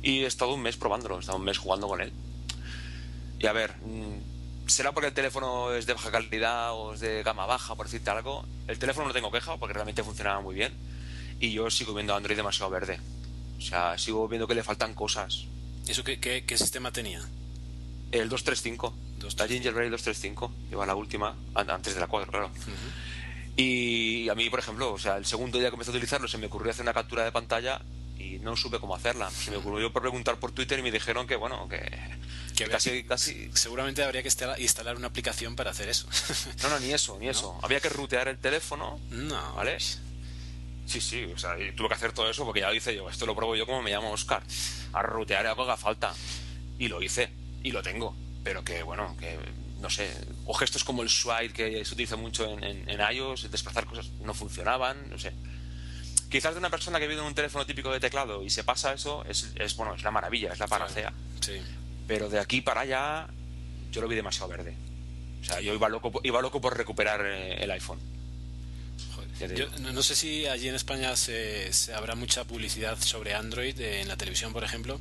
y 0.02 0.20
he 0.20 0.26
estado 0.26 0.54
un 0.54 0.62
mes 0.62 0.76
probándolo, 0.76 1.16
he 1.18 1.20
estado 1.20 1.38
un 1.38 1.44
mes 1.44 1.58
jugando 1.58 1.86
con 1.86 2.00
él. 2.00 2.12
Y 3.38 3.46
a 3.46 3.52
ver, 3.52 3.76
mm, 3.76 4.68
¿será 4.68 4.92
porque 4.92 5.08
el 5.08 5.14
teléfono 5.14 5.72
es 5.72 5.86
de 5.86 5.92
baja 5.92 6.10
calidad 6.10 6.72
o 6.74 6.94
es 6.94 7.00
de 7.00 7.22
gama 7.22 7.46
baja, 7.46 7.76
por 7.76 7.86
decirte 7.86 8.10
algo? 8.10 8.44
El 8.66 8.78
teléfono 8.78 9.06
no 9.06 9.12
tengo 9.12 9.30
queja 9.30 9.56
porque 9.56 9.74
realmente 9.74 10.02
funcionaba 10.02 10.40
muy 10.40 10.56
bien 10.56 10.72
y 11.42 11.50
yo 11.50 11.68
sigo 11.70 11.92
viendo 11.92 12.14
Android 12.14 12.36
demasiado 12.36 12.70
verde. 12.70 13.00
O 13.58 13.60
sea, 13.60 13.98
sigo 13.98 14.28
viendo 14.28 14.46
que 14.46 14.54
le 14.54 14.62
faltan 14.62 14.94
cosas. 14.94 15.46
¿Eso 15.88 16.04
qué, 16.04 16.20
qué, 16.20 16.56
sistema 16.56 16.92
tenía? 16.92 17.18
El 18.12 18.28
235. 18.28 18.94
La 19.36 19.48
Gingerbread 19.48 19.90
235. 19.90 20.52
Lleva 20.70 20.86
la 20.86 20.94
última, 20.94 21.36
antes 21.54 21.94
de 21.94 22.00
la 22.00 22.06
4, 22.06 22.30
claro. 22.30 22.50
Y 23.56 24.28
a 24.28 24.36
mí, 24.36 24.48
por 24.50 24.60
ejemplo, 24.60 24.92
o 24.92 24.98
sea, 24.98 25.16
el 25.16 25.26
segundo 25.26 25.58
día 25.58 25.68
que 25.68 25.74
empecé 25.74 25.90
a 25.90 25.94
utilizarlo 25.94 26.28
se 26.28 26.38
me 26.38 26.46
ocurrió 26.46 26.70
hacer 26.70 26.84
una 26.84 26.94
captura 26.94 27.24
de 27.24 27.32
pantalla 27.32 27.82
y 28.16 28.38
no 28.38 28.56
supe 28.56 28.78
cómo 28.78 28.94
hacerla. 28.94 29.28
Se 29.32 29.50
me 29.50 29.56
ocurrió 29.56 29.92
por 29.92 30.02
preguntar 30.02 30.38
por 30.38 30.52
Twitter 30.52 30.78
y 30.78 30.82
me 30.82 30.92
dijeron 30.92 31.26
que, 31.26 31.34
bueno, 31.34 31.68
que, 31.68 32.68
casi, 32.70 33.02
casi... 33.02 33.50
Seguramente 33.52 34.04
habría 34.04 34.22
que 34.22 34.30
instalar 34.58 34.96
una 34.96 35.08
aplicación 35.08 35.56
para 35.56 35.72
hacer 35.72 35.88
eso. 35.88 36.06
no, 36.62 36.68
no, 36.68 36.78
ni 36.78 36.92
eso, 36.92 37.18
ni 37.18 37.28
eso. 37.28 37.58
Había 37.62 37.80
que 37.80 37.88
rutear 37.88 38.28
el 38.28 38.38
teléfono. 38.38 39.00
No. 39.10 39.54
¿Vale? 39.56 39.78
Sí, 40.86 41.00
sí, 41.00 41.24
o 41.24 41.38
sea, 41.38 41.58
y 41.58 41.72
tuve 41.72 41.88
que 41.88 41.94
hacer 41.94 42.12
todo 42.12 42.28
eso 42.28 42.44
porque 42.44 42.60
ya 42.60 42.68
lo 42.68 42.74
hice 42.74 42.94
yo. 42.94 43.08
Esto 43.08 43.26
lo 43.26 43.34
pruebo 43.34 43.56
yo 43.56 43.66
como 43.66 43.82
me 43.82 43.90
llamo 43.90 44.10
Oscar. 44.10 44.42
A 44.92 45.02
rutear 45.02 45.46
algo 45.46 45.62
haga 45.62 45.76
falta. 45.76 46.12
Y 46.78 46.88
lo 46.88 47.02
hice. 47.02 47.30
Y 47.62 47.70
lo 47.72 47.82
tengo. 47.82 48.16
Pero 48.42 48.64
que, 48.64 48.82
bueno, 48.82 49.16
que 49.18 49.38
no 49.82 49.90
sé, 49.90 50.08
o 50.46 50.54
gestos 50.54 50.84
como 50.84 51.02
el 51.02 51.10
swipe 51.10 51.52
que 51.52 51.84
se 51.84 51.94
utiliza 51.94 52.16
mucho 52.16 52.48
en, 52.48 52.88
en, 52.88 53.00
iOS, 53.14 53.50
desplazar 53.50 53.84
cosas 53.84 54.10
no 54.20 54.32
funcionaban, 54.32 55.10
no 55.10 55.18
sé. 55.18 55.32
Quizás 56.30 56.54
de 56.54 56.60
una 56.60 56.70
persona 56.70 56.98
que 56.98 57.08
vive 57.08 57.20
en 57.20 57.26
un 57.26 57.34
teléfono 57.34 57.66
típico 57.66 57.92
de 57.92 58.00
teclado 58.00 58.42
y 58.42 58.48
se 58.48 58.64
pasa 58.64 58.94
eso, 58.94 59.24
es, 59.28 59.52
es 59.56 59.76
bueno, 59.76 59.94
es 59.94 60.02
la 60.04 60.12
maravilla, 60.12 60.52
es 60.52 60.60
la 60.60 60.68
panacea. 60.68 61.12
Sí. 61.40 61.60
Pero 62.06 62.28
de 62.28 62.38
aquí 62.38 62.60
para 62.60 62.82
allá, 62.82 63.26
yo 63.90 64.00
lo 64.00 64.08
vi 64.08 64.16
demasiado 64.16 64.48
verde. 64.48 64.74
O 65.40 65.44
sea, 65.44 65.60
yo 65.60 65.74
iba 65.74 65.88
loco, 65.88 66.20
iba 66.22 66.40
loco 66.40 66.60
por 66.60 66.76
recuperar 66.76 67.26
eh, 67.26 67.62
el 67.62 67.70
iPhone. 67.72 67.98
Yo 69.54 69.66
no 69.92 70.02
sé 70.02 70.14
si 70.14 70.46
allí 70.46 70.68
en 70.68 70.74
España 70.74 71.16
se, 71.16 71.72
se, 71.72 71.94
habrá 71.94 72.14
mucha 72.14 72.44
publicidad 72.44 72.98
sobre 73.00 73.34
Android 73.34 73.78
en 73.80 74.08
la 74.08 74.16
televisión, 74.16 74.52
por 74.52 74.64
ejemplo, 74.64 75.00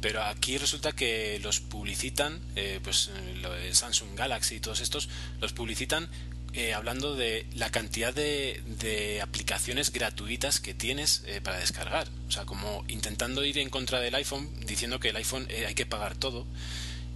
pero 0.00 0.22
aquí 0.22 0.58
resulta 0.58 0.92
que 0.92 1.40
los 1.42 1.60
publicitan, 1.60 2.40
eh, 2.56 2.80
pues 2.82 3.10
lo 3.40 3.52
de 3.52 3.74
Samsung 3.74 4.16
Galaxy 4.16 4.56
y 4.56 4.60
todos 4.60 4.80
estos, 4.80 5.08
los 5.40 5.52
publicitan 5.52 6.08
eh, 6.54 6.72
hablando 6.72 7.14
de 7.14 7.46
la 7.54 7.70
cantidad 7.70 8.14
de, 8.14 8.62
de 8.78 9.20
aplicaciones 9.20 9.92
gratuitas 9.92 10.60
que 10.60 10.74
tienes 10.74 11.22
eh, 11.26 11.40
para 11.42 11.58
descargar. 11.58 12.08
O 12.28 12.30
sea, 12.30 12.44
como 12.44 12.84
intentando 12.88 13.44
ir 13.44 13.58
en 13.58 13.70
contra 13.70 14.00
del 14.00 14.14
iPhone, 14.14 14.48
diciendo 14.66 15.00
que 15.00 15.10
el 15.10 15.16
iPhone 15.16 15.48
hay 15.66 15.74
que 15.74 15.86
pagar 15.86 16.14
todo 16.14 16.46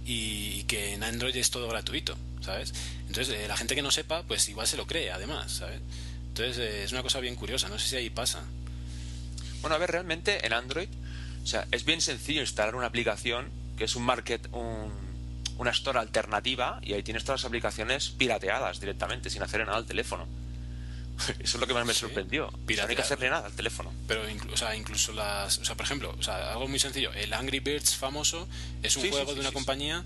y, 0.05 0.63
que 0.63 0.93
en 0.93 1.03
Android 1.03 1.35
es 1.35 1.51
todo 1.51 1.67
gratuito, 1.67 2.17
¿sabes? 2.41 2.73
Entonces, 3.07 3.47
la 3.47 3.57
gente 3.57 3.75
que 3.75 3.81
no 3.81 3.91
sepa, 3.91 4.23
pues 4.23 4.47
igual 4.49 4.67
se 4.67 4.77
lo 4.77 4.87
cree, 4.87 5.11
además, 5.11 5.51
¿sabes? 5.51 5.79
Entonces, 6.33 6.57
es 6.57 6.91
una 6.91 7.03
cosa 7.03 7.19
bien 7.19 7.35
curiosa, 7.35 7.69
no 7.69 7.77
sé 7.77 7.87
si 7.87 7.95
ahí 7.95 8.09
pasa. 8.09 8.43
Bueno, 9.61 9.75
a 9.75 9.79
ver, 9.79 9.91
realmente 9.91 10.45
en 10.45 10.53
Android 10.53 10.89
o 11.43 11.47
sea, 11.47 11.67
es 11.71 11.83
bien 11.83 12.01
sencillo 12.01 12.41
instalar 12.41 12.75
una 12.75 12.87
aplicación 12.87 13.49
que 13.77 13.83
es 13.83 13.95
un 13.95 14.03
market, 14.03 14.47
un, 14.53 14.91
una 15.57 15.71
store 15.71 15.99
alternativa 15.99 16.79
y 16.81 16.93
ahí 16.93 17.03
tienes 17.03 17.25
todas 17.25 17.41
las 17.41 17.47
aplicaciones 17.47 18.09
pirateadas 18.09 18.79
directamente, 18.79 19.29
sin 19.29 19.43
hacer 19.43 19.65
nada 19.65 19.77
al 19.77 19.85
teléfono. 19.85 20.25
Eso 21.39 21.57
es 21.57 21.59
lo 21.59 21.67
que 21.67 21.73
más 21.73 21.85
me 21.85 21.93
sorprendió. 21.93 22.49
no 22.49 22.87
hay 22.87 22.95
que 22.95 23.01
hacerle 23.01 23.29
nada 23.29 23.45
al 23.45 23.53
teléfono. 23.53 23.91
Pero 24.07 24.27
incluso, 24.27 24.73
incluso 24.73 25.11
las. 25.11 25.59
O 25.59 25.65
sea, 25.65 25.75
por 25.75 25.85
ejemplo, 25.85 26.15
o 26.17 26.23
sea, 26.23 26.53
algo 26.53 26.67
muy 26.67 26.79
sencillo. 26.79 27.11
El 27.13 27.33
Angry 27.33 27.59
Birds 27.59 27.95
famoso 27.95 28.47
es 28.81 28.95
un 28.95 29.09
juego 29.09 29.35
de 29.35 29.41
una 29.41 29.51
compañía 29.51 30.03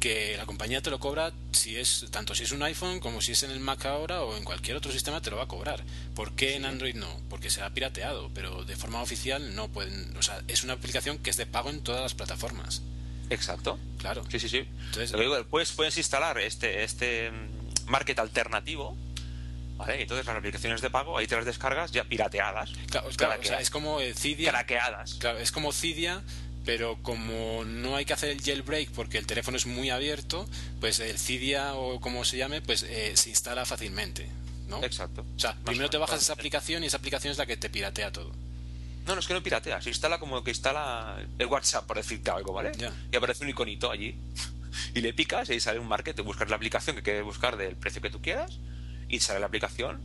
que 0.00 0.36
la 0.36 0.46
compañía 0.46 0.80
te 0.80 0.90
lo 0.90 0.98
cobra 0.98 1.32
si 1.52 1.76
es 1.76 2.06
tanto 2.10 2.34
si 2.34 2.44
es 2.44 2.52
un 2.52 2.62
iPhone 2.62 3.00
como 3.00 3.20
si 3.20 3.32
es 3.32 3.42
en 3.42 3.50
el 3.50 3.60
Mac 3.60 3.84
ahora 3.84 4.22
o 4.22 4.36
en 4.36 4.44
cualquier 4.44 4.76
otro 4.76 4.90
sistema 4.90 5.20
te 5.20 5.30
lo 5.30 5.36
va 5.36 5.44
a 5.44 5.48
cobrar. 5.48 5.82
¿Por 6.14 6.32
qué 6.32 6.56
en 6.56 6.64
Android 6.64 6.96
no? 6.96 7.20
Porque 7.28 7.50
se 7.50 7.62
ha 7.62 7.70
pirateado, 7.70 8.30
pero 8.34 8.64
de 8.64 8.76
forma 8.76 9.02
oficial 9.02 9.54
no 9.54 9.68
pueden, 9.68 10.16
o 10.16 10.22
sea, 10.22 10.42
es 10.48 10.64
una 10.64 10.72
aplicación 10.72 11.18
que 11.18 11.30
es 11.30 11.36
de 11.36 11.46
pago 11.46 11.70
en 11.70 11.82
todas 11.82 12.00
las 12.00 12.14
plataformas. 12.14 12.82
Exacto. 13.28 13.78
Claro. 13.98 14.24
Sí, 14.28 14.40
sí, 14.40 14.48
sí. 14.48 14.64
Entonces, 14.86 15.14
pues, 15.50 15.72
puedes 15.72 15.96
instalar 15.98 16.38
este 16.38 16.82
este 16.82 17.30
mm, 17.30 17.90
market 17.90 18.18
alternativo 18.18 18.96
¿Vale? 19.80 20.02
Entonces 20.02 20.26
las 20.26 20.36
aplicaciones 20.36 20.82
de 20.82 20.90
pago, 20.90 21.16
ahí 21.16 21.26
te 21.26 21.36
las 21.36 21.46
descargas 21.46 21.90
ya 21.90 22.04
pirateadas. 22.04 22.70
Claro, 22.90 23.08
claro 23.16 23.40
o 23.40 23.44
sea, 23.44 23.60
es 23.60 23.70
como 23.70 23.98
Cydia. 24.14 24.50
Craqueadas. 24.50 25.14
Claro, 25.14 25.38
es 25.38 25.52
como 25.52 25.72
Cydia, 25.72 26.22
pero 26.64 26.98
como 27.02 27.64
no 27.64 27.96
hay 27.96 28.04
que 28.04 28.12
hacer 28.12 28.30
el 28.30 28.42
jailbreak 28.42 28.90
porque 28.90 29.18
el 29.18 29.26
teléfono 29.26 29.56
es 29.56 29.66
muy 29.66 29.90
abierto, 29.90 30.48
pues 30.80 31.00
el 31.00 31.18
Cydia 31.18 31.74
o 31.74 32.00
como 32.00 32.24
se 32.24 32.36
llame, 32.36 32.60
pues 32.60 32.82
eh, 32.82 33.12
se 33.16 33.30
instala 33.30 33.64
fácilmente, 33.64 34.28
¿no? 34.68 34.82
Exacto. 34.84 35.24
O 35.36 35.38
sea, 35.38 35.56
primero 35.64 35.90
te 35.90 35.98
bajas 35.98 36.22
esa 36.22 36.32
aplicación 36.32 36.84
y 36.84 36.86
esa 36.86 36.98
aplicación 36.98 37.32
es 37.32 37.38
la 37.38 37.46
que 37.46 37.56
te 37.56 37.70
piratea 37.70 38.12
todo. 38.12 38.32
No, 39.06 39.14
no 39.14 39.20
es 39.20 39.26
que 39.26 39.34
no 39.34 39.42
piratea, 39.42 39.80
se 39.80 39.88
instala 39.88 40.18
como 40.18 40.44
que 40.44 40.50
instala 40.50 41.16
el 41.38 41.46
WhatsApp, 41.46 41.86
por 41.86 41.96
decirte 41.96 42.30
algo, 42.30 42.52
¿vale? 42.52 42.72
Y 43.10 43.16
aparece 43.16 43.44
un 43.44 43.50
iconito 43.50 43.90
allí. 43.90 44.14
y 44.94 45.00
le 45.00 45.12
picas 45.12 45.48
y 45.48 45.54
ahí 45.54 45.60
sale 45.60 45.78
un 45.78 45.88
market, 45.88 46.14
te 46.14 46.22
buscas 46.22 46.48
la 46.48 46.56
aplicación 46.56 46.96
que 46.96 47.02
quieres 47.02 47.24
buscar 47.24 47.56
del 47.56 47.76
precio 47.76 48.00
que 48.00 48.10
tú 48.10 48.20
quieras 48.20 48.58
y 49.08 49.20
sale 49.20 49.40
la 49.40 49.46
aplicación 49.46 50.00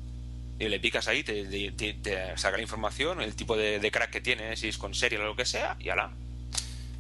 y 0.58 0.70
le 0.70 0.80
picas 0.80 1.08
ahí, 1.08 1.24
te, 1.24 1.44
te, 1.72 2.38
saca 2.38 2.58
la 2.58 2.64
información, 2.64 3.22
el 3.22 3.36
tipo 3.36 3.58
de, 3.58 3.92
crack 3.92 4.10
que 4.10 4.22
tiene, 4.22 4.56
si 4.56 4.70
es 4.70 4.78
con 4.78 4.94
serie 4.94 5.20
o 5.20 5.26
lo 5.26 5.36
que 5.36 5.46
sea, 5.46 5.76
y 5.80 5.90
ala, 5.90 6.12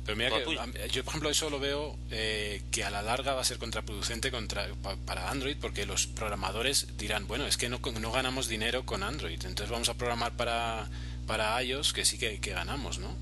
pero 0.06 0.16
mira 0.16 0.30
que 0.30 0.89
yo, 0.89 1.03
por 1.03 1.12
ejemplo, 1.12 1.30
eso 1.30 1.49
lo 1.49 1.60
veo 1.60 1.97
eh, 2.12 2.62
que 2.72 2.84
a 2.84 2.89
la 2.89 3.01
larga 3.01 3.34
va 3.34 3.41
a 3.41 3.45
ser 3.45 3.58
contraproducente 3.58 4.32
contra, 4.32 4.68
para 5.06 5.30
Android 5.30 5.58
porque 5.60 5.86
los 5.86 6.08
programadores 6.08 6.97
dirán, 6.97 7.28
bueno, 7.28 7.45
es 7.47 7.58
que 7.58 7.70
no, 7.70 7.80
no 7.80 8.12
ganamos 8.12 8.47
dinero 8.47 8.86
con 8.86 9.03
Android, 9.03 9.43
entonces 9.43 9.70
vamos 9.70 9.89
a 9.89 9.95
programar 9.95 10.34
para, 10.34 10.88
para 11.26 11.62
iOS 11.64 11.93
que 11.93 12.06
sí 12.06 12.18
que, 12.18 12.39
que 12.39 12.51
ganamos, 12.51 12.99
¿no? 12.99 13.16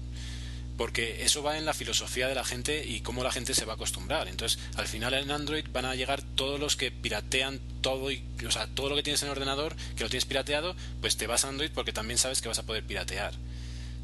porque 0.77 1.23
eso 1.23 1.43
va 1.43 1.57
en 1.57 1.65
la 1.65 1.73
filosofía 1.73 2.27
de 2.27 2.35
la 2.35 2.43
gente 2.43 2.85
y 2.85 3.01
cómo 3.01 3.23
la 3.23 3.31
gente 3.31 3.53
se 3.53 3.65
va 3.65 3.73
a 3.73 3.75
acostumbrar. 3.75 4.27
Entonces, 4.27 4.59
al 4.75 4.87
final 4.87 5.13
en 5.13 5.31
Android 5.31 5.65
van 5.71 5.85
a 5.85 5.95
llegar 5.95 6.21
todos 6.21 6.59
los 6.59 6.75
que 6.75 6.91
piratean 6.91 7.59
todo 7.81 8.11
y, 8.11 8.23
o 8.45 8.51
sea, 8.51 8.67
todo 8.67 8.89
lo 8.89 8.95
que 8.95 9.03
tienes 9.03 9.21
en 9.21 9.27
el 9.27 9.33
ordenador, 9.33 9.75
que 9.95 10.03
lo 10.03 10.09
tienes 10.09 10.25
pirateado, 10.25 10.75
pues 11.01 11.17
te 11.17 11.27
vas 11.27 11.45
a 11.45 11.49
Android 11.49 11.71
porque 11.73 11.93
también 11.93 12.17
sabes 12.17 12.41
que 12.41 12.47
vas 12.47 12.59
a 12.59 12.63
poder 12.63 12.83
piratear. 12.83 13.33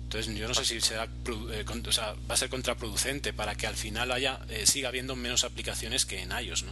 Entonces 0.09 0.35
yo 0.35 0.47
no 0.47 0.55
sé 0.55 0.65
si 0.65 0.81
será, 0.81 1.03
eh, 1.03 1.65
o 1.87 1.91
sea, 1.91 2.15
va 2.27 2.33
a 2.33 2.37
ser 2.37 2.49
contraproducente 2.49 3.31
para 3.31 3.53
que 3.53 3.67
al 3.67 3.75
final 3.75 4.11
haya 4.11 4.39
eh, 4.49 4.65
siga 4.65 4.89
habiendo 4.89 5.15
menos 5.15 5.43
aplicaciones 5.43 6.07
que 6.07 6.23
en 6.23 6.31
iOS, 6.31 6.63
¿no? 6.63 6.71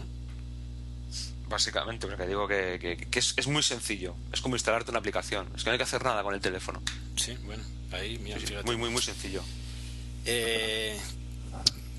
Básicamente, 1.48 2.08
porque 2.08 2.26
digo 2.26 2.48
que, 2.48 2.98
es, 3.14 3.48
muy 3.48 3.62
sencillo. 3.62 4.16
Es 4.34 4.42
como 4.42 4.56
instalarte 4.56 4.90
una 4.90 4.98
aplicación. 4.98 5.48
Es 5.56 5.64
que 5.64 5.70
no 5.70 5.74
hay 5.74 5.78
que 5.78 5.84
hacer 5.84 6.04
nada 6.04 6.24
con 6.24 6.34
el 6.34 6.42
teléfono. 6.42 6.82
Sí, 7.16 7.38
bueno, 7.44 7.64
ahí 7.92 8.18
mira, 8.18 8.40
muy, 8.66 8.76
muy, 8.76 8.90
muy 8.90 9.04
sencillo. 9.04 9.44
Eh, 10.26 11.00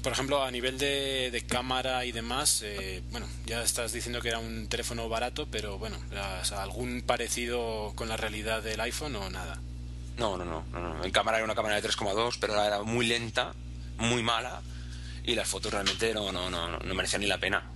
por 0.03 0.11
ejemplo, 0.11 0.43
a 0.43 0.51
nivel 0.51 0.77
de, 0.77 1.45
cámara 1.47 2.05
y 2.05 2.11
demás, 2.11 2.65
bueno, 3.13 3.29
ya 3.47 3.63
estás 3.63 3.93
diciendo 3.93 4.21
que 4.21 4.31
era 4.31 4.41
un 4.41 4.67
teléfono 4.67 5.09
barato, 5.09 5.47
pero 5.49 5.79
bueno, 5.79 5.99
¿algún 6.57 7.03
parecido 7.03 7.93
con 7.95 8.09
la 8.09 8.17
realidad 8.17 8.61
del 8.61 8.81
iPhone 8.81 9.15
o 9.15 9.31
nada? 9.31 9.61
No, 10.19 10.37
no, 10.37 10.45
no, 10.45 10.65
no, 10.73 11.05
En 11.05 11.11
cámara 11.13 11.39
era 11.39 11.45
una 11.45 11.55
cámara 11.55 11.81
de 11.81 11.89
3,2, 11.89 12.39
pero 12.41 12.61
era 12.61 12.83
muy 12.83 13.07
lenta, 13.07 13.55
muy 13.99 14.23
mala, 14.23 14.61
y 15.25 15.35
las 15.35 15.49
fotos 15.49 15.73
realmente 15.73 16.13
no, 16.13 16.33
no, 16.33 16.51
no, 16.51 16.69
no 16.69 16.95
merecían 16.95 17.21
ni 17.21 17.29
la 17.29 17.39
pena. 17.39 17.71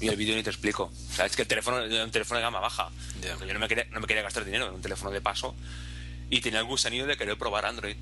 Y 0.00 0.08
el 0.08 0.16
vídeo 0.16 0.36
ni 0.36 0.42
te 0.42 0.50
explico. 0.50 0.84
O 0.84 1.12
sea, 1.12 1.26
es 1.26 1.34
que 1.34 1.42
el 1.42 1.48
teléfono 1.48 1.78
era 1.80 2.04
un 2.04 2.10
teléfono 2.10 2.38
de 2.38 2.44
gama 2.44 2.60
baja. 2.60 2.90
Yo 3.22 3.52
no 3.52 3.58
me, 3.58 3.66
quería, 3.66 3.86
no 3.90 4.00
me 4.00 4.06
quería 4.06 4.22
gastar 4.22 4.44
dinero 4.44 4.68
en 4.68 4.74
un 4.74 4.82
teléfono 4.82 5.10
de 5.10 5.20
paso. 5.20 5.56
Y 6.30 6.40
tenía 6.40 6.60
el 6.60 6.66
gusanillo 6.66 7.06
de 7.06 7.16
querer 7.16 7.36
probar 7.38 7.66
Android. 7.66 7.96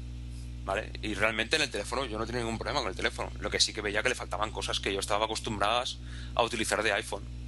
¿Vale? 0.65 0.91
Y 1.03 1.15
realmente 1.15 1.57
en 1.57 1.63
el 1.63 1.71
teléfono 1.71 2.05
yo 2.07 2.19
no 2.19 2.27
tenía 2.27 2.41
ningún 2.41 2.59
problema 2.59 2.81
con 2.81 2.89
el 2.89 2.97
teléfono. 2.97 3.31
Lo 3.39 3.51
que 3.51 3.61
sí 3.61 3.73
que 3.73 3.81
veía 3.81 4.03
que 4.03 4.09
le 4.09 4.15
faltaban 4.15 4.51
cosas 4.51 4.81
que 4.81 4.93
yo 4.93 4.99
estaba 4.99 5.27
acostumbradas 5.27 5.99
a 6.35 6.43
utilizar 6.43 6.83
de 6.83 6.93
iPhone 6.93 7.44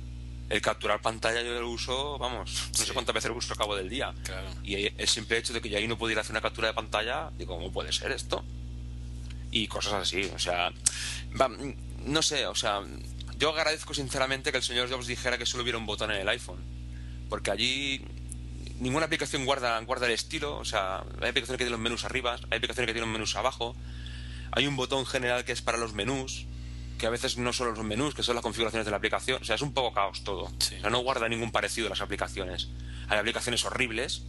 el 0.49 0.61
capturar 0.61 1.01
pantalla 1.01 1.43
yo 1.43 1.61
lo 1.61 1.69
uso, 1.69 2.19
vamos, 2.19 2.71
no 2.79 2.85
sé 2.85 2.93
cuántas 2.93 3.15
veces 3.15 3.31
lo 3.31 3.37
uso 3.37 3.53
a 3.53 3.57
cabo 3.57 3.75
del 3.77 3.89
día. 3.89 4.15
Y 4.63 4.87
el 4.87 5.09
simple 5.09 5.39
hecho 5.39 5.53
de 5.53 5.61
que 5.61 5.69
yo 5.69 5.79
ahí 5.79 5.89
no 5.89 5.99
pudiera 5.99 6.21
hacer 6.21 6.33
una 6.33 6.41
captura 6.41 6.69
de 6.69 6.75
pantalla, 6.75 7.31
digo, 7.37 7.57
¿cómo 7.57 7.73
puede 7.73 7.93
ser 7.93 8.13
esto? 8.13 8.45
Y 9.51 9.67
cosas 9.67 9.95
así, 9.95 10.31
o 10.35 10.39
sea, 10.39 10.73
no 12.05 12.23
sé, 12.23 12.47
o 12.47 12.55
sea, 12.55 12.83
yo 13.39 13.51
agradezco 13.51 13.95
sinceramente 13.95 14.51
que 14.51 14.59
el 14.59 14.63
señor 14.63 14.91
Jobs 14.91 15.07
dijera 15.07 15.39
que 15.39 15.47
solo 15.47 15.63
hubiera 15.63 15.79
un 15.79 15.87
botón 15.87 16.11
en 16.11 16.19
el 16.19 16.29
iPhone, 16.29 16.63
porque 17.29 17.51
allí 17.51 18.05
ninguna 18.79 19.07
aplicación 19.07 19.45
guarda, 19.45 19.79
guarda 19.81 20.07
el 20.07 20.13
estilo, 20.13 20.57
o 20.59 20.65
sea, 20.65 20.99
hay 21.21 21.31
aplicaciones 21.31 21.59
que 21.59 21.65
tienen 21.65 21.73
los 21.73 21.81
menús 21.81 22.05
arriba, 22.05 22.35
hay 22.51 22.59
aplicaciones 22.59 22.87
que 22.87 22.93
tienen 22.93 23.11
los 23.11 23.13
menús 23.13 23.35
abajo, 23.37 23.75
hay 24.53 24.67
un 24.67 24.77
botón 24.77 25.07
general 25.07 25.45
que 25.45 25.53
es 25.53 25.63
para 25.63 25.79
los 25.79 25.93
menús, 25.93 26.47
que 26.99 27.07
a 27.07 27.11
veces 27.11 27.37
no 27.37 27.53
son 27.53 27.69
los 27.69 27.85
menús, 27.85 28.15
que 28.15 28.23
son 28.23 28.35
las 28.35 28.43
configuraciones 28.43 28.85
de 28.85 28.91
la 28.91 28.97
aplicación. 28.97 29.41
O 29.41 29.45
sea, 29.45 29.55
es 29.55 29.63
un 29.63 29.73
poco 29.73 29.93
caos 29.93 30.25
todo. 30.25 30.45
O 30.45 30.61
sea, 30.61 30.91
no 30.91 30.99
guarda 31.01 31.29
ningún 31.29 31.53
parecido 31.53 31.89
las 31.89 32.01
aplicaciones. 32.01 32.69
Hay 33.09 33.19
aplicaciones 33.19 33.65
horribles, 33.65 34.23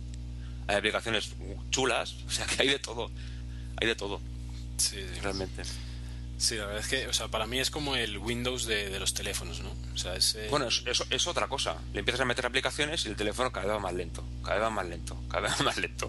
hay 0.68 0.76
aplicaciones 0.76 1.34
chulas, 1.70 2.16
o 2.28 2.30
sea, 2.30 2.46
que 2.46 2.64
hay 2.64 2.70
de 2.70 2.80
todo. 2.80 3.10
Hay 3.80 3.88
de 3.88 3.96
todo. 3.96 4.20
Sí, 4.78 5.02
realmente. 5.22 5.64
Sí, 6.38 6.56
la 6.56 6.68
verdad 6.68 6.82
es 6.82 6.88
que, 6.88 7.08
o 7.08 7.14
sea, 7.14 7.30
para 7.30 7.48
mí 7.48 7.60
es 7.60 7.72
como 7.72 7.96
el 7.96 8.20
Windows 8.20 8.66
de, 8.66 9.00
los 9.00 9.16
teléfonos, 9.16 9.62
¿no? 9.62 9.72
O 9.94 9.98
sea, 9.98 10.16
es, 10.16 10.38
Bueno, 10.52 10.68
es, 10.68 10.84
es, 11.10 11.28
otra 11.28 11.48
cosa. 11.48 11.78
Le 11.94 12.00
empiezas 12.00 12.22
a 12.22 12.26
meter 12.26 12.46
aplicaciones 12.46 13.06
y 13.06 13.10
el 13.10 13.16
teléfono 13.16 13.52
cada 13.52 13.66
vez 13.66 13.76
va 13.76 13.80
más 13.80 13.94
lento, 13.96 14.24
cada 14.44 14.56
vez 14.56 14.64
va 14.66 14.70
más 14.70 14.88
lento, 14.88 15.20
cada 15.32 15.48
vez 15.48 15.60
va 15.60 15.64
más 15.64 15.78
lento. 15.78 16.06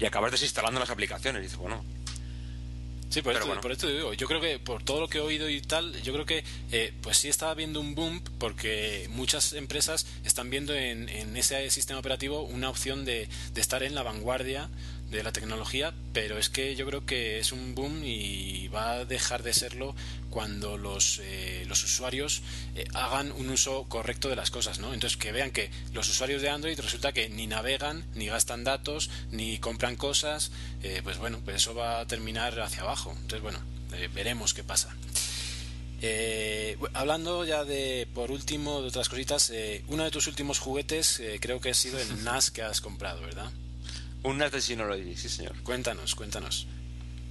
Y 0.00 0.06
acabas 0.06 0.32
desinstalando 0.32 0.80
las 0.80 0.90
aplicaciones 0.90 1.40
y 1.40 1.42
dices, 1.44 1.58
bueno, 1.58 1.84
Sí, 3.10 3.22
por, 3.22 3.34
esto, 3.34 3.60
por 3.60 3.72
esto 3.72 3.88
digo, 3.88 4.14
yo 4.14 4.28
creo 4.28 4.40
que 4.40 4.60
por 4.60 4.84
todo 4.84 5.00
lo 5.00 5.08
que 5.08 5.18
he 5.18 5.20
oído 5.20 5.50
y 5.50 5.60
tal, 5.60 6.00
yo 6.02 6.12
creo 6.12 6.26
que 6.26 6.44
eh, 6.70 6.92
pues 7.02 7.18
sí 7.18 7.28
está 7.28 7.50
habiendo 7.50 7.80
un 7.80 7.96
boom 7.96 8.22
porque 8.38 9.08
muchas 9.10 9.52
empresas 9.52 10.06
están 10.24 10.48
viendo 10.48 10.74
en, 10.76 11.08
en 11.08 11.36
ese 11.36 11.68
sistema 11.70 11.98
operativo 11.98 12.42
una 12.42 12.70
opción 12.70 13.04
de, 13.04 13.28
de 13.52 13.60
estar 13.60 13.82
en 13.82 13.96
la 13.96 14.04
vanguardia 14.04 14.70
de 15.10 15.22
la 15.22 15.32
tecnología, 15.32 15.92
pero 16.12 16.38
es 16.38 16.48
que 16.48 16.76
yo 16.76 16.86
creo 16.86 17.04
que 17.04 17.38
es 17.40 17.52
un 17.52 17.74
boom 17.74 18.02
y 18.04 18.68
va 18.68 18.92
a 18.92 19.04
dejar 19.04 19.42
de 19.42 19.52
serlo 19.52 19.94
cuando 20.30 20.78
los, 20.78 21.20
eh, 21.24 21.64
los 21.66 21.82
usuarios 21.82 22.42
eh, 22.76 22.84
hagan 22.94 23.32
un 23.32 23.50
uso 23.50 23.86
correcto 23.88 24.28
de 24.28 24.36
las 24.36 24.50
cosas, 24.50 24.78
¿no? 24.78 24.94
Entonces 24.94 25.16
que 25.16 25.32
vean 25.32 25.50
que 25.50 25.70
los 25.92 26.08
usuarios 26.08 26.42
de 26.42 26.50
Android 26.50 26.78
resulta 26.78 27.12
que 27.12 27.28
ni 27.28 27.48
navegan, 27.48 28.04
ni 28.14 28.26
gastan 28.26 28.62
datos, 28.62 29.10
ni 29.32 29.58
compran 29.58 29.96
cosas, 29.96 30.52
eh, 30.82 31.00
pues 31.02 31.18
bueno, 31.18 31.40
pues 31.44 31.56
eso 31.56 31.74
va 31.74 32.00
a 32.00 32.06
terminar 32.06 32.60
hacia 32.60 32.82
abajo. 32.82 33.10
Entonces 33.10 33.42
bueno, 33.42 33.58
veremos 34.14 34.54
qué 34.54 34.62
pasa. 34.62 34.94
hablando 36.94 37.44
ya 37.44 37.64
de, 37.64 38.06
por 38.14 38.30
último, 38.30 38.80
de 38.80 38.88
otras 38.88 39.08
cositas, 39.08 39.52
uno 39.88 40.04
de 40.04 40.10
tus 40.12 40.28
últimos 40.28 40.60
juguetes 40.60 41.20
creo 41.40 41.60
que 41.60 41.70
ha 41.70 41.74
sido 41.74 41.98
el 41.98 42.24
NAS 42.24 42.52
que 42.52 42.62
has 42.62 42.80
comprado, 42.80 43.20
¿verdad? 43.22 43.50
Un 44.22 44.42
Synology, 44.60 45.16
sí 45.16 45.28
señor. 45.28 45.56
Cuéntanos, 45.62 46.14
cuéntanos. 46.14 46.66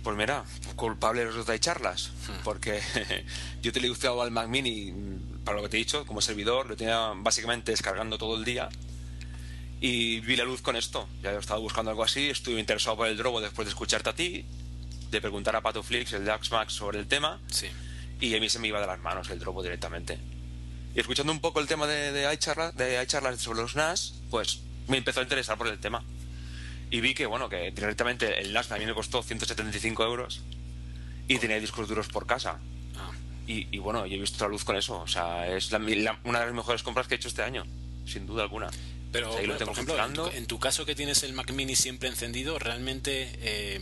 Pues 0.04 0.16
mira, 0.16 0.44
culpable 0.76 1.26
de 1.26 1.60
charlas, 1.60 2.12
hmm. 2.28 2.44
porque 2.44 2.82
yo 3.62 3.72
te 3.72 3.80
he 3.80 3.90
gustado 3.90 4.22
al 4.22 4.32
Mac 4.32 4.48
Mini, 4.48 4.94
para 5.44 5.58
lo 5.58 5.64
que 5.64 5.70
te 5.70 5.78
he 5.78 5.80
dicho, 5.80 6.06
como 6.06 6.22
servidor, 6.22 6.68
lo 6.68 6.76
tenía 6.76 7.12
básicamente 7.18 7.72
descargando 7.72 8.18
todo 8.18 8.38
el 8.38 8.46
día 8.46 8.70
y 9.82 10.22
vi 10.22 10.36
la 10.36 10.46
luz 10.46 10.62
con 10.62 10.76
esto. 10.76 11.08
Ya 11.22 11.34
he 11.34 11.38
estado 11.38 11.62
buscando 11.62 11.92
algo 11.92 12.04
así, 12.04 12.30
estuve 12.30 12.60
interesado 12.60 12.98
por 12.98 13.08
el 13.08 13.18
Drobo 13.18 13.42
después 13.42 13.66
de 13.66 13.70
escucharte 13.70 14.10
a 14.10 14.16
ti, 14.16 14.46
de 15.12 15.22
preguntar 15.22 15.56
a 15.56 15.62
Pato 15.62 15.84
Flix, 15.84 16.14
el 16.14 16.26
Dax 16.26 16.52
Max, 16.52 16.74
sobre 16.74 17.00
el 17.00 17.08
tema, 17.08 17.40
sí. 17.48 17.68
y 18.22 18.36
a 18.36 18.40
mí 18.40 18.50
se 18.50 18.60
me 18.60 18.70
iba 18.70 18.80
de 18.80 18.88
las 18.88 19.00
manos 19.00 19.30
el 19.30 19.40
Drobo 19.40 19.62
directamente. 19.62 20.18
Y 20.96 21.00
escuchando 21.00 21.32
un 21.32 21.40
poco 21.40 21.60
el 21.60 21.68
tema 21.68 21.88
de, 21.88 22.12
de 22.14 22.34
iCharlas, 22.34 22.76
de 22.76 23.02
iCharlas 23.04 23.40
sobre 23.40 23.62
los 23.62 23.76
NAS, 23.76 24.16
pues 24.30 24.62
me 24.88 24.98
empezó 24.98 25.20
a 25.20 25.24
interesar 25.24 25.58
por 25.58 25.68
el 25.68 25.78
tema 25.78 26.04
y 26.92 27.02
vi 27.02 27.14
que, 27.14 27.26
bueno, 27.26 27.50
que 27.50 27.72
directamente 27.72 28.42
el 28.42 28.54
NAS 28.54 28.72
a 28.72 28.78
mí 28.78 28.86
me 28.86 28.94
costó 28.94 29.22
175 29.22 30.04
euros 30.04 30.42
y 31.28 31.38
tenía 31.38 31.60
discos 31.60 31.88
duros 31.88 32.08
por 32.08 32.26
casa. 32.26 32.60
Ah. 32.98 33.12
Y, 33.48 33.78
bueno, 33.80 34.06
y 34.06 34.16
he 34.16 34.18
visto 34.18 34.44
la 34.44 34.50
luz 34.50 34.64
con 34.64 34.76
eso. 34.76 35.00
O 35.00 35.08
sea, 35.08 35.48
es 35.48 35.72
una 35.72 36.40
de 36.40 36.46
las 36.46 36.54
mejores 36.54 36.84
compras 36.84 37.08
que 37.08 37.16
he 37.16 37.18
hecho 37.18 37.28
este 37.28 37.44
año, 37.44 37.66
sin 38.06 38.26
duda 38.26 38.44
alguna. 38.44 38.70
Pero, 39.12 39.32
por 39.32 39.70
ejemplo, 39.70 40.32
en 40.32 40.46
tu, 40.46 40.60
caso 40.60 40.86
que 40.86 40.94
tienes 40.94 41.24
el 41.24 41.34
Mac 41.34 41.52
Mini 41.52 41.76
siempre 41.76 42.10
encendido, 42.10 42.60
¿realmente 42.60 43.32
eh, 43.40 43.82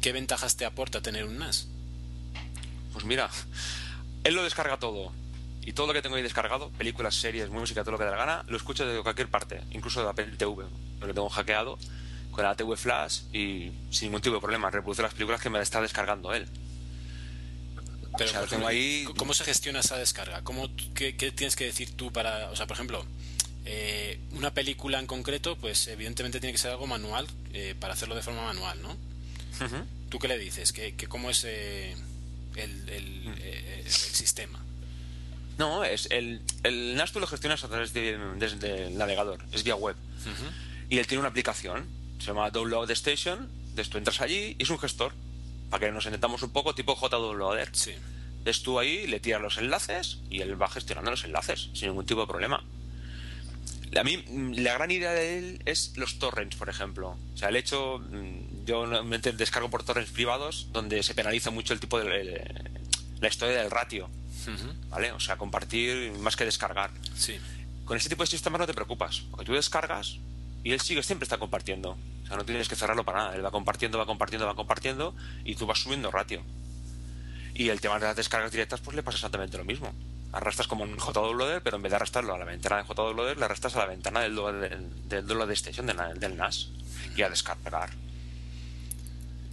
qué 0.00 0.12
ventajas 0.12 0.56
te 0.56 0.64
aporta 0.64 1.02
tener 1.02 1.24
un 1.24 1.38
NAS? 1.38 1.68
Pues 2.92 3.04
mira, 3.04 3.28
él 4.24 4.34
lo 4.34 4.42
descarga 4.42 4.78
todo. 4.78 5.12
Y 5.62 5.72
todo 5.72 5.88
lo 5.88 5.92
que 5.92 6.00
tengo 6.00 6.16
ahí 6.16 6.22
descargado, 6.22 6.70
películas, 6.70 7.16
series, 7.16 7.50
música, 7.50 7.82
todo 7.82 7.92
lo 7.92 7.98
que 7.98 8.04
da 8.04 8.12
la 8.12 8.16
gana, 8.16 8.44
lo 8.46 8.56
escucho 8.56 8.86
de 8.86 9.02
cualquier 9.02 9.28
parte, 9.28 9.62
incluso 9.72 10.02
de 10.02 10.08
Apple 10.08 10.36
TV, 10.38 10.64
lo 11.00 11.06
que 11.06 11.12
tengo 11.12 11.28
hackeado 11.28 11.76
con 12.36 12.44
la 12.44 12.54
TV 12.54 12.76
Flash 12.76 13.22
y 13.32 13.72
sin 13.90 14.08
ningún 14.08 14.20
tipo 14.20 14.34
de 14.34 14.40
problema, 14.40 14.70
reproduce 14.70 15.00
las 15.00 15.14
películas 15.14 15.40
que 15.40 15.48
me 15.48 15.58
está 15.60 15.80
descargando 15.80 16.34
él. 16.34 16.46
Pero, 18.18 18.30
¿cómo 19.16 19.34
se 19.34 19.44
gestiona 19.44 19.80
esa 19.80 19.96
descarga? 19.96 20.42
¿Cómo, 20.42 20.68
qué, 20.94 21.12
tienes 21.12 21.56
que 21.56 21.64
decir 21.64 21.96
tú 21.96 22.12
para, 22.12 22.50
o 22.50 22.56
sea, 22.56 22.66
por 22.66 22.74
ejemplo, 22.74 23.04
eh, 23.64 24.20
una 24.32 24.52
película 24.52 24.98
en 25.00 25.06
concreto, 25.06 25.56
pues 25.56 25.88
evidentemente 25.88 26.38
tiene 26.38 26.52
que 26.52 26.58
ser 26.58 26.70
algo 26.70 26.86
manual 26.86 27.26
eh, 27.52 27.74
para 27.78 27.94
hacerlo 27.94 28.14
de 28.14 28.22
forma 28.22 28.42
manual, 28.42 28.80
¿no? 28.82 28.96
¿Tú 30.10 30.18
qué 30.18 30.28
le 30.28 30.38
dices? 30.38 30.72
¿Qué, 30.72 30.94
cómo 31.08 31.30
es 31.30 31.44
eh, 31.44 31.96
el, 32.54 32.88
el, 32.88 33.90
sistema? 33.90 34.62
No, 35.56 35.84
es 35.84 36.06
el, 36.10 36.42
el 36.64 36.96
NAS 36.96 37.12
tú 37.12 37.20
lo 37.20 37.26
gestionas 37.26 37.64
a 37.64 37.68
través 37.68 37.94
de, 37.94 38.18
desde 38.36 38.88
el 38.88 38.98
navegador, 38.98 39.42
es 39.52 39.64
vía 39.64 39.74
web. 39.74 39.96
Y 40.88 40.98
él 40.98 41.06
tiene 41.06 41.20
una 41.20 41.30
aplicación, 41.30 41.86
se 42.18 42.26
llama 42.26 42.50
Download 42.50 42.90
Station, 42.90 43.48
de 43.74 43.82
esto 43.82 43.98
entras 43.98 44.20
allí 44.20 44.56
y 44.58 44.62
es 44.62 44.70
un 44.70 44.78
gestor 44.78 45.12
para 45.70 45.86
que 45.86 45.92
nos 45.92 46.06
entendamos 46.06 46.42
un 46.42 46.50
poco, 46.50 46.74
tipo 46.74 46.96
JWloader. 46.96 47.68
Sí. 47.72 47.92
Es 48.44 48.62
tú 48.62 48.78
ahí, 48.78 49.06
le 49.08 49.18
tiras 49.18 49.42
los 49.42 49.58
enlaces 49.58 50.18
y 50.30 50.40
él 50.40 50.60
va 50.60 50.68
gestionando 50.68 51.10
los 51.10 51.24
enlaces 51.24 51.68
sin 51.74 51.88
ningún 51.88 52.06
tipo 52.06 52.20
de 52.20 52.26
problema. 52.28 52.62
A 53.98 54.04
mí, 54.04 54.22
la 54.56 54.74
gran 54.74 54.90
idea 54.90 55.12
de 55.12 55.38
él 55.38 55.62
es 55.64 55.96
los 55.96 56.18
torrents, 56.18 56.56
por 56.56 56.68
ejemplo. 56.68 57.16
O 57.34 57.36
sea, 57.36 57.48
el 57.48 57.56
hecho, 57.56 57.98
mm, 57.98 58.64
yo 58.64 58.86
normalmente 58.86 59.32
descargo 59.32 59.70
por 59.70 59.84
torrents 59.84 60.10
privados 60.10 60.68
donde 60.72 61.02
se 61.02 61.14
penaliza 61.14 61.50
mucho 61.50 61.72
el 61.72 61.80
tipo 61.80 61.98
de. 61.98 62.68
la 63.20 63.28
historia 63.28 63.62
del 63.62 63.70
ratio. 63.70 64.08
¿Vale? 64.90 65.10
O 65.10 65.18
sea, 65.18 65.36
compartir 65.36 66.12
más 66.12 66.36
que 66.36 66.44
descargar. 66.44 66.92
Sí. 67.16 67.36
Con 67.84 67.96
este 67.96 68.08
tipo 68.08 68.22
de 68.22 68.28
sistemas 68.28 68.60
no 68.60 68.66
te 68.66 68.74
preocupas, 68.74 69.22
porque 69.30 69.44
tú 69.44 69.54
descargas 69.54 70.18
y 70.66 70.72
él 70.72 70.80
sigue, 70.80 71.00
siempre 71.04 71.22
está 71.22 71.38
compartiendo. 71.38 71.90
O 71.90 72.26
sea, 72.26 72.36
no 72.36 72.44
tienes 72.44 72.68
que 72.68 72.74
cerrarlo 72.74 73.04
para 73.04 73.18
nada. 73.18 73.36
Él 73.36 73.44
va 73.44 73.52
compartiendo, 73.52 73.98
va 73.98 74.04
compartiendo, 74.04 74.46
va 74.46 74.56
compartiendo 74.56 75.14
y 75.44 75.54
tú 75.54 75.64
vas 75.64 75.78
subiendo 75.78 76.10
ratio. 76.10 76.42
Y 77.54 77.68
el 77.68 77.80
tema 77.80 78.00
de 78.00 78.06
las 78.06 78.16
descargas 78.16 78.50
directas, 78.50 78.80
pues 78.80 78.96
le 78.96 79.04
pasa 79.04 79.16
exactamente 79.16 79.56
lo 79.56 79.64
mismo. 79.64 79.94
Arrastras 80.32 80.66
como 80.66 80.84
en 80.84 80.96
JWloader, 80.96 81.62
pero 81.62 81.76
en 81.76 81.84
vez 81.84 81.90
de 81.90 81.96
arrastrarlo 81.96 82.34
a 82.34 82.38
la 82.38 82.44
ventana 82.44 82.82
de 82.82 82.82
JWloader, 82.82 83.38
le 83.38 83.44
arrastras 83.44 83.76
a 83.76 83.78
la 83.78 83.86
ventana 83.86 84.22
del, 84.22 84.34
download 84.34 85.52
station 85.52 85.86
del, 85.86 85.98
del, 86.18 86.36
NAS 86.36 86.70
y 87.16 87.22
a 87.22 87.30
descargar. 87.30 87.90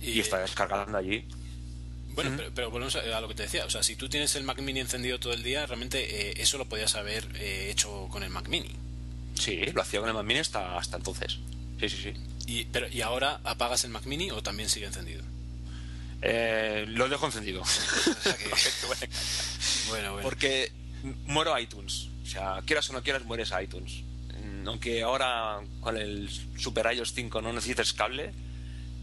Y, 0.02 0.20
está 0.20 0.40
descargando 0.40 0.98
allí. 0.98 1.28
Bueno, 2.16 2.42
pero, 2.56 2.72
volvemos 2.72 2.96
a, 2.96 3.22
lo 3.22 3.28
que 3.28 3.36
te 3.36 3.44
decía. 3.44 3.66
O 3.66 3.70
sea, 3.70 3.84
si 3.84 3.96
tú 3.96 4.10
tienes 4.10 4.36
el 4.36 4.46
Mac 4.46 4.60
Mini 4.60 4.80
encendido 4.80 5.20
todo 5.20 5.34
el 5.34 5.44
día, 5.44 5.68
realmente 5.68 6.32
eh, 6.32 6.34
eso 6.38 6.58
lo 6.58 6.66
podías 6.66 6.96
haber 6.96 7.24
eh, 7.36 7.70
hecho 7.70 8.08
con 8.10 8.24
el 8.24 8.32
Mac 8.32 8.48
Mini. 8.48 8.76
Sí, 9.34 9.66
lo 9.74 9.82
hacía 9.82 10.00
con 10.00 10.10
el 10.10 10.16
Mac 10.16 10.26
Mini 10.26 10.40
hasta, 10.40 10.78
hasta 10.78 10.98
entonces. 10.98 11.40
Sí, 11.80 11.90
sí, 11.90 11.98
sí. 11.98 12.14
¿Y, 12.46 12.66
pero, 12.66 12.88
¿Y 12.90 13.02
ahora 13.02 13.40
apagas 13.44 13.84
el 13.84 13.92
Mac 13.92 14.06
Mini 14.06 14.32
o 14.32 14.42
también 14.44 14.70
sigue 14.70 14.86
encendido? 14.86 15.24
Eh, 16.22 16.86
lo 16.88 17.10
dejo 17.10 17.26
encendido. 17.26 17.64
bueno, 19.90 20.14
bueno. 20.14 20.24
Porque 20.24 20.72
muero 21.26 21.58
iTunes. 21.60 22.10
O 22.24 22.26
sea, 22.26 22.62
quieras 22.66 22.90
o 22.90 22.94
no 22.94 23.04
quieras, 23.04 23.24
mueres 23.26 23.52
a 23.52 23.62
iTunes. 23.62 24.04
Mm, 24.42 24.68
aunque 24.68 25.04
ahora 25.04 25.60
con 25.82 25.98
el 25.98 26.30
Super 26.58 26.94
iOS 26.94 27.14
5 27.14 27.42
no 27.42 27.52
necesites 27.54 27.94
cable, 27.94 28.34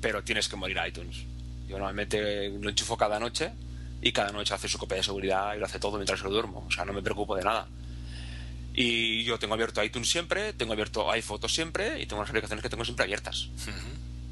pero 0.01 0.25
tienes 0.25 0.49
que 0.49 0.57
morir 0.57 0.79
a 0.79 0.89
iTunes. 0.89 1.25
Yo 1.69 1.77
normalmente 1.77 2.49
lo 2.49 2.69
enchufo 2.69 2.97
cada 2.97 3.21
noche 3.21 3.53
y 4.03 4.13
cada 4.13 4.33
noche 4.33 4.55
hace 4.55 4.69
su 4.69 4.79
copia 4.79 4.97
de 4.97 5.03
seguridad 5.03 5.55
y 5.55 5.59
lo 5.59 5.67
hace 5.67 5.79
todo 5.79 5.97
mientras 5.97 6.21
yo 6.23 6.31
duermo. 6.31 6.65
O 6.67 6.71
sea, 6.71 6.85
no 6.85 6.93
me 6.93 7.03
preocupo 7.03 7.37
de 7.37 7.45
nada. 7.45 7.69
Y 8.75 9.25
yo 9.25 9.39
tengo 9.39 9.55
abierto 9.55 9.83
iTunes 9.83 10.09
siempre, 10.09 10.53
tengo 10.53 10.73
abierto 10.73 11.11
iPhotos 11.11 11.53
siempre 11.53 12.01
y 12.01 12.07
tengo 12.07 12.23
las 12.23 12.31
aplicaciones 12.31 12.63
que 12.63 12.69
tengo 12.69 12.85
siempre 12.85 13.05
abiertas. 13.05 13.49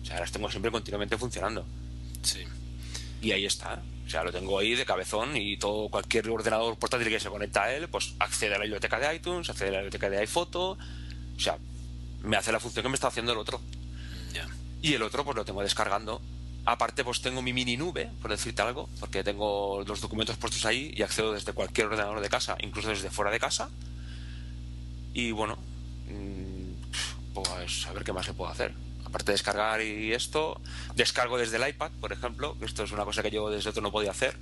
O 0.02 0.06
sea, 0.06 0.20
las 0.20 0.30
tengo 0.30 0.50
siempre 0.50 0.70
continuamente 0.70 1.18
funcionando. 1.18 1.66
Sí. 2.22 2.44
Y 3.20 3.32
ahí 3.32 3.44
está. 3.44 3.82
O 4.06 4.10
sea, 4.10 4.22
lo 4.22 4.32
tengo 4.32 4.58
ahí 4.58 4.74
de 4.74 4.86
cabezón 4.86 5.36
y 5.36 5.58
todo 5.58 5.88
cualquier 5.88 6.30
ordenador 6.30 6.78
portátil 6.78 7.08
que 7.08 7.20
se 7.20 7.28
conecta 7.28 7.64
a 7.64 7.74
él, 7.74 7.88
pues 7.88 8.14
accede 8.20 8.54
a 8.54 8.58
la 8.58 8.64
biblioteca 8.64 8.98
de 8.98 9.16
iTunes, 9.16 9.50
accede 9.50 9.68
a 9.68 9.72
la 9.72 9.78
biblioteca 9.78 10.08
de 10.08 10.18
iPhoto. 10.18 10.78
O 11.36 11.40
sea, 11.40 11.58
me 12.22 12.36
hace 12.36 12.52
la 12.52 12.60
función 12.60 12.84
que 12.84 12.88
me 12.88 12.94
está 12.94 13.08
haciendo 13.08 13.32
el 13.32 13.38
otro. 13.38 13.60
Y 14.80 14.94
el 14.94 15.02
otro, 15.02 15.24
pues 15.24 15.36
lo 15.36 15.44
tengo 15.44 15.60
descargando. 15.60 16.22
Aparte, 16.64 17.02
pues 17.02 17.20
tengo 17.20 17.42
mi 17.42 17.52
mini 17.52 17.76
nube, 17.76 18.10
por 18.22 18.30
decirte 18.30 18.62
algo, 18.62 18.88
porque 19.00 19.24
tengo 19.24 19.82
los 19.84 20.00
documentos 20.00 20.36
puestos 20.36 20.64
ahí 20.66 20.92
y 20.94 21.02
accedo 21.02 21.32
desde 21.32 21.52
cualquier 21.52 21.88
ordenador 21.88 22.20
de 22.20 22.28
casa, 22.28 22.56
incluso 22.60 22.90
desde 22.90 23.10
fuera 23.10 23.32
de 23.32 23.40
casa 23.40 23.70
y 25.18 25.32
bueno, 25.32 25.58
mm, 26.06 27.34
pues 27.34 27.86
a 27.88 27.92
ver 27.92 28.04
qué 28.04 28.12
más 28.12 28.24
se 28.24 28.34
puede 28.34 28.52
hacer. 28.52 28.72
Aparte 29.04 29.26
de 29.26 29.32
descargar 29.32 29.82
y 29.82 30.12
esto, 30.12 30.60
descargo 30.94 31.38
desde 31.38 31.56
el 31.56 31.68
iPad, 31.68 31.90
por 32.00 32.12
ejemplo, 32.12 32.56
esto 32.60 32.84
es 32.84 32.92
una 32.92 33.04
cosa 33.04 33.20
que 33.20 33.32
yo 33.32 33.50
desde 33.50 33.70
otro 33.70 33.82
no 33.82 33.90
podía 33.90 34.12
hacer. 34.12 34.36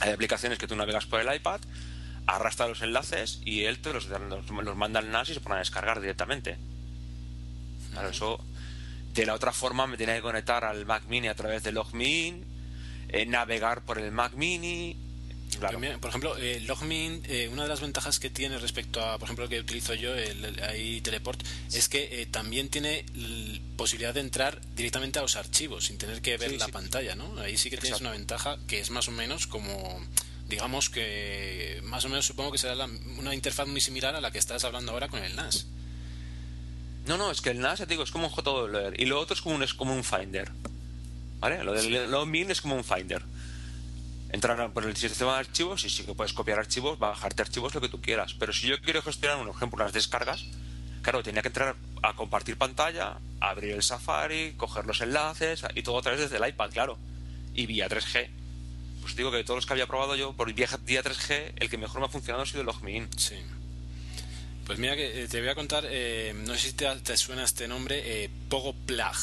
Hay 0.00 0.12
aplicaciones 0.12 0.58
que 0.58 0.66
tú 0.66 0.76
navegas 0.76 1.04
por 1.04 1.20
el 1.20 1.34
iPad, 1.34 1.60
arrastra 2.26 2.68
los 2.68 2.80
enlaces 2.80 3.42
y 3.44 3.64
él 3.64 3.80
te 3.80 3.92
los, 3.92 4.08
los, 4.08 4.76
manda 4.76 4.98
al 5.00 5.10
NAS 5.10 5.28
y 5.28 5.34
se 5.34 5.40
pone 5.40 5.56
a 5.56 5.58
descargar 5.58 6.00
directamente. 6.00 6.56
Claro, 7.92 8.08
eso 8.08 8.42
de 9.12 9.26
la 9.26 9.34
otra 9.34 9.52
forma 9.52 9.86
me 9.86 9.98
tenía 9.98 10.14
que 10.14 10.22
conectar 10.22 10.64
al 10.64 10.86
Mac 10.86 11.02
Mini 11.06 11.28
a 11.28 11.34
través 11.34 11.62
de 11.64 11.72
LogMeIn, 11.72 12.46
eh, 13.10 13.26
navegar 13.26 13.82
por 13.82 13.98
el 13.98 14.10
Mac 14.10 14.32
Mini, 14.32 14.96
por 16.00 16.10
ejemplo, 16.10 16.36
el 16.36 16.66
Logmin, 16.66 17.22
eh, 17.26 17.48
una 17.50 17.62
de 17.62 17.68
las 17.68 17.80
ventajas 17.80 18.18
que 18.18 18.30
tiene 18.30 18.58
respecto 18.58 19.00
a, 19.04 19.18
por 19.18 19.26
ejemplo, 19.26 19.44
lo 19.44 19.48
que 19.48 19.60
utilizo 19.60 19.94
yo, 19.94 20.14
el, 20.14 20.60
ahí 20.62 21.00
Teleport, 21.00 21.42
es 21.72 21.88
que 21.88 22.22
eh, 22.22 22.26
también 22.26 22.68
tiene 22.68 23.04
posibilidad 23.76 24.14
de 24.14 24.20
entrar 24.20 24.60
directamente 24.74 25.18
a 25.18 25.22
los 25.22 25.36
archivos 25.36 25.86
sin 25.86 25.98
tener 25.98 26.20
que 26.20 26.36
ver 26.36 26.52
la 26.52 26.68
pantalla, 26.68 27.14
¿no? 27.14 27.40
Ahí 27.40 27.56
sí 27.56 27.70
que 27.70 27.78
tienes 27.78 28.00
una 28.00 28.12
ventaja 28.12 28.58
que 28.66 28.80
es 28.80 28.90
más 28.90 29.08
o 29.08 29.12
menos 29.12 29.46
como 29.46 30.00
digamos 30.48 30.88
que 30.88 31.80
más 31.84 32.04
o 32.06 32.08
menos 32.08 32.24
supongo 32.24 32.52
que 32.52 32.58
será 32.58 32.86
una 33.18 33.34
interfaz 33.34 33.68
muy 33.68 33.82
similar 33.82 34.16
a 34.16 34.20
la 34.20 34.30
que 34.30 34.38
estás 34.38 34.64
hablando 34.64 34.92
ahora 34.92 35.08
con 35.08 35.22
el 35.22 35.36
NAS. 35.36 35.66
No, 37.06 37.18
no, 37.18 37.30
es 37.30 37.40
que 37.42 37.50
el 37.50 37.60
NAS, 37.60 37.80
te 37.80 37.86
digo, 37.86 38.02
es 38.02 38.10
como 38.10 38.28
un 38.28 38.32
JWR 38.32 38.98
y 38.98 39.04
lo 39.04 39.20
otro 39.20 39.34
es 39.34 39.42
como 39.42 39.54
un, 39.56 39.62
es 39.62 39.74
como 39.74 39.94
un 39.94 40.04
Finder. 40.04 40.50
¿Vale? 41.40 41.62
Lo 41.62 41.72
del 41.72 42.10
Logmin 42.10 42.50
es 42.50 42.60
como 42.60 42.74
un 42.76 42.84
Finder 42.84 43.22
entrar 44.30 44.72
por 44.72 44.84
el 44.84 44.96
sistema 44.96 45.34
de 45.34 45.40
archivos 45.40 45.84
y 45.84 45.90
sí 45.90 46.04
que 46.04 46.14
puedes 46.14 46.32
copiar 46.32 46.58
archivos, 46.58 46.98
bajarte 46.98 47.42
archivos, 47.42 47.74
lo 47.74 47.80
que 47.80 47.88
tú 47.88 48.00
quieras. 48.00 48.34
Pero 48.34 48.52
si 48.52 48.68
yo 48.68 48.80
quiero 48.80 49.02
gestionar, 49.02 49.38
un 49.38 49.48
ejemplo, 49.48 49.82
las 49.82 49.92
descargas, 49.92 50.44
claro, 51.02 51.22
tenía 51.22 51.42
que 51.42 51.48
entrar 51.48 51.76
a 52.02 52.14
compartir 52.14 52.56
pantalla, 52.56 53.18
abrir 53.40 53.72
el 53.72 53.82
Safari, 53.82 54.54
coger 54.56 54.86
los 54.86 55.00
enlaces 55.00 55.64
y 55.74 55.82
todo 55.82 55.98
a 55.98 56.02
través 56.02 56.20
desde 56.20 56.36
el 56.36 56.48
iPad, 56.48 56.70
claro. 56.70 56.98
Y 57.54 57.66
vía 57.66 57.88
3G. 57.88 58.28
Pues 59.00 59.16
digo 59.16 59.30
que 59.30 59.38
de 59.38 59.44
todos 59.44 59.58
los 59.58 59.66
que 59.66 59.72
había 59.72 59.86
probado 59.86 60.16
yo, 60.16 60.34
por 60.34 60.52
vía 60.52 60.68
3G, 60.68 61.52
el 61.56 61.70
que 61.70 61.78
mejor 61.78 62.00
me 62.00 62.06
ha 62.06 62.10
funcionado 62.10 62.42
ha 62.42 62.46
sido 62.46 62.60
el 62.60 62.66
Logmein. 62.66 63.08
Sí. 63.16 63.36
Pues 64.68 64.78
mira 64.78 64.96
que 64.96 65.22
eh, 65.22 65.28
te 65.28 65.40
voy 65.40 65.48
a 65.48 65.54
contar, 65.54 65.86
eh, 65.88 66.34
no 66.36 66.54
sé 66.54 66.68
si 66.68 66.72
te, 66.74 67.16
suena 67.16 67.44
este 67.44 67.66
nombre, 67.66 68.02
eh, 68.04 68.30
Pogo 68.50 68.74
Plug. 68.74 69.16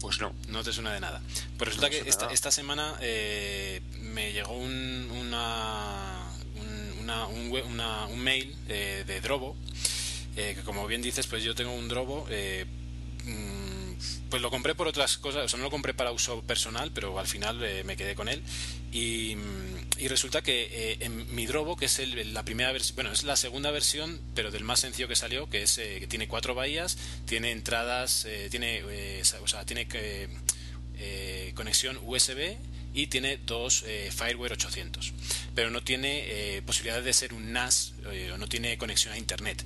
Pues 0.00 0.20
no. 0.20 0.32
No 0.48 0.62
te 0.62 0.72
suena 0.72 0.92
de 0.92 1.00
nada. 1.00 1.20
Pues 1.56 1.68
resulta 1.68 1.90
que 1.90 2.08
esta, 2.08 2.26
esta, 2.30 2.50
semana 2.50 2.94
eh, 3.00 3.80
me 4.00 4.32
llegó 4.32 4.52
un, 4.52 5.10
una, 5.10 6.26
un, 7.28 7.80
un, 8.10 8.18
mail 8.18 8.54
eh, 8.68 9.04
de 9.06 9.20
Drobo, 9.20 9.56
eh, 10.36 10.54
que 10.56 10.62
como 10.62 10.86
bien 10.86 11.02
dices, 11.02 11.26
pues 11.26 11.42
yo 11.42 11.54
tengo 11.54 11.72
un 11.72 11.88
Drobo. 11.88 12.26
Mm, 13.24 13.85
pues 14.30 14.42
lo 14.42 14.50
compré 14.50 14.74
por 14.74 14.88
otras 14.88 15.18
cosas, 15.18 15.44
o 15.44 15.48
sea, 15.48 15.58
no 15.58 15.64
lo 15.64 15.70
compré 15.70 15.94
para 15.94 16.12
uso 16.12 16.42
personal, 16.42 16.90
pero 16.94 17.18
al 17.18 17.26
final 17.26 17.58
me 17.84 17.96
quedé 17.96 18.14
con 18.14 18.28
él. 18.28 18.42
Y, 18.92 19.36
resulta 20.08 20.42
que 20.42 20.68
eh, 20.70 20.98
en 21.00 21.34
mi 21.34 21.46
Drobo, 21.46 21.76
que 21.76 21.84
es 21.86 22.00
la 22.32 22.44
primera 22.44 22.72
versión, 22.72 22.94
bueno, 22.96 23.12
es 23.12 23.24
la 23.24 23.36
segunda 23.36 23.70
versión, 23.70 24.20
pero 24.34 24.50
del 24.50 24.64
más 24.64 24.80
sencillo 24.80 25.08
que 25.08 25.16
salió, 25.16 25.50
que 25.50 25.62
es 25.62 25.76
eh, 25.78 25.98
que 26.00 26.06
tiene 26.06 26.28
cuatro 26.28 26.54
bahías, 26.54 26.96
tiene 27.26 27.50
entradas, 27.50 28.24
eh, 28.24 28.48
tiene, 28.50 28.82
o 29.42 29.48
sea, 29.48 29.66
tiene 29.66 29.86
conexión 31.54 31.98
USB 32.02 32.56
y 32.94 33.08
tiene 33.08 33.36
dos 33.36 33.84
Fireware 34.10 34.54
800, 34.54 35.12
pero 35.56 35.70
no 35.70 35.82
tiene 35.82 36.62
posibilidad 36.64 37.02
de 37.02 37.12
ser 37.12 37.34
un 37.34 37.52
NAS 37.52 37.94
o 38.32 38.38
no 38.38 38.46
tiene 38.46 38.78
conexión 38.78 39.14
a 39.14 39.18
Internet. 39.18 39.64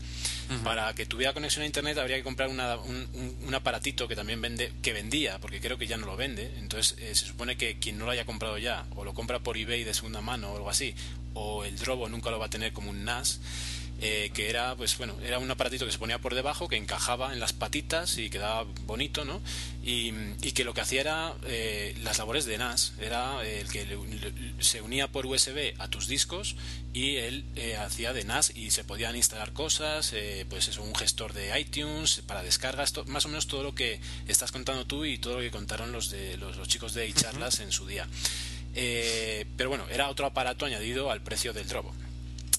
Para 0.65 0.93
que 0.95 1.07
tuviera 1.07 1.33
conexión 1.33 1.63
a 1.63 1.67
internet 1.67 1.97
habría 1.99 2.17
que 2.17 2.25
comprar 2.25 2.49
un, 2.49 3.55
aparatito 3.55 4.09
que 4.09 4.17
también 4.17 4.41
vende, 4.41 4.73
que 4.83 4.93
vendía, 4.93 5.39
porque 5.39 5.61
creo 5.61 5.79
que 5.79 5.87
ya 5.87 5.97
no 5.97 6.07
lo 6.07 6.17
vende. 6.17 6.53
Entonces 6.59 6.97
eh, 6.99 7.15
se 7.15 7.27
supone 7.27 7.57
que 7.57 7.79
quien 7.79 7.99
no 7.99 8.05
lo 8.05 8.11
haya 8.11 8.25
comprado 8.25 8.59
ya, 8.59 8.87
o 8.97 9.05
lo 9.05 9.15
compra 9.15 9.39
por 9.39 9.57
eBay 9.57 9.85
de 9.85 9.95
segunda 9.95 10.21
mano 10.21 10.53
o 10.53 10.57
algo 10.57 10.71
así, 10.71 10.95
o 11.35 11.65
el 11.65 11.77
Drobo 11.79 12.09
nunca 12.09 12.31
lo 12.31 12.39
va 12.39 12.47
a 12.47 12.51
tener 12.51 12.73
como 12.73 12.91
un 12.91 13.05
NAS. 13.05 13.41
Eh, 14.03 14.31
que 14.33 14.49
era, 14.49 14.75
pues 14.77 14.97
bueno, 14.97 15.15
era 15.23 15.39
un 15.39 15.51
aparatito 15.51 15.85
que 15.85 15.93
se 15.93 15.99
ponía 15.99 16.19
por 16.19 16.35
debajo, 16.35 16.69
que 16.69 16.77
encajaba 16.77 17.35
en 17.35 17.41
las 17.41 17.53
patitas 17.53 18.17
y 18.17 18.31
quedaba 18.31 18.65
bonito, 18.87 19.27
¿no? 19.27 19.43
Y, 19.83 20.13
que 20.53 20.65
lo 20.65 20.73
que 20.73 20.81
hacía 20.81 21.03
era 21.03 21.35
eh, 21.45 21.95
las 22.03 22.19
labores 22.19 22.47
de 22.47 22.57
NAS, 22.59 22.95
era 22.99 23.47
el 23.47 23.71
que 23.71 23.87
se 24.59 24.81
unía 24.81 25.09
por 25.09 25.27
USB 25.27 25.75
a 25.79 25.89
tus 25.89 26.09
discos 26.09 26.57
y 26.93 27.17
él 27.17 27.45
eh, 27.57 27.77
hacía 27.77 28.13
de 28.13 28.25
NAS 28.25 28.53
y 28.57 28.71
se 28.71 28.85
podían 28.85 29.17
instalar 29.17 29.53
cosas, 29.53 30.15
pues 30.49 30.69
eso, 30.69 30.83
un 30.83 30.95
gestor 30.95 31.35
de 31.35 31.59
iTunes 31.61 32.23
para 32.27 32.43
descargas, 32.43 32.95
más 33.07 33.27
o 33.27 33.29
menos 33.29 33.47
todo 33.47 33.63
lo 33.63 33.75
que 33.75 34.01
estás 34.27 34.51
contando 34.51 34.87
tú 34.87 35.05
y 35.05 35.19
todo 35.19 35.37
lo 35.37 35.41
que 35.41 35.51
contaron 35.51 35.93
los 35.93 36.11
de 36.11 36.37
los, 36.39 36.57
chicos 36.69 36.95
de 36.95 37.07
iCharlas 37.07 37.61
en 37.61 37.71
su 37.71 37.87
día. 37.87 38.09
pero 38.75 39.69
bueno, 39.69 39.87
era 39.91 40.09
otro 40.09 40.27
aparato 40.27 40.65
añadido 40.65 41.11
al 41.11 41.21
precio 41.21 41.53
del 41.53 41.69
Drobo. 41.69 41.95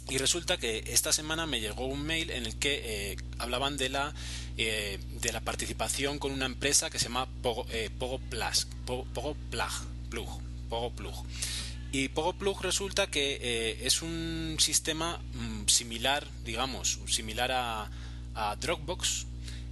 Y 0.10 0.18
resulta 0.18 0.58
que 0.58 0.84
esta 0.88 1.14
semana 1.14 1.46
me 1.46 1.62
llegó 1.62 1.86
un 1.86 2.04
mail 2.04 2.32
en 2.32 2.46
el 2.46 2.58
que 2.58 2.82
eh, 2.84 3.18
hablaban 3.38 3.78
de 3.78 3.90
la, 3.90 4.14
eh, 4.58 5.00
de 5.22 5.32
la 5.32 5.42
participación 5.42 6.20
con 6.20 6.32
una 6.32 6.46
empresa 6.46 6.90
que 6.90 7.00
se 7.00 7.06
llama 7.06 7.30
Pogo, 7.42 7.66
eh, 7.72 7.90
Pogo 7.98 8.20
Plus, 8.20 8.68
Pogo, 8.86 9.06
Plug, 9.50 10.42
Pogo 10.70 10.92
Plug. 10.92 11.26
Y 11.94 12.10
Pogo 12.10 12.34
Plug 12.34 12.62
resulta 12.62 13.08
que 13.08 13.78
es 13.82 14.02
un 14.02 14.58
sistema 14.60 15.22
mm, 15.34 15.68
similar, 15.68 16.28
digamos, 16.44 17.00
similar 17.08 17.52
a, 17.52 17.90
a, 18.34 18.56
Dropbox, 18.58 19.28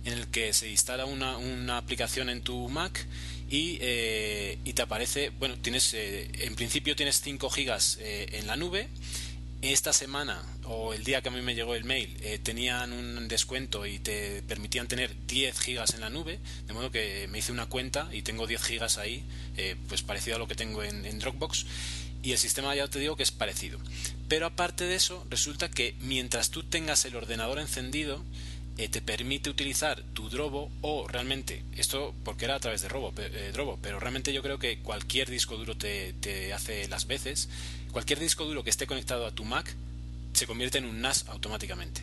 en 0.05 0.13
el 0.13 0.27
que 0.27 0.53
se 0.53 0.69
instala 0.69 1.05
una, 1.05 1.37
una 1.37 1.77
aplicación 1.77 2.29
en 2.29 2.41
tu 2.41 2.69
Mac 2.69 3.07
y, 3.49 3.79
y, 4.63 4.73
te 4.73 4.81
aparece, 4.81 5.29
bueno, 5.31 5.57
tienes, 5.57 5.93
en 5.93 6.55
principio 6.55 6.95
tienes 6.95 7.21
5 7.21 7.49
gigas 7.49 7.97
en 8.01 8.47
la 8.47 8.55
nube 8.55 8.89
esta 9.61 9.91
semana 9.91 10.41
o 10.63 10.93
el 10.93 11.03
día 11.03 11.21
que 11.21 11.29
a 11.29 11.31
mí 11.31 11.41
me 11.41 11.53
llegó 11.53 11.75
el 11.75 11.83
mail 11.83 12.15
eh, 12.21 12.39
tenían 12.41 12.93
un 12.93 13.27
descuento 13.27 13.85
y 13.85 13.99
te 13.99 14.41
permitían 14.43 14.87
tener 14.87 15.13
10 15.27 15.59
gigas 15.59 15.93
en 15.93 16.01
la 16.01 16.09
nube, 16.09 16.39
de 16.65 16.73
modo 16.73 16.91
que 16.91 17.27
me 17.29 17.39
hice 17.39 17.51
una 17.51 17.65
cuenta 17.65 18.09
y 18.11 18.21
tengo 18.21 18.47
10 18.47 18.61
gigas 18.61 18.97
ahí, 18.97 19.23
eh, 19.57 19.75
pues 19.87 20.01
parecido 20.01 20.37
a 20.37 20.39
lo 20.39 20.47
que 20.47 20.55
tengo 20.55 20.83
en, 20.83 21.19
Dropbox. 21.19 21.65
Y 22.21 22.33
el 22.33 22.37
sistema 22.37 22.75
ya 22.75 22.87
te 22.87 22.99
digo 22.99 23.15
que 23.15 23.23
es 23.23 23.31
parecido. 23.31 23.79
Pero 24.27 24.45
aparte 24.45 24.83
de 24.83 24.95
eso, 24.95 25.25
resulta 25.29 25.69
que 25.69 25.95
mientras 26.01 26.49
tú 26.51 26.63
tengas 26.63 27.05
el 27.05 27.15
ordenador 27.15 27.59
encendido, 27.59 28.23
eh, 28.77 28.89
te 28.89 29.01
permite 29.01 29.49
utilizar 29.49 30.03
tu 30.13 30.29
Drobo 30.29 30.69
o 30.81 31.07
realmente, 31.07 31.63
esto 31.75 32.13
porque 32.23 32.45
era 32.45 32.55
a 32.55 32.59
través 32.59 32.81
de 32.81 32.87
Robo, 32.87 33.13
Drobo, 33.53 33.77
pero 33.81 33.99
realmente 33.99 34.31
yo 34.31 34.41
creo 34.41 34.59
que 34.59 34.79
cualquier 34.79 35.29
disco 35.29 35.57
duro 35.57 35.75
te, 35.75 36.13
te 36.13 36.53
hace 36.53 36.87
las 36.87 37.07
veces 37.07 37.49
cualquier 37.91 38.19
disco 38.19 38.45
duro 38.45 38.63
que 38.63 38.69
esté 38.69 38.87
conectado 38.87 39.25
a 39.25 39.31
tu 39.31 39.45
Mac 39.45 39.75
se 40.33 40.47
convierte 40.47 40.77
en 40.77 40.85
un 40.85 41.01
NAS 41.01 41.25
automáticamente. 41.27 42.01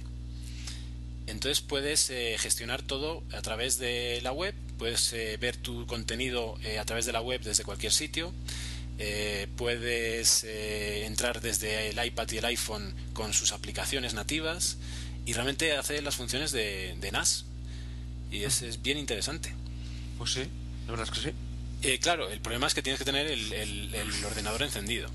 Entonces 1.27 1.61
puedes 1.61 2.09
eh, 2.11 2.37
gestionar 2.39 2.83
todo 2.83 3.23
a 3.33 3.43
través 3.43 3.79
de 3.79 4.21
la 4.23 4.33
web, 4.33 4.55
puedes 4.79 5.13
eh, 5.13 5.37
ver 5.39 5.57
tu 5.57 5.87
contenido 5.87 6.57
eh, 6.63 6.79
a 6.79 6.85
través 6.85 7.05
de 7.05 7.13
la 7.13 7.21
web 7.21 7.41
desde 7.43 7.65
cualquier 7.65 7.93
sitio, 7.93 8.33
puedes 9.57 10.45
entrar 10.45 11.43
desde 11.43 11.91
el 11.91 12.03
iPad 12.03 12.31
y 12.31 12.39
el 12.39 12.47
iPhone 12.47 12.95
con 13.13 13.35
sus 13.35 13.53
aplicaciones 13.53 14.15
nativas 14.15 14.79
y 15.27 15.35
realmente 15.35 15.77
hacer 15.77 16.03
las 16.03 16.17
funciones 16.17 16.51
de, 16.51 16.97
NAS. 17.13 17.45
Y 18.31 18.45
es, 18.45 18.63
es, 18.63 18.81
bien 18.81 18.97
interesante. 18.97 19.53
Pues 20.17 20.33
sí, 20.33 20.45
la 20.87 20.93
verdad 20.93 21.07
es 21.13 21.23
que 21.23 21.31
sí. 21.31 21.99
claro, 21.99 22.31
el 22.31 22.41
problema 22.41 22.69
es 22.69 22.73
que 22.73 22.81
tienes 22.81 22.99
que 22.99 23.05
tener 23.05 23.27
el 23.27 24.25
ordenador 24.25 24.63
encendido. 24.63 25.11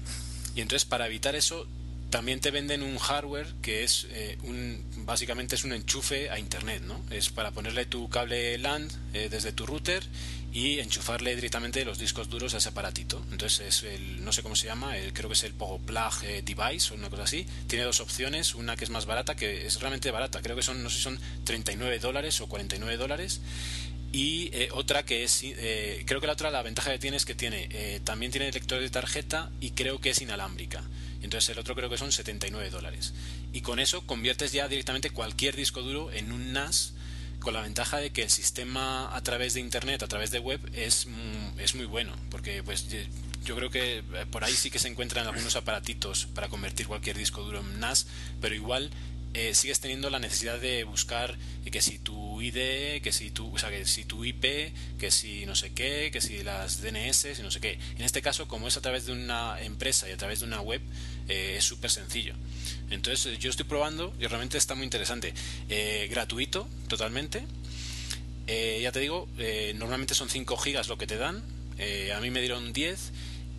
Y 0.56 0.62
entonces 0.62 0.86
para 0.86 1.08
evitar 1.08 1.36
eso 1.36 1.68
también 2.12 2.42
te 2.42 2.52
venden 2.52 2.84
un 2.84 2.98
hardware 2.98 3.48
que 3.62 3.84
es 3.84 4.06
eh, 4.12 4.38
un 4.44 4.84
básicamente 4.98 5.56
es 5.56 5.64
un 5.64 5.72
enchufe 5.72 6.30
a 6.30 6.38
internet, 6.38 6.84
¿no? 6.86 7.02
Es 7.10 7.30
para 7.30 7.52
ponerle 7.52 7.86
tu 7.86 8.10
cable 8.10 8.58
LAN 8.58 8.90
eh, 9.14 9.30
desde 9.32 9.54
tu 9.54 9.66
router 9.66 10.04
y 10.54 10.80
enchufarle 10.80 11.34
directamente 11.36 11.86
los 11.86 11.98
discos 11.98 12.30
duros 12.30 12.54
a 12.54 12.58
ese 12.58 12.70
aparatito. 12.70 13.24
Entonces 13.32 13.62
es 13.62 13.84
el 13.84 14.24
no 14.26 14.34
sé 14.34 14.44
cómo 14.44 14.58
se 14.58 14.68
llama, 14.68 14.94
creo 15.14 15.30
que 15.30 15.36
es 15.36 15.44
el 15.44 15.54
Pogo 15.54 15.80
Plug 15.80 16.14
eh, 16.24 16.44
Device 16.46 16.94
o 16.94 16.98
una 16.98 17.10
cosa 17.10 17.24
así. 17.24 17.48
Tiene 17.68 17.86
dos 17.86 18.02
opciones, 18.02 18.56
una 18.56 18.76
que 18.76 18.84
es 18.84 18.90
más 18.90 19.06
barata, 19.06 19.36
que 19.36 19.66
es 19.66 19.80
realmente 19.80 20.12
barata, 20.12 20.42
creo 20.42 20.58
que 20.58 20.64
son 20.64 20.84
no 20.84 20.90
sé 20.90 20.98
si 20.98 21.04
son 21.04 21.20
39 21.46 22.00
dólares 22.00 22.42
o 22.42 22.48
49 22.48 22.98
dólares 22.98 23.40
y 24.12 24.50
eh, 24.54 24.70
otra 24.74 25.04
que 25.04 25.24
es 25.24 25.42
eh, 25.44 26.04
creo 26.06 26.20
que 26.20 26.28
la 26.28 26.34
otra 26.34 26.52
la 26.52 26.62
ventaja 26.62 26.92
que 26.92 27.00
tiene 27.00 27.16
es 27.16 27.26
que 27.26 27.36
tiene 27.36 27.70
eh, 27.72 28.02
también 28.04 28.32
tiene 28.32 28.52
lector 28.52 28.82
de 28.82 28.90
tarjeta 28.90 29.50
y 29.62 29.72
creo 29.72 30.00
que 30.00 30.10
es 30.10 30.22
inalámbrica. 30.22 30.84
Entonces 31.22 31.50
el 31.50 31.60
otro 31.60 31.76
creo 31.76 31.90
que 31.90 31.98
son 31.98 32.12
79 32.12 32.70
dólares. 32.72 33.14
Y 33.54 33.62
con 33.62 33.80
eso 33.80 34.06
conviertes 34.06 34.52
ya 34.52 34.68
directamente 34.68 35.12
cualquier 35.12 35.56
disco 35.56 35.82
duro 35.82 36.12
en 36.12 36.32
un 36.32 36.52
NAS 36.52 36.94
con 37.40 37.54
la 37.54 37.62
ventaja 37.62 37.98
de 37.98 38.12
que 38.12 38.24
el 38.24 38.30
sistema 38.30 39.16
a 39.16 39.22
través 39.24 39.54
de 39.54 39.62
internet 39.62 40.04
a 40.04 40.08
través 40.08 40.30
de 40.32 40.40
web 40.40 40.60
es, 40.74 41.06
mm, 41.06 41.60
es 41.60 41.76
muy 41.76 41.86
bueno. 41.86 42.14
Porque 42.30 42.64
pues 42.64 42.88
yo 43.46 43.56
creo 43.56 43.70
que 43.70 44.04
por 44.30 44.44
ahí 44.44 44.54
sí 44.54 44.70
que 44.70 44.80
se 44.80 44.90
encuentran 44.90 45.26
algunos 45.26 45.56
aparatitos 45.56 46.28
para 46.36 46.50
convertir 46.50 46.88
cualquier 46.88 47.18
disco 47.18 47.44
duro 47.44 47.62
en 47.62 47.80
NAS 47.80 48.08
pero 48.42 48.56
igual 48.56 48.92
eh, 49.34 49.56
sigues 49.56 49.80
teniendo 49.80 50.10
la 50.10 50.20
necesidad 50.20 50.60
de 50.60 50.84
buscar 50.84 51.38
que 51.72 51.82
si 51.82 52.00
tu 52.00 52.42
ID, 52.42 53.02
que 53.02 53.12
si 53.14 53.32
tu, 53.32 53.54
o 53.54 53.58
sea, 53.58 53.70
que 53.70 53.86
si 53.86 54.04
tu 54.04 54.26
IP, 54.26 54.74
que 55.00 55.10
si 55.10 55.46
no 55.46 55.56
sé 55.56 55.72
qué, 55.72 56.10
que 56.12 56.20
si 56.20 56.44
las 56.44 56.82
DNS, 56.82 57.40
y 57.40 57.42
no 57.42 57.50
sé 57.50 57.62
qué. 57.62 57.80
En 57.98 58.02
este 58.02 58.22
caso, 58.22 58.48
como 58.48 58.68
es 58.68 58.76
a 58.76 58.82
través 58.82 59.06
de 59.06 59.14
una 59.14 59.62
empresa 59.62 60.10
y 60.10 60.12
a 60.12 60.18
través 60.18 60.42
de 60.42 60.48
una 60.48 60.60
web, 60.60 60.82
eh, 61.30 61.56
es 61.58 61.64
súper 61.64 61.90
sencillo. 61.92 62.34
Entonces, 62.90 63.40
yo 63.40 63.50
estoy 63.50 63.66
probando 63.66 64.14
y 64.20 64.28
realmente 64.28 64.58
está 64.58 64.76
muy 64.76 64.84
interesante. 64.84 65.34
Eh, 65.70 66.08
gratuito, 66.10 66.68
totalmente. 66.90 67.46
ya 68.48 68.92
te 68.92 69.00
digo, 69.00 69.30
normalmente 69.76 70.14
son 70.14 70.28
5 70.28 70.58
gigas 70.58 70.90
lo 70.90 70.98
que 70.98 71.08
te 71.08 71.16
dan. 71.16 71.42
a 72.14 72.20
mí 72.20 72.32
me 72.32 72.42
dieron 72.42 72.74
10 72.74 73.12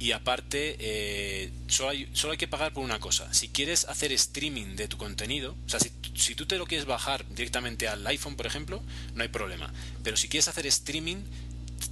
y 0.03 0.11
aparte 0.11 0.75
eh, 0.81 1.53
solo, 1.69 1.91
hay, 1.91 2.09
solo 2.13 2.33
hay 2.33 2.37
que 2.37 2.49
pagar 2.49 2.73
por 2.73 2.83
una 2.83 2.99
cosa. 2.99 3.33
Si 3.33 3.47
quieres 3.47 3.85
hacer 3.85 4.11
streaming 4.11 4.75
de 4.75 4.89
tu 4.89 4.97
contenido, 4.97 5.55
o 5.65 5.69
sea, 5.69 5.79
si, 5.79 5.93
si 6.17 6.35
tú 6.35 6.45
te 6.45 6.59
lo 6.59 6.67
quieres 6.67 6.87
bajar 6.87 7.25
directamente 7.29 7.87
al 7.87 8.05
iPhone, 8.09 8.35
por 8.35 8.47
ejemplo, 8.47 8.83
no 9.15 9.23
hay 9.23 9.29
problema. 9.29 9.73
Pero 10.03 10.17
si 10.17 10.27
quieres 10.27 10.49
hacer 10.49 10.67
streaming, 10.67 11.19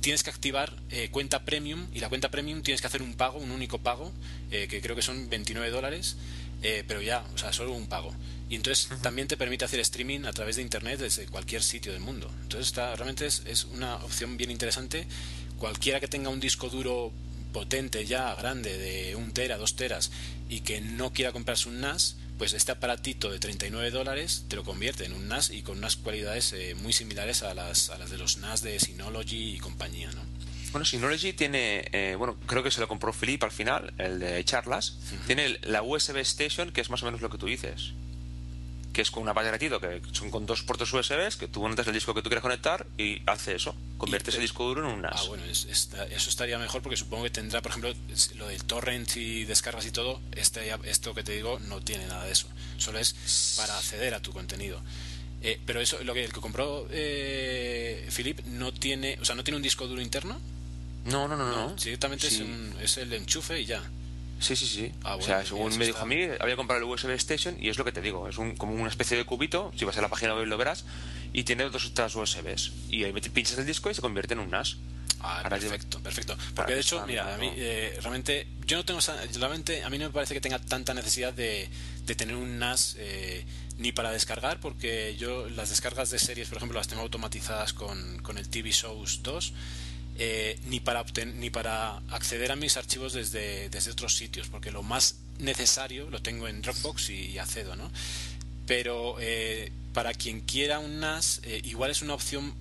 tienes 0.00 0.24
que 0.24 0.30
activar 0.30 0.74
eh, 0.90 1.08
cuenta 1.12 1.44
premium 1.44 1.86
y 1.94 2.00
la 2.00 2.08
cuenta 2.08 2.32
premium 2.32 2.62
tienes 2.62 2.80
que 2.80 2.88
hacer 2.88 3.00
un 3.00 3.14
pago, 3.14 3.38
un 3.38 3.52
único 3.52 3.78
pago, 3.78 4.10
eh, 4.50 4.66
que 4.68 4.80
creo 4.80 4.96
que 4.96 5.02
son 5.02 5.30
29 5.30 5.70
dólares, 5.70 6.16
pero 6.88 7.00
ya, 7.00 7.24
o 7.32 7.38
sea, 7.38 7.52
solo 7.52 7.72
un 7.72 7.86
pago. 7.86 8.12
Y 8.48 8.56
entonces 8.56 8.90
también 9.02 9.28
te 9.28 9.36
permite 9.36 9.64
hacer 9.64 9.78
streaming 9.78 10.24
a 10.24 10.32
través 10.32 10.56
de 10.56 10.62
internet 10.62 10.98
desde 10.98 11.26
cualquier 11.26 11.62
sitio 11.62 11.92
del 11.92 12.00
mundo. 12.00 12.28
Entonces 12.42 12.66
está, 12.66 12.96
realmente 12.96 13.24
es, 13.26 13.44
es 13.46 13.64
una 13.66 13.96
opción 13.98 14.36
bien 14.36 14.50
interesante. 14.50 15.06
Cualquiera 15.58 16.00
que 16.00 16.08
tenga 16.08 16.28
un 16.28 16.40
disco 16.40 16.68
duro 16.68 17.12
potente 17.52 18.04
ya, 18.06 18.34
grande, 18.34 18.76
de 18.78 19.16
un 19.16 19.32
tera, 19.32 19.56
dos 19.56 19.76
teras, 19.76 20.10
y 20.48 20.60
que 20.60 20.80
no 20.80 21.12
quiera 21.12 21.32
comprarse 21.32 21.68
un 21.68 21.80
NAS, 21.80 22.16
pues 22.38 22.54
este 22.54 22.72
aparatito 22.72 23.30
de 23.30 23.38
39 23.38 23.90
dólares 23.90 24.46
te 24.48 24.56
lo 24.56 24.64
convierte 24.64 25.04
en 25.04 25.12
un 25.12 25.28
NAS 25.28 25.50
y 25.50 25.62
con 25.62 25.78
unas 25.78 25.96
cualidades 25.96 26.52
eh, 26.52 26.74
muy 26.74 26.92
similares 26.92 27.42
a 27.42 27.54
las, 27.54 27.90
a 27.90 27.98
las 27.98 28.10
de 28.10 28.18
los 28.18 28.38
NAS 28.38 28.62
de 28.62 28.80
Synology 28.80 29.56
y 29.56 29.58
compañía, 29.58 30.10
¿no? 30.12 30.22
Bueno, 30.72 30.84
Synology 30.84 31.32
tiene, 31.32 31.88
eh, 31.92 32.14
bueno, 32.16 32.36
creo 32.46 32.62
que 32.62 32.70
se 32.70 32.80
lo 32.80 32.86
compró 32.86 33.12
Philip 33.12 33.42
al 33.42 33.50
final, 33.50 33.92
el 33.98 34.20
de 34.20 34.44
charlas. 34.44 34.98
Tiene 35.26 35.58
la 35.62 35.82
USB 35.82 36.18
Station, 36.18 36.70
que 36.70 36.80
es 36.80 36.90
más 36.90 37.02
o 37.02 37.06
menos 37.06 37.20
lo 37.20 37.28
que 37.28 37.38
tú 37.38 37.46
dices 37.46 37.92
que 38.92 39.02
es 39.02 39.10
con 39.10 39.22
un 39.22 39.28
aparatito 39.28 39.80
que 39.80 40.02
son 40.12 40.30
con 40.30 40.46
dos 40.46 40.62
puertos 40.62 40.92
USB 40.92 41.38
que 41.38 41.48
tú 41.48 41.60
montas 41.62 41.86
el 41.86 41.94
disco 41.94 42.14
que 42.14 42.22
tú 42.22 42.28
quieras 42.28 42.42
conectar 42.42 42.86
y 42.98 43.22
hace 43.26 43.54
eso, 43.54 43.74
convierte 44.00 44.30
ese 44.30 44.40
disco 44.40 44.64
duro 44.64 44.80
en 44.80 44.94
un 44.94 45.02
NAS. 45.02 45.12
Ah, 45.14 45.28
bueno, 45.28 45.44
eso 45.44 46.30
estaría 46.30 46.58
mejor 46.58 46.82
porque 46.82 46.96
supongo 46.96 47.24
que 47.24 47.30
tendrá, 47.30 47.60
por 47.60 47.70
ejemplo, 47.70 47.94
lo 48.36 48.48
del 48.48 48.64
torrent 48.64 49.16
y 49.16 49.44
descargas 49.44 49.86
y 49.86 49.92
todo, 49.92 50.20
este, 50.32 50.74
esto 50.84 51.14
que 51.14 51.22
te 51.22 51.32
digo 51.32 51.60
no 51.60 51.80
tiene 51.80 52.06
nada 52.06 52.24
de 52.24 52.32
eso, 52.32 52.48
solo 52.78 52.98
es 52.98 53.54
para 53.56 53.76
acceder 53.76 54.14
a 54.14 54.20
tu 54.20 54.32
contenido. 54.32 54.82
Eh, 55.42 55.60
pero 55.64 55.80
eso, 55.80 56.02
lo 56.02 56.12
que 56.12 56.24
el 56.24 56.32
que 56.32 56.40
compró 56.40 56.86
eh, 56.90 58.08
Philip 58.14 58.40
no 58.46 58.72
tiene, 58.72 59.18
o 59.20 59.24
sea, 59.24 59.34
no 59.34 59.44
tiene 59.44 59.56
un 59.56 59.62
disco 59.62 59.86
duro 59.86 60.02
interno. 60.02 60.40
No, 61.04 61.28
no, 61.28 61.36
no, 61.36 61.50
no. 61.50 61.74
Directamente 61.76 62.26
es, 62.26 62.42
es 62.82 62.98
el 62.98 63.12
enchufe 63.12 63.60
y 63.60 63.66
ya. 63.66 63.82
Sí, 64.40 64.56
sí, 64.56 64.66
sí. 64.66 64.92
Ah, 65.04 65.16
o 65.16 65.22
sea, 65.22 65.44
según 65.44 65.76
me 65.76 65.84
dijo 65.84 65.98
a 65.98 66.06
mí, 66.06 66.22
había 66.40 66.56
comprado 66.56 66.82
el 66.82 66.88
USB 66.88 67.10
Station 67.10 67.56
y 67.60 67.68
es 67.68 67.76
lo 67.76 67.84
que 67.84 67.92
te 67.92 68.00
digo, 68.00 68.26
es 68.26 68.38
un, 68.38 68.56
como 68.56 68.74
una 68.74 68.88
especie 68.88 69.16
de 69.16 69.24
cubito, 69.24 69.70
si 69.76 69.84
vas 69.84 69.96
a 69.98 70.00
la 70.00 70.08
página 70.08 70.34
web 70.34 70.46
lo 70.46 70.56
verás, 70.56 70.86
y 71.32 71.44
tiene 71.44 71.64
dos 71.64 71.86
otras 71.86 72.14
USBs. 72.14 72.72
Y 72.88 73.04
ahí 73.04 73.12
pinchas 73.12 73.58
el 73.58 73.66
disco 73.66 73.90
y 73.90 73.94
se 73.94 74.00
convierte 74.00 74.34
en 74.34 74.40
un 74.40 74.50
NAS. 74.50 74.76
Ah, 75.22 75.44
perfecto, 75.48 76.00
perfecto. 76.00 76.36
Porque 76.54 76.74
de 76.74 76.80
hecho, 76.80 77.04
mira, 77.06 77.34
a 77.34 77.36
mí 77.36 77.52
eh, 77.54 77.98
realmente, 78.00 78.46
yo 78.64 78.78
no 78.78 78.84
tengo, 78.84 79.00
realmente, 79.38 79.84
a 79.84 79.90
mí 79.90 79.98
no 79.98 80.06
me 80.06 80.12
parece 80.12 80.32
que 80.32 80.40
tenga 80.40 80.58
tanta 80.58 80.94
necesidad 80.94 81.34
de, 81.34 81.68
de 82.06 82.14
tener 82.14 82.36
un 82.36 82.58
NAS 82.58 82.96
eh, 82.98 83.44
ni 83.76 83.92
para 83.92 84.12
descargar, 84.12 84.60
porque 84.60 85.16
yo 85.18 85.48
las 85.50 85.68
descargas 85.68 86.10
de 86.10 86.18
series, 86.18 86.48
por 86.48 86.56
ejemplo, 86.56 86.78
las 86.78 86.88
tengo 86.88 87.02
automatizadas 87.02 87.74
con, 87.74 88.18
con 88.22 88.38
el 88.38 88.48
TV 88.48 88.70
Shows 88.70 89.22
2 89.22 89.52
eh, 90.22 90.58
ni, 90.66 90.80
para 90.80 91.02
ni 91.34 91.48
para 91.48 91.96
acceder 92.10 92.52
a 92.52 92.56
mis 92.56 92.76
archivos 92.76 93.14
desde, 93.14 93.70
desde 93.70 93.90
otros 93.90 94.16
sitios, 94.16 94.48
porque 94.48 94.70
lo 94.70 94.82
más 94.82 95.16
necesario 95.38 96.10
lo 96.10 96.20
tengo 96.20 96.46
en 96.46 96.60
Dropbox 96.60 97.08
y, 97.08 97.38
accedo, 97.38 97.74
¿no? 97.74 97.90
Pero 98.70 99.16
para 99.92 100.14
quien 100.14 100.42
quiera 100.42 100.78
un 100.78 101.00
NAS, 101.00 101.40
igual 101.64 101.90
es 101.90 102.02
una 102.02 102.14
opción 102.14 102.54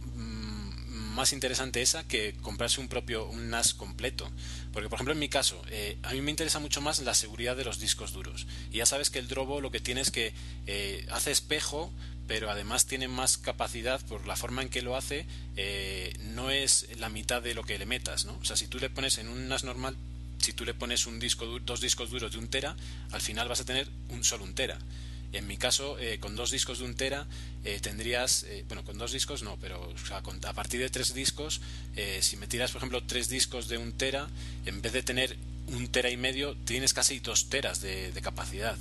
más 1.19 1.33
interesante 1.33 1.81
esa 1.81 2.07
que 2.07 2.33
comprarse 2.41 2.79
un 2.79 2.87
propio 2.87 3.25
un 3.27 3.49
NAS 3.49 3.73
completo. 3.73 4.31
Porque, 4.71 4.87
por 4.87 4.95
ejemplo, 4.95 5.13
en 5.13 5.19
mi 5.19 5.27
caso, 5.27 5.61
eh, 5.69 5.97
a 6.03 6.13
mí 6.13 6.21
me 6.21 6.31
interesa 6.31 6.59
mucho 6.59 6.79
más 6.79 6.99
la 6.99 7.13
seguridad 7.13 7.57
de 7.57 7.65
los 7.65 7.77
discos 7.77 8.13
duros. 8.13 8.47
Y 8.71 8.77
ya 8.77 8.85
sabes 8.85 9.09
que 9.09 9.19
el 9.19 9.27
Drobo 9.27 9.59
lo 9.59 9.69
que 9.69 9.81
tiene 9.81 9.99
es 9.99 10.11
que 10.11 10.33
eh, 10.65 11.05
hace 11.11 11.31
espejo, 11.31 11.91
pero 12.25 12.49
además 12.49 12.85
tiene 12.85 13.09
más 13.09 13.37
capacidad 13.37 13.99
por 14.05 14.27
la 14.27 14.37
forma 14.37 14.61
en 14.61 14.69
que 14.69 14.81
lo 14.81 14.95
hace, 14.95 15.25
eh, 15.57 16.17
no 16.21 16.51
es 16.51 16.87
la 16.97 17.09
mitad 17.09 17.41
de 17.41 17.53
lo 17.53 17.63
que 17.63 17.77
le 17.77 17.85
metas, 17.85 18.23
¿no? 18.23 18.37
O 18.41 18.45
sea, 18.45 18.55
si 18.55 18.67
tú 18.67 18.79
le 18.79 18.89
pones 18.89 19.17
en 19.17 19.27
un 19.27 19.49
NAS 19.49 19.65
normal, 19.65 19.97
si 20.37 20.53
tú 20.53 20.63
le 20.63 20.73
pones 20.73 21.05
un 21.05 21.19
disco, 21.19 21.45
dos 21.65 21.81
discos 21.81 22.11
duros 22.11 22.31
de 22.31 22.37
un 22.37 22.47
tera, 22.47 22.77
al 23.11 23.21
final 23.21 23.49
vas 23.49 23.59
a 23.59 23.65
tener 23.65 23.89
un 24.07 24.23
solo 24.23 24.45
un 24.45 24.55
tera. 24.55 24.79
En 25.31 25.45
mi 25.45 25.57
caso, 25.57 25.99
eh, 25.99 26.19
con 26.19 26.35
dos 26.35 26.49
discos 26.49 26.79
de 26.79 26.85
un 26.85 26.95
tera, 26.95 27.27
eh, 27.63 27.79
tendrías, 27.81 28.43
eh, 28.43 28.65
bueno, 28.67 28.83
con 28.83 28.97
dos 28.97 29.11
discos 29.11 29.43
no, 29.43 29.57
pero 29.61 29.93
a 30.11 30.53
partir 30.53 30.79
de 30.79 30.89
tres 30.89 31.13
discos, 31.13 31.61
si 32.21 32.37
me 32.37 32.47
tiras, 32.47 32.71
por 32.71 32.79
ejemplo, 32.79 33.03
tres 33.03 33.29
discos 33.29 33.67
de 33.67 33.77
un 33.77 33.91
tera, 33.91 34.29
en 34.65 34.81
vez 34.81 34.93
de 34.93 35.03
tener 35.03 35.37
un 35.67 35.87
tera 35.89 36.09
y 36.09 36.17
medio, 36.17 36.55
tienes 36.65 36.93
casi 36.93 37.19
dos 37.19 37.49
teras 37.49 37.81
de, 37.81 38.11
capacidad. 38.23 38.77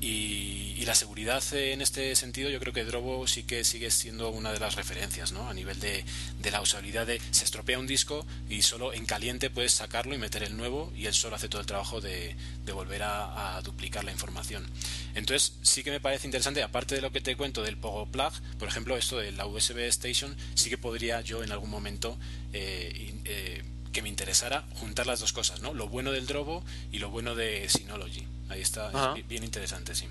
Y, 0.00 0.84
la 0.88 0.94
seguridad 0.94 1.42
en 1.52 1.82
este 1.82 2.16
sentido, 2.16 2.48
yo 2.48 2.58
creo 2.60 2.72
que 2.72 2.82
Drobo 2.82 3.26
sí 3.26 3.42
que 3.42 3.62
sigue 3.62 3.90
siendo 3.90 4.30
una 4.30 4.52
de 4.54 4.58
las 4.58 4.74
referencias, 4.74 5.32
¿no? 5.32 5.46
A 5.46 5.52
nivel 5.52 5.78
de, 5.80 6.02
la 6.50 6.62
usabilidad 6.62 7.06
de 7.06 7.20
se 7.30 7.44
estropea 7.44 7.78
un 7.78 7.86
disco 7.86 8.24
y 8.48 8.62
solo 8.62 8.94
en 8.94 9.04
caliente 9.04 9.50
puedes 9.50 9.72
sacarlo 9.72 10.14
y 10.14 10.18
meter 10.18 10.42
el 10.42 10.56
nuevo 10.56 10.90
y 10.96 11.04
él 11.04 11.12
solo 11.12 11.36
hace 11.36 11.50
todo 11.50 11.60
el 11.60 11.66
trabajo 11.66 12.00
de, 12.00 12.34
volver 12.72 13.02
a, 13.02 13.60
duplicar 13.62 14.04
la 14.04 14.12
información. 14.12 14.66
Entonces, 15.14 15.58
sí 15.60 15.82
que 15.82 15.90
me 15.90 16.00
parece 16.00 16.26
interesante, 16.26 16.62
aparte 16.62 16.94
de 16.94 17.02
lo 17.02 17.12
que 17.12 17.20
te 17.20 17.36
cuento 17.36 17.62
del 17.62 17.76
Pogo 17.76 18.06
Plug, 18.06 18.32
por 18.58 18.66
ejemplo, 18.66 18.96
esto 18.96 19.18
de 19.18 19.32
la 19.32 19.44
USB 19.44 19.80
Station, 19.88 20.34
sí 20.54 20.70
que 20.70 20.78
podría 20.78 21.20
yo 21.20 21.44
en 21.44 21.52
algún 21.52 21.68
momento 21.68 22.18
eh, 22.54 23.12
eh, 23.26 23.62
que 23.92 24.00
me 24.00 24.08
interesara 24.08 24.64
juntar 24.76 25.06
las 25.06 25.20
dos 25.20 25.34
cosas, 25.34 25.60
¿no? 25.60 25.74
Lo 25.74 25.86
bueno 25.86 26.12
del 26.12 26.26
Drobo 26.26 26.64
y 26.90 26.98
lo 26.98 27.10
bueno 27.10 27.34
de 27.34 27.68
Synology. 27.68 28.37
Ahí 28.48 28.62
está, 28.62 29.14
es 29.16 29.28
bien 29.28 29.44
interesante, 29.44 29.94
sí. 29.94 30.06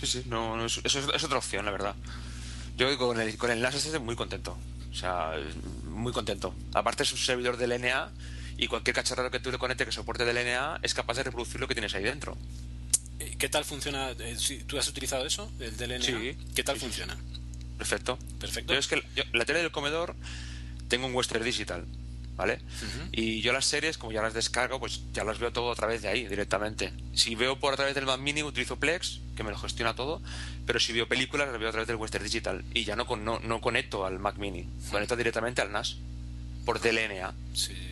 Sí, 0.00 0.06
sí, 0.06 0.22
no, 0.26 0.64
eso 0.64 0.80
es, 0.84 1.24
otra 1.24 1.38
opción, 1.38 1.64
la 1.64 1.70
verdad. 1.70 1.94
Yo 2.76 2.96
con 2.98 3.20
el, 3.20 3.36
con 3.36 3.50
el 3.50 3.60
NAS 3.60 3.74
estoy 3.76 4.00
muy 4.00 4.16
contento. 4.16 4.58
O 4.90 4.94
sea, 4.94 5.32
muy 5.84 6.12
contento. 6.12 6.54
Aparte 6.74 7.04
es 7.04 7.12
un 7.12 7.18
servidor 7.18 7.56
de 7.56 7.66
LNA 7.66 8.10
y 8.58 8.66
cualquier 8.66 8.94
cacharro 8.94 9.30
que 9.30 9.40
tú 9.40 9.50
le 9.50 9.58
conectes 9.58 9.86
que 9.86 9.92
soporte 9.92 10.24
de 10.24 10.32
LNA 10.32 10.80
es 10.82 10.94
capaz 10.94 11.14
de 11.14 11.22
reproducir 11.22 11.60
lo 11.60 11.68
que 11.68 11.74
tienes 11.74 11.94
ahí 11.94 12.02
dentro. 12.02 12.36
Eh, 13.18 13.36
¿Qué 13.38 13.48
tal 13.48 13.64
funciona? 13.64 14.10
Eh, 14.10 14.36
¿Tú 14.66 14.78
has 14.78 14.88
utilizado 14.88 15.24
eso, 15.24 15.50
el 15.60 15.76
DLNA? 15.76 16.02
Sí. 16.04 16.36
¿Qué 16.54 16.64
tal 16.64 16.78
funciona? 16.78 17.16
Perfecto. 17.78 18.18
Perfecto. 18.38 18.72
Yo 18.74 18.78
es 18.78 18.88
que 18.88 19.02
la 19.32 19.44
tele 19.44 19.60
del 19.60 19.70
comedor 19.70 20.14
tengo 20.88 21.06
un 21.06 21.14
Western 21.14 21.44
Digital. 21.44 21.86
¿Vale? 22.36 22.60
Y 23.12 23.40
yo 23.40 23.52
las 23.52 23.66
series, 23.66 23.98
como 23.98 24.12
ya 24.12 24.22
las 24.22 24.34
descargo, 24.34 24.80
pues 24.80 25.02
ya 25.12 25.24
las 25.24 25.38
veo 25.38 25.52
todo 25.52 25.70
a 25.70 25.74
través 25.74 26.02
de 26.02 26.08
ahí, 26.08 26.26
directamente. 26.26 26.92
Si 27.14 27.34
veo 27.34 27.58
por 27.58 27.72
a 27.72 27.76
través 27.76 27.94
del 27.94 28.06
Mac 28.06 28.20
Mini, 28.20 28.42
utilizo 28.42 28.76
Plex, 28.76 29.20
que 29.36 29.42
me 29.42 29.50
lo 29.50 29.58
gestiona 29.58 29.94
todo, 29.94 30.20
pero 30.66 30.80
si 30.80 30.92
veo 30.92 31.08
películas, 31.08 31.48
las 31.48 31.58
veo 31.58 31.68
a 31.68 31.72
través 31.72 31.88
del 31.88 31.96
Western 31.96 32.24
Digital. 32.24 32.64
Y 32.74 32.84
ya 32.84 32.96
no, 32.96 33.04
no, 33.16 33.40
no 33.40 33.60
conecto 33.60 34.06
al 34.06 34.18
Mac 34.18 34.36
Mini, 34.38 34.66
conecto 34.90 35.16
directamente 35.16 35.60
al 35.60 35.72
NAS, 35.72 35.96
por 36.64 36.80
DLNA. 36.80 37.34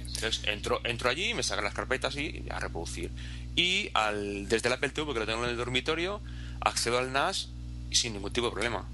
Entonces 0.07 0.43
entro, 0.45 0.81
entro 0.85 1.11
allí, 1.11 1.35
me 1.35 1.43
sacan 1.43 1.65
las 1.65 1.75
carpetas 1.75 2.17
y 2.17 2.45
a 2.51 2.59
reproducir. 2.59 3.11
Y 3.57 3.91
al, 3.95 4.49
desde 4.49 4.69
el 4.69 4.75
Apple 4.75 4.91
TV, 4.91 5.13
que 5.13 5.21
lo 5.21 5.27
tengo 5.27 5.45
en 5.45 5.51
el 5.51 5.57
dormitorio, 5.57 6.21
accedo 6.61 6.99
al 6.99 7.13
NAS 7.13 7.49
sin 7.91 8.13
ningún 8.13 8.33
tipo 8.33 8.47
de 8.47 8.53
problema 8.53 8.87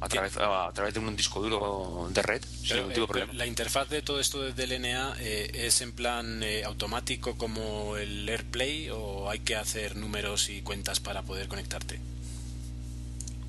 a 0.00 0.08
través, 0.08 0.36
a 0.36 0.70
través 0.72 0.94
de 0.94 1.00
un 1.00 1.14
disco 1.14 1.42
duro 1.42 2.08
de 2.10 2.22
red 2.22 2.42
eh, 2.70 3.26
La 3.34 3.46
interfaz 3.46 3.88
de 3.90 4.00
todo 4.00 4.18
esto 4.18 4.42
de 4.42 4.52
DLNA 4.52 5.16
eh, 5.20 5.50
es 5.66 5.82
en 5.82 5.92
plan 5.92 6.42
eh, 6.42 6.64
automático 6.64 7.36
como 7.36 7.98
el 7.98 8.26
AirPlay 8.26 8.88
o 8.90 9.28
hay 9.28 9.40
que 9.40 9.56
hacer 9.56 9.96
números 9.96 10.48
y 10.48 10.62
cuentas 10.62 11.00
para 11.00 11.22
poder 11.22 11.48
conectarte. 11.48 12.00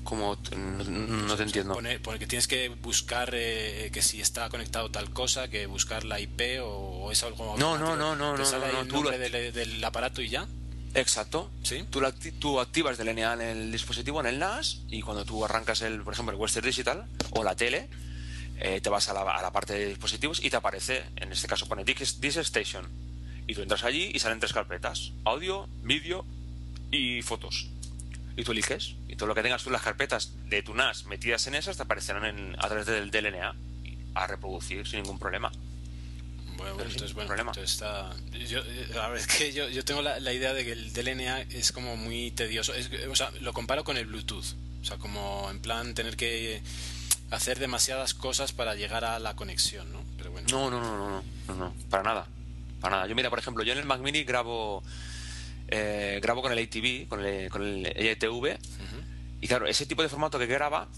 Como 0.04 0.36
no, 0.56 1.36
te 1.36 1.42
entiendo. 1.42 1.78
porque 2.02 2.26
tienes 2.26 2.46
que 2.46 2.68
buscar 2.68 3.30
que 3.30 4.02
si 4.02 4.20
está 4.20 4.50
conectado 4.50 4.90
tal 4.90 5.10
cosa, 5.10 5.48
que 5.48 5.64
buscar 5.66 6.04
la 6.04 6.20
IP 6.20 6.60
o, 6.62 7.10
es 7.10 7.22
algo. 7.22 7.56
No, 7.56 7.78
no, 7.78 7.96
no, 7.96 8.14
no, 8.14 8.36
no, 8.36 8.44
sale 8.44 8.66
el 8.78 8.88
nombre 8.88 9.18
del 9.18 9.82
aparato 9.82 10.20
y 10.20 10.28
ya. 10.28 10.46
Exacto. 10.94 11.50
¿Sí? 11.62 11.84
Tú, 11.90 12.02
tú 12.38 12.60
activas 12.60 12.98
DLNA 12.98 13.34
en 13.34 13.40
el 13.40 13.72
dispositivo, 13.72 14.20
en 14.20 14.26
el 14.26 14.38
NAS, 14.38 14.82
y 14.88 15.00
cuando 15.02 15.24
tú 15.24 15.44
arrancas, 15.44 15.82
el, 15.82 16.02
por 16.02 16.12
ejemplo, 16.12 16.34
el 16.34 16.40
Western 16.40 16.66
Digital 16.66 17.06
o 17.30 17.44
la 17.44 17.56
tele, 17.56 17.88
eh, 18.58 18.80
te 18.80 18.90
vas 18.90 19.08
a 19.08 19.14
la, 19.14 19.50
parte 19.50 19.72
de 19.72 19.86
dispositivos 19.88 20.44
y 20.44 20.50
te 20.50 20.56
aparece, 20.56 21.04
en 21.16 21.32
este 21.32 21.48
caso 21.48 21.66
pone 21.66 21.84
Disk 21.84 22.02
Station. 22.22 22.86
Y 23.46 23.54
tú 23.54 23.62
entras 23.62 23.84
allí 23.84 24.10
y 24.14 24.18
salen 24.18 24.38
tres 24.38 24.52
carpetas: 24.52 25.12
audio, 25.24 25.68
vídeo 25.82 26.24
y 26.90 27.22
fotos. 27.22 27.68
Y 28.36 28.44
tú 28.44 28.52
eliges. 28.52 28.94
Y 29.08 29.16
todo 29.16 29.26
lo 29.26 29.34
que 29.34 29.42
tengas 29.42 29.62
tú 29.62 29.70
en 29.70 29.74
las 29.74 29.82
carpetas 29.82 30.32
de 30.48 30.62
tu 30.62 30.74
NAS 30.74 31.06
metidas 31.06 31.46
en 31.46 31.54
esas 31.54 31.76
te 31.76 31.82
aparecerán 31.82 32.56
a 32.58 32.68
través 32.68 32.86
del 32.86 33.10
DLNA 33.10 33.54
a 34.14 34.26
reproducir 34.26 34.86
sin 34.86 35.02
ningún 35.02 35.18
problema. 35.18 35.50
Bueno, 36.62 36.82
entonces, 36.82 37.14
bueno, 37.14 37.34
entonces 37.34 37.72
está... 37.72 38.14
Yo, 38.48 38.60
eh, 38.60 38.88
es 39.16 39.26
que 39.26 39.52
yo, 39.52 39.68
yo 39.68 39.84
tengo 39.84 40.00
la, 40.02 40.32
idea 40.32 40.54
de 40.54 40.64
que 40.64 40.72
el 40.72 40.92
DLNA 40.92 41.42
es 41.42 41.72
como 41.72 41.96
muy 41.96 42.30
tedioso. 42.30 42.72
o 43.10 43.16
sea, 43.16 43.30
lo 43.40 43.52
comparo 43.52 43.84
con 43.84 43.96
el 43.96 44.06
Bluetooth. 44.06 44.54
O 44.80 44.84
sea, 44.84 44.98
como 44.98 45.48
en 45.50 45.60
plan 45.60 45.94
tener 45.94 46.16
que 46.16 46.62
hacer 47.30 47.58
demasiadas 47.58 48.14
cosas 48.14 48.52
para 48.52 48.74
llegar 48.74 49.04
a 49.04 49.18
la 49.18 49.34
conexión, 49.34 49.92
¿no? 49.92 50.04
Pero 50.16 50.30
bueno. 50.30 50.48
No, 50.50 50.70
no, 50.70 50.80
no, 50.80 50.96
no, 50.96 51.22
no, 51.48 51.54
no, 51.54 51.74
para 51.88 52.02
nada. 52.02 52.26
Para 52.80 52.96
nada. 52.96 53.08
Yo, 53.08 53.14
mira, 53.14 53.30
por 53.30 53.38
ejemplo, 53.38 53.64
yo 53.64 53.72
en 53.72 53.78
el 53.78 53.84
Mac 53.84 54.00
Mini 54.00 54.24
grabo, 54.24 54.82
eh, 55.68 56.20
grabo 56.22 56.42
con 56.42 56.52
el 56.52 56.58
ATV, 56.58 57.08
con 57.08 57.24
el, 57.24 57.50
con 57.50 57.62
el 57.62 57.86
ETV. 57.86 58.58
Y 59.40 59.48
claro, 59.48 59.66
ese 59.66 59.86
tipo 59.86 60.02
de 60.02 60.08
formato 60.08 60.38
que 60.38 60.46
graba, 60.46 60.88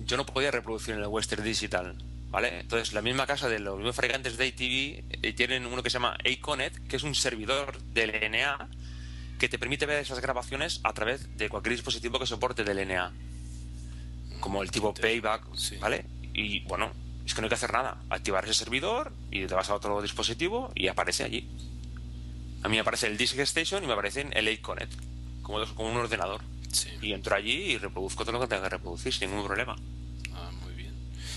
yo 0.00 0.16
no 0.16 0.24
podía 0.24 0.50
reproducir 0.50 0.94
en 0.94 1.00
el 1.00 1.06
Western 1.06 1.44
Digital. 1.44 1.96
¿Vale? 2.32 2.60
Entonces, 2.60 2.94
la 2.94 3.02
misma 3.02 3.26
casa 3.26 3.48
de 3.48 3.60
los 3.60 3.76
mismos 3.76 3.94
fabricantes 3.94 4.36
de 4.38 4.48
ATV 4.48 5.22
eh, 5.22 5.32
tienen 5.34 5.66
uno 5.66 5.82
que 5.82 5.90
se 5.90 5.94
llama 5.94 6.16
Aconet, 6.24 6.88
que 6.88 6.96
es 6.96 7.02
un 7.04 7.14
servidor 7.14 7.80
de 7.80 8.06
LNA 8.06 8.68
que 9.38 9.48
te 9.48 9.58
permite 9.58 9.86
ver 9.86 9.98
esas 9.98 10.20
grabaciones 10.20 10.80
a 10.82 10.92
través 10.92 11.36
de 11.36 11.48
cualquier 11.48 11.74
dispositivo 11.74 12.18
que 12.18 12.26
soporte 12.26 12.64
DLNA, 12.64 13.12
como 14.40 14.62
el 14.62 14.70
tipo 14.70 14.94
Payback, 14.94 15.44
¿vale? 15.80 16.06
Y 16.32 16.60
bueno, 16.60 16.92
es 17.26 17.34
que 17.34 17.40
no 17.40 17.46
hay 17.46 17.48
que 17.50 17.56
hacer 17.56 17.72
nada, 17.72 17.98
activar 18.08 18.44
ese 18.44 18.54
servidor 18.54 19.12
y 19.30 19.46
te 19.46 19.54
vas 19.54 19.68
a 19.68 19.74
otro 19.74 20.00
dispositivo 20.00 20.72
y 20.74 20.88
aparece 20.88 21.24
allí. 21.24 21.48
A 22.62 22.68
mí 22.68 22.76
me 22.76 22.80
aparece 22.80 23.08
el 23.08 23.16
Disk 23.16 23.38
Station 23.40 23.84
y 23.84 23.88
me 23.88 23.92
aparece 23.92 24.26
el 24.30 24.48
Aconet, 24.48 24.88
como, 25.42 25.62
como 25.74 25.90
un 25.90 25.96
ordenador. 25.96 26.40
Y 27.02 27.12
entro 27.12 27.36
allí 27.36 27.72
y 27.72 27.78
reproduzco 27.78 28.24
todo 28.24 28.32
lo 28.32 28.40
que 28.40 28.46
tenga 28.46 28.62
que 28.62 28.70
reproducir 28.70 29.12
sin 29.12 29.30
ningún 29.30 29.46
problema. 29.46 29.76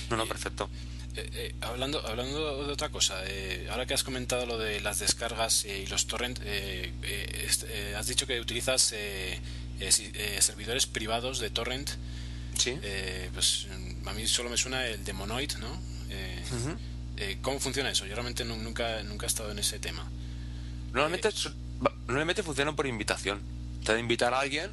No, 0.10 0.18
no, 0.18 0.28
perfecto. 0.28 0.70
Eh, 1.18 1.30
eh, 1.34 1.56
hablando, 1.62 2.06
hablando 2.06 2.66
de 2.66 2.74
otra 2.74 2.90
cosa, 2.90 3.22
eh, 3.26 3.68
ahora 3.72 3.86
que 3.86 3.94
has 3.94 4.04
comentado 4.04 4.46
lo 4.46 4.58
de 4.58 4.82
las 4.82 5.00
descargas 5.00 5.64
y 5.64 5.88
los 5.88 6.08
torrents, 6.08 6.42
has 7.98 8.08
dicho 8.08 8.28
que 8.28 8.40
utilizas 8.40 8.94
servidores 10.40 10.86
privados 10.88 11.40
de 11.40 11.50
torrent. 11.50 11.90
Sí. 12.58 12.78
pues 13.34 13.68
a 14.06 14.14
mí 14.14 14.28
solo 14.28 14.50
me 14.50 14.58
suena 14.58 14.86
el 14.88 15.04
de 15.04 15.14
Monoid, 15.14 15.54
¿no? 15.58 15.82
¿Cómo 17.42 17.60
funciona 17.60 17.92
eso? 17.92 18.06
Yo 18.06 18.16
realmente 18.16 18.44
nunca, 18.44 19.02
nunca 19.04 19.26
he 19.26 19.28
estado 19.28 19.52
en 19.52 19.60
ese 19.60 19.80
tema. 19.80 20.10
Normalmente, 20.92 21.30
normalmente 22.08 22.44
funcionan 22.44 22.76
por 22.76 22.88
invitación. 22.88 23.42
Te 23.86 23.94
de 23.94 24.00
invitar 24.00 24.34
a 24.34 24.40
alguien 24.42 24.72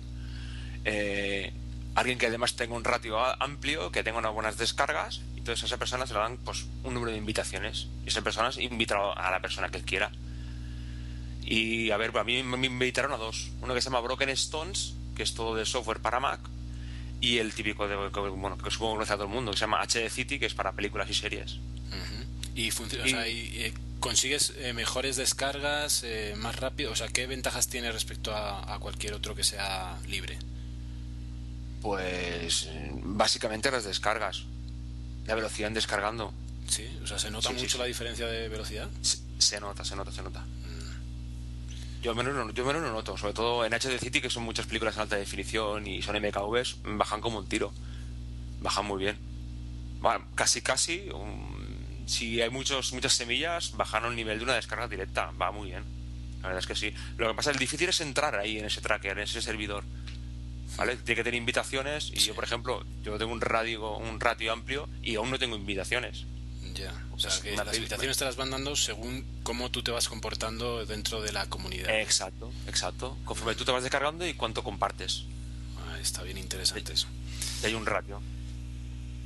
alguien 1.94 2.18
que 2.18 2.26
además 2.26 2.56
tenga 2.56 2.74
un 2.74 2.84
ratio 2.84 3.18
amplio, 3.42 3.92
que 3.92 4.02
tenga 4.02 4.18
unas 4.18 4.32
buenas 4.32 4.56
descargas, 4.56 5.20
y 5.34 5.38
entonces 5.38 5.62
a 5.64 5.66
esa 5.66 5.76
persona 5.78 6.06
se 6.06 6.14
le 6.14 6.20
dan 6.20 6.38
pues, 6.38 6.66
un 6.84 6.94
número 6.94 7.12
de 7.12 7.18
invitaciones. 7.18 7.88
Y 8.04 8.08
esa 8.08 8.22
persona 8.22 8.50
invita 8.58 9.12
a 9.12 9.30
la 9.30 9.40
persona 9.40 9.68
que 9.68 9.78
él 9.78 9.84
quiera. 9.84 10.10
Y 11.42 11.90
a 11.90 11.96
ver, 11.96 12.16
a 12.16 12.24
mí 12.24 12.42
me 12.42 12.66
invitaron 12.66 13.12
a 13.12 13.16
dos. 13.16 13.50
Uno 13.60 13.74
que 13.74 13.80
se 13.80 13.86
llama 13.90 14.00
Broken 14.00 14.30
Stones, 14.30 14.94
que 15.14 15.22
es 15.22 15.34
todo 15.34 15.54
de 15.54 15.66
software 15.66 16.00
para 16.00 16.20
Mac, 16.20 16.40
y 17.20 17.38
el 17.38 17.52
típico 17.52 17.86
de, 17.86 17.96
bueno, 17.96 18.56
que 18.58 18.70
supongo 18.70 18.92
que 18.92 18.96
conoce 18.96 19.12
a 19.12 19.16
todo 19.16 19.26
el 19.26 19.32
mundo, 19.32 19.52
que 19.52 19.58
se 19.58 19.62
llama 19.62 19.82
HD 19.82 20.08
City, 20.08 20.38
que 20.38 20.46
es 20.46 20.54
para 20.54 20.72
películas 20.72 21.10
y 21.10 21.14
series. 21.14 21.58
Y, 22.54 22.70
funciona, 22.70 23.26
eh, 23.26 23.72
consigues 23.98 24.52
eh, 24.58 24.72
mejores 24.72 25.16
descargas, 25.16 26.02
eh, 26.04 26.34
más 26.36 26.56
rápido. 26.56 26.92
O 26.92 26.96
sea, 26.96 27.08
¿qué 27.08 27.26
ventajas 27.26 27.68
tiene 27.68 27.90
respecto 27.92 28.34
a 28.34 28.78
cualquier 28.80 29.14
otro 29.14 29.34
que 29.34 29.44
sea 29.44 29.98
libre? 30.06 30.38
Pues 31.82 32.68
básicamente 33.02 33.70
las 33.70 33.84
descargas, 33.84 34.44
la 35.26 35.34
velocidad 35.34 35.68
en 35.68 35.74
descargando. 35.74 36.32
Sí, 36.68 36.88
o 37.02 37.06
sea, 37.06 37.18
¿se 37.18 37.30
nota 37.30 37.50
mucho 37.50 37.76
la 37.76 37.84
diferencia 37.84 38.26
de 38.26 38.48
velocidad? 38.48 38.88
Se, 39.38 39.60
nota, 39.60 39.84
se 39.84 39.96
nota, 39.96 40.12
se 40.12 40.22
nota. 40.22 40.40
Mm. 40.40 42.02
Yo 42.02 42.14
menos, 42.14 42.34
no, 42.34 42.50
yo 42.52 42.64
menos 42.64 42.82
lo 42.82 42.92
noto, 42.92 43.18
sobre 43.18 43.34
todo 43.34 43.64
en 43.64 43.74
HD 43.74 43.98
City, 43.98 44.20
que 44.20 44.30
son 44.30 44.44
muchas 44.44 44.66
películas 44.66 44.94
en 44.96 45.02
alta 45.02 45.16
definición 45.16 45.86
y 45.86 46.02
son 46.02 46.16
MKVs, 46.16 46.78
bajan 46.84 47.20
como 47.20 47.38
un 47.38 47.48
tiro. 47.48 47.72
Bajan 48.60 48.86
muy 48.86 49.00
bien. 49.00 49.18
Bueno, 50.00 50.24
casi, 50.34 50.62
casi. 50.62 51.08
si 52.06 52.40
hay 52.40 52.50
muchos, 52.50 52.92
muchas 52.92 53.12
semillas, 53.12 53.76
bajan 53.76 54.04
al 54.04 54.16
nivel 54.16 54.38
de 54.38 54.44
una 54.44 54.54
descarga 54.54 54.86
directa. 54.88 55.32
Va 55.32 55.50
muy 55.50 55.70
bien. 55.70 55.84
La 56.42 56.48
verdad 56.48 56.60
es 56.60 56.66
que 56.66 56.74
sí. 56.74 56.94
Lo 57.16 57.28
que 57.28 57.34
pasa 57.34 57.50
es 57.50 57.56
que 57.56 57.60
difícil 57.60 57.88
es 57.88 58.00
entrar 58.00 58.36
ahí 58.36 58.58
en 58.58 58.64
ese 58.64 58.80
tracker, 58.80 59.12
en 59.18 59.24
ese 59.24 59.42
servidor. 59.42 59.84
¿Vale? 60.76 60.96
Tiene 60.96 61.16
que 61.16 61.24
tener 61.24 61.38
invitaciones 61.38 62.10
y 62.14 62.20
yo, 62.20 62.34
por 62.34 62.44
ejemplo, 62.44 62.84
yo 63.02 63.18
tengo 63.18 63.32
un 63.32 63.40
radio, 63.40 63.96
un 63.96 64.20
ratio 64.20 64.52
amplio 64.52 64.88
y 65.02 65.16
aún 65.16 65.30
no 65.30 65.38
tengo 65.38 65.56
invitaciones. 65.56 66.24
Ya, 66.74 66.92
o 67.10 67.18
sea, 67.18 67.30
que 67.42 67.54
las 67.54 67.76
invitaciones 67.76 68.16
te 68.16 68.24
las 68.24 68.36
van 68.36 68.50
dando 68.50 68.74
según 68.76 69.26
cómo 69.42 69.70
tú 69.70 69.82
te 69.82 69.90
vas 69.90 70.08
comportando 70.08 70.86
dentro 70.86 71.20
de 71.20 71.32
la 71.32 71.46
comunidad. 71.46 71.90
Exacto, 72.00 72.50
exacto. 72.66 73.18
Conforme 73.24 73.54
tú 73.54 73.64
te 73.64 73.72
vas 73.72 73.82
descargando 73.82 74.26
y 74.26 74.34
cuánto 74.34 74.64
compartes. 74.64 75.24
Ah, 75.78 75.98
está 76.00 76.22
bien 76.22 76.38
interesante 76.38 76.94
eso. 76.94 77.08
Y 77.62 77.66
hay 77.66 77.74
un 77.74 77.84
ratio. 77.84 78.22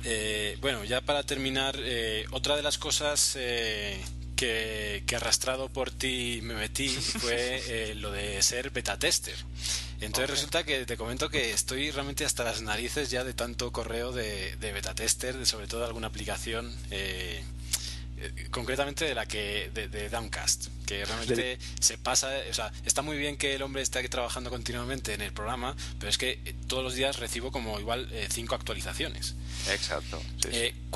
Eh, 0.03 0.57
bueno, 0.61 0.83
ya 0.83 1.01
para 1.01 1.23
terminar, 1.23 1.75
eh, 1.79 2.25
otra 2.31 2.55
de 2.55 2.63
las 2.63 2.77
cosas 2.77 3.35
eh, 3.39 3.99
que, 4.35 5.03
arrastrado 5.15 5.69
por 5.69 5.91
ti 5.91 6.39
me 6.43 6.53
metí 6.53 6.89
fue 7.19 7.93
lo 7.95 8.11
de 8.11 8.41
ser 8.41 8.71
beta 8.71 8.97
tester. 8.97 9.35
Entonces 9.99 10.29
resulta 10.29 10.63
que 10.63 10.85
te 10.85 10.95
comento 10.95 11.29
que 11.29 11.51
estoy 11.51 11.89
realmente 11.91 12.23
hasta 12.23 12.43
las 12.43 12.61
narices 12.61 13.09
ya 13.09 13.23
de 13.23 13.33
tanto 13.33 13.71
correo 13.71 14.11
de, 14.11 14.55
de 14.57 14.71
beta 14.71 14.93
tester, 14.93 15.35
de 15.37 15.45
sobre 15.45 15.67
todo 15.67 15.85
alguna 15.85 16.07
aplicación 16.07 16.75
eh, 16.91 17.43
concretamente 18.51 19.05
de 19.05 19.15
la 19.15 19.25
que 19.25 19.71
de, 19.73 19.87
de 19.87 20.09
Downcast 20.09 20.67
que 20.87 21.05
realmente 21.05 21.59
se 21.79 21.97
pasa 21.97 22.31
o 22.49 22.53
sea 22.53 22.71
está 22.85 23.03
muy 23.03 23.17
bien 23.17 23.37
que 23.37 23.53
el 23.53 23.61
hombre 23.61 23.83
esté 23.83 24.07
trabajando 24.09 24.49
continuamente 24.49 25.13
en 25.13 25.21
el 25.21 25.33
programa 25.33 25.75
pero 25.99 26.09
es 26.09 26.17
que 26.17 26.39
eh, 26.45 26.55
todos 26.67 26.83
los 26.83 26.95
días 26.95 27.19
recibo 27.19 27.51
como 27.51 27.79
igual 27.79 28.07
eh, 28.11 28.27
cinco 28.31 28.55
actualizaciones. 28.55 29.35
Exacto 29.69 30.19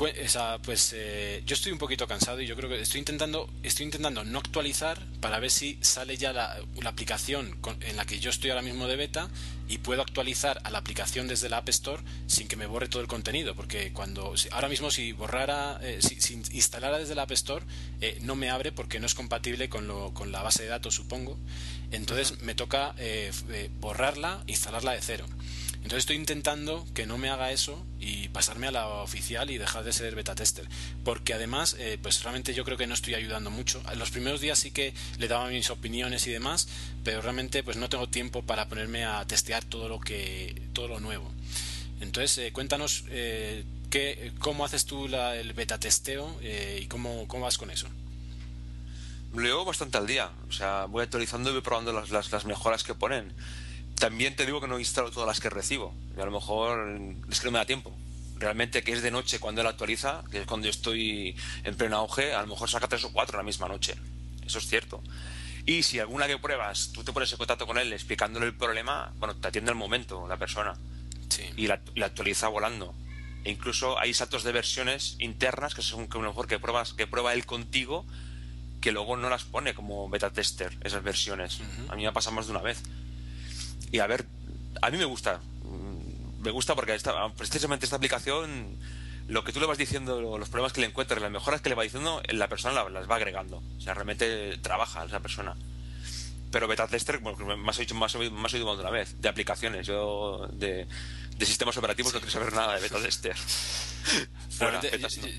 o 0.02 0.28
sea, 0.28 0.58
pues 0.58 0.96
yo 1.46 1.54
estoy 1.54 1.72
un 1.72 1.78
poquito 1.78 2.08
cansado 2.08 2.40
y 2.40 2.46
yo 2.46 2.56
creo 2.56 2.68
que 2.68 2.80
estoy 2.80 2.98
intentando 2.98 3.48
estoy 3.62 3.84
intentando 3.84 4.24
no 4.24 4.38
actualizar 4.38 4.98
para 5.20 5.38
ver 5.38 5.50
si 5.50 5.78
sale 5.82 6.16
ya 6.16 6.32
la, 6.32 6.58
la 6.80 6.90
aplicación 6.90 7.58
en 7.80 7.96
la 7.96 8.04
que 8.04 8.18
yo 8.18 8.30
estoy 8.30 8.50
ahora 8.50 8.62
mismo 8.62 8.88
de 8.88 8.96
beta 8.96 9.28
y 9.68 9.78
puedo 9.78 10.02
actualizar 10.02 10.60
a 10.64 10.70
la 10.70 10.78
aplicación 10.78 11.28
desde 11.28 11.48
la 11.48 11.58
App 11.58 11.68
Store 11.68 12.02
sin 12.26 12.48
que 12.48 12.56
me 12.56 12.66
borre 12.66 12.88
todo 12.88 13.02
el 13.02 13.08
contenido 13.08 13.54
porque 13.54 13.92
cuando 13.92 14.34
ahora 14.50 14.68
mismo 14.68 14.90
si 14.90 15.12
borrara 15.12 15.80
si, 16.00 16.20
si 16.20 16.34
instalara 16.52 16.98
desde 16.98 17.14
la 17.14 17.22
App 17.22 17.32
Store 17.32 17.64
eh, 18.00 18.18
no 18.22 18.34
me 18.34 18.50
abre 18.50 18.72
porque 18.72 18.98
no 18.98 19.06
es 19.06 19.14
compatible 19.14 19.68
con, 19.68 19.81
lo, 19.86 20.14
con 20.14 20.32
la 20.32 20.42
base 20.42 20.62
de 20.62 20.68
datos, 20.68 20.94
supongo. 20.94 21.38
Entonces 21.90 22.40
me 22.42 22.54
toca 22.54 22.94
eh, 22.98 23.30
eh, 23.50 23.70
borrarla, 23.80 24.42
instalarla 24.46 24.92
de 24.92 25.00
cero. 25.00 25.26
Entonces 25.76 25.98
estoy 26.00 26.16
intentando 26.16 26.86
que 26.94 27.06
no 27.06 27.18
me 27.18 27.28
haga 27.28 27.50
eso 27.50 27.84
y 27.98 28.28
pasarme 28.28 28.68
a 28.68 28.70
la 28.70 28.86
oficial 28.86 29.50
y 29.50 29.58
dejar 29.58 29.82
de 29.82 29.92
ser 29.92 30.14
beta 30.14 30.34
tester. 30.36 30.68
Porque 31.04 31.34
además, 31.34 31.76
pues 32.02 32.22
realmente 32.22 32.54
yo 32.54 32.64
creo 32.64 32.78
que 32.78 32.86
no 32.86 32.94
estoy 32.94 33.14
ayudando 33.14 33.50
mucho. 33.50 33.82
En 33.90 33.98
los 33.98 34.12
primeros 34.12 34.40
días 34.40 34.60
sí 34.60 34.70
que 34.70 34.94
le 35.18 35.26
daba 35.26 35.48
mis 35.48 35.70
opiniones 35.70 36.24
y 36.28 36.30
demás, 36.30 36.68
pero 37.02 37.20
realmente 37.20 37.64
pues 37.64 37.76
no 37.76 37.88
tengo 37.88 38.08
tiempo 38.08 38.42
para 38.42 38.68
ponerme 38.68 39.04
a 39.04 39.26
testear 39.26 39.64
todo 39.64 39.88
lo 39.88 39.98
que 39.98 40.62
todo 40.72 40.86
lo 40.86 41.00
nuevo. 41.00 41.28
Entonces, 42.00 42.52
cuéntanos 42.52 43.04
¿Cómo 44.38 44.64
haces 44.64 44.86
tú 44.86 45.04
el 45.06 45.52
beta 45.52 45.78
testeo 45.78 46.38
eh, 46.40 46.80
y 46.82 46.86
cómo, 46.86 47.28
cómo 47.28 47.44
vas 47.44 47.58
con 47.58 47.70
eso? 47.70 47.88
Leo 49.34 49.64
bastante 49.64 49.98
al 49.98 50.06
día. 50.06 50.30
O 50.48 50.52
sea, 50.52 50.86
voy 50.86 51.02
actualizando 51.02 51.50
y 51.50 51.52
voy 51.52 51.62
probando 51.62 51.92
las, 51.92 52.10
las, 52.10 52.44
mejoras 52.44 52.84
que 52.84 52.94
ponen. 52.94 53.32
También 53.98 54.36
te 54.36 54.44
digo 54.44 54.60
que 54.60 54.68
no 54.68 54.78
instalo 54.78 55.10
todas 55.10 55.26
las 55.26 55.40
que 55.40 55.50
recibo. 55.50 55.94
Y 56.16 56.20
a 56.20 56.24
lo 56.24 56.30
mejor 56.30 56.98
es 57.30 57.40
que 57.40 57.46
no 57.46 57.52
me 57.52 57.58
da 57.58 57.64
tiempo. 57.64 57.94
Realmente 58.36 58.82
que 58.82 58.92
es 58.92 59.02
de 59.02 59.10
noche 59.10 59.38
cuando 59.38 59.60
él 59.60 59.66
actualiza, 59.66 60.22
que 60.30 60.40
es 60.40 60.46
cuando 60.46 60.66
yo 60.66 60.70
estoy 60.70 61.36
en 61.64 61.76
pleno 61.76 61.96
auge, 61.96 62.34
a 62.34 62.42
lo 62.42 62.48
mejor 62.48 62.68
saca 62.68 62.88
tres 62.88 63.04
o 63.04 63.12
cuatro 63.12 63.38
la 63.38 63.44
misma 63.44 63.68
noche. 63.68 63.94
Eso 64.44 64.58
es 64.58 64.66
cierto. 64.66 65.02
Y 65.64 65.84
si 65.84 66.00
alguna 66.00 66.26
que 66.26 66.38
pruebas, 66.38 66.90
tú 66.92 67.04
te 67.04 67.12
pones 67.12 67.30
en 67.32 67.38
contacto 67.38 67.66
con 67.66 67.78
él 67.78 67.92
explicándole 67.92 68.46
el 68.46 68.54
problema, 68.54 69.12
bueno, 69.18 69.36
te 69.36 69.48
atiende 69.48 69.70
al 69.70 69.76
momento 69.76 70.26
la 70.26 70.36
persona. 70.36 70.74
Sí. 71.28 71.44
Y 71.56 71.68
la, 71.68 71.80
la 71.94 72.06
actualiza 72.06 72.48
volando. 72.48 72.94
E 73.44 73.50
incluso 73.50 73.98
hay 73.98 74.12
saltos 74.12 74.42
de 74.42 74.52
versiones 74.52 75.16
internas 75.20 75.74
que 75.74 75.82
son 75.82 76.08
que 76.08 76.18
a 76.18 76.20
lo 76.20 76.28
mejor 76.28 76.48
que 76.48 76.58
pruebas 76.58 76.92
que 76.92 77.06
prueba 77.06 77.32
él 77.32 77.46
contigo 77.46 78.04
que 78.82 78.92
luego 78.92 79.16
no 79.16 79.30
las 79.30 79.44
pone 79.44 79.74
como 79.74 80.08
beta 80.10 80.30
tester 80.30 80.76
esas 80.82 81.02
versiones. 81.02 81.60
A 81.88 81.94
mí 81.94 82.02
me 82.02 82.08
ha 82.08 82.12
pasado 82.12 82.34
más 82.34 82.46
de 82.46 82.52
una 82.52 82.60
vez. 82.60 82.82
Y 83.92 84.00
a 84.00 84.06
ver, 84.08 84.26
a 84.82 84.90
mí 84.90 84.98
me 84.98 85.04
gusta. 85.04 85.40
Me 86.40 86.50
gusta 86.50 86.74
porque 86.74 86.94
esta, 86.94 87.28
precisamente 87.34 87.86
esta 87.86 87.96
aplicación, 87.96 88.76
lo 89.28 89.44
que 89.44 89.52
tú 89.52 89.60
le 89.60 89.66
vas 89.66 89.78
diciendo, 89.78 90.36
los 90.36 90.48
problemas 90.48 90.72
que 90.72 90.80
le 90.80 90.88
encuentras, 90.88 91.22
las 91.22 91.30
mejoras 91.30 91.60
que 91.60 91.68
le 91.68 91.76
va 91.76 91.84
diciendo, 91.84 92.20
la 92.28 92.48
persona 92.48 92.88
las 92.90 93.08
va 93.08 93.14
agregando. 93.14 93.62
O 93.78 93.80
sea, 93.80 93.94
realmente 93.94 94.58
trabaja 94.58 95.04
esa 95.04 95.20
persona. 95.20 95.54
Pero 96.50 96.66
beta 96.66 96.88
tester, 96.88 97.18
bueno, 97.18 97.56
más 97.56 97.78
he 97.78 97.82
dicho, 97.82 97.94
más, 97.94 98.14
oído 98.16 98.32
más 98.32 98.52
de 98.52 98.62
una 98.62 98.90
vez, 98.90 99.20
de 99.22 99.28
aplicaciones. 99.28 99.86
Yo 99.86 100.48
de 100.52 100.88
de 101.42 101.46
sistemas 101.46 101.76
operativos 101.76 102.14
no 102.14 102.20
quiero 102.20 102.32
saber 102.32 102.52
nada 102.52 102.76
de 102.76 102.80
beta 102.80 103.00
tester. 103.02 103.34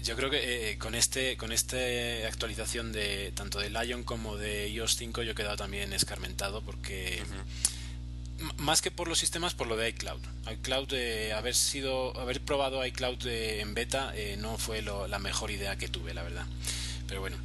yo, 0.04 0.16
creo 0.18 0.30
que 0.30 0.72
eh, 0.72 0.78
con 0.78 0.96
este 0.96 1.38
con 1.38 1.54
esta 1.54 1.78
actualización 2.28 2.92
de 2.92 3.32
tanto 3.32 3.60
de 3.60 3.70
Lion 3.70 4.04
como 4.04 4.36
de 4.36 4.68
iOS 4.68 4.98
5 4.98 5.24
yo 5.24 5.32
he 5.32 5.36
quedado 5.36 5.56
también 5.56 5.94
escarmentado 5.94 6.62
porque 6.62 7.24
más 8.58 8.82
que 8.82 8.92
por 8.92 9.08
los 9.08 9.18
sistemas 9.18 9.54
por 9.54 9.68
lo 9.68 9.78
de 9.78 9.88
iCloud. 9.90 10.20
iCloud 10.52 10.92
eh, 10.92 11.32
haber 11.32 11.56
sido 11.56 12.20
haber 12.20 12.42
probado 12.42 12.86
iCloud 12.86 13.26
eh, 13.26 13.62
en 13.62 13.74
beta 13.74 14.14
no 14.40 14.58
fue 14.58 14.82
la 14.82 15.20
mejor 15.20 15.52
idea 15.52 15.78
que 15.78 15.88
tuve, 15.88 16.14
la 16.14 16.24
verdad. 16.24 16.46
Pero 17.08 17.22
bueno. 17.22 17.38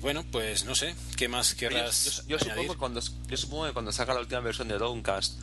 bueno, 0.00 0.24
pues 0.32 0.64
no 0.64 0.74
sé, 0.74 0.96
¿qué 1.16 1.28
más 1.28 1.54
querrás 1.54 2.24
yo, 2.26 2.40
supongo 2.40 2.76
cuando, 2.76 3.00
yo 3.28 3.36
supongo 3.36 3.66
que 3.66 3.72
cuando 3.72 3.92
saca 3.92 4.14
la 4.14 4.20
última 4.20 4.40
versión 4.40 4.66
de 4.66 4.78
Downcast 4.78 5.38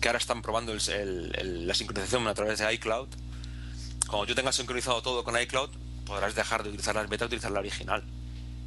que 0.00 0.08
ahora 0.08 0.18
están 0.18 0.42
probando 0.42 0.74
la 0.74 1.74
sincronización 1.74 2.26
a 2.28 2.34
través 2.34 2.58
de 2.58 2.72
iCloud. 2.74 3.08
Cuando 4.08 4.26
tú 4.26 4.34
tengas 4.34 4.56
sincronizado 4.56 5.02
todo 5.02 5.24
con 5.24 5.40
iCloud, 5.40 5.70
podrás 6.06 6.34
dejar 6.34 6.62
de 6.62 6.70
utilizar 6.70 6.94
las 6.94 7.08
beta 7.08 7.24
y 7.24 7.26
utilizar 7.26 7.50
la 7.50 7.60
original. 7.60 8.02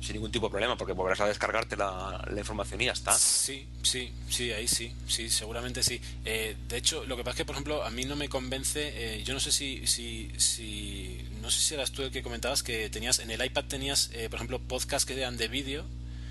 Sin 0.01 0.13
ningún 0.13 0.31
tipo 0.31 0.47
de 0.47 0.51
problema, 0.51 0.77
porque 0.77 0.93
volverás 0.93 1.21
a 1.21 1.27
descargarte 1.27 1.77
la, 1.77 2.25
información 2.35 2.81
y 2.81 2.85
ya 2.85 2.91
está. 2.91 3.13
Sí, 3.13 3.67
sí, 3.83 4.11
sí, 4.29 4.51
ahí 4.51 4.67
sí, 4.67 4.91
sí, 5.07 5.29
seguramente 5.29 5.83
sí. 5.83 6.01
Eh, 6.25 6.55
de 6.67 6.77
hecho, 6.77 7.05
lo 7.05 7.15
que 7.17 7.23
pasa 7.23 7.31
es 7.31 7.37
que, 7.37 7.45
por 7.45 7.53
ejemplo, 7.53 7.83
a 7.83 7.91
mí 7.91 8.05
no 8.05 8.15
me 8.15 8.27
convence, 8.27 8.91
eh, 8.95 9.23
yo 9.23 9.35
no 9.35 9.39
sé 9.39 9.51
si, 9.51 9.85
si, 9.85 10.31
si, 10.37 11.23
no 11.41 11.51
sé 11.51 11.59
si 11.59 11.75
eras 11.75 11.91
tú 11.91 12.01
el 12.01 12.11
que 12.11 12.23
comentabas 12.23 12.63
que 12.63 12.89
tenías, 12.89 13.19
en 13.19 13.29
el 13.29 13.45
iPad 13.45 13.65
tenías, 13.65 14.09
eh, 14.13 14.27
por 14.27 14.37
ejemplo, 14.37 14.59
podcasts 14.59 15.05
que 15.05 15.13
eran 15.13 15.37
de 15.37 15.47
vídeo 15.47 15.85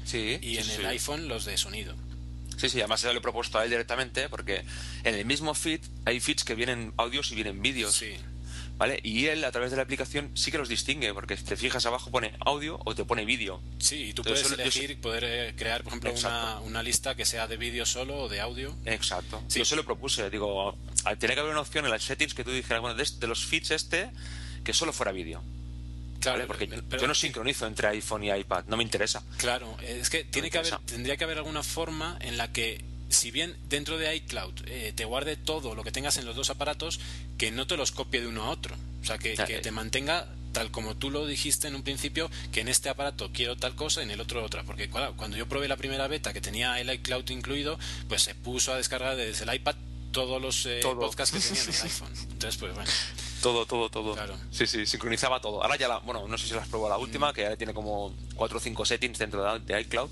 sí, 0.04 0.38
y 0.42 0.58
en 0.58 0.68
el 0.68 0.86
iPhone 0.86 1.28
los 1.28 1.44
de 1.44 1.56
sonido. 1.56 1.94
Sí, 2.60 2.68
sí, 2.68 2.78
además 2.80 3.00
se 3.00 3.10
lo 3.10 3.18
he 3.18 3.22
propuesto 3.22 3.58
a 3.58 3.64
él 3.64 3.70
directamente 3.70 4.28
porque 4.28 4.64
en 5.02 5.14
el 5.14 5.24
mismo 5.24 5.54
feed 5.54 5.80
hay 6.04 6.20
feeds 6.20 6.44
que 6.44 6.54
vienen 6.54 6.92
audios 6.98 7.32
y 7.32 7.34
vienen 7.34 7.62
vídeos. 7.62 7.94
Sí. 7.94 8.14
¿Vale? 8.76 9.00
Y 9.02 9.26
él 9.26 9.44
a 9.44 9.50
través 9.50 9.70
de 9.70 9.78
la 9.78 9.82
aplicación 9.82 10.30
sí 10.34 10.50
que 10.50 10.58
los 10.58 10.68
distingue, 10.68 11.14
porque 11.14 11.38
si 11.38 11.44
te 11.44 11.56
fijas 11.56 11.86
abajo 11.86 12.10
pone 12.10 12.32
audio 12.40 12.78
o 12.84 12.94
te 12.94 13.04
pone 13.04 13.24
vídeo. 13.24 13.62
Sí, 13.78 14.08
y 14.08 14.12
tú 14.12 14.22
puedes 14.22 14.52
elegir, 14.52 15.00
poder 15.00 15.24
eh, 15.24 15.54
crear, 15.56 15.82
por 15.82 15.92
ejemplo, 15.92 16.12
una, 16.12 16.60
una, 16.60 16.82
lista 16.82 17.14
que 17.14 17.24
sea 17.24 17.46
de 17.46 17.56
vídeo 17.56 17.86
solo 17.86 18.16
o 18.16 18.28
de 18.28 18.40
audio. 18.40 18.74
Exacto. 18.84 19.42
Yo 19.48 19.64
se 19.64 19.76
lo 19.76 19.84
propuse, 19.84 20.28
digo, 20.28 20.76
tiene 21.18 21.34
que 21.34 21.40
haber 21.40 21.52
una 21.52 21.60
opción 21.60 21.86
en 21.86 21.90
las 21.90 22.02
settings 22.02 22.34
que 22.34 22.44
tú 22.44 22.50
dijeras, 22.52 22.82
bueno, 22.82 22.96
de, 22.96 23.26
los 23.26 23.44
feeds 23.44 23.70
este, 23.70 24.10
que 24.64 24.72
solo 24.72 24.92
fuera 24.92 25.12
vídeo. 25.12 25.42
Claro, 26.20 26.46
porque 26.46 26.68
yo 27.00 27.06
no 27.06 27.14
sincronizo 27.14 27.66
entre 27.66 27.88
iPhone 27.88 28.24
y 28.24 28.30
iPad, 28.30 28.64
no 28.66 28.76
me 28.76 28.82
interesa. 28.82 29.22
Claro, 29.38 29.76
es 29.80 30.10
que 30.10 30.24
tiene 30.24 30.50
que 30.50 30.58
haber, 30.58 30.78
tendría 30.80 31.16
que 31.16 31.24
haber 31.24 31.38
alguna 31.38 31.62
forma 31.62 32.18
en 32.20 32.36
la 32.36 32.52
que, 32.52 32.84
si 33.08 33.30
bien 33.30 33.56
dentro 33.68 33.96
de 33.96 34.14
iCloud 34.16 34.54
eh, 34.66 34.92
te 34.94 35.04
guarde 35.06 35.36
todo 35.36 35.74
lo 35.74 35.82
que 35.82 35.92
tengas 35.92 36.18
en 36.18 36.26
los 36.26 36.36
dos 36.36 36.50
aparatos, 36.50 37.00
que 37.38 37.50
no 37.50 37.66
te 37.66 37.76
los 37.76 37.90
copie 37.90 38.20
de 38.20 38.26
uno 38.26 38.44
a 38.44 38.50
otro. 38.50 38.76
O 39.02 39.04
sea, 39.04 39.16
que, 39.18 39.34
te 39.34 39.70
mantenga 39.70 40.28
tal 40.52 40.70
como 40.70 40.96
tú 40.96 41.10
lo 41.10 41.26
dijiste 41.26 41.68
en 41.68 41.74
un 41.74 41.82
principio, 41.82 42.30
que 42.52 42.60
en 42.60 42.68
este 42.68 42.88
aparato 42.88 43.30
quiero 43.32 43.56
tal 43.56 43.74
cosa, 43.74 44.02
en 44.02 44.10
el 44.10 44.20
otro 44.20 44.44
otra. 44.44 44.62
Porque 44.64 44.90
cuando 44.90 45.36
yo 45.36 45.48
probé 45.48 45.68
la 45.68 45.76
primera 45.76 46.06
beta 46.08 46.32
que 46.32 46.40
tenía 46.40 46.78
el 46.80 46.92
iCloud 46.92 47.28
incluido, 47.30 47.78
pues 48.08 48.22
se 48.22 48.34
puso 48.34 48.72
a 48.72 48.76
descargar 48.76 49.16
desde 49.16 49.44
el 49.44 49.54
iPad 49.54 49.76
todos 50.12 50.42
los 50.42 50.66
eh, 50.66 50.80
podcasts 50.82 51.34
que 51.34 51.40
tenía 51.40 51.62
en 51.62 51.68
el 51.68 51.82
iPhone. 51.82 52.12
Entonces, 52.32 52.56
pues 52.56 52.74
bueno. 52.74 52.90
Todo, 53.42 53.66
todo, 53.66 53.88
todo. 53.88 54.16
Sí, 54.50 54.66
sí, 54.66 54.86
sincronizaba 54.86 55.40
todo. 55.40 55.62
Ahora 55.62 55.76
ya 55.76 55.88
la, 55.88 55.98
bueno, 55.98 56.28
no 56.28 56.38
sé 56.38 56.46
si 56.46 56.54
las 56.54 56.68
probado 56.68 56.90
la 56.90 56.98
última, 56.98 57.30
mm. 57.30 57.34
que 57.34 57.42
ya 57.42 57.56
tiene 57.56 57.72
como 57.72 58.14
4 58.34 58.58
o 58.58 58.60
5 58.60 58.84
settings 58.84 59.18
dentro 59.18 59.58
de 59.58 59.80
iCloud. 59.80 60.10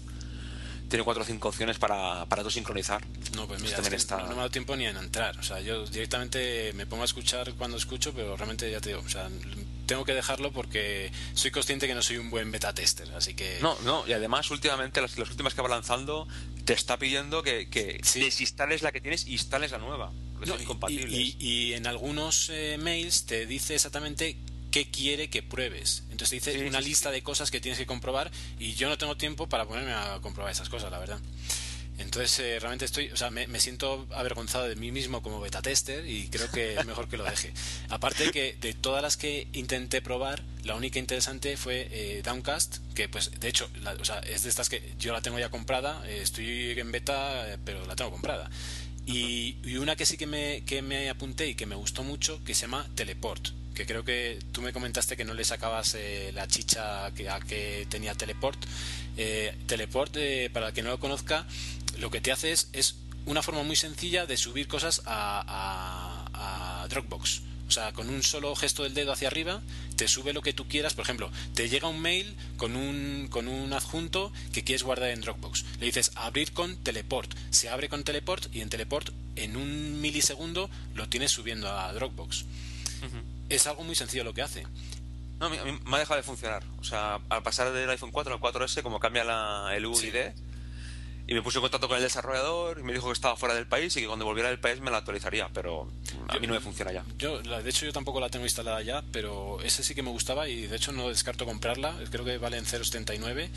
Tiene 0.89 1.05
4 1.05 1.23
o 1.23 1.27
5 1.27 1.49
opciones 1.49 1.79
para, 1.79 2.25
para 2.27 2.43
tú 2.43 2.51
sincronizar. 2.51 3.05
No, 3.35 3.47
pues 3.47 3.61
mira, 3.61 3.77
no, 3.77 4.27
me 4.27 4.33
ha 4.33 4.37
dado 4.37 4.51
tiempo 4.51 4.75
ni 4.75 4.87
en 4.87 4.97
entrar. 4.97 5.39
O 5.39 5.43
sea, 5.43 5.61
yo 5.61 5.85
directamente 5.85 6.73
me 6.73 6.87
pongo 6.87 7.03
a 7.03 7.05
escuchar 7.05 7.53
cuando 7.55 7.77
escucho, 7.77 8.15
pero 8.15 8.37
realmente 8.37 8.71
ya 8.71 8.81
te 8.81 8.91
digo, 8.91 9.03
o 9.05 9.09
sea, 9.09 9.29
tengo 9.89 10.05
que 10.05 10.15
dejarlo 10.15 10.53
porque 10.53 11.11
soy 11.35 11.51
consciente 11.51 11.89
que 11.89 11.95
no 11.95 12.03
soy 12.03 12.19
un 12.19 12.31
buen 12.31 12.53
beta 12.53 12.75
tester, 12.75 13.11
así 13.17 13.35
que... 13.35 13.59
No, 13.63 13.77
no, 13.85 14.07
y 14.07 14.13
además 14.13 14.51
últimamente 14.51 15.01
las, 15.01 15.19
las 15.19 15.31
últimas 15.31 15.55
que 15.55 15.63
va 15.63 15.69
lanzando 15.69 16.29
te 16.65 16.75
está 16.75 16.99
pidiendo 16.99 17.43
que, 17.43 17.69
que 17.71 17.99
desinstales 18.15 18.83
la 18.83 18.93
que 18.93 19.01
tienes 19.01 19.25
e 19.27 19.31
instales 19.31 19.73
la 19.73 19.79
nueva, 19.79 20.13
porque 20.35 20.51
son 20.51 20.61
incompatibles. 20.61 21.37
Y, 21.39 21.73
en 21.73 21.87
algunos 21.87 22.51
eh, 22.51 22.77
mails 22.79 23.25
te 23.25 23.47
dice 23.47 23.75
exactamente 23.75 24.37
qué 24.71 24.91
quiere 24.91 25.31
que 25.31 25.43
pruebes. 25.43 26.05
Entonces 26.11 26.43
te 26.43 26.53
dice 26.53 26.69
una 26.69 26.83
lista 26.83 27.11
de 27.11 27.23
cosas 27.23 27.51
que 27.51 27.59
tienes 27.59 27.79
que 27.79 27.87
comprobar 27.87 28.31
y 28.59 28.75
yo 28.75 28.91
no 28.91 28.99
tengo 28.99 29.17
tiempo 29.17 29.49
para 29.49 29.65
ponerme 29.65 29.95
a 29.95 30.19
comprobar 30.21 30.53
esas 30.53 30.69
cosas, 30.69 30.93
la 30.93 30.99
verdad. 30.99 31.19
Entonces, 31.99 32.39
eh, 32.39 32.59
realmente 32.61 32.85
estoy, 32.85 33.11
o 33.11 33.17
sea, 33.17 33.31
me, 33.31 33.47
siento 33.59 34.07
avergonzado 34.15 34.69
de 34.69 34.77
mí 34.77 34.93
mismo 34.93 35.21
como 35.21 35.41
beta 35.41 35.63
tester 35.63 36.09
y 36.09 36.29
creo 36.29 36.49
que 36.51 36.79
es 36.79 36.87
mejor 36.87 37.09
que 37.09 37.17
lo 37.17 37.25
deje. 37.25 37.53
Aparte 37.89 38.31
que 38.31 38.57
de 38.61 38.73
todas 38.73 39.03
las 39.03 39.17
que 39.17 39.49
intenté 39.53 40.01
probar, 40.01 40.43
la 40.63 40.77
única 40.77 41.01
interesante 41.01 41.57
fue 41.57 41.89
eh, 41.91 42.23
Downcast, 42.25 42.79
que 42.95 43.09
pues 43.09 43.33
de 43.41 43.49
hecho, 43.49 43.69
o 44.01 44.05
sea, 44.05 44.21
es 44.21 44.45
de 44.45 44.49
estas 44.49 44.69
que 44.69 44.81
yo 45.01 45.13
la 45.13 45.23
tengo 45.23 45.41
ya 45.41 45.51
comprada, 45.51 46.05
eh, 46.09 46.21
estoy 46.23 46.79
en 46.79 46.93
beta, 46.93 47.59
pero 47.65 47.85
la 47.85 47.97
tengo 47.97 48.13
comprada. 48.13 48.49
Y, 49.05 49.57
una 49.79 49.97
que 49.97 50.07
sí 50.07 50.17
que 50.17 50.27
me, 50.27 50.63
que 50.65 50.83
me 50.83 51.09
apunté 51.09 51.49
y 51.49 51.55
que 51.55 51.67
me 51.67 51.75
gustó 51.75 52.05
mucho, 52.05 52.43
que 52.45 52.55
se 52.55 52.63
llama 52.63 52.89
Teleport 52.95 53.49
que 53.75 53.87
creo 53.87 54.05
que 54.05 54.41
tú 54.51 54.61
me 54.61 54.73
comentaste 54.73 55.17
que 55.17 55.25
no 55.25 55.35
le 55.35 55.45
sacabas 55.45 55.97
la 56.35 56.49
chicha 56.49 57.13
que, 57.15 57.29
a 57.31 57.39
que 57.39 57.87
tenía 57.89 58.13
Teleport. 58.13 58.59
Teleport, 59.69 60.17
para 60.53 60.69
el 60.69 60.73
que 60.73 60.83
no 60.83 60.91
lo 60.91 60.99
conozca, 60.99 61.47
lo 61.99 62.11
que 62.11 62.21
te 62.21 62.33
hace 62.33 62.53
es, 62.53 62.97
una 63.27 63.43
forma 63.43 63.63
muy 63.63 63.77
sencilla 63.77 64.25
de 64.25 64.37
subir 64.37 64.69
cosas 64.69 65.03
a, 65.05 66.87
Dropbox. 66.89 67.43
O 67.69 67.71
sea, 67.71 67.93
con 67.93 68.09
un 68.09 68.23
solo 68.23 68.57
gesto 68.57 68.83
del 68.85 68.95
dedo 68.95 69.13
hacia 69.13 69.29
arriba, 69.29 69.61
te 69.97 70.09
sube 70.09 70.33
lo 70.33 70.41
que 70.41 70.55
tú 70.55 70.67
quieras. 70.67 70.95
Por 70.95 71.03
ejemplo, 71.03 71.31
te 71.53 71.69
llega 71.69 71.87
un 71.87 72.01
mail 72.01 72.35
con 72.57 72.75
un, 72.77 73.29
con 73.31 73.47
un 73.47 73.75
adjunto 73.75 74.33
que 74.55 74.65
quieres 74.65 74.85
guardar 74.85 75.11
en 75.11 75.21
Dropbox. 75.21 75.67
Le 75.79 75.85
dices 75.85 76.13
abrir 76.15 76.53
con 76.53 76.79
Teleport. 76.79 77.31
Se 77.51 77.69
abre 77.69 77.91
con 77.91 78.05
Teleport 78.05 78.55
y 78.55 78.63
en 78.63 78.71
Teleport 78.71 79.11
en 79.37 79.59
un 79.59 80.01
milisegundo 80.01 80.71
lo 80.95 81.11
tienes 81.11 81.31
subiendo 81.31 81.69
a 81.71 81.93
Dropbox. 81.93 82.47
Es 83.51 83.67
algo 83.67 83.85
muy 83.85 83.95
sencillo 83.95 84.25
lo 84.25 84.33
que 84.33 84.43
hace. 84.43 84.65
No, 85.39 85.51
me 85.51 85.59
ha 85.59 85.99
dejado 85.99 86.17
de 86.17 86.23
funcionar. 86.23 86.65
O 86.81 86.85
sea, 86.85 87.21
al 87.29 87.43
pasar 87.43 87.73
del 87.73 87.91
iPhone 87.91 88.11
4 88.11 88.35
al 88.35 88.41
4S, 88.41 88.83
como 88.83 88.99
cambia 88.99 89.25
la, 89.25 89.73
el 89.77 89.87
UID, 89.87 90.33
y 91.29 91.35
me 91.35 91.43
puse 91.43 91.59
en 91.59 91.63
contacto 91.63 91.89
con 91.89 91.99
el 91.99 92.03
desarrollador 92.03 92.79
y 92.79 92.83
me 92.83 92.95
dijo 92.95 93.07
que 93.09 93.13
estaba 93.13 93.37
fuera 93.37 93.55
del 93.55 93.67
país 93.67 93.95
y 93.99 94.01
que 94.01 94.07
cuando 94.07 94.25
volviera 94.25 94.49
del 94.49 94.59
país 94.59 94.81
me 94.81 94.91
la 94.91 94.97
actualizaría, 94.97 95.51
pero 95.53 95.87
a 96.27 96.39
mí 96.39 96.47
no 96.47 96.55
me 96.55 96.61
funciona 96.61 96.91
ya. 96.91 97.05
Yo, 97.19 97.43
de 97.43 97.69
hecho, 97.69 97.85
yo 97.85 97.93
tampoco 97.93 98.19
la 98.19 98.31
tengo 98.31 98.47
instalada 98.47 98.81
ya, 98.81 99.05
pero 99.13 99.61
ese 99.63 99.85
sí 99.85 99.95
que 99.95 100.03
me 100.03 100.09
gustaba 100.09 100.49
y 100.49 100.67
de 100.67 100.75
hecho 100.75 100.91
no 100.91 101.11
descarto 101.11 101.45
comprarla. 101.45 101.95
Creo 102.11 102.25
que 102.25 102.39
vale 102.39 102.57
en 102.57 102.65
0,79 102.65 103.51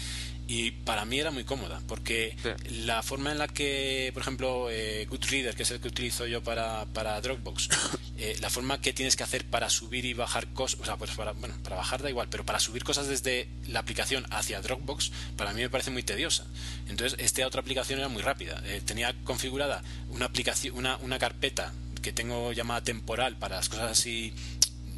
y 0.48 0.72
para 0.72 1.06
mí 1.06 1.18
era 1.18 1.32
muy 1.32 1.46
cómoda 1.46 1.82
porque 1.88 2.36
la 2.70 3.04
forma 3.04 3.32
en 3.32 3.38
la 3.38 3.48
que, 3.48 4.12
por 4.14 4.22
ejemplo, 4.22 4.70
eh, 4.70 5.08
Goodreader, 5.10 5.56
que 5.56 5.64
es 5.64 5.72
el 5.72 5.80
que 5.80 5.88
utilizo 5.88 6.28
yo 6.28 6.44
para, 6.44 6.86
para 6.88 7.22
Dropbox, 7.22 7.70
eh, 8.18 8.36
la 8.42 8.50
forma 8.50 8.82
que 8.82 8.92
tienes 8.92 9.16
que 9.16 9.24
hacer 9.24 9.46
para 9.46 9.70
subir 9.70 10.04
y 10.04 10.14
bajar 10.14 10.48
cosas, 10.54 10.78
o 10.82 10.84
sea, 10.84 10.98
pues 10.98 11.12
para, 11.12 11.32
bueno, 11.32 11.56
para 11.64 11.78
bajar 11.78 12.04
da 12.04 12.10
igual, 12.10 12.28
pero 12.30 12.46
para 12.46 12.60
subir 12.60 12.84
cosas 12.84 13.08
desde 13.08 13.48
la 13.70 13.80
aplicación 13.80 14.26
hacia 14.30 14.62
Dropbox, 14.62 15.14
para 15.38 15.54
mí 15.54 15.62
me 15.62 15.70
parece 15.70 15.90
muy 15.90 16.04
tediosa. 16.04 16.46
Entonces, 16.92 17.18
esta 17.20 17.48
otra 17.48 17.62
aplicación 17.62 18.00
era 18.00 18.10
muy 18.10 18.22
rápida. 18.22 18.62
Eh, 18.66 18.82
tenía 18.86 19.16
configurada 19.24 19.82
una 20.10 20.26
aplicación, 20.26 20.78
una, 20.78 20.98
una 20.98 21.18
carpeta 21.18 21.74
que 22.02 22.12
tengo 22.12 22.52
llamada 22.52 22.82
temporal 22.82 23.38
para 23.38 23.56
las 23.56 23.70
cosas 23.70 23.92
así 23.92 24.34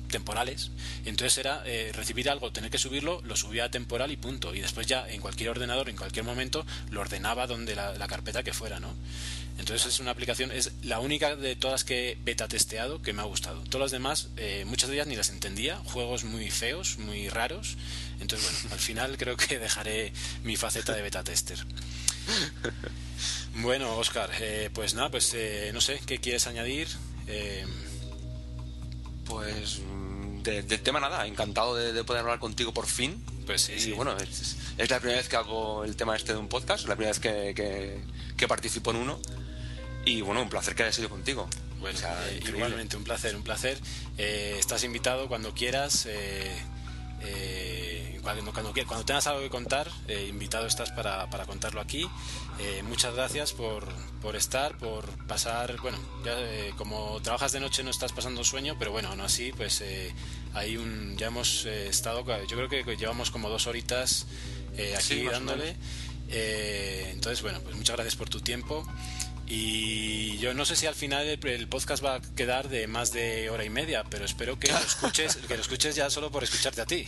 temporales. 0.10 0.70
entonces 1.06 1.40
era 1.40 1.64
eh, 1.66 1.92
recibir 1.94 2.30
algo, 2.30 2.52
tener 2.52 2.70
que 2.70 2.78
subirlo, 2.78 3.22
lo 3.26 3.36
subía 3.36 3.66
a 3.66 3.72
temporal 3.72 4.12
y 4.12 4.18
punto. 4.18 4.54
Y 4.54 4.62
después 4.62 4.86
ya 4.86 5.10
en 5.10 5.22
cualquier 5.22 5.50
ordenador, 5.50 5.90
en 5.90 5.98
cualquier 5.98 6.24
momento, 6.24 6.66
lo 6.92 7.02
ordenaba 7.02 7.48
donde 7.48 7.76
la, 7.76 8.08
carpeta 8.08 8.44
que 8.44 8.54
fuera, 8.54 8.80
¿no? 8.80 8.94
Entonces 9.58 9.86
es 9.86 10.00
una 10.00 10.12
aplicación, 10.12 10.52
es 10.52 10.72
la 10.82 11.00
única 11.00 11.36
de 11.36 11.56
todas 11.56 11.84
que 11.84 12.18
beta 12.24 12.48
testeado 12.48 13.02
que 13.02 13.14
me 13.14 13.22
ha 13.22 13.26
gustado. 13.26 13.62
Todas 13.64 13.86
las 13.86 13.92
demás, 13.92 14.30
eh, 14.38 14.66
muchas 14.66 14.90
de 14.90 14.96
ellas 14.96 15.08
ni 15.08 15.16
las 15.16 15.30
entendía, 15.30 15.78
juegos 15.86 16.24
muy 16.24 16.50
feos, 16.50 16.98
muy 16.98 17.30
raros. 17.30 17.78
Entonces, 18.20 18.52
bueno, 18.52 18.74
al 18.74 18.80
final 18.80 19.18
creo 19.20 19.38
que 19.38 19.60
dejaré 19.60 20.12
mi 20.44 20.56
faceta 20.56 20.94
de 20.94 21.02
beta 21.02 21.24
tester. 21.24 21.60
Bueno, 23.56 23.98
Oscar, 23.98 24.32
eh, 24.40 24.72
pues 24.74 24.96
nada, 24.96 25.12
pues 25.12 25.36
no 25.74 25.80
sé, 25.82 26.02
¿qué 26.08 26.18
quieres 26.18 26.48
añadir? 26.48 26.88
Pues 29.26 29.82
del 30.44 30.82
tema 30.82 31.00
nada, 31.00 31.26
encantado 31.26 31.76
de, 31.76 32.04
poder 32.04 32.22
hablar 32.22 32.40
contigo 32.40 32.74
por 32.74 32.86
fin. 32.86 33.24
Pues 33.46 33.62
sí, 33.62 33.92
bueno, 33.94 34.16
es, 34.18 34.58
la 34.78 35.00
primera 35.00 35.20
vez 35.20 35.30
que 35.30 35.36
hago 35.36 35.84
el 35.84 35.96
tema 35.96 36.16
este 36.16 36.34
de 36.34 36.40
un 36.40 36.48
podcast, 36.48 36.88
la 36.88 36.96
primera 36.96 37.12
vez 37.12 37.20
que, 37.20 38.02
que, 38.38 38.48
participo 38.48 38.92
en 38.92 38.98
uno. 38.98 39.20
Y 40.06 40.22
bueno, 40.22 40.42
un 40.42 40.50
placer 40.50 40.76
que 40.76 40.84
haya 40.84 40.92
sido 40.92 41.10
contigo. 41.10 41.48
Bueno, 41.80 42.00
eh, 42.30 42.42
igualmente, 42.48 42.96
un 42.98 43.04
placer, 43.04 43.36
un 43.36 43.44
placer. 43.44 43.78
Eh, 44.18 44.56
estás 44.58 44.84
invitado 44.84 45.28
cuando 45.28 45.54
quieras. 45.54 46.06
Eh, 46.08 46.62
cuando, 48.22 48.54
cuando, 48.54 48.74
tengas 49.06 49.28
algo 49.28 49.42
que 49.42 49.50
contar, 49.50 49.90
invitado 50.30 50.66
estás 50.66 50.92
para, 50.92 51.30
para 51.30 51.46
contarlo 51.46 51.80
aquí. 51.82 52.10
muchas 52.84 53.16
gracias 53.16 53.54
por, 53.54 53.86
por, 54.22 54.36
estar, 54.36 54.78
por 54.78 55.06
pasar, 55.26 55.78
bueno, 55.82 55.98
ya, 56.26 56.36
como 56.78 57.22
trabajas 57.22 57.52
de 57.54 57.60
noche 57.62 57.84
no 57.84 57.92
estás 57.92 58.12
pasando 58.12 58.44
sueño, 58.44 58.76
pero 58.78 58.92
bueno, 58.92 59.10
aún 59.10 59.22
así, 59.22 59.54
pues 59.54 59.84
hay 60.54 60.78
un, 60.78 61.18
ya 61.18 61.28
hemos 61.28 61.66
estado, 61.66 62.26
yo 62.46 62.58
creo 62.58 62.70
que 62.70 62.98
llevamos 62.98 63.32
como 63.32 63.50
dos 63.50 63.68
horitas 63.68 64.26
aquí 64.98 65.24
dándole. 65.24 65.76
entonces, 66.30 67.42
bueno, 67.42 67.60
pues 67.62 67.76
muchas 67.76 67.96
gracias 67.96 68.16
por 68.18 68.30
tu 68.30 68.42
tiempo. 68.42 68.86
Y 69.46 70.38
yo 70.38 70.54
no 70.54 70.66
sé 70.66 70.76
si 70.76 70.86
al 70.86 70.96
final 70.96 71.28
el, 71.28 71.68
podcast 71.68 72.04
va 72.04 72.16
a 72.16 72.22
quedar 72.22 72.70
de 72.70 72.88
más 72.88 73.12
de 73.12 73.50
hora 73.50 73.66
y 73.66 73.70
media, 73.70 74.04
pero 74.10 74.26
espero 74.26 74.58
que 74.58 74.72
lo 74.72 74.78
escuches, 74.86 75.36
que 75.36 75.56
lo 75.56 75.62
escuches 75.62 75.96
ya 75.96 76.10
solo 76.10 76.32
por 76.32 76.44
escucharte 76.44 76.82
a 76.82 76.86
ti. 76.86 77.06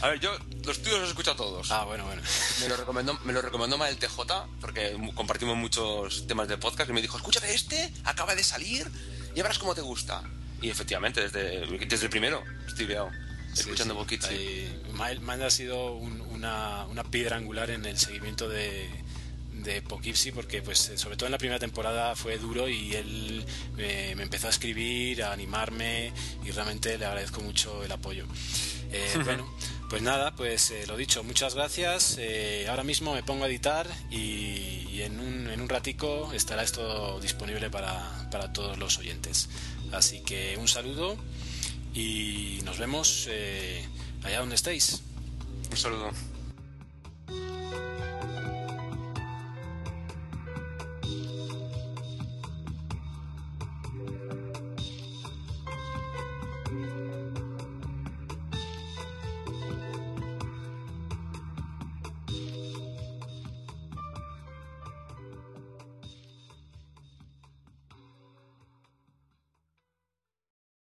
A 0.00 0.08
ver, 0.08 0.20
yo 0.20 0.30
los 0.64 0.82
tuyos 0.82 1.00
los 1.00 1.08
escucho 1.08 1.32
a 1.32 1.36
todos. 1.36 1.70
Ah, 1.70 1.84
bueno, 1.84 2.04
bueno. 2.04 2.20
Me 2.60 2.68
lo 2.68 2.76
recomendó, 2.76 3.18
me 3.24 3.32
lo 3.32 3.40
recomendó 3.40 3.78
mal 3.78 3.90
el 3.90 3.96
TJ, 3.96 4.18
porque 4.60 4.96
compartimos 5.14 5.56
muchos 5.56 6.26
temas 6.26 6.48
de 6.48 6.58
podcast, 6.58 6.90
y 6.90 6.92
me 6.92 7.00
dijo, 7.00 7.16
escúchate 7.16 7.52
este, 7.54 7.92
acaba 8.04 8.34
de 8.34 8.44
salir, 8.44 8.86
y 9.34 9.40
verás 9.40 9.58
cómo 9.58 9.74
te 9.74 9.80
gusta. 9.80 10.22
Y 10.60 10.68
efectivamente, 10.68 11.22
desde, 11.22 11.66
desde 11.86 12.04
el 12.04 12.10
primero 12.10 12.42
estoy 12.66 12.84
veado, 12.84 13.10
escuchando 13.54 13.94
sí, 13.94 14.00
poquito. 14.00 14.28
ha 15.44 15.50
sido 15.50 15.92
una, 15.94 16.84
una 16.86 17.04
piedra 17.04 17.36
angular 17.36 17.70
en 17.70 17.86
el 17.86 17.98
seguimiento 17.98 18.48
de, 18.50 18.90
de 19.66 19.82
Poughkeepsie 19.82 20.32
porque 20.32 20.62
pues 20.62 20.88
eh, 20.88 20.96
sobre 20.96 21.16
todo 21.16 21.26
en 21.26 21.32
la 21.32 21.38
primera 21.38 21.58
temporada 21.58 22.16
fue 22.16 22.38
duro 22.38 22.68
y 22.68 22.94
él 22.94 23.44
eh, 23.76 24.14
me 24.16 24.22
empezó 24.22 24.46
a 24.46 24.50
escribir, 24.50 25.22
a 25.22 25.32
animarme 25.32 26.12
y 26.44 26.50
realmente 26.52 26.96
le 26.96 27.04
agradezco 27.04 27.42
mucho 27.42 27.84
el 27.84 27.92
apoyo. 27.92 28.24
Eh, 28.92 29.18
bueno, 29.24 29.52
pues 29.90 30.00
nada, 30.00 30.34
pues 30.34 30.72
lo 30.86 30.96
dicho, 30.96 31.22
muchas 31.24 31.54
gracias. 31.54 32.18
ahora 32.68 32.84
mismo 32.84 33.12
me 33.12 33.22
pongo 33.22 33.44
a 33.44 33.48
editar 33.48 33.86
y, 34.10 35.02
en, 35.02 35.20
un, 35.20 35.50
en 35.50 35.60
un 35.60 35.68
ratico 35.68 36.32
estará 36.32 36.62
esto 36.62 37.20
disponible 37.20 37.68
para, 37.68 38.28
para 38.30 38.52
todos 38.52 38.78
los 38.78 38.98
oyentes. 38.98 39.48
Así 39.92 40.20
que 40.20 40.56
un 40.58 40.68
saludo 40.68 41.16
y 41.92 42.60
nos 42.64 42.78
vemos 42.78 43.28
allá 44.22 44.38
donde 44.38 44.54
estéis. 44.54 45.02
Un 45.70 45.76
saludo. 45.76 46.35